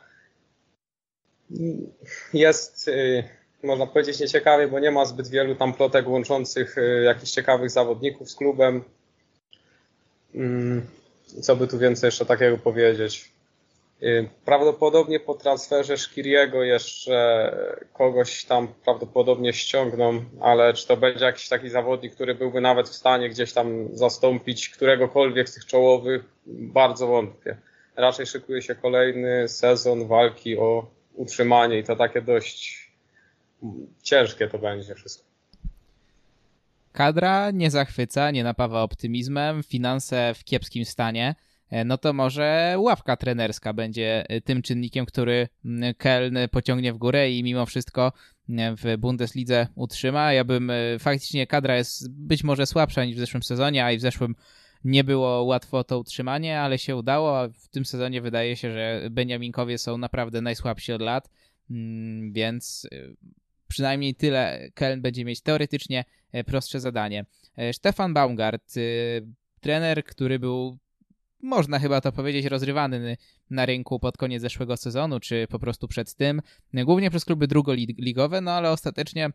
Jest, 2.33 2.87
y, 2.87 3.23
można 3.63 3.87
powiedzieć, 3.87 4.19
nieciekawie, 4.19 4.67
bo 4.67 4.79
nie 4.79 4.91
ma 4.91 5.05
zbyt 5.05 5.27
wielu 5.27 5.55
tam 5.55 5.73
plotek 5.73 6.07
łączących 6.07 6.77
y, 6.77 7.03
jakichś 7.05 7.31
ciekawych 7.31 7.69
zawodników 7.69 8.29
z 8.29 8.35
klubem. 8.35 8.83
Mm, 10.35 10.87
co 11.41 11.55
by 11.55 11.67
tu 11.67 11.79
więcej 11.79 12.07
jeszcze 12.07 12.25
takiego 12.25 12.57
powiedzieć? 12.57 13.32
Y, 14.03 14.29
prawdopodobnie 14.45 15.19
po 15.19 15.33
transferze 15.33 15.97
Szkiriego 15.97 16.63
jeszcze 16.63 17.55
kogoś 17.93 18.45
tam 18.45 18.67
prawdopodobnie 18.67 19.53
ściągną, 19.53 20.25
ale 20.41 20.73
czy 20.73 20.87
to 20.87 20.97
będzie 20.97 21.25
jakiś 21.25 21.49
taki 21.49 21.69
zawodnik, 21.69 22.15
który 22.15 22.35
byłby 22.35 22.61
nawet 22.61 22.89
w 22.89 22.95
stanie 22.95 23.29
gdzieś 23.29 23.53
tam 23.53 23.87
zastąpić 23.91 24.69
któregokolwiek 24.69 25.49
z 25.49 25.53
tych 25.53 25.65
czołowych, 25.65 26.23
bardzo 26.45 27.07
wątpię. 27.07 27.57
Raczej 27.95 28.25
szykuje 28.25 28.61
się 28.61 28.75
kolejny 28.75 29.47
sezon 29.47 30.07
walki 30.07 30.57
o 30.57 30.91
utrzymanie 31.13 31.79
i 31.79 31.83
to 31.83 31.95
takie 31.95 32.21
dość 32.21 32.91
ciężkie 34.01 34.47
to 34.47 34.57
będzie 34.59 34.95
wszystko. 34.95 35.33
Kadra 36.91 37.51
nie 37.51 37.71
zachwyca, 37.71 38.31
nie 38.31 38.43
napawa 38.43 38.81
optymizmem, 38.81 39.63
finanse 39.63 40.33
w 40.35 40.43
kiepskim 40.43 40.85
stanie. 40.85 41.35
E, 41.73 41.85
no 41.85 41.97
to 41.97 42.13
może 42.13 42.75
ławka 42.77 43.17
trenerska 43.17 43.73
będzie 43.73 44.29
e, 44.29 44.41
tym 44.41 44.61
czynnikiem, 44.61 45.05
który 45.05 45.47
Keln 45.97 46.37
pociągnie 46.51 46.93
w 46.93 46.97
górę 46.97 47.31
i 47.31 47.43
mimo 47.43 47.65
wszystko 47.65 48.11
w 48.49 48.97
Bundeslidze 48.97 49.67
utrzyma. 49.75 50.33
Ja 50.33 50.43
bym 50.43 50.69
e, 50.69 50.99
faktycznie 50.99 51.47
kadra 51.47 51.77
jest 51.77 52.11
być 52.11 52.43
może 52.43 52.65
słabsza 52.65 53.05
niż 53.05 53.15
w 53.15 53.19
zeszłym 53.19 53.43
sezonie, 53.43 53.85
a 53.85 53.91
i 53.91 53.97
w 53.97 54.01
zeszłym 54.01 54.35
nie 54.83 55.03
było 55.03 55.43
łatwo 55.43 55.83
to 55.83 55.99
utrzymanie, 55.99 56.59
ale 56.59 56.77
się 56.77 56.95
udało. 56.95 57.49
W 57.49 57.67
tym 57.67 57.85
sezonie 57.85 58.21
wydaje 58.21 58.55
się, 58.55 58.71
że 58.71 59.07
Beniaminkowie 59.11 59.77
są 59.77 59.97
naprawdę 59.97 60.41
najsłabsi 60.41 60.93
od 60.93 61.01
lat, 61.01 61.29
więc 62.31 62.87
przynajmniej 63.67 64.15
tyle 64.15 64.69
Keln 64.73 65.01
będzie 65.01 65.25
mieć 65.25 65.41
teoretycznie 65.41 66.05
prostsze 66.45 66.79
zadanie. 66.79 67.25
Stefan 67.71 68.13
Baumgart, 68.13 68.73
trener, 69.61 70.03
który 70.03 70.39
był 70.39 70.77
można 71.43 71.79
chyba 71.79 72.01
to 72.01 72.11
powiedzieć, 72.11 72.45
rozrywany 72.45 73.17
na 73.49 73.65
rynku 73.65 73.99
pod 73.99 74.17
koniec 74.17 74.41
zeszłego 74.41 74.77
sezonu, 74.77 75.19
czy 75.19 75.47
po 75.49 75.59
prostu 75.59 75.87
przed 75.87 76.15
tym, 76.15 76.41
głównie 76.73 77.09
przez 77.09 77.25
kluby 77.25 77.47
drugoligowe, 77.47 78.41
no 78.41 78.51
ale 78.51 78.71
ostatecznie 78.71 79.29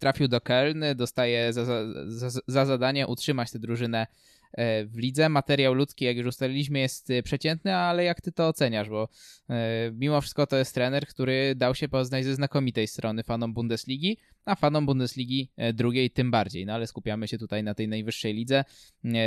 trafił 0.00 0.28
do 0.28 0.38
Köln, 0.38 0.94
dostaje 0.94 1.52
za, 1.52 1.64
za, 2.06 2.40
za 2.46 2.66
zadanie 2.66 3.06
utrzymać 3.06 3.50
tę 3.50 3.58
drużynę 3.58 4.06
E, 4.54 4.84
w 4.84 4.98
lidze. 4.98 5.28
Materiał 5.28 5.74
ludzki, 5.74 6.04
jak 6.04 6.16
już 6.16 6.26
ustaliliśmy, 6.26 6.78
jest 6.78 7.10
e, 7.10 7.22
przeciętny, 7.22 7.76
ale 7.76 8.04
jak 8.04 8.20
ty 8.20 8.32
to 8.32 8.48
oceniasz? 8.48 8.88
Bo 8.88 9.08
e, 9.50 9.90
mimo 9.92 10.20
wszystko 10.20 10.46
to 10.46 10.56
jest 10.56 10.74
trener, 10.74 11.06
który 11.06 11.54
dał 11.54 11.74
się 11.74 11.88
poznać 11.88 12.24
ze 12.24 12.34
znakomitej 12.34 12.88
strony 12.88 13.22
fanom 13.22 13.54
Bundesligi, 13.54 14.18
a 14.44 14.54
fanom 14.54 14.86
Bundesligi 14.86 15.50
drugiej 15.74 16.10
tym 16.10 16.30
bardziej. 16.30 16.66
No 16.66 16.72
ale 16.72 16.86
skupiamy 16.86 17.28
się 17.28 17.38
tutaj 17.38 17.62
na 17.62 17.74
tej 17.74 17.88
najwyższej 17.88 18.34
lidze. 18.34 18.64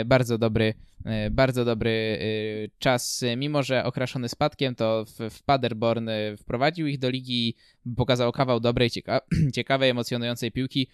Bardzo 0.06 0.38
dobry, 0.38 0.74
bardzo 1.32 1.66
dobry 1.66 2.20
czas, 2.80 3.24
mimo 3.38 3.64
że 3.64 3.84
okraszony 3.84 4.30
spadkiem, 4.30 4.76
to 4.76 5.06
w, 5.06 5.44
Paderborn 5.44 6.10
wprowadził 6.38 6.88
ich 6.88 7.00
do 7.00 7.10
ligi 7.10 7.56
pokazał 7.96 8.32
kawał 8.32 8.60
dobrej, 8.60 8.90
cieka 8.90 9.22
ciekawej, 9.56 9.90
emocjonującej 9.90 10.52
piłki. 10.52 10.88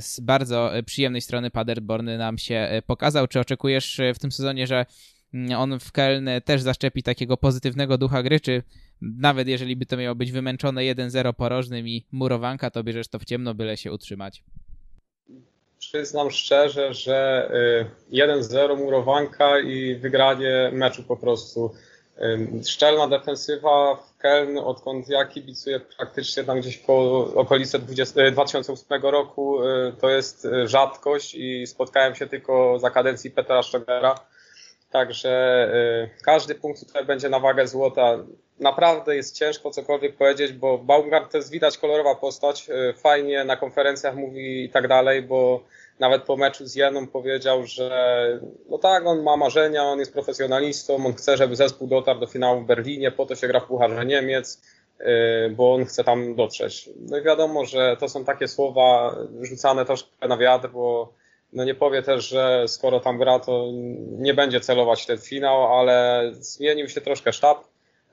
Z 0.00 0.20
bardzo 0.20 0.72
przyjemnej 0.86 1.20
strony 1.20 1.50
Paderborn 1.50 2.10
nam 2.18 2.38
się 2.38 2.82
pokazał. 2.86 3.26
Czy 3.28 3.40
oczekujesz 3.40 4.00
e, 4.00 4.14
w 4.14 4.18
tym 4.18 4.32
sezonie, 4.32 4.66
że 4.66 4.86
mm, 5.34 5.60
on 5.60 5.80
w 5.80 5.92
Keln 5.92 6.28
też 6.44 6.62
zaszczepi 6.62 7.02
takiego 7.02 7.36
pozytywnego 7.36 7.98
ducha 7.98 8.22
gry, 8.22 8.40
czy 8.40 8.62
nawet 9.00 9.48
jeżeli 9.48 9.76
by 9.76 9.86
to 9.86 9.96
miało 9.96 10.14
być 10.14 10.32
wymęczone 10.32 10.80
1-0 10.80 11.32
porożnym 11.32 11.88
i 11.88 12.04
murowanka, 12.12 12.70
to 12.70 12.84
bierzesz 12.84 13.08
to 13.08 13.18
w 13.18 13.24
ciemno, 13.24 13.54
byle 13.54 13.76
się 13.76 13.92
utrzymać? 13.92 14.42
Przyznam 15.78 16.30
szczerze, 16.30 16.94
że 16.94 17.50
1-0 18.12 18.72
y, 18.72 18.76
murowanka 18.76 19.60
i 19.60 19.96
wygranie 19.96 20.70
meczu 20.72 21.02
po 21.02 21.16
prostu. 21.16 21.74
Szczelna 22.64 23.08
defensywa 23.08 23.96
w 23.96 24.18
Keln, 24.18 24.58
odkąd 24.58 25.08
ja 25.08 25.24
kibicuję 25.24 25.80
praktycznie 25.80 26.44
tam 26.44 26.60
gdzieś 26.60 26.78
po 26.78 27.24
okolice 27.34 27.78
20, 27.78 28.30
2008 28.30 29.02
roku, 29.02 29.62
y, 29.62 29.92
to 30.00 30.10
jest 30.10 30.44
y, 30.44 30.68
rzadkość 30.68 31.34
i 31.34 31.66
spotkałem 31.66 32.14
się 32.14 32.26
tylko 32.26 32.78
za 32.78 32.90
kadencji 32.90 33.30
Petra 33.30 33.62
Szczegera. 33.62 34.14
Także 34.94 35.68
y, 36.18 36.22
każdy 36.22 36.54
punkt 36.54 36.86
tutaj 36.86 37.04
będzie 37.04 37.28
na 37.28 37.40
wagę 37.40 37.68
złota. 37.68 38.18
Naprawdę 38.60 39.16
jest 39.16 39.38
ciężko 39.38 39.70
cokolwiek 39.70 40.16
powiedzieć, 40.16 40.52
bo 40.52 40.78
Baumgart 40.78 41.32
to 41.32 41.38
jest 41.38 41.50
widać 41.50 41.78
kolorowa 41.78 42.14
postać. 42.14 42.68
Fajnie 42.96 43.44
na 43.44 43.56
konferencjach 43.56 44.16
mówi 44.16 44.64
i 44.64 44.70
tak 44.70 44.88
dalej, 44.88 45.22
bo 45.22 45.64
nawet 45.98 46.22
po 46.22 46.36
meczu 46.36 46.66
z 46.66 46.74
Jeną 46.74 47.06
powiedział, 47.06 47.66
że 47.66 48.40
no 48.68 48.78
tak, 48.78 49.06
on 49.06 49.22
ma 49.22 49.36
marzenia, 49.36 49.82
on 49.82 49.98
jest 49.98 50.12
profesjonalistą, 50.12 51.06
on 51.06 51.14
chce, 51.14 51.36
żeby 51.36 51.56
zespół 51.56 51.88
dotarł 51.88 52.20
do 52.20 52.26
finału 52.26 52.60
w 52.60 52.66
Berlinie, 52.66 53.10
po 53.10 53.26
to 53.26 53.34
się 53.34 53.48
gra 53.48 53.60
w 53.60 53.66
Pucharze 53.66 54.06
Niemiec, 54.06 54.62
y, 55.00 55.04
bo 55.50 55.74
on 55.74 55.84
chce 55.84 56.04
tam 56.04 56.34
dotrzeć. 56.34 56.90
No 56.96 57.18
i 57.18 57.22
wiadomo, 57.22 57.64
że 57.64 57.96
to 58.00 58.08
są 58.08 58.24
takie 58.24 58.48
słowa 58.48 59.16
rzucane 59.40 59.84
troszkę 59.84 60.28
na 60.28 60.36
wiatr, 60.36 60.68
bo 60.68 61.12
no 61.54 61.64
nie 61.64 61.74
powie 61.74 62.02
też, 62.02 62.28
że 62.28 62.64
skoro 62.68 63.00
tam 63.00 63.18
gra, 63.18 63.38
to 63.38 63.68
nie 64.18 64.34
będzie 64.34 64.60
celować 64.60 65.02
w 65.02 65.06
ten 65.06 65.18
finał, 65.18 65.78
ale 65.78 66.28
zmienił 66.32 66.88
się 66.88 67.00
troszkę 67.00 67.32
sztab 67.32 67.64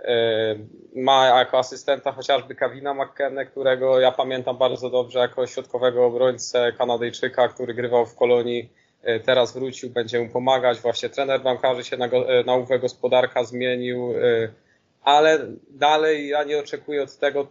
E, 0.03 0.55
ma 0.95 1.27
jako 1.27 1.57
asystenta 1.57 2.11
chociażby 2.11 2.55
Kavina 2.55 2.93
McKenna, 2.93 3.45
którego 3.45 3.99
ja 3.99 4.11
pamiętam 4.11 4.57
bardzo 4.57 4.89
dobrze 4.89 5.19
jako 5.19 5.47
środkowego 5.47 6.05
obrońcę 6.05 6.73
Kanadyjczyka, 6.77 7.47
który 7.47 7.73
grywał 7.73 8.05
w 8.05 8.15
Kolonii. 8.15 8.69
E, 9.03 9.19
teraz 9.19 9.53
wrócił, 9.53 9.89
będzie 9.89 10.19
mu 10.19 10.29
pomagać. 10.29 10.79
Właśnie 10.79 11.09
trener 11.09 11.41
bramkarzy 11.41 11.83
się 11.83 11.97
na, 11.97 12.05
e, 12.05 12.43
na 12.43 12.55
UW 12.55 12.79
gospodarka 12.81 13.43
zmienił, 13.43 14.13
ale 15.03 15.39
dalej 15.69 16.27
ja 16.27 16.43
nie 16.43 16.59
oczekuję 16.59 17.03
od 17.03 17.17
tego 17.17 17.47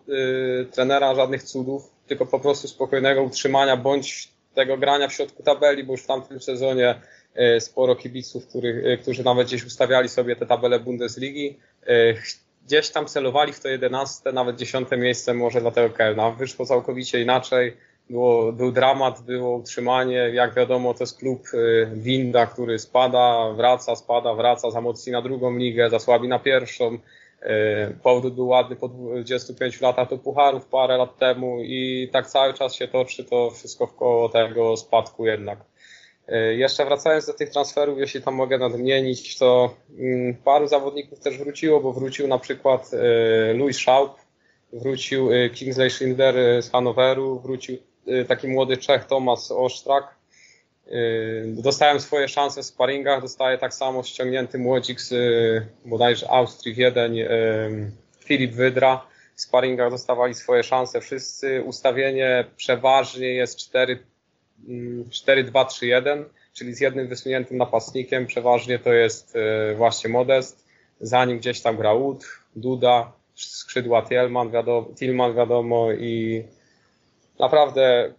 trenera 0.73 1.15
żadnych 1.15 1.43
cudów, 1.43 1.83
tylko 2.07 2.27
po 2.27 2.41
prostu 2.41 2.69
spokojnego 2.69 3.23
utrzymania 3.23 3.77
bądź 3.77 4.29
tego 4.55 4.77
grania 4.77 5.09
w 5.09 5.13
środku 5.13 5.43
tabeli, 5.43 5.85
bo 5.85 5.93
już 5.93 6.03
w 6.03 6.07
tamtym 6.07 6.41
sezonie 6.41 7.01
sporo 7.59 7.97
kibiców, 7.97 8.47
których, 8.47 9.01
którzy 9.01 9.25
nawet 9.25 9.47
gdzieś 9.47 9.65
ustawiali 9.65 10.09
sobie 10.09 10.37
te 10.37 10.47
tabele 10.47 10.81
Bundesligi, 10.81 11.57
E, 11.87 12.15
gdzieś 12.67 12.91
tam 12.91 13.07
celowali 13.07 13.53
w 13.53 13.61
to 13.61 13.69
11, 13.69 14.33
nawet 14.33 14.57
10 14.57 14.89
miejsce 14.91 15.35
może 15.35 15.61
dla 15.61 15.71
tego 15.71 15.91
Kelna. 15.91 16.31
Wyszło 16.31 16.67
całkowicie 16.67 17.23
inaczej. 17.23 17.77
Było, 18.11 18.53
był 18.53 18.73
dramat, 18.73 19.23
było 19.23 19.57
utrzymanie. 19.57 20.15
Jak 20.15 20.55
wiadomo, 20.55 20.95
to 20.95 21.03
jest 21.03 21.19
klub 21.19 21.43
e, 21.55 21.87
Winda, 21.87 22.47
który 22.47 22.79
spada, 22.79 23.53
wraca, 23.57 23.97
spada, 23.97 24.35
wraca, 24.35 24.71
zamocni 24.71 25.13
na 25.13 25.23
drugą 25.23 25.57
ligę, 25.57 25.91
zasłabi 25.91 26.29
na 26.29 26.39
pierwszą. 26.39 26.99
E, 27.43 27.91
powrót 28.03 28.35
był 28.35 28.49
ładny 28.49 28.77
po 28.77 28.89
25 28.89 29.81
latach 29.81 30.09
do 30.09 30.19
Pucharów 30.19 30.67
parę 30.67 30.97
lat 30.97 31.19
temu 31.19 31.63
i 31.63 32.09
tak 32.13 32.27
cały 32.27 32.55
czas 32.55 32.75
się 32.75 32.89
toczy 32.89 33.25
to 33.25 33.51
wszystko 33.51 33.87
w 33.87 33.95
koło 33.95 34.29
tego 34.29 34.77
spadku 34.77 35.27
jednak. 35.27 35.59
E, 36.29 36.55
jeszcze 36.55 36.85
wracając 36.85 37.27
do 37.27 37.33
tych 37.33 37.51
transferów, 37.51 37.99
jeśli 37.99 38.23
tam 38.23 38.35
mogę 38.35 38.59
nadmienić, 38.59 39.39
to 39.39 39.75
mm, 39.99 40.35
paru 40.35 40.67
zawodników 40.67 41.21
też 41.21 41.39
wróciło, 41.39 41.81
bo 41.81 41.93
wrócił 41.93 42.29
na 42.29 42.39
przykład 42.39 42.91
e, 42.95 43.55
Louis 43.55 43.77
Schaub, 43.77 44.17
wrócił 44.73 45.29
Kingsley 45.55 45.91
Schindler 45.91 46.63
z 46.63 46.71
Hanoweru, 46.71 47.41
wrócił 47.41 47.77
taki 48.29 48.49
młody 48.49 48.77
Czech 48.77 49.05
Tomasz 49.05 49.51
Osztrak. 49.51 50.20
Dostałem 51.47 52.01
swoje 52.01 52.29
szanse 52.29 52.63
w 52.63 52.67
sparingach, 52.67 53.23
dostaje 53.23 53.59
tak 53.59 53.75
samo 53.75 54.03
ściągnięty 54.03 54.59
młodzik 54.59 55.01
z 55.01 55.15
bodajże 55.85 56.31
Austrii 56.31 56.75
Wiedeń, 56.75 57.19
Filip 58.25 58.53
Wydra. 58.53 59.07
W 59.35 59.41
sparingach 59.41 59.91
dostawali 59.91 60.35
swoje 60.35 60.63
szanse 60.63 61.01
wszyscy. 61.01 61.63
Ustawienie 61.63 62.45
przeważnie 62.57 63.29
jest 63.35 63.59
4 63.59 63.99
4-2-3-1, 65.11 66.25
czyli 66.53 66.75
z 66.75 66.81
jednym 66.81 67.09
wysuniętym 67.09 67.57
napastnikiem, 67.57 68.27
przeważnie 68.27 68.79
to 68.79 68.93
jest 68.93 69.35
właśnie 69.77 70.11
Modest, 70.11 70.67
za 71.01 71.25
nim 71.25 71.39
gdzieś 71.39 71.61
tam 71.61 71.77
gra 71.77 71.95
Wood, 71.95 72.25
Duda, 72.57 73.13
skrzydła 73.35 74.03
Tillman 74.03 74.51
wiadomo, 74.51 74.89
Tillman 74.99 75.35
wiadomo 75.35 75.93
i 75.93 76.45
naprawdę 77.39 78.13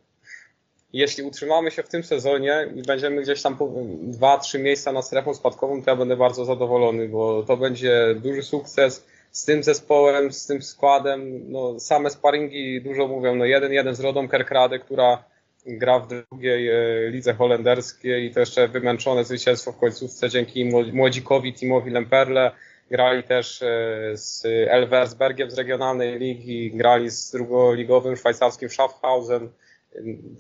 jeśli 0.93 1.23
utrzymamy 1.23 1.71
się 1.71 1.83
w 1.83 1.89
tym 1.89 2.03
sezonie 2.03 2.67
i 2.75 2.81
będziemy 2.81 3.21
gdzieś 3.21 3.41
tam 3.41 3.57
dwa, 4.01 4.37
trzy 4.37 4.59
miejsca 4.59 4.91
na 4.91 5.01
strefą 5.01 5.33
spadkową, 5.33 5.83
to 5.83 5.91
ja 5.91 5.95
będę 5.95 6.17
bardzo 6.17 6.45
zadowolony, 6.45 7.09
bo 7.09 7.43
to 7.43 7.57
będzie 7.57 8.15
duży 8.15 8.43
sukces 8.43 9.05
z 9.31 9.45
tym 9.45 9.63
zespołem, 9.63 10.33
z 10.33 10.47
tym 10.47 10.61
składem. 10.61 11.51
No, 11.51 11.79
same 11.79 12.09
sparingi 12.09 12.81
dużo 12.81 13.07
mówią. 13.07 13.35
No, 13.35 13.45
jeden, 13.45 13.73
jeden 13.73 13.95
z 13.95 13.99
Rodą 13.99 14.27
Kerkrade, 14.27 14.79
która 14.79 15.23
gra 15.65 15.99
w 15.99 16.07
drugiej 16.07 16.69
e, 16.69 17.09
lidze 17.09 17.33
holenderskiej 17.33 18.25
i 18.25 18.33
to 18.33 18.39
jeszcze 18.39 18.67
wymęczone 18.67 19.25
zwycięstwo 19.25 19.71
w 19.71 19.77
końcówce 19.77 20.29
dzięki 20.29 20.65
młodzikowi 20.93 21.53
Timowi 21.53 21.91
Lemperle. 21.91 22.51
Grali 22.91 23.23
też 23.23 23.61
e, 23.61 23.67
z 24.13 24.45
Elversbergiem 24.69 25.51
z 25.51 25.57
regionalnej 25.57 26.19
ligi, 26.19 26.71
grali 26.71 27.09
z 27.09 27.31
drugoligowym 27.31 28.15
szwajcarskim 28.15 28.69
Schaffhausen 28.69 29.49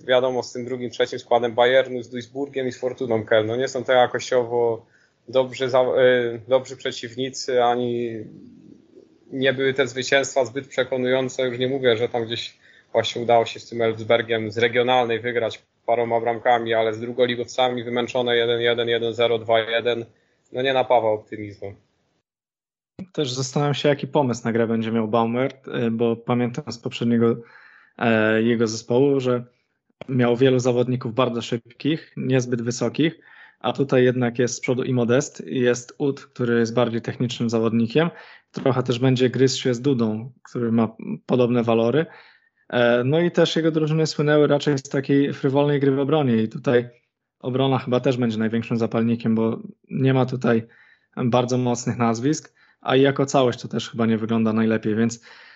wiadomo, 0.07 0.43
z 0.43 0.53
tym 0.53 0.65
drugim, 0.65 0.89
trzecim 0.89 1.19
składem 1.19 1.53
Bayernu, 1.53 2.03
z 2.03 2.09
Duisburgiem 2.09 2.67
i 2.67 2.71
z 2.71 2.79
Fortuną 2.79 3.25
Keln. 3.25 3.47
No 3.47 3.55
nie 3.55 3.67
są 3.67 3.83
to 3.83 3.93
jakościowo 3.93 4.85
dobrzy, 5.27 5.65
e, 5.65 6.39
dobrzy 6.47 6.77
przeciwnicy, 6.77 7.63
ani 7.63 8.11
nie 9.31 9.53
były 9.53 9.73
te 9.73 9.87
zwycięstwa 9.87 10.45
zbyt 10.45 10.67
przekonujące. 10.67 11.47
Już 11.47 11.59
nie 11.59 11.67
mówię, 11.67 11.97
że 11.97 12.09
tam 12.09 12.25
gdzieś 12.25 12.57
właśnie 12.91 13.21
udało 13.21 13.45
się 13.45 13.59
z 13.59 13.69
tym 13.69 13.81
Elfsbergiem 13.81 14.51
z 14.51 14.57
regionalnej 14.57 15.19
wygrać 15.19 15.63
paroma 15.85 16.21
bramkami, 16.21 16.73
ale 16.73 16.93
z 16.93 16.99
drugoligowcami 16.99 17.83
wymęczone 17.83 18.31
1-1, 18.31 19.13
1-0, 19.13 19.45
2-1. 19.45 20.05
No 20.51 20.61
nie 20.61 20.73
napawa 20.73 21.07
optymizmem. 21.09 21.75
Też 23.13 23.31
zastanawiam 23.33 23.73
się, 23.73 23.89
jaki 23.89 24.07
pomysł 24.07 24.41
na 24.45 24.51
grę 24.51 24.67
będzie 24.67 24.91
miał 24.91 25.07
Baumert, 25.07 25.67
e, 25.67 25.91
bo 25.91 26.15
pamiętam 26.15 26.71
z 26.71 26.77
poprzedniego 26.77 27.35
jego 28.41 28.67
zespołu, 28.67 29.19
że 29.19 29.45
miał 30.09 30.37
wielu 30.37 30.59
zawodników 30.59 31.13
bardzo 31.13 31.41
szybkich, 31.41 32.13
niezbyt 32.17 32.61
wysokich, 32.61 33.19
a 33.59 33.73
tutaj 33.73 34.03
jednak 34.03 34.39
jest 34.39 34.55
z 34.55 34.59
przodu 34.59 34.83
i 34.83 34.93
Modest, 34.93 35.43
jest 35.47 35.95
Ud, 35.97 36.25
który 36.25 36.59
jest 36.59 36.73
bardziej 36.73 37.01
technicznym 37.01 37.49
zawodnikiem. 37.49 38.09
Trochę 38.51 38.83
też 38.83 38.99
będzie 38.99 39.29
gryzł 39.29 39.61
się 39.61 39.73
z 39.73 39.81
Dudą, 39.81 40.31
który 40.43 40.71
ma 40.71 40.95
podobne 41.25 41.63
walory. 41.63 42.05
E, 42.69 43.03
no 43.03 43.19
i 43.19 43.31
też 43.31 43.55
jego 43.55 43.71
drużyny 43.71 44.07
słynęły 44.07 44.47
raczej 44.47 44.77
z 44.77 44.83
takiej 44.83 45.33
frywolnej 45.33 45.79
gry 45.79 45.91
w 45.91 45.99
obronie 45.99 46.43
i 46.43 46.49
tutaj 46.49 46.89
obrona 47.39 47.77
chyba 47.77 47.99
też 47.99 48.17
będzie 48.17 48.37
największym 48.37 48.77
zapalnikiem, 48.77 49.35
bo 49.35 49.59
nie 49.89 50.13
ma 50.13 50.25
tutaj 50.25 50.67
bardzo 51.17 51.57
mocnych 51.57 51.97
nazwisk, 51.97 52.53
a 52.81 52.95
jako 52.95 53.25
całość 53.25 53.61
to 53.61 53.67
też 53.67 53.89
chyba 53.89 54.05
nie 54.05 54.17
wygląda 54.17 54.53
najlepiej, 54.53 54.95
więc 54.95 55.21
E, 55.21 55.50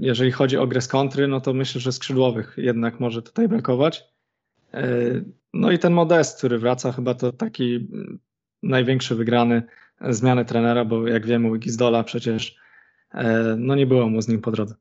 jeżeli 0.00 0.32
chodzi 0.32 0.56
o 0.56 0.66
grę 0.66 0.80
z 0.80 0.88
kontry, 0.88 1.28
no 1.28 1.40
to 1.40 1.54
myślę, 1.54 1.80
że 1.80 1.92
skrzydłowych 1.92 2.54
jednak 2.56 3.00
może 3.00 3.22
tutaj 3.22 3.48
brakować. 3.48 4.04
E, 4.74 4.84
no 5.54 5.70
i 5.70 5.78
ten 5.78 5.92
Modest, 5.92 6.38
który 6.38 6.58
wraca, 6.58 6.92
chyba 6.92 7.14
to 7.14 7.32
taki 7.32 7.88
największy 8.62 9.14
wygrany 9.14 9.62
zmiany 10.00 10.44
trenera, 10.44 10.84
bo 10.84 11.06
jak 11.06 11.26
wiemy, 11.26 11.50
u 11.50 11.56
Gizdola 11.56 12.04
przecież 12.04 12.56
e, 13.14 13.56
no 13.58 13.74
nie 13.74 13.86
było 13.86 14.08
mu 14.08 14.22
z 14.22 14.28
nim 14.28 14.40
po 14.40 14.50
drodze. 14.50 14.74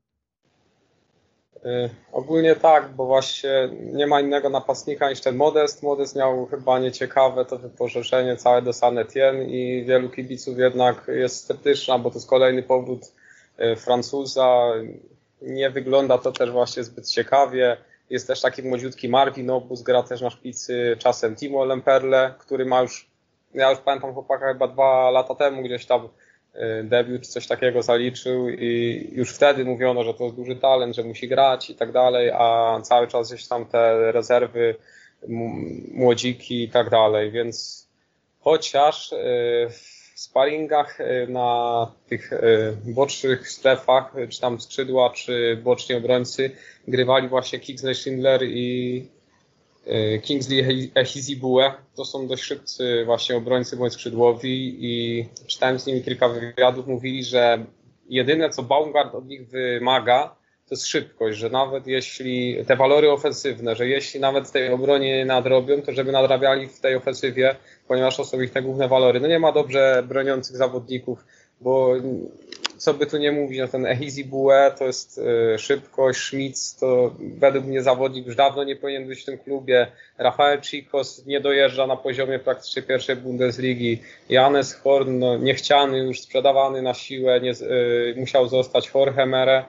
Ogólnie 2.11 2.55
tak, 2.55 2.89
bo 2.95 3.05
właśnie 3.05 3.69
nie 3.93 4.07
ma 4.07 4.21
innego 4.21 4.49
napastnika 4.49 5.09
niż 5.09 5.21
ten 5.21 5.35
Modest. 5.35 5.83
Modest 5.83 6.15
miał 6.15 6.45
chyba 6.45 6.79
nieciekawe 6.79 7.45
to 7.45 7.57
wypożyczenie 7.57 8.37
całe 8.37 8.61
do 8.61 8.73
Sanetien 8.73 9.49
i 9.49 9.85
wielu 9.87 10.09
kibiców 10.09 10.57
jednak 10.57 11.07
jest 11.07 11.35
sceptyczna, 11.35 11.99
bo 11.99 12.09
to 12.09 12.15
jest 12.15 12.29
kolejny 12.29 12.63
powrót 12.63 13.01
E, 13.01 13.16
Francuza. 13.77 14.73
Nie 15.41 15.69
wygląda 15.69 16.17
to 16.17 16.31
też 16.31 16.51
właśnie 16.51 16.83
zbyt 16.83 17.09
ciekawie. 17.09 17.77
Jest 18.09 18.27
też 18.27 18.41
taki 18.41 18.63
młodziutki 18.63 19.09
Marvin 19.09 19.49
Obus, 19.49 19.81
gra 19.81 20.03
też 20.03 20.21
na 20.21 20.29
szpicy 20.29 20.95
czasem 20.99 21.35
Timo 21.35 21.65
Lemperle, 21.65 22.33
który 22.39 22.65
ma 22.65 22.81
już, 22.81 23.09
ja 23.53 23.69
już 23.69 23.79
pamiętam 23.79 24.13
chłopaka 24.13 24.47
chyba 24.47 24.67
dwa 24.67 25.11
lata 25.11 25.35
temu 25.35 25.63
gdzieś 25.63 25.85
tam 25.85 26.09
e, 26.53 26.83
debiut 26.83 27.21
czy 27.21 27.29
coś 27.29 27.47
takiego 27.47 27.81
zaliczył 27.81 28.49
i 28.49 29.09
już 29.11 29.33
wtedy 29.33 29.65
mówiono, 29.65 30.03
że 30.03 30.13
to 30.13 30.23
jest 30.23 30.35
duży 30.35 30.55
talent, 30.55 30.95
że 30.95 31.03
musi 31.03 31.27
grać 31.27 31.69
i 31.69 31.75
tak 31.75 31.91
dalej, 31.91 32.31
a 32.33 32.79
cały 32.83 33.07
czas 33.07 33.27
gdzieś 33.27 33.47
tam 33.47 33.65
te 33.65 34.11
rezerwy, 34.11 34.75
młodziki 35.93 36.63
i 36.63 36.69
tak 36.69 36.89
dalej, 36.89 37.31
więc 37.31 37.87
chociaż 38.39 39.13
w 39.69 39.96
sparingach 40.17 40.99
y, 41.01 41.27
na 41.29 41.91
tych 42.09 42.33
y, 42.33 42.77
bocznych 42.85 43.49
strefach, 43.49 44.17
y, 44.17 44.27
czy 44.27 44.41
tam 44.41 44.61
skrzydła, 44.61 45.09
czy 45.09 45.61
boczni 45.63 45.95
obrońcy, 45.95 46.51
grywali 46.87 47.27
właśnie 47.27 47.59
Kingsley 47.59 47.95
Schindler 47.95 48.43
i 48.43 49.17
Kingsley 50.23 50.91
Ehizibue. 50.95 51.71
To 51.95 52.05
są 52.05 52.27
dość 52.27 52.43
szybcy 52.43 53.05
właśnie 53.05 53.37
obrońcy 53.37 53.77
bądź 53.77 53.93
skrzydłowi 53.93 54.77
i 54.79 55.25
czytałem 55.47 55.79
z 55.79 55.85
nimi 55.85 56.03
kilka 56.03 56.29
wywiadów, 56.29 56.87
mówili, 56.87 57.23
że 57.23 57.65
jedyne 58.09 58.49
co 58.49 58.63
Baumgart 58.63 59.15
od 59.15 59.27
nich 59.27 59.47
wymaga, 59.49 60.35
to 60.69 60.75
jest 60.75 60.87
szybkość, 60.87 61.37
że 61.37 61.49
nawet 61.49 61.87
jeśli 61.87 62.65
te 62.65 62.75
walory 62.75 63.11
ofensywne, 63.11 63.75
że 63.75 63.87
jeśli 63.87 64.19
nawet 64.19 64.51
tej 64.51 64.69
obronie 64.69 65.17
nie 65.17 65.25
nadrobią, 65.25 65.81
to 65.81 65.91
żeby 65.91 66.11
nadrabiali 66.11 66.67
w 66.67 66.79
tej 66.79 66.95
ofensywie, 66.95 67.55
ponieważ 67.87 68.17
to 68.17 68.25
są 68.25 68.41
ich 68.41 68.51
te 68.51 68.61
główne 68.61 68.87
walory. 68.87 69.19
No 69.19 69.27
nie 69.27 69.39
ma 69.39 69.51
dobrze 69.51 70.03
broniących 70.07 70.57
zawodników, 70.57 71.25
bo 71.61 71.95
co 72.77 72.93
by 72.93 73.05
tu 73.05 73.17
nie 73.17 73.31
mówić, 73.31 73.59
no 73.59 73.67
ten 73.67 73.85
Ehizi 73.85 74.25
Bue 74.25 74.71
to 74.79 74.85
jest 74.85 75.17
y, 75.17 75.59
szybkość, 75.59 76.19
Schmitz 76.19 76.75
to 76.79 77.15
według 77.19 77.65
mnie 77.65 77.83
zawodnik 77.83 78.25
już 78.25 78.35
dawno 78.35 78.63
nie 78.63 78.75
powinien 78.75 79.07
być 79.07 79.21
w 79.21 79.25
tym 79.25 79.37
klubie. 79.37 79.87
Rafael 80.17 80.61
Chicos 80.61 81.25
nie 81.25 81.41
dojeżdża 81.41 81.87
na 81.87 81.95
poziomie 81.95 82.39
praktycznie 82.39 82.81
pierwszej 82.81 83.15
Bundesligi. 83.15 84.01
Janes 84.29 84.73
Horn, 84.73 85.19
no, 85.19 85.37
niechciany, 85.37 85.97
już 85.97 86.21
sprzedawany 86.21 86.81
na 86.81 86.93
siłę, 86.93 87.41
nie, 87.41 87.51
y, 87.51 88.15
musiał 88.17 88.47
zostać 88.47 88.91
Jorge 88.95 89.25
Mere 89.25 89.65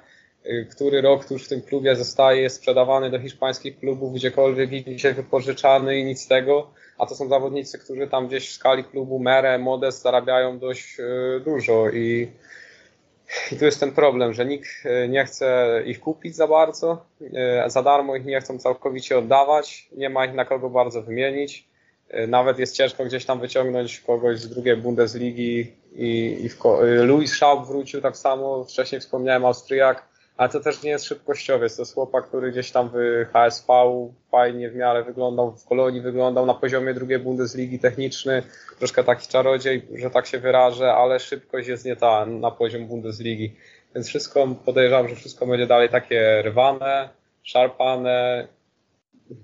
który 0.71 1.01
rok 1.01 1.31
już 1.31 1.45
w 1.45 1.49
tym 1.49 1.63
klubie 1.63 1.97
zostaje 1.97 2.51
sprzedawany 2.51 3.11
do 3.11 3.21
hiszpańskich 3.21 3.79
klubów, 3.79 4.15
gdziekolwiek 4.15 4.73
idzie 4.73 5.15
wypożyczany 5.15 5.99
i 5.99 6.05
nic 6.05 6.23
z 6.23 6.29
tego, 6.29 6.71
a 6.99 7.07
to 7.07 7.15
są 7.15 7.29
zawodnicy, 7.29 7.79
którzy 7.79 8.07
tam 8.07 8.29
gdzieś 8.29 8.51
w 8.51 8.53
skali 8.53 8.85
klubu 8.85 9.19
Mere, 9.19 9.59
Modest 9.59 10.03
zarabiają 10.03 10.59
dość 10.59 11.01
y, 11.01 11.41
dużo. 11.41 11.91
I, 11.91 12.29
i 13.53 13.57
tu 13.57 13.65
jest 13.65 13.81
ten 13.81 13.93
problem, 13.93 14.33
że 14.33 14.47
nikt 14.47 14.69
y, 14.85 15.09
nie 15.09 15.25
chce 15.25 15.83
ich 15.87 16.01
kupić 16.01 16.37
za 16.37 16.47
bardzo, 16.47 17.07
za 17.67 17.83
darmo 17.83 18.17
ich 18.17 18.25
nie 18.25 18.41
chcą 18.41 18.59
całkowicie 18.59 19.19
oddawać, 19.19 19.89
nie 19.93 20.11
ma 20.11 20.27
ich 20.27 20.35
na 20.35 20.45
kogo 20.45 20.71
bardzo 20.71 21.03
wymienić. 21.03 21.69
Nawet 22.29 22.59
jest 22.59 22.77
ciężko 22.77 23.05
gdzieś 23.05 23.25
tam 23.25 23.41
wyciągnąć 23.41 24.01
kogoś 24.01 24.41
z 24.41 24.49
drugiej 24.49 24.77
Bundesligi 24.77 25.73
i, 25.93 26.39
i 26.45 26.49
w, 26.49 26.59
Luis 27.03 27.31
Schaub 27.31 27.67
wrócił 27.67 28.01
tak 28.01 28.17
samo, 28.17 28.65
wcześniej 28.65 29.01
wspomniałem 29.01 29.45
Austriak, 29.45 30.08
ale 30.39 30.49
to 30.49 30.61
też 30.61 30.83
nie 30.83 30.91
jest 30.91 31.05
szybkościowiec. 31.05 31.77
To 31.77 31.83
jest 31.83 31.95
chłopak, 31.95 32.29
który 32.29 32.53
gdzieś 32.53 32.71
tam 32.71 32.91
w 32.95 33.27
HSV 33.33 33.67
fajnie 34.31 34.71
w 34.71 34.75
miarę 34.75 35.05
wyglądał, 35.05 35.57
w 35.57 35.65
Kolonii 35.65 36.01
wyglądał 36.01 36.47
na 36.47 36.55
poziomie 36.55 36.95
drugiej 36.95 37.19
Bundesligi 37.19 37.79
techniczny, 37.79 38.43
troszkę 38.79 39.05
taki 39.05 39.29
czarodziej, 39.29 39.89
że 39.95 40.11
tak 40.11 40.27
się 40.27 40.39
wyrażę, 40.39 40.95
ale 40.95 41.21
szybkość 41.21 41.69
jest 41.69 41.85
nie 41.85 41.97
ta 41.97 42.27
na 42.27 42.51
poziom 42.51 42.87
Bundesligi. 42.87 43.57
Więc 43.95 44.09
wszystko, 44.09 44.49
podejrzewam, 44.65 45.09
że 45.09 45.15
wszystko 45.15 45.47
będzie 45.47 45.67
dalej 45.67 45.89
takie 45.89 46.43
rwane, 46.43 47.09
szarpane. 47.43 48.49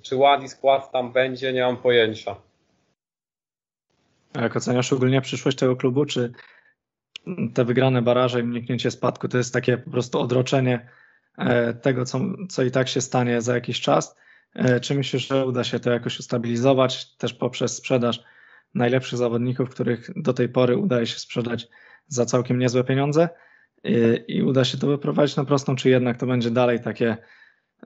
Czy 0.02 0.16
ładny 0.16 0.48
skład 0.48 0.92
tam 0.92 1.12
będzie, 1.12 1.52
nie 1.52 1.62
mam 1.62 1.76
pojęcia. 1.76 2.36
A 4.34 4.42
jak 4.42 4.56
oceniasz 4.56 4.92
ogólnie 4.92 5.20
przyszłość 5.20 5.58
tego 5.58 5.76
klubu? 5.76 6.06
Czy 6.06 6.32
te 7.54 7.64
wygrane 7.64 8.02
baraże 8.02 8.40
i 8.40 8.42
uniknięcie 8.42 8.90
spadku 8.90 9.28
to 9.28 9.38
jest 9.38 9.52
takie 9.52 9.78
po 9.78 9.90
prostu 9.90 10.20
odroczenie 10.20 10.88
e, 11.38 11.74
tego, 11.74 12.04
co, 12.04 12.20
co 12.48 12.62
i 12.62 12.70
tak 12.70 12.88
się 12.88 13.00
stanie 13.00 13.42
za 13.42 13.54
jakiś 13.54 13.80
czas. 13.80 14.16
E, 14.54 14.80
czy 14.80 14.94
myślisz, 14.94 15.28
że 15.28 15.46
uda 15.46 15.64
się 15.64 15.80
to 15.80 15.90
jakoś 15.90 16.18
ustabilizować 16.18 17.16
też 17.16 17.34
poprzez 17.34 17.76
sprzedaż 17.76 18.22
najlepszych 18.74 19.18
zawodników, 19.18 19.70
których 19.70 20.10
do 20.16 20.32
tej 20.32 20.48
pory 20.48 20.76
udaje 20.76 21.06
się 21.06 21.18
sprzedać 21.18 21.68
za 22.06 22.26
całkiem 22.26 22.58
niezłe 22.58 22.84
pieniądze 22.84 23.28
i, 23.84 23.94
e, 23.94 24.16
i 24.16 24.42
uda 24.42 24.64
się 24.64 24.78
to 24.78 24.86
wyprowadzić 24.86 25.36
na 25.36 25.44
prostą, 25.44 25.76
czy 25.76 25.90
jednak 25.90 26.16
to 26.16 26.26
będzie 26.26 26.50
dalej 26.50 26.80
takie 26.80 27.16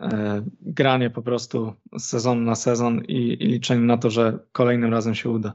e, 0.00 0.42
granie 0.60 1.10
po 1.10 1.22
prostu 1.22 1.72
z 1.98 2.04
sezonu 2.04 2.40
na 2.40 2.54
sezon 2.54 3.04
i, 3.04 3.14
i 3.14 3.46
liczenie 3.46 3.82
na 3.82 3.98
to, 3.98 4.10
że 4.10 4.38
kolejnym 4.52 4.92
razem 4.92 5.14
się 5.14 5.30
uda? 5.30 5.52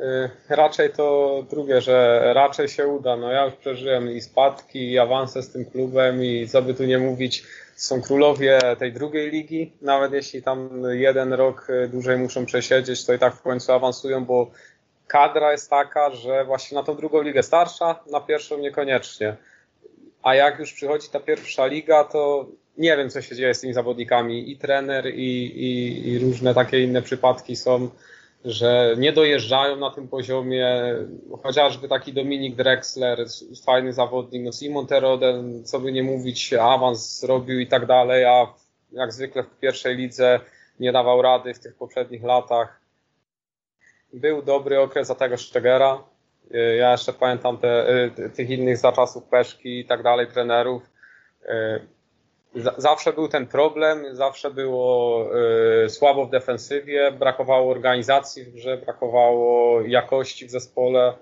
Y, 0.00 0.30
raczej 0.48 0.90
to 0.90 1.44
drugie, 1.50 1.80
że 1.80 2.20
raczej 2.34 2.68
się 2.68 2.88
uda. 2.88 3.16
No 3.16 3.32
ja 3.32 3.44
już 3.44 3.54
przeżyłem 3.54 4.10
i 4.12 4.20
spadki, 4.20 4.90
i 4.92 4.98
awanse 4.98 5.42
z 5.42 5.52
tym 5.52 5.64
klubem 5.64 6.24
i 6.24 6.48
co 6.48 6.62
by 6.62 6.74
tu 6.74 6.84
nie 6.84 6.98
mówić, 6.98 7.42
są 7.76 8.02
królowie 8.02 8.58
tej 8.78 8.92
drugiej 8.92 9.30
ligi. 9.30 9.72
Nawet 9.82 10.12
jeśli 10.12 10.42
tam 10.42 10.82
jeden 10.90 11.32
rok 11.32 11.68
dłużej 11.88 12.18
muszą 12.18 12.46
przesiedzieć, 12.46 13.04
to 13.06 13.12
i 13.12 13.18
tak 13.18 13.34
w 13.34 13.42
końcu 13.42 13.72
awansują, 13.72 14.24
bo 14.24 14.50
kadra 15.06 15.52
jest 15.52 15.70
taka, 15.70 16.10
że 16.10 16.44
właśnie 16.44 16.74
na 16.78 16.84
tą 16.84 16.96
drugą 16.96 17.22
ligę 17.22 17.42
starsza, 17.42 18.00
na 18.10 18.20
pierwszą 18.20 18.58
niekoniecznie. 18.58 19.36
a 20.22 20.34
jak 20.34 20.58
już 20.58 20.72
przychodzi 20.72 21.08
ta 21.08 21.20
pierwsza 21.20 21.66
liga, 21.66 22.04
to 22.04 22.46
nie 22.78 22.96
wiem, 22.96 23.10
co 23.10 23.22
się 23.22 23.36
dzieje 23.36 23.54
z 23.54 23.60
tymi 23.60 23.74
zawodnikami. 23.74 24.50
I 24.50 24.58
trener, 24.58 25.06
i, 25.06 25.46
i, 25.46 26.08
i 26.08 26.18
różne 26.18 26.54
takie 26.54 26.80
inne 26.80 27.02
przypadki 27.02 27.56
są, 27.56 27.90
że 28.44 28.94
nie 28.98 29.12
dojeżdżają 29.12 29.76
na 29.76 29.90
tym 29.90 30.08
poziomie. 30.08 30.94
Chociażby 31.42 31.88
taki 31.88 32.12
Dominik 32.12 32.56
Drexler, 32.56 33.26
fajny 33.64 33.92
zawodnik, 33.92 34.42
no 34.44 34.52
Simon 34.52 34.86
Teroden, 34.86 35.64
co 35.64 35.80
by 35.80 35.92
nie 35.92 36.02
mówić, 36.02 36.52
awans 36.52 37.20
zrobił 37.20 37.60
i 37.60 37.66
tak 37.66 37.86
dalej, 37.86 38.24
a 38.24 38.54
jak 38.92 39.12
zwykle 39.12 39.42
w 39.42 39.58
pierwszej 39.58 39.96
lidze 39.96 40.40
nie 40.80 40.92
dawał 40.92 41.22
rady 41.22 41.54
w 41.54 41.58
tych 41.58 41.74
poprzednich 41.74 42.22
latach. 42.22 42.80
Był 44.12 44.42
dobry 44.42 44.80
okres 44.80 45.06
za 45.06 45.14
tego 45.14 45.36
Stegera. 45.36 46.02
Ja 46.78 46.92
jeszcze 46.92 47.12
pamiętam 47.12 47.58
te, 47.58 47.86
tych 48.36 48.50
innych 48.50 48.76
za 48.76 48.92
czasów 48.92 49.24
Peszki 49.24 49.80
i 49.80 49.84
tak 49.84 50.02
dalej, 50.02 50.26
trenerów 50.26 50.82
zawsze 52.76 53.12
był 53.12 53.28
ten 53.28 53.46
problem, 53.46 54.16
zawsze 54.16 54.50
było 54.50 55.26
y, 55.84 55.90
słabo 55.90 56.26
w 56.26 56.30
defensywie, 56.30 57.12
brakowało 57.12 57.70
organizacji 57.70 58.44
w 58.44 58.52
grze, 58.52 58.76
brakowało 58.76 59.80
jakości 59.80 60.46
w 60.46 60.50
zespole. 60.50 61.14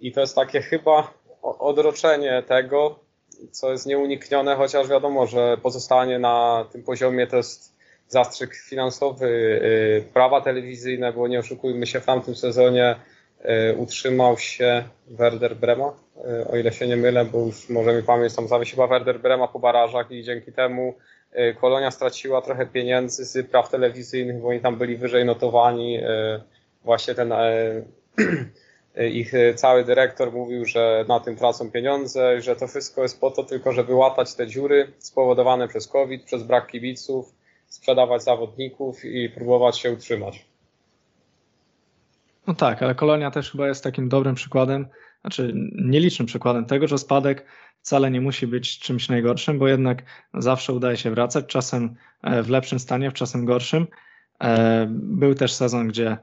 I 0.00 0.12
to 0.12 0.20
jest 0.20 0.34
takie 0.34 0.60
chyba 0.60 1.14
odroczenie 1.42 2.42
tego, 2.46 2.98
co 3.50 3.72
jest 3.72 3.86
nieuniknione, 3.86 4.56
chociaż 4.56 4.88
wiadomo, 4.88 5.26
że 5.26 5.56
pozostanie 5.62 6.18
na 6.18 6.66
tym 6.72 6.82
poziomie 6.82 7.26
to 7.26 7.36
jest 7.36 7.78
zastrzyk 8.08 8.54
finansowy, 8.54 9.26
y, 9.26 10.12
prawa 10.12 10.40
telewizyjne, 10.40 11.12
bo 11.12 11.28
nie 11.28 11.38
oszukujmy 11.38 11.86
się, 11.86 12.00
w 12.00 12.04
tamtym 12.04 12.36
sezonie 12.36 12.96
y, 13.40 13.76
utrzymał 13.76 14.38
się 14.38 14.84
Werder 15.06 15.56
Brema, 15.56 15.92
o 16.52 16.56
ile 16.56 16.72
się 16.72 16.86
nie 16.86 16.96
mylę, 16.96 17.24
bo 17.24 17.38
już 17.38 17.68
może 17.68 17.94
mi 17.94 18.02
pamięć 18.02 18.34
tam 18.34 18.48
zawiesiła 18.48 18.86
Werder 18.86 19.20
Brema 19.20 19.48
po 19.48 19.58
barażach 19.58 20.10
i 20.10 20.24
dzięki 20.24 20.52
temu 20.52 20.94
y, 21.38 21.56
Kolonia 21.60 21.90
straciła 21.90 22.42
trochę 22.42 22.66
pieniędzy 22.66 23.24
z 23.24 23.50
praw 23.50 23.70
telewizyjnych, 23.70 24.40
bo 24.40 24.48
oni 24.48 24.60
tam 24.60 24.76
byli 24.76 24.96
wyżej 24.96 25.24
notowani. 25.24 25.98
Y, 25.98 26.02
właśnie 26.84 27.14
ten 27.14 27.32
y, 27.32 27.84
ich 29.20 29.32
cały 29.56 29.84
dyrektor 29.84 30.32
mówił, 30.32 30.64
że 30.64 31.04
na 31.08 31.20
tym 31.20 31.36
tracą 31.36 31.70
pieniądze, 31.70 32.40
że 32.40 32.56
to 32.56 32.66
wszystko 32.66 33.02
jest 33.02 33.20
po 33.20 33.30
to 33.30 33.44
tylko, 33.44 33.72
żeby 33.72 33.94
łatać 33.94 34.34
te 34.34 34.46
dziury 34.46 34.92
spowodowane 34.98 35.68
przez 35.68 35.88
COVID, 35.88 36.24
przez 36.24 36.42
brak 36.42 36.66
kibiców, 36.66 37.34
sprzedawać 37.68 38.22
zawodników 38.22 39.04
i 39.04 39.28
próbować 39.28 39.78
się 39.78 39.92
utrzymać. 39.92 40.44
No 42.46 42.54
tak, 42.54 42.82
ale 42.82 42.94
Kolonia 42.94 43.30
też 43.30 43.50
chyba 43.52 43.68
jest 43.68 43.84
takim 43.84 44.08
dobrym 44.08 44.34
przykładem, 44.34 44.86
znaczy 45.20 45.52
nielicznym 45.74 46.26
przykładem 46.26 46.64
tego, 46.64 46.88
że 46.88 46.98
spadek 46.98 47.46
wcale 47.82 48.10
nie 48.10 48.20
musi 48.20 48.46
być 48.46 48.78
czymś 48.78 49.08
najgorszym, 49.08 49.58
bo 49.58 49.68
jednak 49.68 50.02
zawsze 50.34 50.72
udaje 50.72 50.96
się 50.96 51.10
wracać, 51.10 51.46
czasem 51.46 51.94
e, 52.22 52.42
w 52.42 52.48
lepszym 52.50 52.78
stanie, 52.78 53.10
w 53.10 53.14
czasem 53.14 53.44
gorszym. 53.44 53.86
E, 54.42 54.86
był 54.90 55.34
też 55.34 55.52
sezon, 55.52 55.88
gdzie 55.88 56.18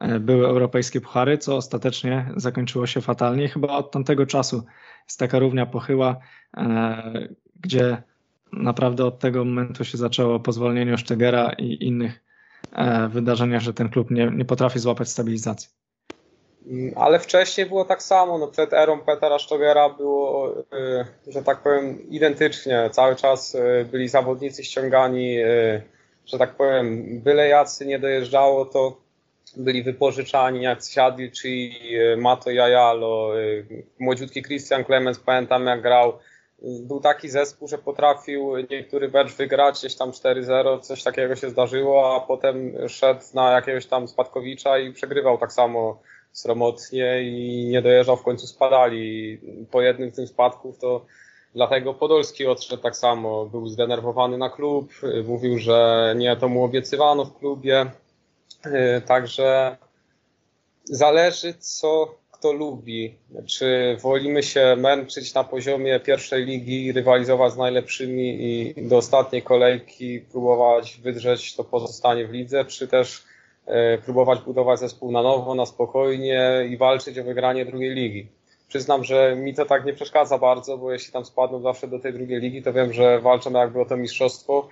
e, 0.00 0.20
były 0.20 0.46
europejskie 0.46 1.00
puchary, 1.00 1.38
co 1.38 1.56
ostatecznie 1.56 2.32
zakończyło 2.36 2.86
się 2.86 3.00
fatalnie. 3.00 3.48
Chyba 3.48 3.68
od 3.68 3.90
tamtego 3.90 4.26
czasu 4.26 4.64
jest 5.08 5.18
taka 5.18 5.38
równia 5.38 5.66
pochyła, 5.66 6.16
gdzie 7.60 8.02
naprawdę 8.52 9.04
od 9.04 9.18
tego 9.18 9.44
momentu 9.44 9.84
się 9.84 9.98
zaczęło 9.98 10.40
po 10.40 10.52
zwolnieniu 10.52 10.98
Sztegera 10.98 11.52
i 11.52 11.84
innych 11.84 12.24
wydarzeniach, 13.08 13.62
że 13.62 13.74
ten 13.74 13.88
klub 13.88 14.10
nie, 14.10 14.30
nie 14.30 14.44
potrafi 14.44 14.78
złapać 14.78 15.08
stabilizacji. 15.08 15.68
Mm, 16.66 16.92
ale 16.96 17.18
wcześniej 17.18 17.66
było 17.66 17.84
tak 17.84 18.02
samo. 18.02 18.38
No 18.38 18.46
przed 18.48 18.72
erą 18.72 19.00
Petera 19.00 19.38
Szczogera 19.38 19.88
było, 19.88 20.52
y, 20.58 20.62
że 21.26 21.42
tak 21.42 21.58
powiem, 21.58 22.10
identycznie. 22.10 22.90
Cały 22.92 23.16
czas 23.16 23.54
y, 23.54 23.86
byli 23.90 24.08
zawodnicy 24.08 24.64
ściągani, 24.64 25.38
y, 25.38 25.82
że 26.26 26.38
tak 26.38 26.54
powiem, 26.54 27.20
byle 27.20 27.48
jacy 27.48 27.86
nie 27.86 27.98
dojeżdżało, 27.98 28.64
to 28.64 28.96
byli 29.56 29.82
wypożyczani 29.82 30.62
jak 30.62 30.84
Siadli 30.84 31.30
czy 31.30 31.48
Mato 32.16 32.50
Jajalo, 32.50 33.30
młodziutki 33.98 34.42
Christian 34.42 34.84
Clemens, 34.84 35.18
pamiętam 35.18 35.66
jak 35.66 35.82
grał. 35.82 36.18
Był 36.62 37.00
taki 37.00 37.28
zespół, 37.28 37.68
że 37.68 37.78
potrafił 37.78 38.52
niektóry 38.70 39.08
mecz 39.08 39.34
wygrać, 39.34 39.78
gdzieś 39.78 39.96
tam 39.96 40.10
4-0, 40.10 40.80
coś 40.80 41.02
takiego 41.02 41.36
się 41.36 41.50
zdarzyło, 41.50 42.16
a 42.16 42.20
potem 42.26 42.72
szedł 42.88 43.20
na 43.34 43.52
jakiegoś 43.52 43.86
tam 43.86 44.08
Spadkowicza 44.08 44.78
i 44.78 44.92
przegrywał 44.92 45.38
tak 45.38 45.52
samo 45.52 46.00
sromotnie 46.36 47.22
i 47.22 47.66
nie 47.70 47.82
dojeżdżał, 47.82 48.16
w 48.16 48.22
końcu 48.22 48.46
spadali. 48.46 49.38
Po 49.70 49.82
jednym 49.82 50.10
z 50.10 50.14
tych 50.14 50.28
spadków 50.28 50.78
to 50.78 51.06
dlatego 51.54 51.94
Podolski 51.94 52.46
odszedł 52.46 52.82
tak 52.82 52.96
samo. 52.96 53.46
Był 53.46 53.68
zdenerwowany 53.68 54.38
na 54.38 54.50
klub, 54.50 54.92
mówił, 55.24 55.58
że 55.58 56.14
nie 56.16 56.36
to 56.36 56.48
mu 56.48 56.64
obiecywano 56.64 57.24
w 57.24 57.38
klubie. 57.38 57.86
Y, 58.66 59.00
także 59.06 59.76
zależy, 60.84 61.54
co 61.58 62.14
kto 62.30 62.52
lubi. 62.52 63.14
Czy 63.46 63.96
wolimy 64.00 64.42
się 64.42 64.76
męczyć 64.76 65.34
na 65.34 65.44
poziomie 65.44 66.00
pierwszej 66.00 66.44
ligi, 66.44 66.92
rywalizować 66.92 67.52
z 67.52 67.56
najlepszymi 67.56 68.36
i 68.40 68.74
do 68.88 68.96
ostatniej 68.96 69.42
kolejki 69.42 70.20
próbować 70.20 71.00
wydrzeć 71.02 71.56
to 71.56 71.64
pozostanie 71.64 72.26
w 72.26 72.32
lidze, 72.32 72.64
czy 72.64 72.88
też 72.88 73.24
próbować 74.04 74.40
budować 74.40 74.80
zespół 74.80 75.12
na 75.12 75.22
nowo, 75.22 75.54
na 75.54 75.66
spokojnie 75.66 76.66
i 76.70 76.76
walczyć 76.76 77.18
o 77.18 77.24
wygranie 77.24 77.66
drugiej 77.66 77.94
ligi. 77.94 78.28
Przyznam, 78.68 79.04
że 79.04 79.36
mi 79.36 79.54
to 79.54 79.64
tak 79.64 79.84
nie 79.84 79.92
przeszkadza 79.92 80.38
bardzo, 80.38 80.78
bo 80.78 80.92
jeśli 80.92 81.12
tam 81.12 81.24
spadną 81.24 81.60
zawsze 81.60 81.88
do 81.88 81.98
tej 81.98 82.12
drugiej 82.12 82.40
ligi, 82.40 82.62
to 82.62 82.72
wiem, 82.72 82.92
że 82.92 83.20
walczą 83.20 83.52
jakby 83.52 83.80
o 83.80 83.84
to 83.84 83.96
mistrzostwo 83.96 84.68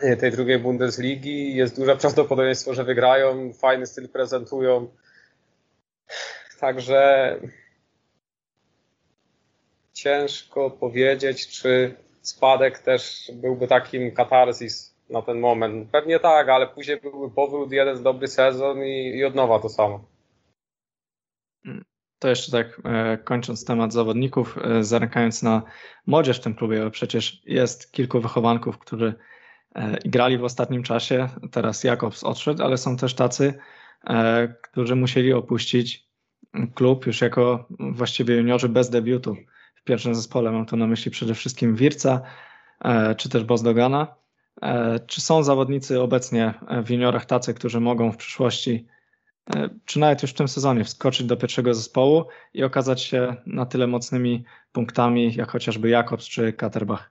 e, 0.00 0.16
tej 0.16 0.32
drugiej 0.32 0.58
Bundesligi. 0.58 1.56
Jest 1.56 1.76
duże 1.76 1.96
prawdopodobieństwo, 1.96 2.74
że 2.74 2.84
wygrają, 2.84 3.52
fajny 3.52 3.86
styl 3.86 4.08
prezentują. 4.08 4.88
Także 6.60 7.36
ciężko 9.92 10.70
powiedzieć, 10.70 11.48
czy 11.48 11.94
spadek 12.22 12.78
też 12.78 13.32
byłby 13.34 13.68
takim 13.68 14.12
katarzis 14.12 14.97
na 15.10 15.22
ten 15.22 15.40
moment. 15.40 15.90
Pewnie 15.90 16.20
tak, 16.20 16.48
ale 16.48 16.66
później 16.66 17.00
byłby 17.00 17.34
powrót, 17.34 17.72
jeden 17.72 18.02
dobry 18.02 18.28
sezon 18.28 18.84
i, 18.84 19.12
i 19.16 19.24
od 19.24 19.34
nowa 19.34 19.58
to 19.58 19.68
samo. 19.68 20.04
To 22.18 22.28
jeszcze 22.28 22.52
tak 22.52 22.80
e, 22.84 23.18
kończąc 23.18 23.64
temat 23.64 23.92
zawodników, 23.92 24.58
e, 24.58 24.84
zerkając 24.84 25.42
na 25.42 25.62
młodzież 26.06 26.38
w 26.38 26.42
tym 26.42 26.54
klubie, 26.54 26.84
bo 26.84 26.90
przecież 26.90 27.42
jest 27.44 27.92
kilku 27.92 28.20
wychowanków, 28.20 28.78
którzy 28.78 29.14
e, 29.74 29.98
grali 30.04 30.38
w 30.38 30.44
ostatnim 30.44 30.82
czasie. 30.82 31.28
Teraz 31.52 31.84
Jakobs 31.84 32.24
odszedł, 32.24 32.62
ale 32.62 32.76
są 32.78 32.96
też 32.96 33.14
tacy, 33.14 33.54
którzy 34.62 34.96
musieli 34.96 35.32
opuścić 35.32 36.08
klub 36.74 37.06
już 37.06 37.20
jako 37.20 37.68
właściwie 37.78 38.36
juniorzy 38.36 38.68
bez 38.68 38.90
debiutu 38.90 39.36
w 39.74 39.84
pierwszym 39.84 40.14
zespole. 40.14 40.52
Mam 40.52 40.66
tu 40.66 40.76
na 40.76 40.86
myśli 40.86 41.10
przede 41.10 41.34
wszystkim 41.34 41.76
Wirca 41.76 42.22
czy 43.16 43.28
też 43.28 43.44
Bozdogana. 43.44 44.14
E, 44.62 44.98
czy 45.06 45.20
są 45.20 45.42
zawodnicy 45.42 46.00
obecnie 46.00 46.54
w 46.84 46.90
juniorach 46.90 47.26
tacy, 47.26 47.54
którzy 47.54 47.80
mogą 47.80 48.12
w 48.12 48.16
przyszłości, 48.16 48.86
e, 49.56 49.68
czy 49.84 49.98
nawet 49.98 50.22
już 50.22 50.30
w 50.30 50.34
tym 50.34 50.48
sezonie, 50.48 50.84
wskoczyć 50.84 51.26
do 51.26 51.36
pierwszego 51.36 51.74
zespołu 51.74 52.24
i 52.54 52.64
okazać 52.64 53.02
się 53.02 53.36
na 53.46 53.66
tyle 53.66 53.86
mocnymi 53.86 54.44
punktami, 54.72 55.34
jak 55.34 55.50
chociażby 55.50 55.88
Jakobs 55.88 56.24
czy 56.24 56.52
Katerbach? 56.52 57.10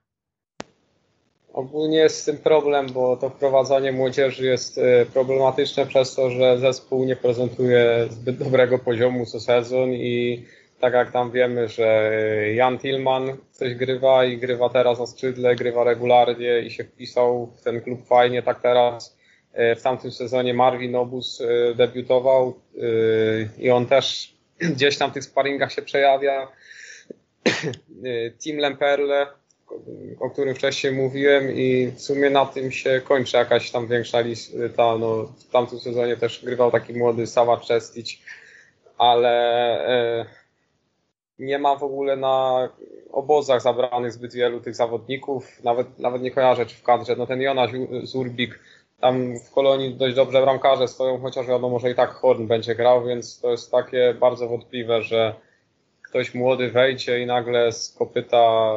Ogólnie 1.52 1.96
jest 1.96 2.20
z 2.20 2.24
tym 2.24 2.38
problem, 2.38 2.86
bo 2.92 3.16
to 3.16 3.30
wprowadzanie 3.30 3.92
młodzieży 3.92 4.46
jest 4.46 4.78
e, 4.78 5.06
problematyczne 5.06 5.86
przez 5.86 6.14
to, 6.14 6.30
że 6.30 6.58
zespół 6.58 7.04
nie 7.04 7.16
prezentuje 7.16 8.06
zbyt 8.10 8.38
dobrego 8.38 8.78
poziomu 8.78 9.26
co 9.26 9.40
sezon 9.40 9.92
i 9.92 10.44
tak 10.80 10.92
jak 10.92 11.12
tam 11.12 11.30
wiemy, 11.30 11.68
że 11.68 12.10
Jan 12.54 12.78
Tillman 12.78 13.36
coś 13.50 13.74
grywa 13.74 14.24
i 14.24 14.38
grywa 14.38 14.68
teraz 14.68 14.98
na 14.98 15.06
skrzydle, 15.06 15.56
grywa 15.56 15.84
regularnie 15.84 16.60
i 16.60 16.70
się 16.70 16.84
wpisał 16.84 17.46
w 17.56 17.62
ten 17.62 17.80
klub 17.80 18.06
fajnie, 18.06 18.42
tak 18.42 18.62
teraz 18.62 19.16
e, 19.52 19.76
w 19.76 19.82
tamtym 19.82 20.12
sezonie 20.12 20.54
Marvin 20.54 20.96
Obus 20.96 21.40
e, 21.40 21.74
debiutował 21.74 22.54
e, 22.76 22.82
i 23.58 23.70
on 23.70 23.86
też 23.86 24.34
gdzieś 24.74 24.98
tam 24.98 25.10
w 25.10 25.14
tych 25.14 25.24
sparingach 25.24 25.72
się 25.72 25.82
przejawia. 25.82 26.48
Tim 28.40 28.58
Lemperle, 28.58 29.26
o 30.20 30.30
którym 30.30 30.54
wcześniej 30.54 30.92
mówiłem 30.92 31.56
i 31.56 31.92
w 31.96 32.00
sumie 32.00 32.30
na 32.30 32.46
tym 32.46 32.72
się 32.72 33.00
kończy 33.04 33.36
jakaś 33.36 33.70
tam 33.70 33.88
większa 33.88 34.20
lista. 34.20 34.98
No, 34.98 35.24
w 35.24 35.50
tamtym 35.52 35.80
sezonie 35.80 36.16
też 36.16 36.44
grywał 36.44 36.70
taki 36.70 36.94
młody 36.94 37.26
Sava 37.26 37.56
Czestić, 37.56 38.22
ale 38.98 40.26
nie 41.38 41.58
ma 41.58 41.76
w 41.76 41.82
ogóle 41.82 42.16
na 42.16 42.68
obozach 43.10 43.62
zabranych 43.62 44.12
zbyt 44.12 44.34
wielu 44.34 44.60
tych 44.60 44.74
zawodników, 44.74 45.64
nawet, 45.64 45.98
nawet 45.98 46.22
nie 46.22 46.30
kojarzę 46.30 46.66
czy 46.66 46.76
w 46.76 46.82
kadrze, 46.82 47.16
no 47.16 47.26
ten 47.26 47.40
Jonasz 47.42 47.70
Zurbik, 48.02 48.58
tam 49.00 49.38
w 49.38 49.50
Kolonii 49.50 49.94
dość 49.94 50.16
dobrze 50.16 50.42
bramkarze 50.42 50.88
stoją, 50.88 51.20
chociaż 51.20 51.46
wiadomo, 51.46 51.78
że 51.78 51.90
i 51.90 51.94
tak 51.94 52.10
Horn 52.10 52.46
będzie 52.46 52.74
grał, 52.74 53.04
więc 53.04 53.40
to 53.40 53.50
jest 53.50 53.70
takie 53.70 54.14
bardzo 54.20 54.48
wątpliwe, 54.48 55.02
że 55.02 55.34
ktoś 56.02 56.34
młody 56.34 56.70
wejdzie 56.70 57.20
i 57.20 57.26
nagle 57.26 57.72
z 57.72 57.94
kopyta 57.98 58.74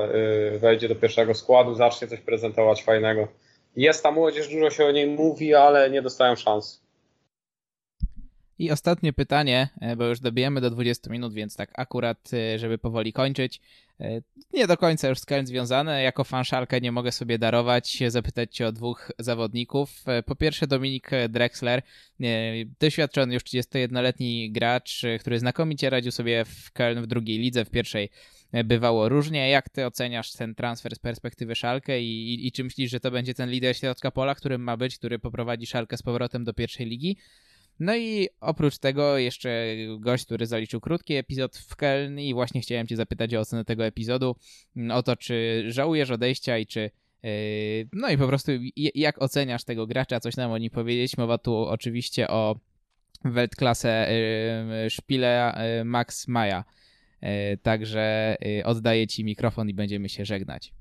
y, 0.56 0.60
wejdzie 0.60 0.90
do 0.90 0.96
pierwszego 0.96 1.34
składu, 1.34 1.76
zacznie 1.76 2.08
coś 2.08 2.20
prezentować 2.20 2.84
fajnego. 2.84 3.28
Jest 3.76 4.04
ta 4.04 4.12
młodzież, 4.12 4.50
dużo 4.50 4.70
się 4.70 4.86
o 4.86 4.92
niej 4.92 5.08
mówi, 5.08 5.56
ale 5.56 5.90
nie 5.90 6.02
dostają 6.02 6.36
szans. 6.36 6.81
I 8.62 8.72
ostatnie 8.72 9.14
pytanie, 9.14 9.70
e, 9.82 9.96
bo 9.96 10.06
już 10.06 10.20
dobijemy 10.20 10.62
do 10.62 10.70
20 10.70 11.10
minut, 11.10 11.34
więc 11.34 11.56
tak 11.56 11.72
akurat, 11.80 12.32
e, 12.34 12.60
żeby 12.60 12.78
powoli 12.78 13.14
kończyć. 13.14 13.62
E, 14.00 14.22
nie 14.54 14.68
do 14.68 14.78
końca 14.78 15.10
już 15.10 15.20
z 15.20 15.26
Köln 15.26 15.46
związane. 15.46 16.04
Jako 16.04 16.24
fan 16.24 16.46
Schalke 16.46 16.82
nie 16.82 16.92
mogę 16.92 17.12
sobie 17.12 17.40
darować 17.40 18.00
zapytać 18.08 18.56
cię 18.56 18.68
o 18.68 18.72
dwóch 18.72 19.12
zawodników. 19.20 20.04
Po 20.26 20.36
pierwsze 20.36 20.68
Dominik 20.68 21.12
Drexler, 21.30 21.82
doświadczony 22.80 23.34
już 23.34 23.44
31-letni 23.44 24.52
gracz, 24.52 25.02
który 25.20 25.40
znakomicie 25.40 25.90
radził 25.90 26.12
sobie 26.12 26.46
w 26.46 26.74
Köln 26.74 27.02
w 27.02 27.08
drugiej 27.08 27.38
lidze, 27.38 27.66
w 27.66 27.70
pierwszej 27.70 28.10
bywało 28.66 29.10
różnie. 29.10 29.50
Jak 29.50 29.70
ty 29.70 29.86
oceniasz 29.86 30.32
ten 30.32 30.56
transfer 30.56 30.96
z 30.96 31.00
perspektywy 31.00 31.56
Szalkę 31.56 32.02
i, 32.02 32.34
i, 32.34 32.48
i 32.48 32.52
czy 32.52 32.64
myślisz, 32.64 32.92
że 32.92 33.00
to 33.00 33.12
będzie 33.12 33.34
ten 33.34 33.50
lider 33.50 33.78
środka 33.78 34.12
pola, 34.12 34.36
którym 34.36 34.62
ma 34.62 34.78
być, 34.78 34.98
który 34.98 35.20
poprowadzi 35.20 35.66
Szalkę 35.66 35.98
z 35.98 36.02
powrotem 36.02 36.44
do 36.44 36.54
pierwszej 36.54 36.86
ligi? 36.86 37.18
No 37.82 37.96
i 37.96 38.30
oprócz 38.42 38.78
tego 38.78 39.18
jeszcze 39.18 39.76
gość, 40.00 40.26
który 40.26 40.46
zaliczył 40.46 40.82
krótki 40.82 41.16
epizod 41.16 41.58
w 41.58 41.76
Köln 41.76 42.22
i 42.22 42.34
właśnie 42.34 42.62
chciałem 42.62 42.88
cię 42.88 42.96
zapytać 42.96 43.36
o 43.36 43.40
ocenę 43.40 43.66
tego 43.66 43.86
epizodu, 43.86 44.36
mm, 44.76 44.92
o 44.92 45.04
to, 45.04 45.16
czy 45.16 45.64
żałujesz 45.68 46.12
odejścia 46.12 46.58
i 46.58 46.66
czy 46.66 46.92
yy, 47.24 47.32
no 47.94 48.10
i 48.10 48.18
po 48.18 48.28
prostu 48.28 48.52
jak 48.96 49.22
oceniasz 49.22 49.64
tego 49.64 49.88
gracza, 49.88 50.20
coś 50.20 50.38
nam 50.38 50.52
o 50.52 50.58
nim 50.58 50.70
powiedzieć. 50.70 51.18
Mowa 51.18 51.38
tu 51.38 51.56
oczywiście 51.56 52.28
o 52.28 52.56
Weltklasse 53.26 54.08
yy, 54.84 54.90
Szpile 54.90 55.54
yy, 55.78 55.86
Max 55.86 56.28
Maja. 56.28 56.64
Także 57.62 58.38
oddaję 58.64 59.08
ci 59.08 59.24
mikrofon 59.24 59.70
i 59.70 59.74
będziemy 59.74 60.10
się 60.10 60.26
żegnać. 60.26 60.74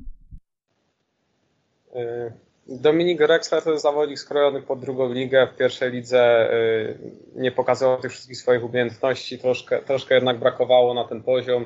Dominik 2.71 3.21
Rexler 3.21 3.63
to 3.63 3.71
jest 3.71 3.83
zawodnik 3.83 4.19
skrojony 4.19 4.63
pod 4.63 4.81
drugą 4.81 5.13
ligę. 5.13 5.47
W 5.47 5.57
pierwszej 5.57 5.91
lidze 5.91 6.53
y, 6.53 6.99
nie 7.37 7.53
pokazywał 7.53 8.01
tych 8.01 8.11
wszystkich 8.11 8.37
swoich 8.37 8.65
umiejętności, 8.65 9.39
troszkę, 9.39 9.79
troszkę 9.79 10.15
jednak 10.15 10.39
brakowało 10.39 10.95
na 10.95 11.05
ten 11.05 11.23
poziom. 11.23 11.65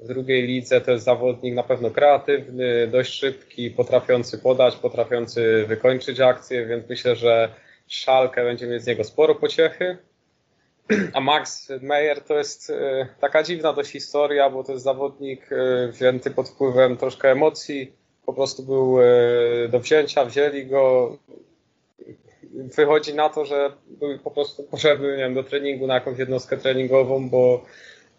W 0.00 0.06
drugiej 0.06 0.46
lidze 0.46 0.80
to 0.80 0.90
jest 0.90 1.04
zawodnik 1.04 1.54
na 1.54 1.62
pewno 1.62 1.90
kreatywny, 1.90 2.86
dość 2.86 3.12
szybki, 3.12 3.70
potrafiący 3.70 4.38
podać, 4.38 4.76
potrafiący 4.76 5.64
wykończyć 5.68 6.20
akcję, 6.20 6.66
więc 6.66 6.88
myślę, 6.88 7.16
że 7.16 7.48
Szalkę 7.88 8.44
będzie 8.44 8.66
mieć 8.66 8.82
z 8.82 8.86
niego 8.86 9.04
sporo 9.04 9.34
pociechy. 9.34 9.98
A 11.12 11.20
Max 11.20 11.72
Meyer 11.80 12.20
to 12.20 12.38
jest 12.38 12.70
y, 12.70 13.06
taka 13.20 13.42
dziwna 13.42 13.72
dość 13.72 13.90
historia, 13.90 14.50
bo 14.50 14.64
to 14.64 14.72
jest 14.72 14.84
zawodnik 14.84 15.52
y, 15.52 15.88
wzięty 15.92 16.30
pod 16.30 16.48
wpływem 16.48 16.96
troszkę 16.96 17.30
emocji 17.30 18.03
po 18.26 18.32
prostu 18.32 18.62
był 18.62 19.00
e, 19.00 19.68
do 19.68 19.80
wzięcia, 19.80 20.24
wzięli 20.24 20.66
go. 20.66 21.16
Wychodzi 22.76 23.14
na 23.14 23.28
to, 23.28 23.44
że 23.44 23.72
był 23.86 24.18
po 24.18 24.30
prostu 24.30 24.62
potrzebny 24.62 25.08
nie 25.08 25.16
wiem, 25.16 25.34
do 25.34 25.42
treningu 25.42 25.86
na 25.86 25.94
jakąś 25.94 26.18
jednostkę 26.18 26.56
treningową, 26.56 27.28
bo 27.28 27.64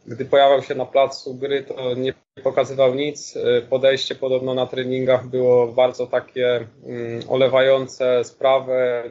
gdy 0.08 0.26
pojawiał 0.26 0.62
się 0.64 0.76
na 0.76 0.86
placu 0.86 1.34
gry, 1.34 1.64
to 1.64 1.94
nie 1.94 2.14
pokazywał 2.44 2.96
nic. 2.96 3.38
E, 3.38 3.62
podejście 3.62 4.16
podobno 4.16 4.54
na 4.54 4.66
treningach 4.66 5.28
było 5.28 5.68
bardzo 5.68 6.08
takie 6.08 6.68
mm, 6.86 7.22
olewające 7.30 8.24
sprawę, 8.24 9.04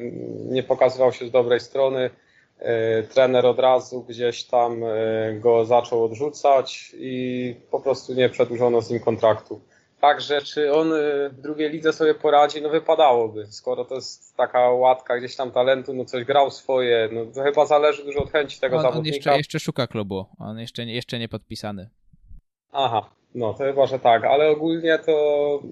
nie 0.44 0.62
pokazywał 0.62 1.12
się 1.12 1.26
z 1.26 1.30
dobrej 1.30 1.60
strony. 1.60 2.10
E, 2.58 3.02
trener 3.02 3.46
od 3.46 3.58
razu 3.58 4.02
gdzieś 4.02 4.44
tam 4.44 4.80
go 5.40 5.64
zaczął 5.64 6.04
odrzucać 6.04 6.94
i 6.98 7.54
po 7.70 7.80
prostu 7.80 8.14
nie 8.14 8.28
przedłużono 8.28 8.80
z 8.80 8.90
nim 8.90 9.00
kontraktu. 9.00 9.60
Także 10.04 10.42
czy 10.42 10.72
on 10.72 10.92
y, 10.92 11.30
w 11.30 11.40
drugiej 11.40 11.70
lidze 11.70 11.92
sobie 11.92 12.14
poradzi, 12.14 12.62
no 12.62 12.68
wypadałoby. 12.68 13.46
Skoro 13.46 13.84
to 13.84 13.94
jest 13.94 14.36
taka 14.36 14.70
łatka 14.70 15.18
gdzieś 15.18 15.36
tam 15.36 15.50
talentu, 15.50 15.94
no 15.94 16.04
coś 16.04 16.24
grał 16.24 16.50
swoje, 16.50 17.08
no 17.12 17.26
to 17.34 17.42
chyba 17.42 17.66
zależy 17.66 18.04
dużo 18.04 18.22
od 18.22 18.32
chęci 18.32 18.60
tego 18.60 18.76
on, 18.76 18.82
zawodnika. 18.82 19.14
On 19.14 19.16
jeszcze, 19.16 19.36
jeszcze 19.36 19.60
szuka 19.60 19.86
klubu, 19.86 20.26
on 20.38 20.58
jeszcze, 20.58 20.84
jeszcze 20.84 21.18
nie 21.18 21.28
podpisany. 21.28 21.90
Aha, 22.72 23.10
no 23.34 23.54
to 23.54 23.64
chyba, 23.64 23.86
że 23.86 23.98
tak, 23.98 24.24
ale 24.24 24.48
ogólnie 24.48 24.98
to 24.98 25.62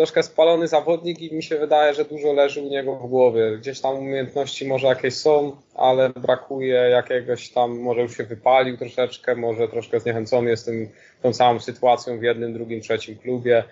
troszkę 0.00 0.22
spalony 0.22 0.68
zawodnik 0.68 1.22
i 1.22 1.34
mi 1.34 1.42
się 1.42 1.58
wydaje, 1.58 1.94
że 1.94 2.04
dużo 2.04 2.32
leży 2.32 2.60
u 2.60 2.68
niego 2.68 2.96
w 2.96 3.06
głowie. 3.06 3.58
Gdzieś 3.58 3.80
tam 3.80 3.98
umiejętności 3.98 4.68
może 4.68 4.86
jakieś 4.86 5.14
są, 5.14 5.56
ale 5.74 6.10
brakuje 6.10 6.74
jakiegoś 6.74 7.50
tam, 7.50 7.78
może 7.78 8.00
już 8.00 8.16
się 8.16 8.24
wypalił 8.24 8.76
troszeczkę, 8.76 9.36
może 9.36 9.68
troszkę 9.68 10.00
zniechęcony 10.00 10.50
jest 10.50 10.66
tym, 10.66 10.88
tą 11.22 11.32
całą 11.32 11.60
sytuacją 11.60 12.18
w 12.18 12.22
jednym, 12.22 12.52
drugim, 12.52 12.80
trzecim 12.80 13.18
klubie. 13.18 13.64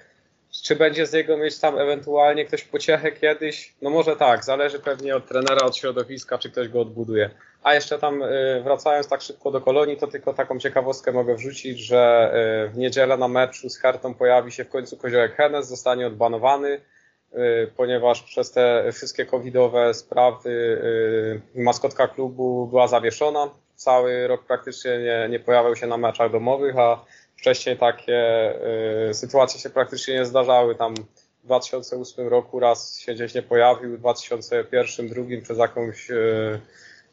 Czy 0.64 0.76
będzie 0.76 1.06
z 1.06 1.12
niego 1.12 1.36
mieć 1.36 1.58
tam 1.58 1.78
ewentualnie 1.78 2.44
ktoś 2.44 2.64
pociechę 2.64 3.12
kiedyś? 3.12 3.74
No 3.82 3.90
może 3.90 4.16
tak, 4.16 4.44
zależy 4.44 4.78
pewnie 4.78 5.16
od 5.16 5.28
trenera, 5.28 5.66
od 5.66 5.76
środowiska, 5.76 6.38
czy 6.38 6.50
ktoś 6.50 6.68
go 6.68 6.80
odbuduje. 6.80 7.30
A 7.62 7.74
jeszcze 7.74 7.98
tam 7.98 8.22
y, 8.22 8.60
wracając 8.64 9.08
tak 9.08 9.22
szybko 9.22 9.50
do 9.50 9.60
kolonii, 9.60 9.96
to 9.96 10.06
tylko 10.06 10.34
taką 10.34 10.58
ciekawostkę 10.58 11.12
mogę 11.12 11.34
wrzucić, 11.34 11.78
że 11.78 12.32
y, 12.66 12.68
w 12.68 12.78
niedzielę 12.78 13.16
na 13.16 13.28
meczu 13.28 13.70
z 13.70 13.78
Hertą 13.78 14.14
pojawi 14.14 14.52
się 14.52 14.64
w 14.64 14.68
końcu 14.68 14.96
koziołek 14.96 15.34
Hennes, 15.36 15.68
zostanie 15.68 16.06
odbanowany, 16.06 16.80
y, 17.34 17.70
ponieważ 17.76 18.22
przez 18.22 18.52
te 18.52 18.92
wszystkie 18.92 19.26
covidowe 19.26 19.94
sprawy 19.94 20.82
maskotka 21.54 22.08
klubu 22.08 22.66
była 22.66 22.88
zawieszona. 22.88 23.50
Cały 23.76 24.26
rok 24.26 24.44
praktycznie 24.44 24.98
nie, 24.98 25.28
nie 25.30 25.40
pojawiał 25.40 25.76
się 25.76 25.86
na 25.86 25.96
meczach 25.96 26.32
domowych, 26.32 26.78
a 26.78 27.04
wcześniej 27.36 27.76
takie 27.76 28.52
sytuacje 29.12 29.60
się 29.60 29.70
praktycznie 29.70 30.14
nie 30.14 30.24
zdarzały. 30.24 30.74
Tam 30.74 30.94
w 31.42 31.44
2008 31.44 32.28
roku 32.28 32.60
raz 32.60 32.98
się 32.98 33.14
gdzieś 33.14 33.34
nie 33.34 33.42
pojawił, 33.42 33.96
w 33.96 33.98
2001, 33.98 35.08
2002 35.08 35.42
przez 35.42 35.58
jakąś 35.58 36.08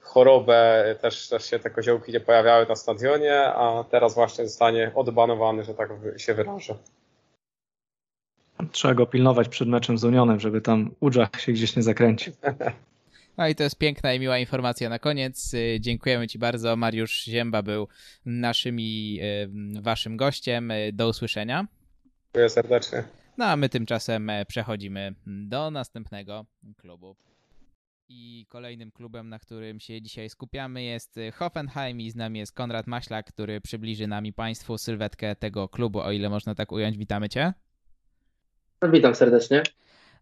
chorobę 0.06 0.95
też, 1.02 1.30
też 1.30 1.45
się 1.45 1.60
te 1.60 1.69
koziołki 1.69 2.11
nie 2.11 2.19
pojawiały 2.19 2.65
na 2.65 2.76
stadionie, 2.76 3.41
a 3.41 3.84
teraz 3.91 4.15
właśnie 4.15 4.48
zostanie 4.48 4.91
odbanowany, 4.95 5.64
że 5.64 5.73
tak 5.73 5.90
się 6.18 6.34
wyrażę. 6.34 6.76
Trzeba 8.72 8.94
go 8.94 9.06
pilnować 9.06 9.49
przed 9.49 9.68
meczem 9.68 9.98
z 9.98 10.03
Unionem, 10.03 10.40
żeby 10.40 10.61
tam 10.61 10.91
Udżach 10.99 11.41
się 11.41 11.52
gdzieś 11.52 11.76
nie 11.76 11.84
zakręcił. 11.84 12.34
No 13.38 13.48
i 13.48 13.56
to 13.56 13.64
jest 13.64 13.77
piękna 13.77 14.14
i 14.14 14.19
miła 14.19 14.38
informacja 14.38 14.90
na 14.90 14.99
koniec. 14.99 15.53
Y, 15.53 15.77
dziękujemy 15.80 16.27
Ci 16.27 16.40
bardzo. 16.40 16.76
Mariusz 16.76 17.23
Zięba 17.23 17.61
był 17.61 17.88
naszym 18.26 18.80
i 18.80 19.19
y, 19.77 19.82
Waszym 19.82 20.18
gościem. 20.18 20.72
Y, 20.72 20.91
do 20.94 21.10
usłyszenia. 21.10 21.68
Dziękuję 22.26 22.49
serdecznie. 22.49 23.03
No 23.38 23.45
a 23.45 23.56
my 23.56 23.69
tymczasem 23.69 24.32
przechodzimy 24.48 25.14
do 25.27 25.72
następnego 25.72 26.45
klubu. 26.77 27.15
I 28.10 28.45
kolejnym 28.49 28.91
klubem, 28.91 29.30
na 29.30 29.40
którym 29.40 29.80
się 29.80 30.02
dzisiaj 30.02 30.30
skupiamy 30.30 30.84
jest 30.84 31.19
Hoffenheim 31.34 32.02
i 32.02 32.11
z 32.11 32.15
nami 32.15 32.40
jest 32.40 32.53
Konrad 32.53 32.88
Maślak, 32.88 33.26
który 33.26 33.61
przybliży 33.61 34.07
nami 34.07 34.34
Państwu 34.34 34.77
sylwetkę 34.77 35.36
tego 35.36 35.69
klubu, 35.69 35.99
o 35.99 36.11
ile 36.11 36.30
można 36.30 36.56
tak 36.56 36.72
ująć. 36.72 36.98
Witamy 36.98 37.30
Cię. 37.30 37.53
Witam 38.91 39.15
serdecznie. 39.15 39.64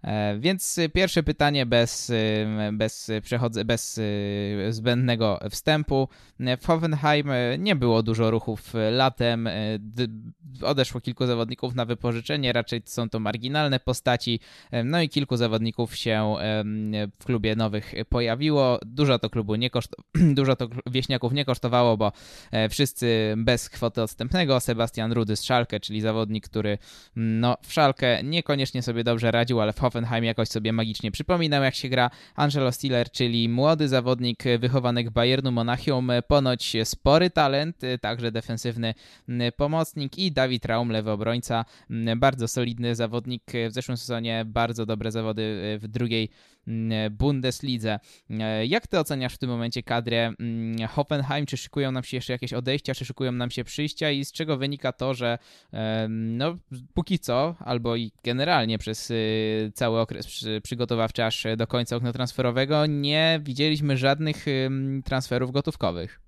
E, 0.03 0.37
więc 0.39 0.79
pierwsze 0.93 1.23
pytanie 1.23 1.65
bez, 1.65 2.09
y, 2.09 2.47
bez, 2.73 3.11
przechodze, 3.23 3.65
bez 3.65 3.97
y, 3.97 4.67
zbędnego 4.69 5.39
wstępu. 5.49 6.07
W 6.61 6.67
Hoffenheim 6.67 7.27
nie 7.59 7.75
było 7.75 8.03
dużo 8.03 8.31
ruchów 8.31 8.73
latem. 8.91 9.49
Odeszło 10.61 11.01
kilku 11.01 11.25
zawodników 11.25 11.75
na 11.75 11.85
wypożyczenie, 11.85 12.53
raczej 12.53 12.81
są 12.85 13.09
to 13.09 13.19
marginalne 13.19 13.79
postaci. 13.79 14.39
No 14.85 15.01
i 15.01 15.09
kilku 15.09 15.37
zawodników 15.37 15.95
się 15.95 16.35
w 17.19 17.25
klubie 17.25 17.55
nowych 17.55 17.93
pojawiło. 18.09 18.79
Dużo 18.85 19.19
to 19.19 19.29
klubu 19.29 19.55
nie 19.55 19.69
koszt... 19.69 19.95
dużo 20.39 20.55
to 20.55 20.67
wieśniaków 20.85 21.33
nie 21.33 21.45
kosztowało, 21.45 21.97
bo 21.97 22.11
e, 22.51 22.69
wszyscy 22.69 23.33
bez 23.37 23.69
kwoty 23.69 24.01
odstępnego. 24.01 24.59
Sebastian 24.59 25.11
Rudy 25.11 25.35
z 25.35 25.43
Szalkę, 25.43 25.79
czyli 25.79 26.01
zawodnik, 26.01 26.45
który 26.45 26.77
no, 27.15 27.57
w 27.61 27.73
Szalkę 27.73 28.23
niekoniecznie 28.23 28.81
sobie 28.81 29.03
dobrze 29.03 29.31
radził, 29.31 29.61
ale 29.61 29.73
w 29.73 29.79
Hoffenheim 29.79 29.92
Hoffenheim 29.93 30.23
jakoś 30.23 30.47
sobie 30.47 30.73
magicznie 30.73 31.11
przypominał, 31.11 31.63
jak 31.63 31.75
się 31.75 31.89
gra. 31.89 32.09
Angelo 32.35 32.71
Stiller, 32.71 33.11
czyli 33.11 33.49
młody 33.49 33.87
zawodnik 33.87 34.43
wychowanek 34.59 35.09
Bayernu 35.09 35.51
Monachium, 35.51 36.11
ponoć 36.27 36.77
spory 36.83 37.29
talent, 37.29 37.81
także 38.01 38.31
defensywny 38.31 38.93
pomocnik 39.57 40.17
i 40.17 40.31
Dawid 40.31 40.65
Raum, 40.65 40.89
lewy 40.89 41.11
obrońca, 41.11 41.65
bardzo 42.17 42.47
solidny 42.47 42.95
zawodnik 42.95 43.43
w 43.69 43.73
zeszłym 43.73 43.97
sezonie, 43.97 44.45
bardzo 44.45 44.85
dobre 44.85 45.11
zawody 45.11 45.77
w 45.81 45.87
drugiej 45.87 46.29
Bundeslidze. 47.11 47.99
Jak 48.67 48.87
ty 48.87 48.99
oceniasz 48.99 49.33
w 49.33 49.37
tym 49.37 49.49
momencie 49.49 49.83
kadrę 49.83 50.33
Hoffenheim? 50.89 51.45
Czy 51.45 51.57
szykują 51.57 51.91
nam 51.91 52.03
się 52.03 52.17
jeszcze 52.17 52.33
jakieś 52.33 52.53
odejścia, 52.53 52.95
czy 52.95 53.05
szykują 53.05 53.31
nam 53.31 53.51
się 53.51 53.63
przyjścia 53.63 54.11
i 54.11 54.25
z 54.25 54.31
czego 54.31 54.57
wynika 54.57 54.91
to, 54.91 55.13
że 55.13 55.37
no 56.09 56.57
póki 56.93 57.19
co, 57.19 57.55
albo 57.59 57.95
i 57.95 58.11
generalnie 58.23 58.77
przez 58.77 59.11
y, 59.11 59.71
cały 59.75 59.99
okres 59.99 60.45
przygotowawczy 60.63 61.23
aż 61.23 61.47
do 61.57 61.67
końca 61.67 61.95
okna 61.95 62.13
transferowego 62.13 62.85
nie 62.85 63.39
widzieliśmy 63.43 63.97
żadnych 63.97 64.45
transferów 65.05 65.51
gotówkowych. 65.51 66.19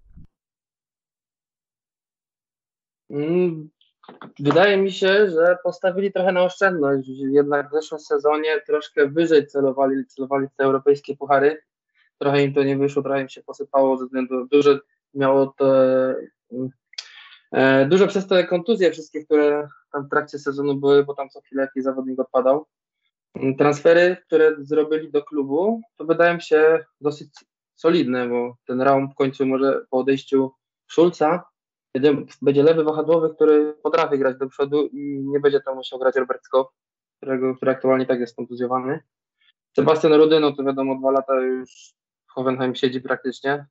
Wydaje 4.39 4.77
mi 4.77 4.91
się, 4.91 5.29
że 5.29 5.57
postawili 5.63 6.11
trochę 6.11 6.31
na 6.31 6.43
oszczędność. 6.43 7.09
Jednak 7.09 7.69
w 7.69 7.73
zeszłym 7.73 7.99
sezonie 7.99 8.61
troszkę 8.61 9.07
wyżej 9.07 9.47
celowali, 9.47 10.05
celowali 10.05 10.47
te 10.57 10.63
europejskie 10.63 11.15
puchary. 11.15 11.61
Trochę 12.17 12.43
im 12.43 12.53
to 12.53 12.63
nie 12.63 12.77
wyszło, 12.77 13.03
trochę 13.03 13.21
im 13.21 13.29
się 13.29 13.43
posypało 13.43 13.97
ze 13.97 14.05
względu, 14.05 14.47
dużo 14.51 14.79
miało 15.13 15.53
to 15.57 15.75
e, 17.51 17.85
dużo 17.85 18.07
przez 18.07 18.27
te 18.27 18.43
kontuzje 18.43 18.91
wszystkie, 18.91 19.25
które 19.25 19.67
tam 19.91 20.05
w 20.05 20.09
trakcie 20.09 20.39
sezonu 20.39 20.75
były, 20.75 21.03
bo 21.03 21.13
tam 21.13 21.29
co 21.29 21.41
chwilę 21.41 21.61
jakiś 21.61 21.83
zawodnik 21.83 22.19
odpadał. 22.19 22.65
Transfery, 23.57 24.17
które 24.25 24.55
zrobili 24.59 25.11
do 25.11 25.23
klubu, 25.23 25.81
to 25.97 26.05
wydają 26.05 26.39
się 26.39 26.85
dosyć 27.01 27.29
solidne, 27.75 28.29
bo 28.29 28.57
ten 28.65 28.81
Raum 28.81 29.09
w 29.11 29.15
końcu 29.15 29.45
może 29.45 29.85
po 29.89 29.97
odejściu 29.97 30.51
Szulca 30.87 31.43
będzie, 31.99 32.25
będzie 32.41 32.63
lewy 32.63 32.83
wahadłowy, 32.83 33.35
który 33.35 33.73
potrafi 33.73 34.19
grać 34.19 34.37
do 34.37 34.47
przodu 34.47 34.85
i 34.85 35.23
nie 35.23 35.39
będzie 35.39 35.61
tam 35.61 35.75
musiał 35.75 35.99
grać 35.99 36.15
Robert 36.15 36.43
Skow, 36.43 36.67
którego, 37.17 37.55
który 37.55 37.71
aktualnie 37.71 38.05
tak 38.05 38.19
jest 38.19 38.35
kontuzjowany. 38.35 38.99
Sebastian 39.75 40.13
Rudy, 40.13 40.39
no 40.39 40.51
to 40.51 40.63
wiadomo, 40.63 40.95
dwa 40.95 41.11
lata 41.11 41.41
już 41.41 41.93
w 42.27 42.31
Hoffenheim 42.31 42.75
siedzi 42.75 43.01
praktycznie 43.01 43.65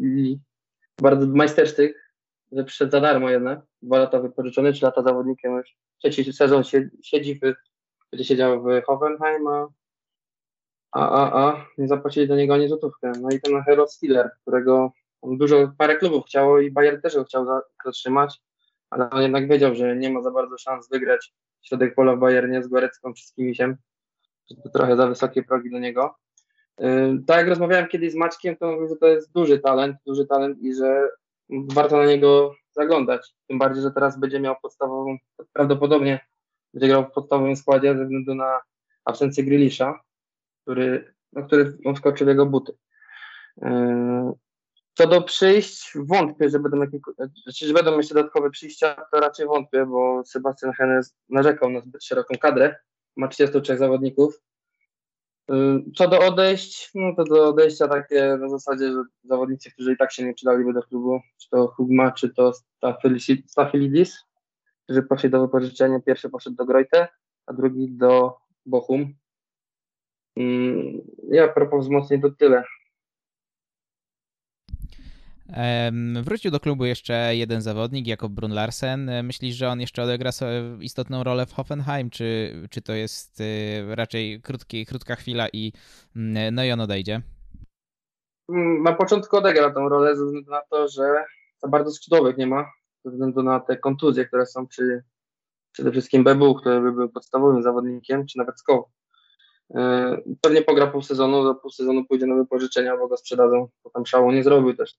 i 0.00 0.38
bardzo 1.00 1.26
majstersztyk, 1.26 2.14
że 2.52 2.64
przyszedł 2.64 2.92
za 2.92 3.00
darmo 3.00 3.30
jednak, 3.30 3.60
dwa 3.82 3.98
lata 3.98 4.20
wypożyczony, 4.20 4.72
trzy 4.72 4.84
lata 4.84 5.02
zawodnikiem 5.02 5.56
już. 5.56 5.76
Trzeci 5.98 6.32
sezon 6.32 6.62
siedzi, 7.02 7.34
w, 7.34 7.40
będzie 8.12 8.24
siedział 8.24 8.62
w 8.62 8.82
Hoffenheim, 8.86 9.46
a 9.46 9.68
a, 10.92 11.08
a, 11.08 11.42
a 11.42 11.66
nie 11.78 11.88
zapłacili 11.88 12.28
do 12.28 12.36
niego 12.36 12.54
ani 12.54 12.68
złotówkę. 12.68 13.12
No 13.20 13.28
i 13.30 13.40
ten 13.40 13.62
Hero 13.62 13.86
Stiller, 13.86 14.30
którego 14.42 14.92
dużo, 15.22 15.72
parę 15.78 15.96
klubów 15.96 16.24
chciało 16.26 16.60
i 16.60 16.70
Bayern 16.70 17.00
też 17.00 17.14
go 17.14 17.24
chciał 17.24 17.46
zatrzymać, 17.84 18.40
ale 18.90 19.10
on 19.10 19.22
jednak 19.22 19.48
wiedział, 19.48 19.74
że 19.74 19.96
nie 19.96 20.10
ma 20.10 20.22
za 20.22 20.30
bardzo 20.30 20.58
szans 20.58 20.88
wygrać 20.88 21.32
środek 21.62 21.94
pola 21.94 22.16
w 22.16 22.18
Bayernie 22.18 22.62
z 22.62 22.68
Gorecką 22.68 23.14
czy 23.14 23.34
Kimisiem. 23.34 23.76
To 24.64 24.68
trochę 24.68 24.96
za 24.96 25.06
wysokie 25.06 25.42
progi 25.42 25.70
do 25.70 25.78
niego. 25.78 26.14
Tak 27.26 27.38
jak 27.38 27.48
rozmawiałem 27.48 27.88
kiedyś 27.88 28.12
z 28.12 28.16
Maćkiem, 28.16 28.56
to 28.56 28.72
mówił, 28.72 28.88
że 28.88 28.96
to 28.96 29.06
jest 29.06 29.32
duży 29.32 29.58
talent, 29.58 29.96
duży 30.06 30.26
talent 30.26 30.58
i 30.62 30.74
że 30.74 31.08
warto 31.50 31.96
na 31.96 32.06
niego 32.06 32.54
zaglądać. 32.72 33.34
Tym 33.46 33.58
bardziej, 33.58 33.82
że 33.82 33.90
teraz 33.90 34.18
będzie 34.18 34.40
miał 34.40 34.56
podstawową, 34.62 35.16
prawdopodobnie 35.52 36.20
będzie 36.74 36.88
grał 36.88 37.04
w 37.04 37.12
podstawowym 37.12 37.56
składzie 37.56 37.96
ze 37.96 38.04
względu 38.04 38.34
na 38.34 38.60
absencję 39.04 39.44
Grilisza 39.44 40.00
który, 40.68 41.14
no, 41.32 41.42
który 41.42 41.78
on 41.84 41.94
wskoczył 41.94 42.26
w 42.26 42.28
jego 42.28 42.46
buty. 42.46 42.72
Co 44.98 45.06
do 45.06 45.22
przyjść, 45.22 45.92
wątpię, 45.94 46.50
że 46.50 46.58
będą, 46.58 46.80
jakieś, 46.80 47.00
znaczy, 47.42 47.66
że 47.66 47.72
będą 47.72 47.96
jeszcze 47.96 48.14
dodatkowe 48.14 48.50
przyjścia, 48.50 49.04
to 49.12 49.20
raczej 49.20 49.46
wątpię, 49.46 49.86
bo 49.86 50.22
Sebastian 50.24 50.72
Hennes 50.72 51.16
narzekał 51.28 51.70
na 51.70 51.80
zbyt 51.80 52.04
szeroką 52.04 52.34
kadrę, 52.40 52.76
ma 53.16 53.28
33 53.28 53.76
zawodników. 53.76 54.42
E, 55.50 55.54
co 55.96 56.08
do 56.08 56.18
odejść, 56.18 56.90
no 56.94 57.14
to 57.16 57.24
do 57.24 57.48
odejścia 57.48 57.88
takie 57.88 58.36
na 58.40 58.48
zasadzie, 58.48 58.92
że 58.92 59.02
zawodnicy, 59.24 59.70
którzy 59.70 59.92
i 59.92 59.96
tak 59.96 60.12
się 60.12 60.24
nie 60.24 60.34
przydaliby 60.34 60.72
do 60.72 60.82
klubu, 60.82 61.20
czy 61.38 61.48
to 61.50 61.66
Hugma, 61.66 62.12
czy 62.12 62.34
to 62.34 62.52
Stafilidis, 63.46 64.18
którzy 64.84 65.02
poszli 65.02 65.30
do 65.30 65.40
wypożyczenia, 65.40 66.00
pierwszy 66.00 66.30
poszedł 66.30 66.56
do 66.56 66.64
Grojte, 66.64 67.08
a 67.46 67.52
drugi 67.52 67.90
do 67.90 68.36
Bochum. 68.66 69.14
Mm, 70.36 71.00
ja 71.30 71.44
a 71.44 71.48
propos 71.48 71.84
wzmocnień 71.84 72.20
to 72.20 72.30
tyle. 72.30 72.64
Wrócił 76.22 76.50
do 76.50 76.60
klubu 76.60 76.84
jeszcze 76.84 77.36
jeden 77.36 77.62
zawodnik, 77.62 78.06
Jakob 78.06 78.32
Brun 78.32 78.52
Larsen. 78.52 79.10
Myślisz, 79.22 79.56
że 79.56 79.68
on 79.68 79.80
jeszcze 79.80 80.02
odegra 80.02 80.30
istotną 80.80 81.24
rolę 81.24 81.46
w 81.46 81.52
Hoffenheim, 81.52 82.10
czy, 82.10 82.54
czy 82.70 82.82
to 82.82 82.92
jest 82.92 83.40
y, 83.40 83.94
raczej 83.94 84.40
krótki, 84.42 84.86
krótka 84.86 85.16
chwila 85.16 85.48
i 85.52 85.72
mm, 86.16 86.54
no 86.54 86.64
i 86.64 86.72
on 86.72 86.80
odejdzie? 86.80 87.22
Mm, 88.48 88.82
na 88.82 88.92
początku 88.92 89.36
odegra 89.36 89.70
tą 89.70 89.88
rolę 89.88 90.16
ze 90.16 90.24
względu 90.24 90.50
na 90.50 90.60
to, 90.70 90.88
że 90.88 91.24
za 91.58 91.68
bardzo 91.68 91.90
skrzydłowych 91.90 92.36
nie 92.36 92.46
ma, 92.46 92.70
ze 93.04 93.10
względu 93.10 93.42
na 93.42 93.60
te 93.60 93.76
kontuzje, 93.76 94.24
które 94.26 94.46
są 94.46 94.66
przy 94.66 95.02
przede 95.72 95.90
wszystkim 95.90 96.24
Bebu, 96.24 96.54
który 96.54 96.80
by 96.80 96.92
był 96.92 97.08
podstawowym 97.08 97.62
zawodnikiem, 97.62 98.26
czy 98.26 98.38
nawet 98.38 98.58
Skow. 98.58 98.84
E, 99.74 100.16
pewnie 100.40 100.62
pogra 100.62 100.86
pół 100.86 101.02
sezonu, 101.02 101.44
do 101.44 101.54
pół 101.54 101.70
sezonu 101.70 102.04
pójdzie 102.04 102.26
na 102.26 102.34
wypożyczenia, 102.34 102.96
bo 102.96 103.08
go 103.08 103.16
sprzedadzą, 103.16 103.68
bo 103.84 103.90
tam 103.90 104.06
szału 104.06 104.32
nie 104.32 104.42
zrobił 104.42 104.76
też 104.76 104.96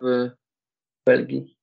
w 0.00 0.30
Belgii. 1.06 1.56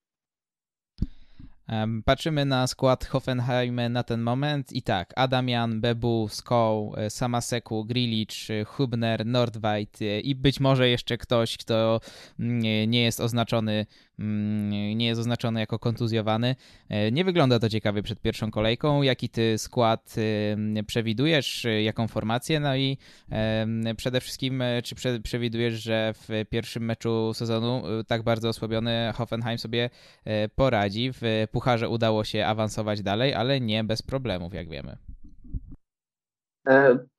Patrzymy 2.04 2.44
na 2.44 2.66
skład 2.66 3.04
Hoffenheim 3.04 3.80
na 3.90 4.02
ten 4.02 4.20
moment 4.20 4.72
i 4.72 4.82
tak, 4.82 5.12
Adamian, 5.16 5.80
Bebu, 5.80 6.28
Skoł, 6.30 6.94
e, 6.96 7.10
Samaseku, 7.10 7.84
Grilich, 7.84 8.66
Hubner, 8.66 9.26
Nordweit 9.26 10.02
e, 10.02 10.20
i 10.20 10.34
być 10.34 10.60
może 10.60 10.88
jeszcze 10.88 11.18
ktoś, 11.18 11.56
kto 11.56 12.00
mm, 12.40 12.60
nie 12.90 13.02
jest 13.02 13.20
oznaczony 13.20 13.86
nie 14.94 15.06
jest 15.06 15.20
oznaczony 15.20 15.60
jako 15.60 15.78
kontuzjowany. 15.78 16.56
E, 16.88 17.12
nie 17.12 17.24
wygląda 17.24 17.58
to 17.58 17.68
ciekawie 17.68 18.02
przed 18.02 18.20
pierwszą 18.20 18.50
kolejką. 18.50 19.02
Jaki 19.02 19.28
ty 19.28 19.58
skład 19.58 20.14
przewidujesz, 20.86 21.66
jaką 21.82 22.08
formację? 22.08 22.60
No 22.60 22.76
i 22.76 22.98
przede 23.96 24.20
wszystkim, 24.20 24.62
e, 24.62 24.82
czy 24.82 24.94
przewidujesz, 25.22 25.74
że 25.74 26.14
w 26.14 26.28
pierwszym 26.50 26.84
meczu 26.84 27.34
sezonu 27.34 27.82
e, 27.86 28.04
tak 28.04 28.22
bardzo 28.22 28.48
osłabiony 28.48 29.12
Hoffenheim 29.14 29.58
sobie 29.58 29.90
poradzi? 30.54 31.10
W 31.12 31.46
Pucharze 31.52 31.88
udało 31.88 32.24
się 32.24 32.46
awansować 32.46 33.02
dalej, 33.02 33.34
ale 33.34 33.60
nie 33.60 33.84
bez 33.84 34.02
problemów, 34.02 34.54
jak 34.54 34.68
wiemy. 34.68 34.96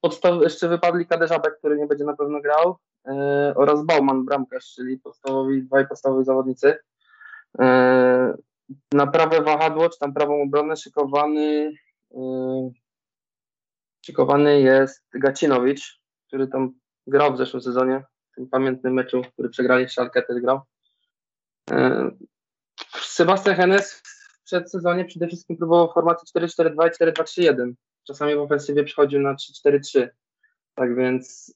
Podstaw, 0.02 0.42
jeszcze 0.42 0.70
wypadli 0.70 1.06
Kaderzabek, 1.06 1.58
który 1.58 1.78
nie 1.78 1.88
będzie 1.88 2.04
na 2.04 2.16
pewno 2.16 2.42
grał. 2.42 2.78
E, 3.08 3.54
oraz 3.56 3.86
Bauman 3.86 4.26
bramkarz, 4.26 4.74
czyli 4.76 5.00
podstawowi, 5.00 5.64
dwaj 5.64 5.88
podstawowi 5.88 6.26
zawodnicy. 6.26 6.78
E, 7.60 8.38
na 8.94 9.08
prawe 9.08 9.42
wahadło, 9.42 9.90
czy 9.90 10.00
tam 10.00 10.14
prawą 10.14 10.42
obronę 10.42 10.76
szykowany 10.76 11.74
e, 12.16 12.20
szykowany 14.06 14.62
jest 14.62 15.04
Gacinowicz, 15.14 16.02
który 16.28 16.48
tam 16.48 16.74
grał 17.08 17.34
w 17.34 17.38
zeszłym 17.38 17.62
sezonie, 17.62 18.04
w 18.32 18.36
tym 18.36 18.50
pamiętnym 18.50 18.94
meczu, 18.94 19.22
który 19.34 19.50
przegrali 19.50 19.90
Szalkę 19.90 20.22
też 20.22 20.42
grał. 20.42 20.62
Sebastian 23.02 23.56
Hennes 23.56 23.94
w 23.94 24.44
przedsezonie 24.44 25.06
przede 25.06 25.28
wszystkim 25.28 25.58
próbował 25.58 25.94
formacji 25.94 26.42
4-4-2 26.42 26.88
i 26.88 27.12
4-2-3-1. 27.12 27.74
Czasami 28.04 28.36
w 28.36 28.40
ofensywie 28.40 28.84
przychodził 28.84 29.22
na 29.22 29.36
3-4-3. 29.36 30.08
Tak 30.76 30.96
więc 30.96 31.56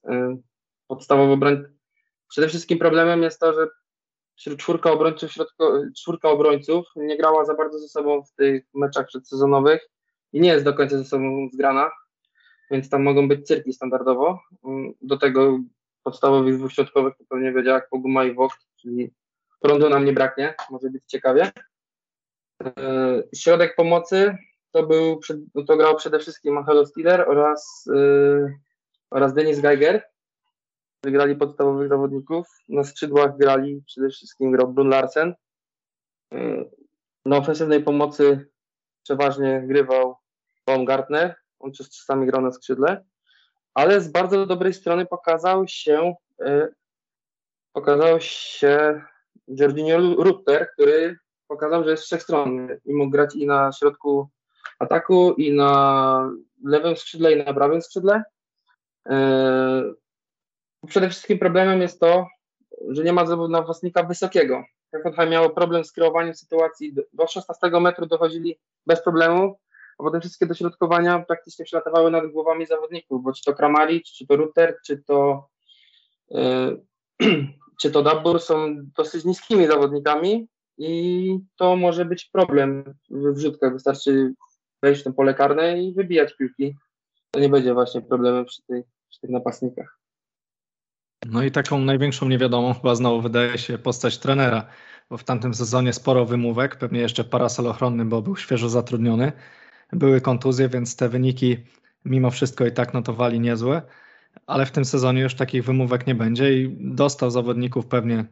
podstawowy 0.89 1.33
obroń. 1.33 1.63
Przede 2.27 2.47
wszystkim 2.47 2.79
problemem 2.79 3.23
jest 3.23 3.39
to, 3.39 3.53
że 3.53 3.67
czwórka 4.57 4.91
obrońców, 4.91 5.31
środko, 5.31 5.81
czwórka 5.97 6.29
obrońców 6.29 6.85
nie 6.95 7.17
grała 7.17 7.45
za 7.45 7.53
bardzo 7.53 7.79
ze 7.79 7.87
sobą 7.87 8.23
w 8.23 8.31
tych 8.31 8.63
meczach 8.73 9.07
przedsezonowych 9.07 9.89
i 10.33 10.41
nie 10.41 10.49
jest 10.49 10.65
do 10.65 10.73
końca 10.73 10.97
ze 10.97 11.05
sobą 11.05 11.49
zgrana, 11.53 11.91
więc 12.71 12.89
tam 12.89 13.03
mogą 13.03 13.27
być 13.27 13.47
cyrki 13.47 13.73
standardowo. 13.73 14.39
Do 15.01 15.17
tego 15.17 15.59
podstawowych 16.03 16.57
dwóch 16.57 16.71
środkowych 16.71 17.13
to 17.17 17.23
pewnie 17.29 17.53
wiedział 17.53 17.73
jak 17.73 17.89
Poguma 17.89 18.25
i 18.25 18.33
Wok, 18.33 18.51
czyli 18.81 19.13
prądu 19.59 19.89
nam 19.89 20.05
nie 20.05 20.13
braknie, 20.13 20.55
może 20.69 20.89
być 20.89 21.03
ciekawie. 21.07 21.51
E, 22.63 23.23
środek 23.35 23.75
pomocy 23.75 24.37
to 24.71 24.83
był, 24.83 25.19
to 25.67 25.77
grał 25.77 25.95
przede 25.95 26.19
wszystkim 26.19 26.57
Angelo 26.57 26.85
Stiller 26.85 27.29
oraz, 27.29 27.89
yy, 27.95 28.53
oraz 29.09 29.33
Denis 29.33 29.59
Geiger, 29.59 30.03
wygrali 31.03 31.35
podstawowych 31.35 31.89
zawodników. 31.89 32.47
Na 32.69 32.83
skrzydłach 32.83 33.37
grali 33.37 33.83
przede 33.85 34.09
wszystkim 34.09 34.51
grał 34.51 34.73
Brun 34.73 34.89
Larsen. 34.89 35.33
Na 37.25 37.37
ofensywnej 37.37 37.83
pomocy 37.83 38.49
przeważnie 39.03 39.63
grywał 39.67 40.15
Baumgartner. 40.65 41.35
On 41.59 41.71
czasami 41.71 42.25
grał 42.27 42.41
na 42.41 42.51
skrzydle. 42.51 43.03
Ale 43.73 44.01
z 44.01 44.11
bardzo 44.11 44.45
dobrej 44.45 44.73
strony 44.73 45.05
pokazał 45.05 45.67
się 45.67 46.15
e, 46.41 46.67
pokazał 47.73 48.21
się 48.21 49.01
Jorginho 49.47 49.99
Rutter, 49.99 50.69
który 50.73 51.17
pokazał, 51.47 51.83
że 51.83 51.91
jest 51.91 52.03
wszechstronny 52.03 52.79
i 52.85 52.93
mógł 52.93 53.11
grać 53.11 53.35
i 53.35 53.45
na 53.45 53.71
środku 53.71 54.29
ataku, 54.79 55.33
i 55.33 55.55
na 55.55 56.31
lewym 56.63 56.95
skrzydle, 56.95 57.33
i 57.33 57.45
na 57.45 57.53
prawym 57.53 57.81
skrzydle. 57.81 58.23
E, 59.09 59.93
Przede 60.87 61.09
wszystkim 61.09 61.39
problemem 61.39 61.81
jest 61.81 61.99
to, 61.99 62.27
że 62.89 63.03
nie 63.03 63.13
ma 63.13 63.23
napastnika 63.49 64.03
wysokiego. 64.03 64.63
Hoffenheim 64.93 65.29
miało 65.29 65.49
problem 65.49 65.83
z 65.83 65.91
kreowaniem 65.91 66.35
sytuacji. 66.35 66.95
Do 67.13 67.27
16 67.27 67.69
metru 67.81 68.05
dochodzili 68.05 68.59
bez 68.85 69.03
problemu, 69.03 69.59
a 69.99 70.03
potem 70.03 70.21
wszystkie 70.21 70.45
dośrodkowania 70.45 71.19
praktycznie 71.19 71.65
przelatywały 71.65 72.11
nad 72.11 72.31
głowami 72.31 72.65
zawodników, 72.65 73.23
bo 73.23 73.33
czy 73.33 73.43
to 73.43 73.53
Kramaric, 73.53 74.11
czy 74.11 74.27
to 74.27 74.35
Ruter, 74.35 74.77
czy 74.85 75.03
to 75.03 75.47
yy, 76.29 76.81
czy 77.81 77.91
to 77.91 78.03
Dabur 78.03 78.41
są 78.41 78.75
dosyć 78.97 79.25
niskimi 79.25 79.67
zawodnikami 79.67 80.47
i 80.77 81.39
to 81.55 81.75
może 81.75 82.05
być 82.05 82.25
problem 82.25 82.83
w 83.09 83.33
wrzutkach. 83.33 83.73
Wystarczy 83.73 84.33
wejść 84.81 85.01
w 85.01 85.03
to 85.03 85.13
pole 85.13 85.33
karne 85.33 85.83
i 85.83 85.93
wybijać 85.93 86.35
piłki. 86.35 86.75
To 87.31 87.39
nie 87.39 87.49
będzie 87.49 87.73
właśnie 87.73 88.01
problemem 88.01 88.45
przy, 88.45 88.61
tej, 88.67 88.83
przy 89.09 89.19
tych 89.19 89.29
napastnikach. 89.29 89.99
No 91.25 91.43
i 91.43 91.51
taką 91.51 91.79
największą 91.79 92.29
niewiadomą 92.29 92.73
chyba 92.73 92.95
znowu 92.95 93.21
wydaje 93.21 93.57
się 93.57 93.77
postać 93.77 94.17
trenera, 94.17 94.67
bo 95.09 95.17
w 95.17 95.23
tamtym 95.23 95.53
sezonie 95.53 95.93
sporo 95.93 96.25
wymówek, 96.25 96.75
pewnie 96.75 96.99
jeszcze 96.99 97.23
parasol 97.23 97.67
ochronny, 97.67 98.05
bo 98.05 98.21
był 98.21 98.35
świeżo 98.35 98.69
zatrudniony. 98.69 99.31
Były 99.93 100.21
kontuzje, 100.21 100.69
więc 100.69 100.95
te 100.95 101.09
wyniki 101.09 101.57
mimo 102.05 102.31
wszystko 102.31 102.65
i 102.65 102.71
tak 102.71 102.93
notowali 102.93 103.39
niezłe, 103.39 103.81
ale 104.47 104.65
w 104.65 104.71
tym 104.71 104.85
sezonie 104.85 105.21
już 105.21 105.35
takich 105.35 105.63
wymówek 105.63 106.07
nie 106.07 106.15
będzie 106.15 106.61
i 106.61 106.77
dostał 106.79 107.31
zawodników 107.31 107.85
pewnie 107.85 108.25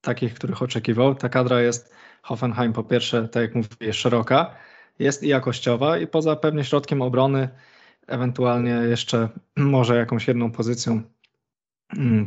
takich, 0.00 0.34
których 0.34 0.62
oczekiwał. 0.62 1.14
Ta 1.14 1.28
kadra 1.28 1.60
jest 1.60 1.94
Hoffenheim 2.22 2.72
po 2.72 2.84
pierwsze, 2.84 3.28
tak 3.28 3.42
jak 3.42 3.54
mówię, 3.54 3.92
szeroka, 3.92 4.54
jest 4.98 5.22
i 5.22 5.28
jakościowa 5.28 5.98
i 5.98 6.06
poza 6.06 6.36
pewnie 6.36 6.64
środkiem 6.64 7.02
obrony, 7.02 7.48
ewentualnie 8.06 8.70
jeszcze 8.70 9.28
może 9.56 9.96
jakąś 9.96 10.28
jedną 10.28 10.52
pozycją, 10.52 11.02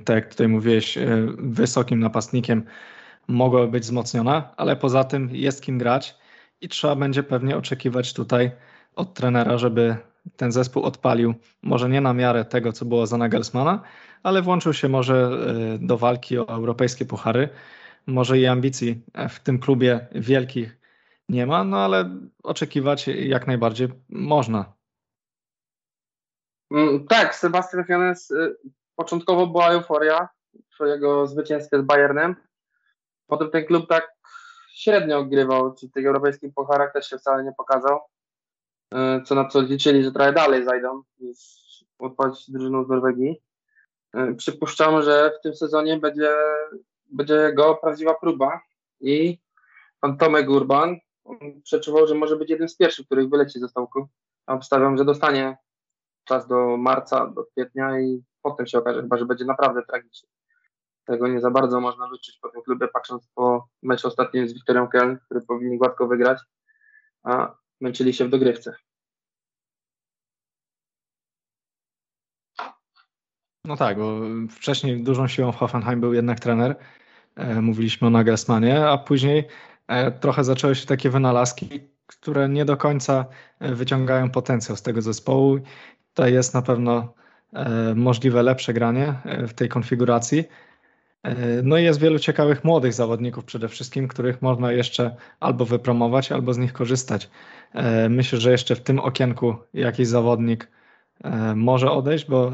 tak 0.06 0.15
jak 0.15 0.30
tutaj 0.30 0.48
mówiłeś, 0.48 0.98
e, 0.98 1.07
wysokim 1.38 1.99
napastnikiem 1.99 2.64
mogłaby 3.27 3.68
być 3.68 3.84
wzmocniona, 3.84 4.53
ale 4.57 4.76
poza 4.76 5.03
tym 5.03 5.30
jest 5.31 5.64
kim 5.64 5.77
grać 5.77 6.18
i 6.61 6.69
trzeba 6.69 6.95
będzie 6.95 7.23
pewnie 7.23 7.57
oczekiwać 7.57 8.14
tutaj 8.14 8.52
od 8.95 9.14
trenera, 9.14 9.57
żeby 9.57 9.95
ten 10.35 10.52
zespół 10.52 10.84
odpalił, 10.84 11.34
może 11.61 11.89
nie 11.89 12.02
na 12.02 12.14
miarę 12.14 12.45
tego, 12.45 12.73
co 12.73 12.85
było 12.85 13.07
za 13.07 13.18
Nagelsmana, 13.18 13.81
ale 14.23 14.41
włączył 14.41 14.73
się 14.73 14.89
może 14.89 15.30
e, 15.76 15.88
do 15.88 15.98
walki 15.98 16.38
o 16.39 16.48
europejskie 16.48 17.06
puchary. 17.06 17.49
Może 18.07 18.39
i 18.39 18.45
ambicji 18.45 19.02
w 19.30 19.39
tym 19.39 19.60
klubie 19.60 20.07
wielkich 20.11 20.77
nie 21.30 21.45
ma, 21.45 21.64
no 21.64 21.77
ale 21.77 22.18
oczekiwać 22.44 23.07
jak 23.07 23.48
najbardziej 23.48 23.88
można. 24.10 24.73
Mm, 26.72 27.07
tak, 27.07 27.35
Sebastian 27.35 27.85
Fianes 27.85 28.31
y, 28.31 28.56
początkowo 28.97 29.47
była 29.47 29.69
euforia 29.69 30.29
po 30.77 30.85
jego 30.85 31.27
zwycięstwie 31.27 31.79
z 31.79 31.81
Bayernem. 31.81 32.35
Potem 33.27 33.51
ten 33.51 33.65
klub 33.65 33.87
tak 33.89 34.11
średnio 34.73 35.23
grywał, 35.25 35.75
czy 35.75 35.89
tych 35.89 36.05
europejskich 36.05 36.53
pucharach 36.53 36.93
też 36.93 37.09
się 37.09 37.17
wcale 37.17 37.43
nie 37.43 37.51
pokazał. 37.57 37.99
Y, 38.93 39.23
co 39.25 39.35
na 39.35 39.47
co 39.47 39.61
liczyli, 39.61 40.03
że 40.03 40.11
trochę 40.11 40.33
dalej 40.33 40.65
zajdą 40.65 41.01
niż 41.19 41.37
odpaść 41.99 42.51
drużyną 42.51 42.83
z 42.83 42.89
Norwegii. 42.89 43.41
Y, 44.17 44.35
przypuszczam, 44.35 45.01
że 45.01 45.31
w 45.39 45.41
tym 45.41 45.55
sezonie 45.55 45.97
będzie, 45.97 46.31
będzie 47.05 47.33
jego 47.33 47.75
prawdziwa 47.75 48.13
próba 48.13 48.61
i 49.01 49.39
pan 49.99 50.17
Tomek 50.17 50.49
Urban 50.49 50.97
przeczuwał, 51.63 52.07
że 52.07 52.15
może 52.15 52.35
być 52.35 52.49
jednym 52.49 52.69
z 52.69 52.75
pierwszych, 52.75 53.05
których 53.05 53.29
wyleci 53.29 53.59
ze 53.59 53.67
stołku. 53.67 54.07
Obstawiam, 54.47 54.97
że 54.97 55.05
dostanie 55.05 55.57
czas 56.23 56.47
do 56.47 56.77
marca, 56.77 57.27
do 57.27 57.43
kwietnia 57.43 57.99
i 57.99 58.23
potem 58.51 58.67
się 58.67 58.77
okaże 58.77 59.01
chyba, 59.01 59.17
że 59.17 59.25
będzie 59.25 59.45
naprawdę 59.45 59.83
tragicznie. 59.83 60.29
Tego 61.05 61.27
nie 61.27 61.41
za 61.41 61.51
bardzo 61.51 61.79
można 61.79 62.07
wyczuć 62.07 62.39
po 62.41 62.49
tym 62.49 62.61
klubie, 62.61 62.87
patrząc 62.87 63.27
po 63.35 63.67
meczu 63.83 64.07
ostatnim 64.07 64.49
z 64.49 64.53
Wiktorią 64.53 64.87
Köln, 64.87 65.17
który 65.25 65.41
powinni 65.41 65.77
gładko 65.77 66.07
wygrać, 66.07 66.39
a 67.23 67.55
męczyli 67.81 68.13
się 68.13 68.25
w 68.25 68.29
dogrywce. 68.29 68.75
No 73.63 73.77
tak, 73.77 73.97
bo 73.97 74.19
wcześniej 74.49 75.03
dużą 75.03 75.27
siłą 75.27 75.51
w 75.51 75.55
Hoffenheim 75.55 76.01
był 76.01 76.13
jednak 76.13 76.39
trener. 76.39 76.75
E, 77.35 77.61
mówiliśmy 77.61 78.07
o 78.07 78.09
Nagelsmanie, 78.09 78.87
a 78.87 78.97
później 78.97 79.47
e, 79.87 80.11
trochę 80.11 80.43
zaczęły 80.43 80.75
się 80.75 80.85
takie 80.85 81.09
wynalazki, 81.09 81.89
które 82.05 82.49
nie 82.49 82.65
do 82.65 82.77
końca 82.77 83.25
e, 83.59 83.75
wyciągają 83.75 84.31
potencjał 84.31 84.77
z 84.77 84.81
tego 84.81 85.01
zespołu. 85.01 85.59
To 86.13 86.27
jest 86.27 86.53
na 86.53 86.61
pewno 86.61 87.13
możliwe 87.95 88.43
lepsze 88.43 88.73
granie 88.73 89.13
w 89.47 89.53
tej 89.53 89.69
konfiguracji. 89.69 90.43
No 91.63 91.77
i 91.77 91.83
jest 91.83 91.99
wielu 91.99 92.19
ciekawych 92.19 92.63
młodych 92.63 92.93
zawodników 92.93 93.45
przede 93.45 93.67
wszystkim, 93.67 94.07
których 94.07 94.41
można 94.41 94.71
jeszcze 94.71 95.15
albo 95.39 95.65
wypromować, 95.65 96.31
albo 96.31 96.53
z 96.53 96.57
nich 96.57 96.73
korzystać. 96.73 97.29
Myślę, 98.09 98.39
że 98.39 98.51
jeszcze 98.51 98.75
w 98.75 98.81
tym 98.81 98.99
okienku 98.99 99.55
jakiś 99.73 100.07
zawodnik 100.07 100.71
może 101.55 101.91
odejść, 101.91 102.25
bo 102.25 102.51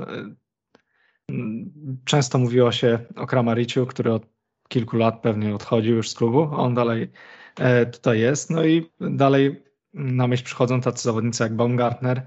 często 2.06 2.38
mówiło 2.38 2.72
się 2.72 3.00
o 3.16 3.28
Kramariciu, 3.28 3.86
który 3.86 4.14
od 4.14 4.26
kilku 4.68 4.98
lat 4.98 5.22
pewnie 5.22 5.56
odchodził 5.56 5.96
już 5.96 6.10
z 6.10 6.16
klubu, 6.16 6.50
on 6.52 6.74
dalej 6.74 7.12
e, 7.60 7.86
tutaj 7.86 8.20
jest. 8.20 8.50
No 8.50 8.66
i 8.66 8.92
dalej 9.00 9.64
na 9.94 10.28
myśl 10.28 10.44
przychodzą 10.44 10.82
tacy 10.82 11.04
zawodnicy 11.04 11.44
jak 11.44 11.56
Baumgartner 11.56 12.18
e, 12.18 12.26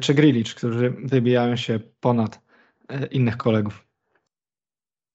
czy 0.00 0.14
Grilich, 0.14 0.54
którzy 0.54 0.90
wybijają 0.90 1.56
się 1.56 1.80
ponad 2.00 2.40
e, 2.88 3.06
innych 3.06 3.36
kolegów. 3.36 3.86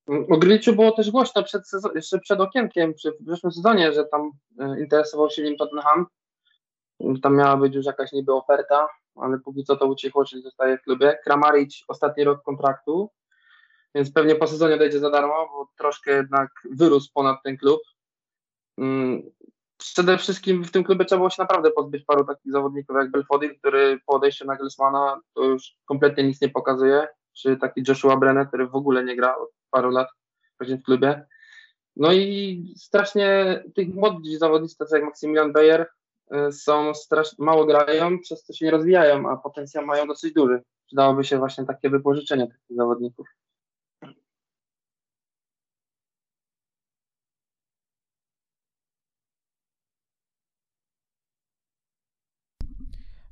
O 0.06 0.38
Grilichu 0.38 0.72
było 0.72 0.92
też 0.92 1.10
głośno 1.10 1.42
przed, 1.42 1.62
jeszcze 1.94 2.18
przed 2.18 2.40
okienkiem, 2.40 2.94
przy, 2.94 3.12
w 3.20 3.26
zeszłym 3.26 3.52
sezonie, 3.52 3.92
że 3.92 4.04
tam 4.04 4.30
interesował 4.80 5.30
się 5.30 5.42
nim 5.42 5.56
Tottenham. 5.56 6.06
Tam 7.22 7.36
miała 7.36 7.56
być 7.56 7.74
już 7.74 7.86
jakaś 7.86 8.12
niby 8.12 8.34
oferta, 8.34 8.88
ale 9.16 9.38
póki 9.38 9.64
co 9.64 9.76
to 9.76 9.86
ucichło, 9.86 10.24
czyli 10.24 10.42
zostaje 10.42 10.78
w 10.78 10.82
klubie. 10.82 11.18
Kramaric 11.24 11.84
ostatni 11.88 12.24
rok 12.24 12.42
kontraktu, 12.42 13.10
więc 13.94 14.12
pewnie 14.12 14.34
po 14.34 14.46
sezonie 14.46 14.74
odejdzie 14.74 14.98
za 14.98 15.10
darmo, 15.10 15.48
bo 15.52 15.68
troszkę 15.78 16.10
jednak 16.10 16.50
wyrósł 16.70 17.10
ponad 17.14 17.42
ten 17.44 17.56
klub. 17.56 17.80
Przede 19.82 20.18
wszystkim 20.18 20.64
w 20.64 20.70
tym 20.70 20.84
klubie 20.84 21.04
trzeba 21.04 21.18
było 21.18 21.30
się 21.30 21.42
naprawdę 21.42 21.70
pozbyć 21.70 22.04
paru 22.04 22.24
takich 22.24 22.52
zawodników 22.52 22.96
jak 22.96 23.10
Belfodil, 23.10 23.58
który 23.58 24.00
po 24.06 24.14
odejściu 24.14 24.46
Nagelsmana 24.46 25.20
to 25.34 25.44
już 25.44 25.76
kompletnie 25.84 26.24
nic 26.24 26.40
nie 26.40 26.48
pokazuje, 26.48 27.06
czy 27.32 27.56
taki 27.56 27.82
Joshua 27.88 28.16
Brenner, 28.16 28.48
który 28.48 28.66
w 28.66 28.74
ogóle 28.74 29.04
nie 29.04 29.16
gra 29.16 29.36
od 29.36 29.48
paru 29.70 29.90
lat 29.90 30.08
w 30.60 30.82
klubie. 30.82 31.26
No 31.96 32.12
i 32.12 32.74
strasznie 32.76 33.62
tych 33.74 33.94
młodych 33.94 34.38
zawodników, 34.38 34.76
tacy 34.76 34.96
jak 34.96 35.04
Maximilian 35.04 35.52
Bayer, 35.52 35.86
y, 36.48 36.52
są 36.52 36.94
strasznie 36.94 37.44
mało 37.44 37.66
grają, 37.66 38.18
przez 38.18 38.44
to 38.44 38.52
się 38.52 38.64
nie 38.64 38.70
rozwijają, 38.70 39.30
a 39.30 39.36
potencjał 39.36 39.86
mają 39.86 40.06
dosyć 40.06 40.34
duży. 40.34 40.62
Przydałoby 40.86 41.24
się 41.24 41.38
właśnie 41.38 41.64
takie 41.64 41.90
wypożyczenie 41.90 42.46
takich 42.46 42.76
zawodników. 42.76 43.26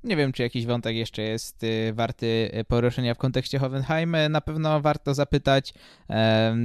Nie 0.05 0.17
wiem, 0.17 0.33
czy 0.33 0.43
jakiś 0.43 0.67
wątek 0.67 0.97
jeszcze 0.97 1.23
jest 1.23 1.63
y, 1.63 1.93
warty 1.95 2.51
y, 2.61 2.65
poruszenia 2.65 3.15
w 3.15 3.19
kontekście 3.19 3.59
Hoffenheim. 3.59 4.17
Na 4.31 4.41
pewno 4.41 4.81
warto 4.81 5.15
zapytać, 5.15 5.75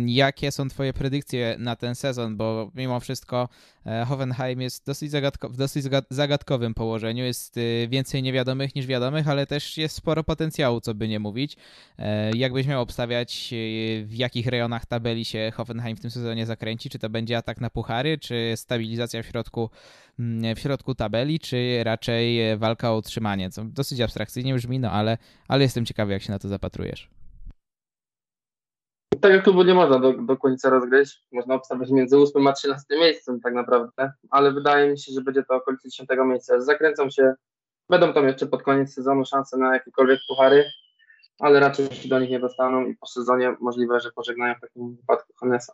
jakie 0.06 0.52
są 0.52 0.70
Twoje 0.70 0.94
predykcje 0.94 1.56
na 1.60 1.76
ten 1.76 1.95
sezon, 1.95 2.38
bo 2.38 2.72
mimo 2.76 2.99
wszystko 2.99 3.49
Hoffenheim 4.07 4.62
jest 4.62 4.86
dosyć 4.86 5.12
zagadko 5.12 5.49
w 5.49 5.57
dosyć 5.57 5.86
zagadkowym 6.10 6.74
położeniu. 6.74 7.24
Jest 7.24 7.57
y, 7.57 7.88
więcej 7.90 8.24
niewiadomych 8.24 8.76
niż 8.76 8.88
wiadomych, 8.88 9.28
ale 9.28 9.48
też 9.48 9.78
jest 9.78 9.95
sporo 9.95 10.24
potencjału, 10.24 10.82
co 10.82 10.94
by 10.94 11.07
nie 11.07 11.20
mówić. 11.20 11.57
E, 11.99 12.38
jakbyś 12.38 12.68
miał 12.68 12.82
obstawiać, 12.82 13.53
w 14.03 14.14
jakich 14.14 14.48
rejonach 14.48 14.86
tabeli 14.86 15.26
się 15.26 15.52
Hoffenheim 15.56 15.98
w 15.98 16.02
tym 16.02 16.12
sezonie 16.12 16.45
zakręci? 16.45 16.90
Czy 16.90 16.99
to 16.99 17.10
będzie 17.10 17.38
atak 17.38 17.62
na 17.62 17.70
puchary, 17.70 18.18
czy 18.18 18.53
stabilizacja 18.56 19.24
w 19.24 19.26
środku, 19.26 19.70
w 20.56 20.60
środku 20.60 20.95
tabeli, 20.95 21.40
czy 21.40 21.84
raczej 21.84 22.52
e, 22.52 22.57
walka 22.57 22.91
o 22.91 22.98
utrzymanie, 22.98 23.49
co 23.49 23.64
dosyć 23.64 24.02
abstrakcyjnie 24.02 24.56
brzmi, 24.56 24.80
no 24.80 24.91
ale, 24.91 25.18
ale 25.48 25.64
jestem 25.64 25.86
ciekawy, 25.86 26.14
jak 26.14 26.22
się 26.22 26.32
na 26.32 26.40
to 26.40 26.48
zapatrujesz. 26.48 27.15
Tego 29.22 29.42
klubu 29.42 29.64
nie 29.64 29.74
można 29.74 30.00
do, 30.00 30.14
do 30.14 30.38
końca 30.38 30.70
rozgryźć. 30.70 31.24
Można 31.32 31.56
obstawiać 31.56 31.90
między 31.92 32.18
8 32.18 32.48
a 32.48 32.54
13 32.54 32.86
miejscem 32.92 33.42
tak 33.42 33.54
naprawdę, 33.54 34.12
ale 34.30 34.52
wydaje 34.52 34.92
mi 34.92 35.00
się, 35.00 35.12
że 35.14 35.22
będzie 35.22 35.44
to 35.44 35.56
okolice 35.56 35.90
10 35.90 36.10
miejsca. 36.26 36.62
Zakręcą 36.62 37.10
się, 37.10 37.34
będą 37.90 38.14
tam 38.14 38.28
jeszcze 38.28 38.48
pod 38.48 38.64
koniec 38.64 38.94
sezonu 38.94 39.26
szanse 39.26 39.58
na 39.58 39.74
jakiekolwiek 39.74 40.20
puchary, 40.28 40.66
ale 41.40 41.60
raczej 41.60 41.88
się 41.88 42.10
do 42.10 42.20
nich 42.20 42.30
nie 42.30 42.40
dostaną 42.40 42.86
i 42.86 42.96
po 42.96 43.08
sezonie 43.08 43.56
możliwe, 43.62 44.00
że 44.00 44.12
pożegnają 44.12 44.56
w 44.56 44.62
takim 44.62 44.96
wypadku 44.96 45.34
Hanesa. 45.40 45.74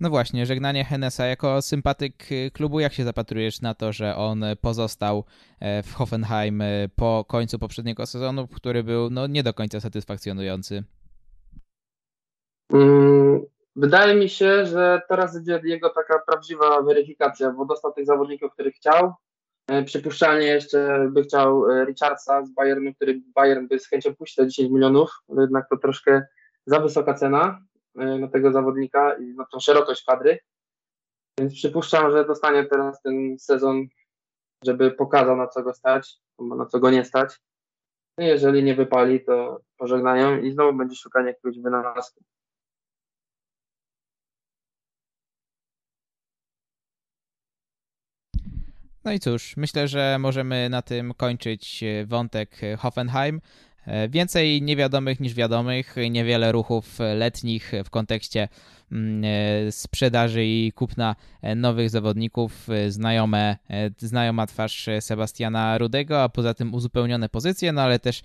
No 0.00 0.10
właśnie, 0.10 0.46
żegnanie 0.46 0.84
Hennesa. 0.84 1.26
Jako 1.26 1.62
sympatyk 1.62 2.14
klubu, 2.52 2.80
jak 2.80 2.92
się 2.92 3.04
zapatrujesz 3.04 3.60
na 3.60 3.74
to, 3.74 3.92
że 3.92 4.16
on 4.16 4.44
pozostał 4.60 5.24
e, 5.60 5.82
w 5.82 5.94
Hoffenheim 5.94 6.62
po 6.96 7.24
końcu 7.28 7.58
poprzedniego 7.58 8.06
sezonu, 8.06 8.48
który 8.48 8.84
był 8.84 9.10
no, 9.10 9.26
nie 9.26 9.42
do 9.42 9.54
końca 9.54 9.80
satysfakcjonujący? 9.80 10.84
Mm, 12.72 13.40
wydaje 13.76 14.14
mi 14.14 14.28
się, 14.28 14.66
że 14.66 15.02
teraz 15.08 15.34
będzie 15.34 15.60
jego 15.64 15.90
taka 15.90 16.18
prawdziwa 16.18 16.82
weryfikacja, 16.82 17.50
bo 17.50 17.64
dostał 17.64 17.92
tych 17.92 18.06
zawodników, 18.06 18.52
których 18.52 18.74
chciał. 18.74 19.12
E, 19.68 19.84
przypuszczalnie 19.84 20.46
jeszcze 20.46 21.08
by 21.10 21.22
chciał 21.22 21.64
Richardsa 21.84 22.44
z 22.44 22.50
Bayernu, 22.50 22.94
który 22.94 23.20
Bayern 23.34 23.68
by 23.68 23.78
z 23.78 23.88
chęcią 23.88 24.14
puścił 24.14 24.46
10 24.46 24.70
milionów, 24.70 25.10
jednak 25.38 25.68
to 25.68 25.76
troszkę 25.76 26.22
za 26.66 26.80
wysoka 26.80 27.14
cena. 27.14 27.68
E, 27.98 28.18
na 28.18 28.28
tego 28.28 28.52
zawodnika 28.52 29.14
i 29.14 29.34
na 29.34 29.44
tą 29.44 29.60
szerokość 29.60 30.04
kadry. 30.04 30.38
Więc 31.38 31.54
przypuszczam, 31.54 32.10
że 32.12 32.24
dostanie 32.24 32.64
teraz 32.64 33.02
ten 33.02 33.38
sezon, 33.38 33.86
żeby 34.64 34.90
pokazał 34.90 35.36
na 35.36 35.46
co 35.46 35.62
go 35.62 35.74
stać, 35.74 36.16
na 36.38 36.66
co 36.66 36.78
go 36.78 36.90
nie 36.90 37.04
stać. 37.04 37.40
No 38.18 38.24
jeżeli 38.24 38.64
nie 38.64 38.74
wypali, 38.74 39.24
to 39.24 39.60
pożegnają 39.76 40.40
i 40.40 40.52
znowu 40.52 40.78
będzie 40.78 40.96
szukanie 40.96 41.28
jakiegoś 41.28 41.60
wynalazku. 41.60 42.20
No 49.04 49.12
i 49.12 49.20
cóż, 49.20 49.56
myślę, 49.56 49.88
że 49.88 50.16
możemy 50.20 50.68
na 50.68 50.82
tym 50.82 51.14
kończyć 51.14 51.84
wątek 52.06 52.60
Hoffenheim. 52.78 53.40
E, 53.88 54.08
więcej 54.08 54.62
niewiadomych 54.62 55.20
niż 55.20 55.34
wiadomych, 55.34 55.96
niewiele 56.10 56.52
ruchów 56.52 56.98
letnich 57.14 57.72
w 57.84 57.90
kontekście 57.90 58.48
mm, 58.92 59.22
e, 59.24 59.72
sprzedaży 59.72 60.44
i 60.44 60.72
kupna 60.72 61.16
e, 61.42 61.54
nowych 61.54 61.90
zawodników, 61.90 62.68
znajome, 62.88 63.56
znajoma 63.98 64.46
twarz 64.46 64.88
Sebastiana 65.00 65.78
Rudego, 65.78 66.22
a 66.22 66.28
poza 66.28 66.54
tym 66.54 66.74
uzupełnione 66.74 67.28
pozycje, 67.28 67.72
no 67.72 67.82
ale 67.82 67.98
też 67.98 68.22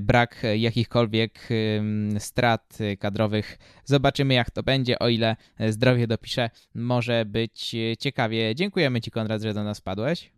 brak 0.00 0.42
jakichkolwiek 0.56 1.48
strat 2.18 2.78
kadrowych. 2.98 3.58
Zobaczymy 3.84 4.34
jak 4.34 4.50
to 4.50 4.62
będzie, 4.62 4.98
o 4.98 5.08
ile 5.08 5.36
zdrowie 5.68 6.06
dopisze, 6.06 6.50
może 6.74 7.24
być 7.24 7.76
ciekawie. 7.98 8.54
Dziękujemy 8.54 9.00
Ci 9.00 9.10
Konrad, 9.10 9.42
że 9.42 9.54
do 9.54 9.64
nas 9.64 9.80
padłeś. 9.80 10.32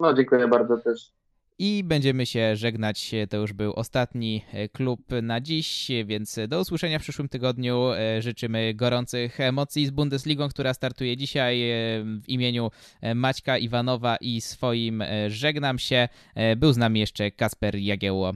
No 0.00 0.14
dziękuję 0.14 0.48
bardzo 0.48 0.76
też 0.76 1.17
i 1.58 1.84
będziemy 1.84 2.26
się 2.26 2.56
żegnać. 2.56 3.10
To 3.30 3.36
już 3.36 3.52
był 3.52 3.72
ostatni 3.72 4.44
e, 4.52 4.68
klub 4.68 5.00
na 5.22 5.40
dziś, 5.40 5.88
więc 6.04 6.38
do 6.48 6.60
usłyszenia 6.60 6.98
w 6.98 7.02
przyszłym 7.02 7.28
tygodniu. 7.28 7.92
E, 7.92 8.22
życzymy 8.22 8.74
gorących 8.74 9.40
emocji 9.40 9.86
z 9.86 9.90
Bundesligą, 9.90 10.48
która 10.48 10.74
startuje 10.74 11.16
dzisiaj. 11.16 11.70
E, 11.70 11.74
w 12.04 12.28
imieniu 12.28 12.70
Maćka 13.14 13.58
Iwanowa 13.58 14.16
i 14.16 14.40
swoim 14.40 15.04
żegnam 15.28 15.78
się. 15.78 16.08
Był 16.56 16.72
z 16.72 16.76
nami 16.76 17.00
jeszcze 17.00 17.30
Kasper 17.30 17.76
Jagiełło. 17.76 18.34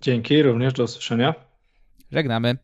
Dzięki, 0.00 0.42
również 0.42 0.72
do 0.72 0.84
usłyszenia. 0.84 1.34
Żegnamy. 2.12 2.56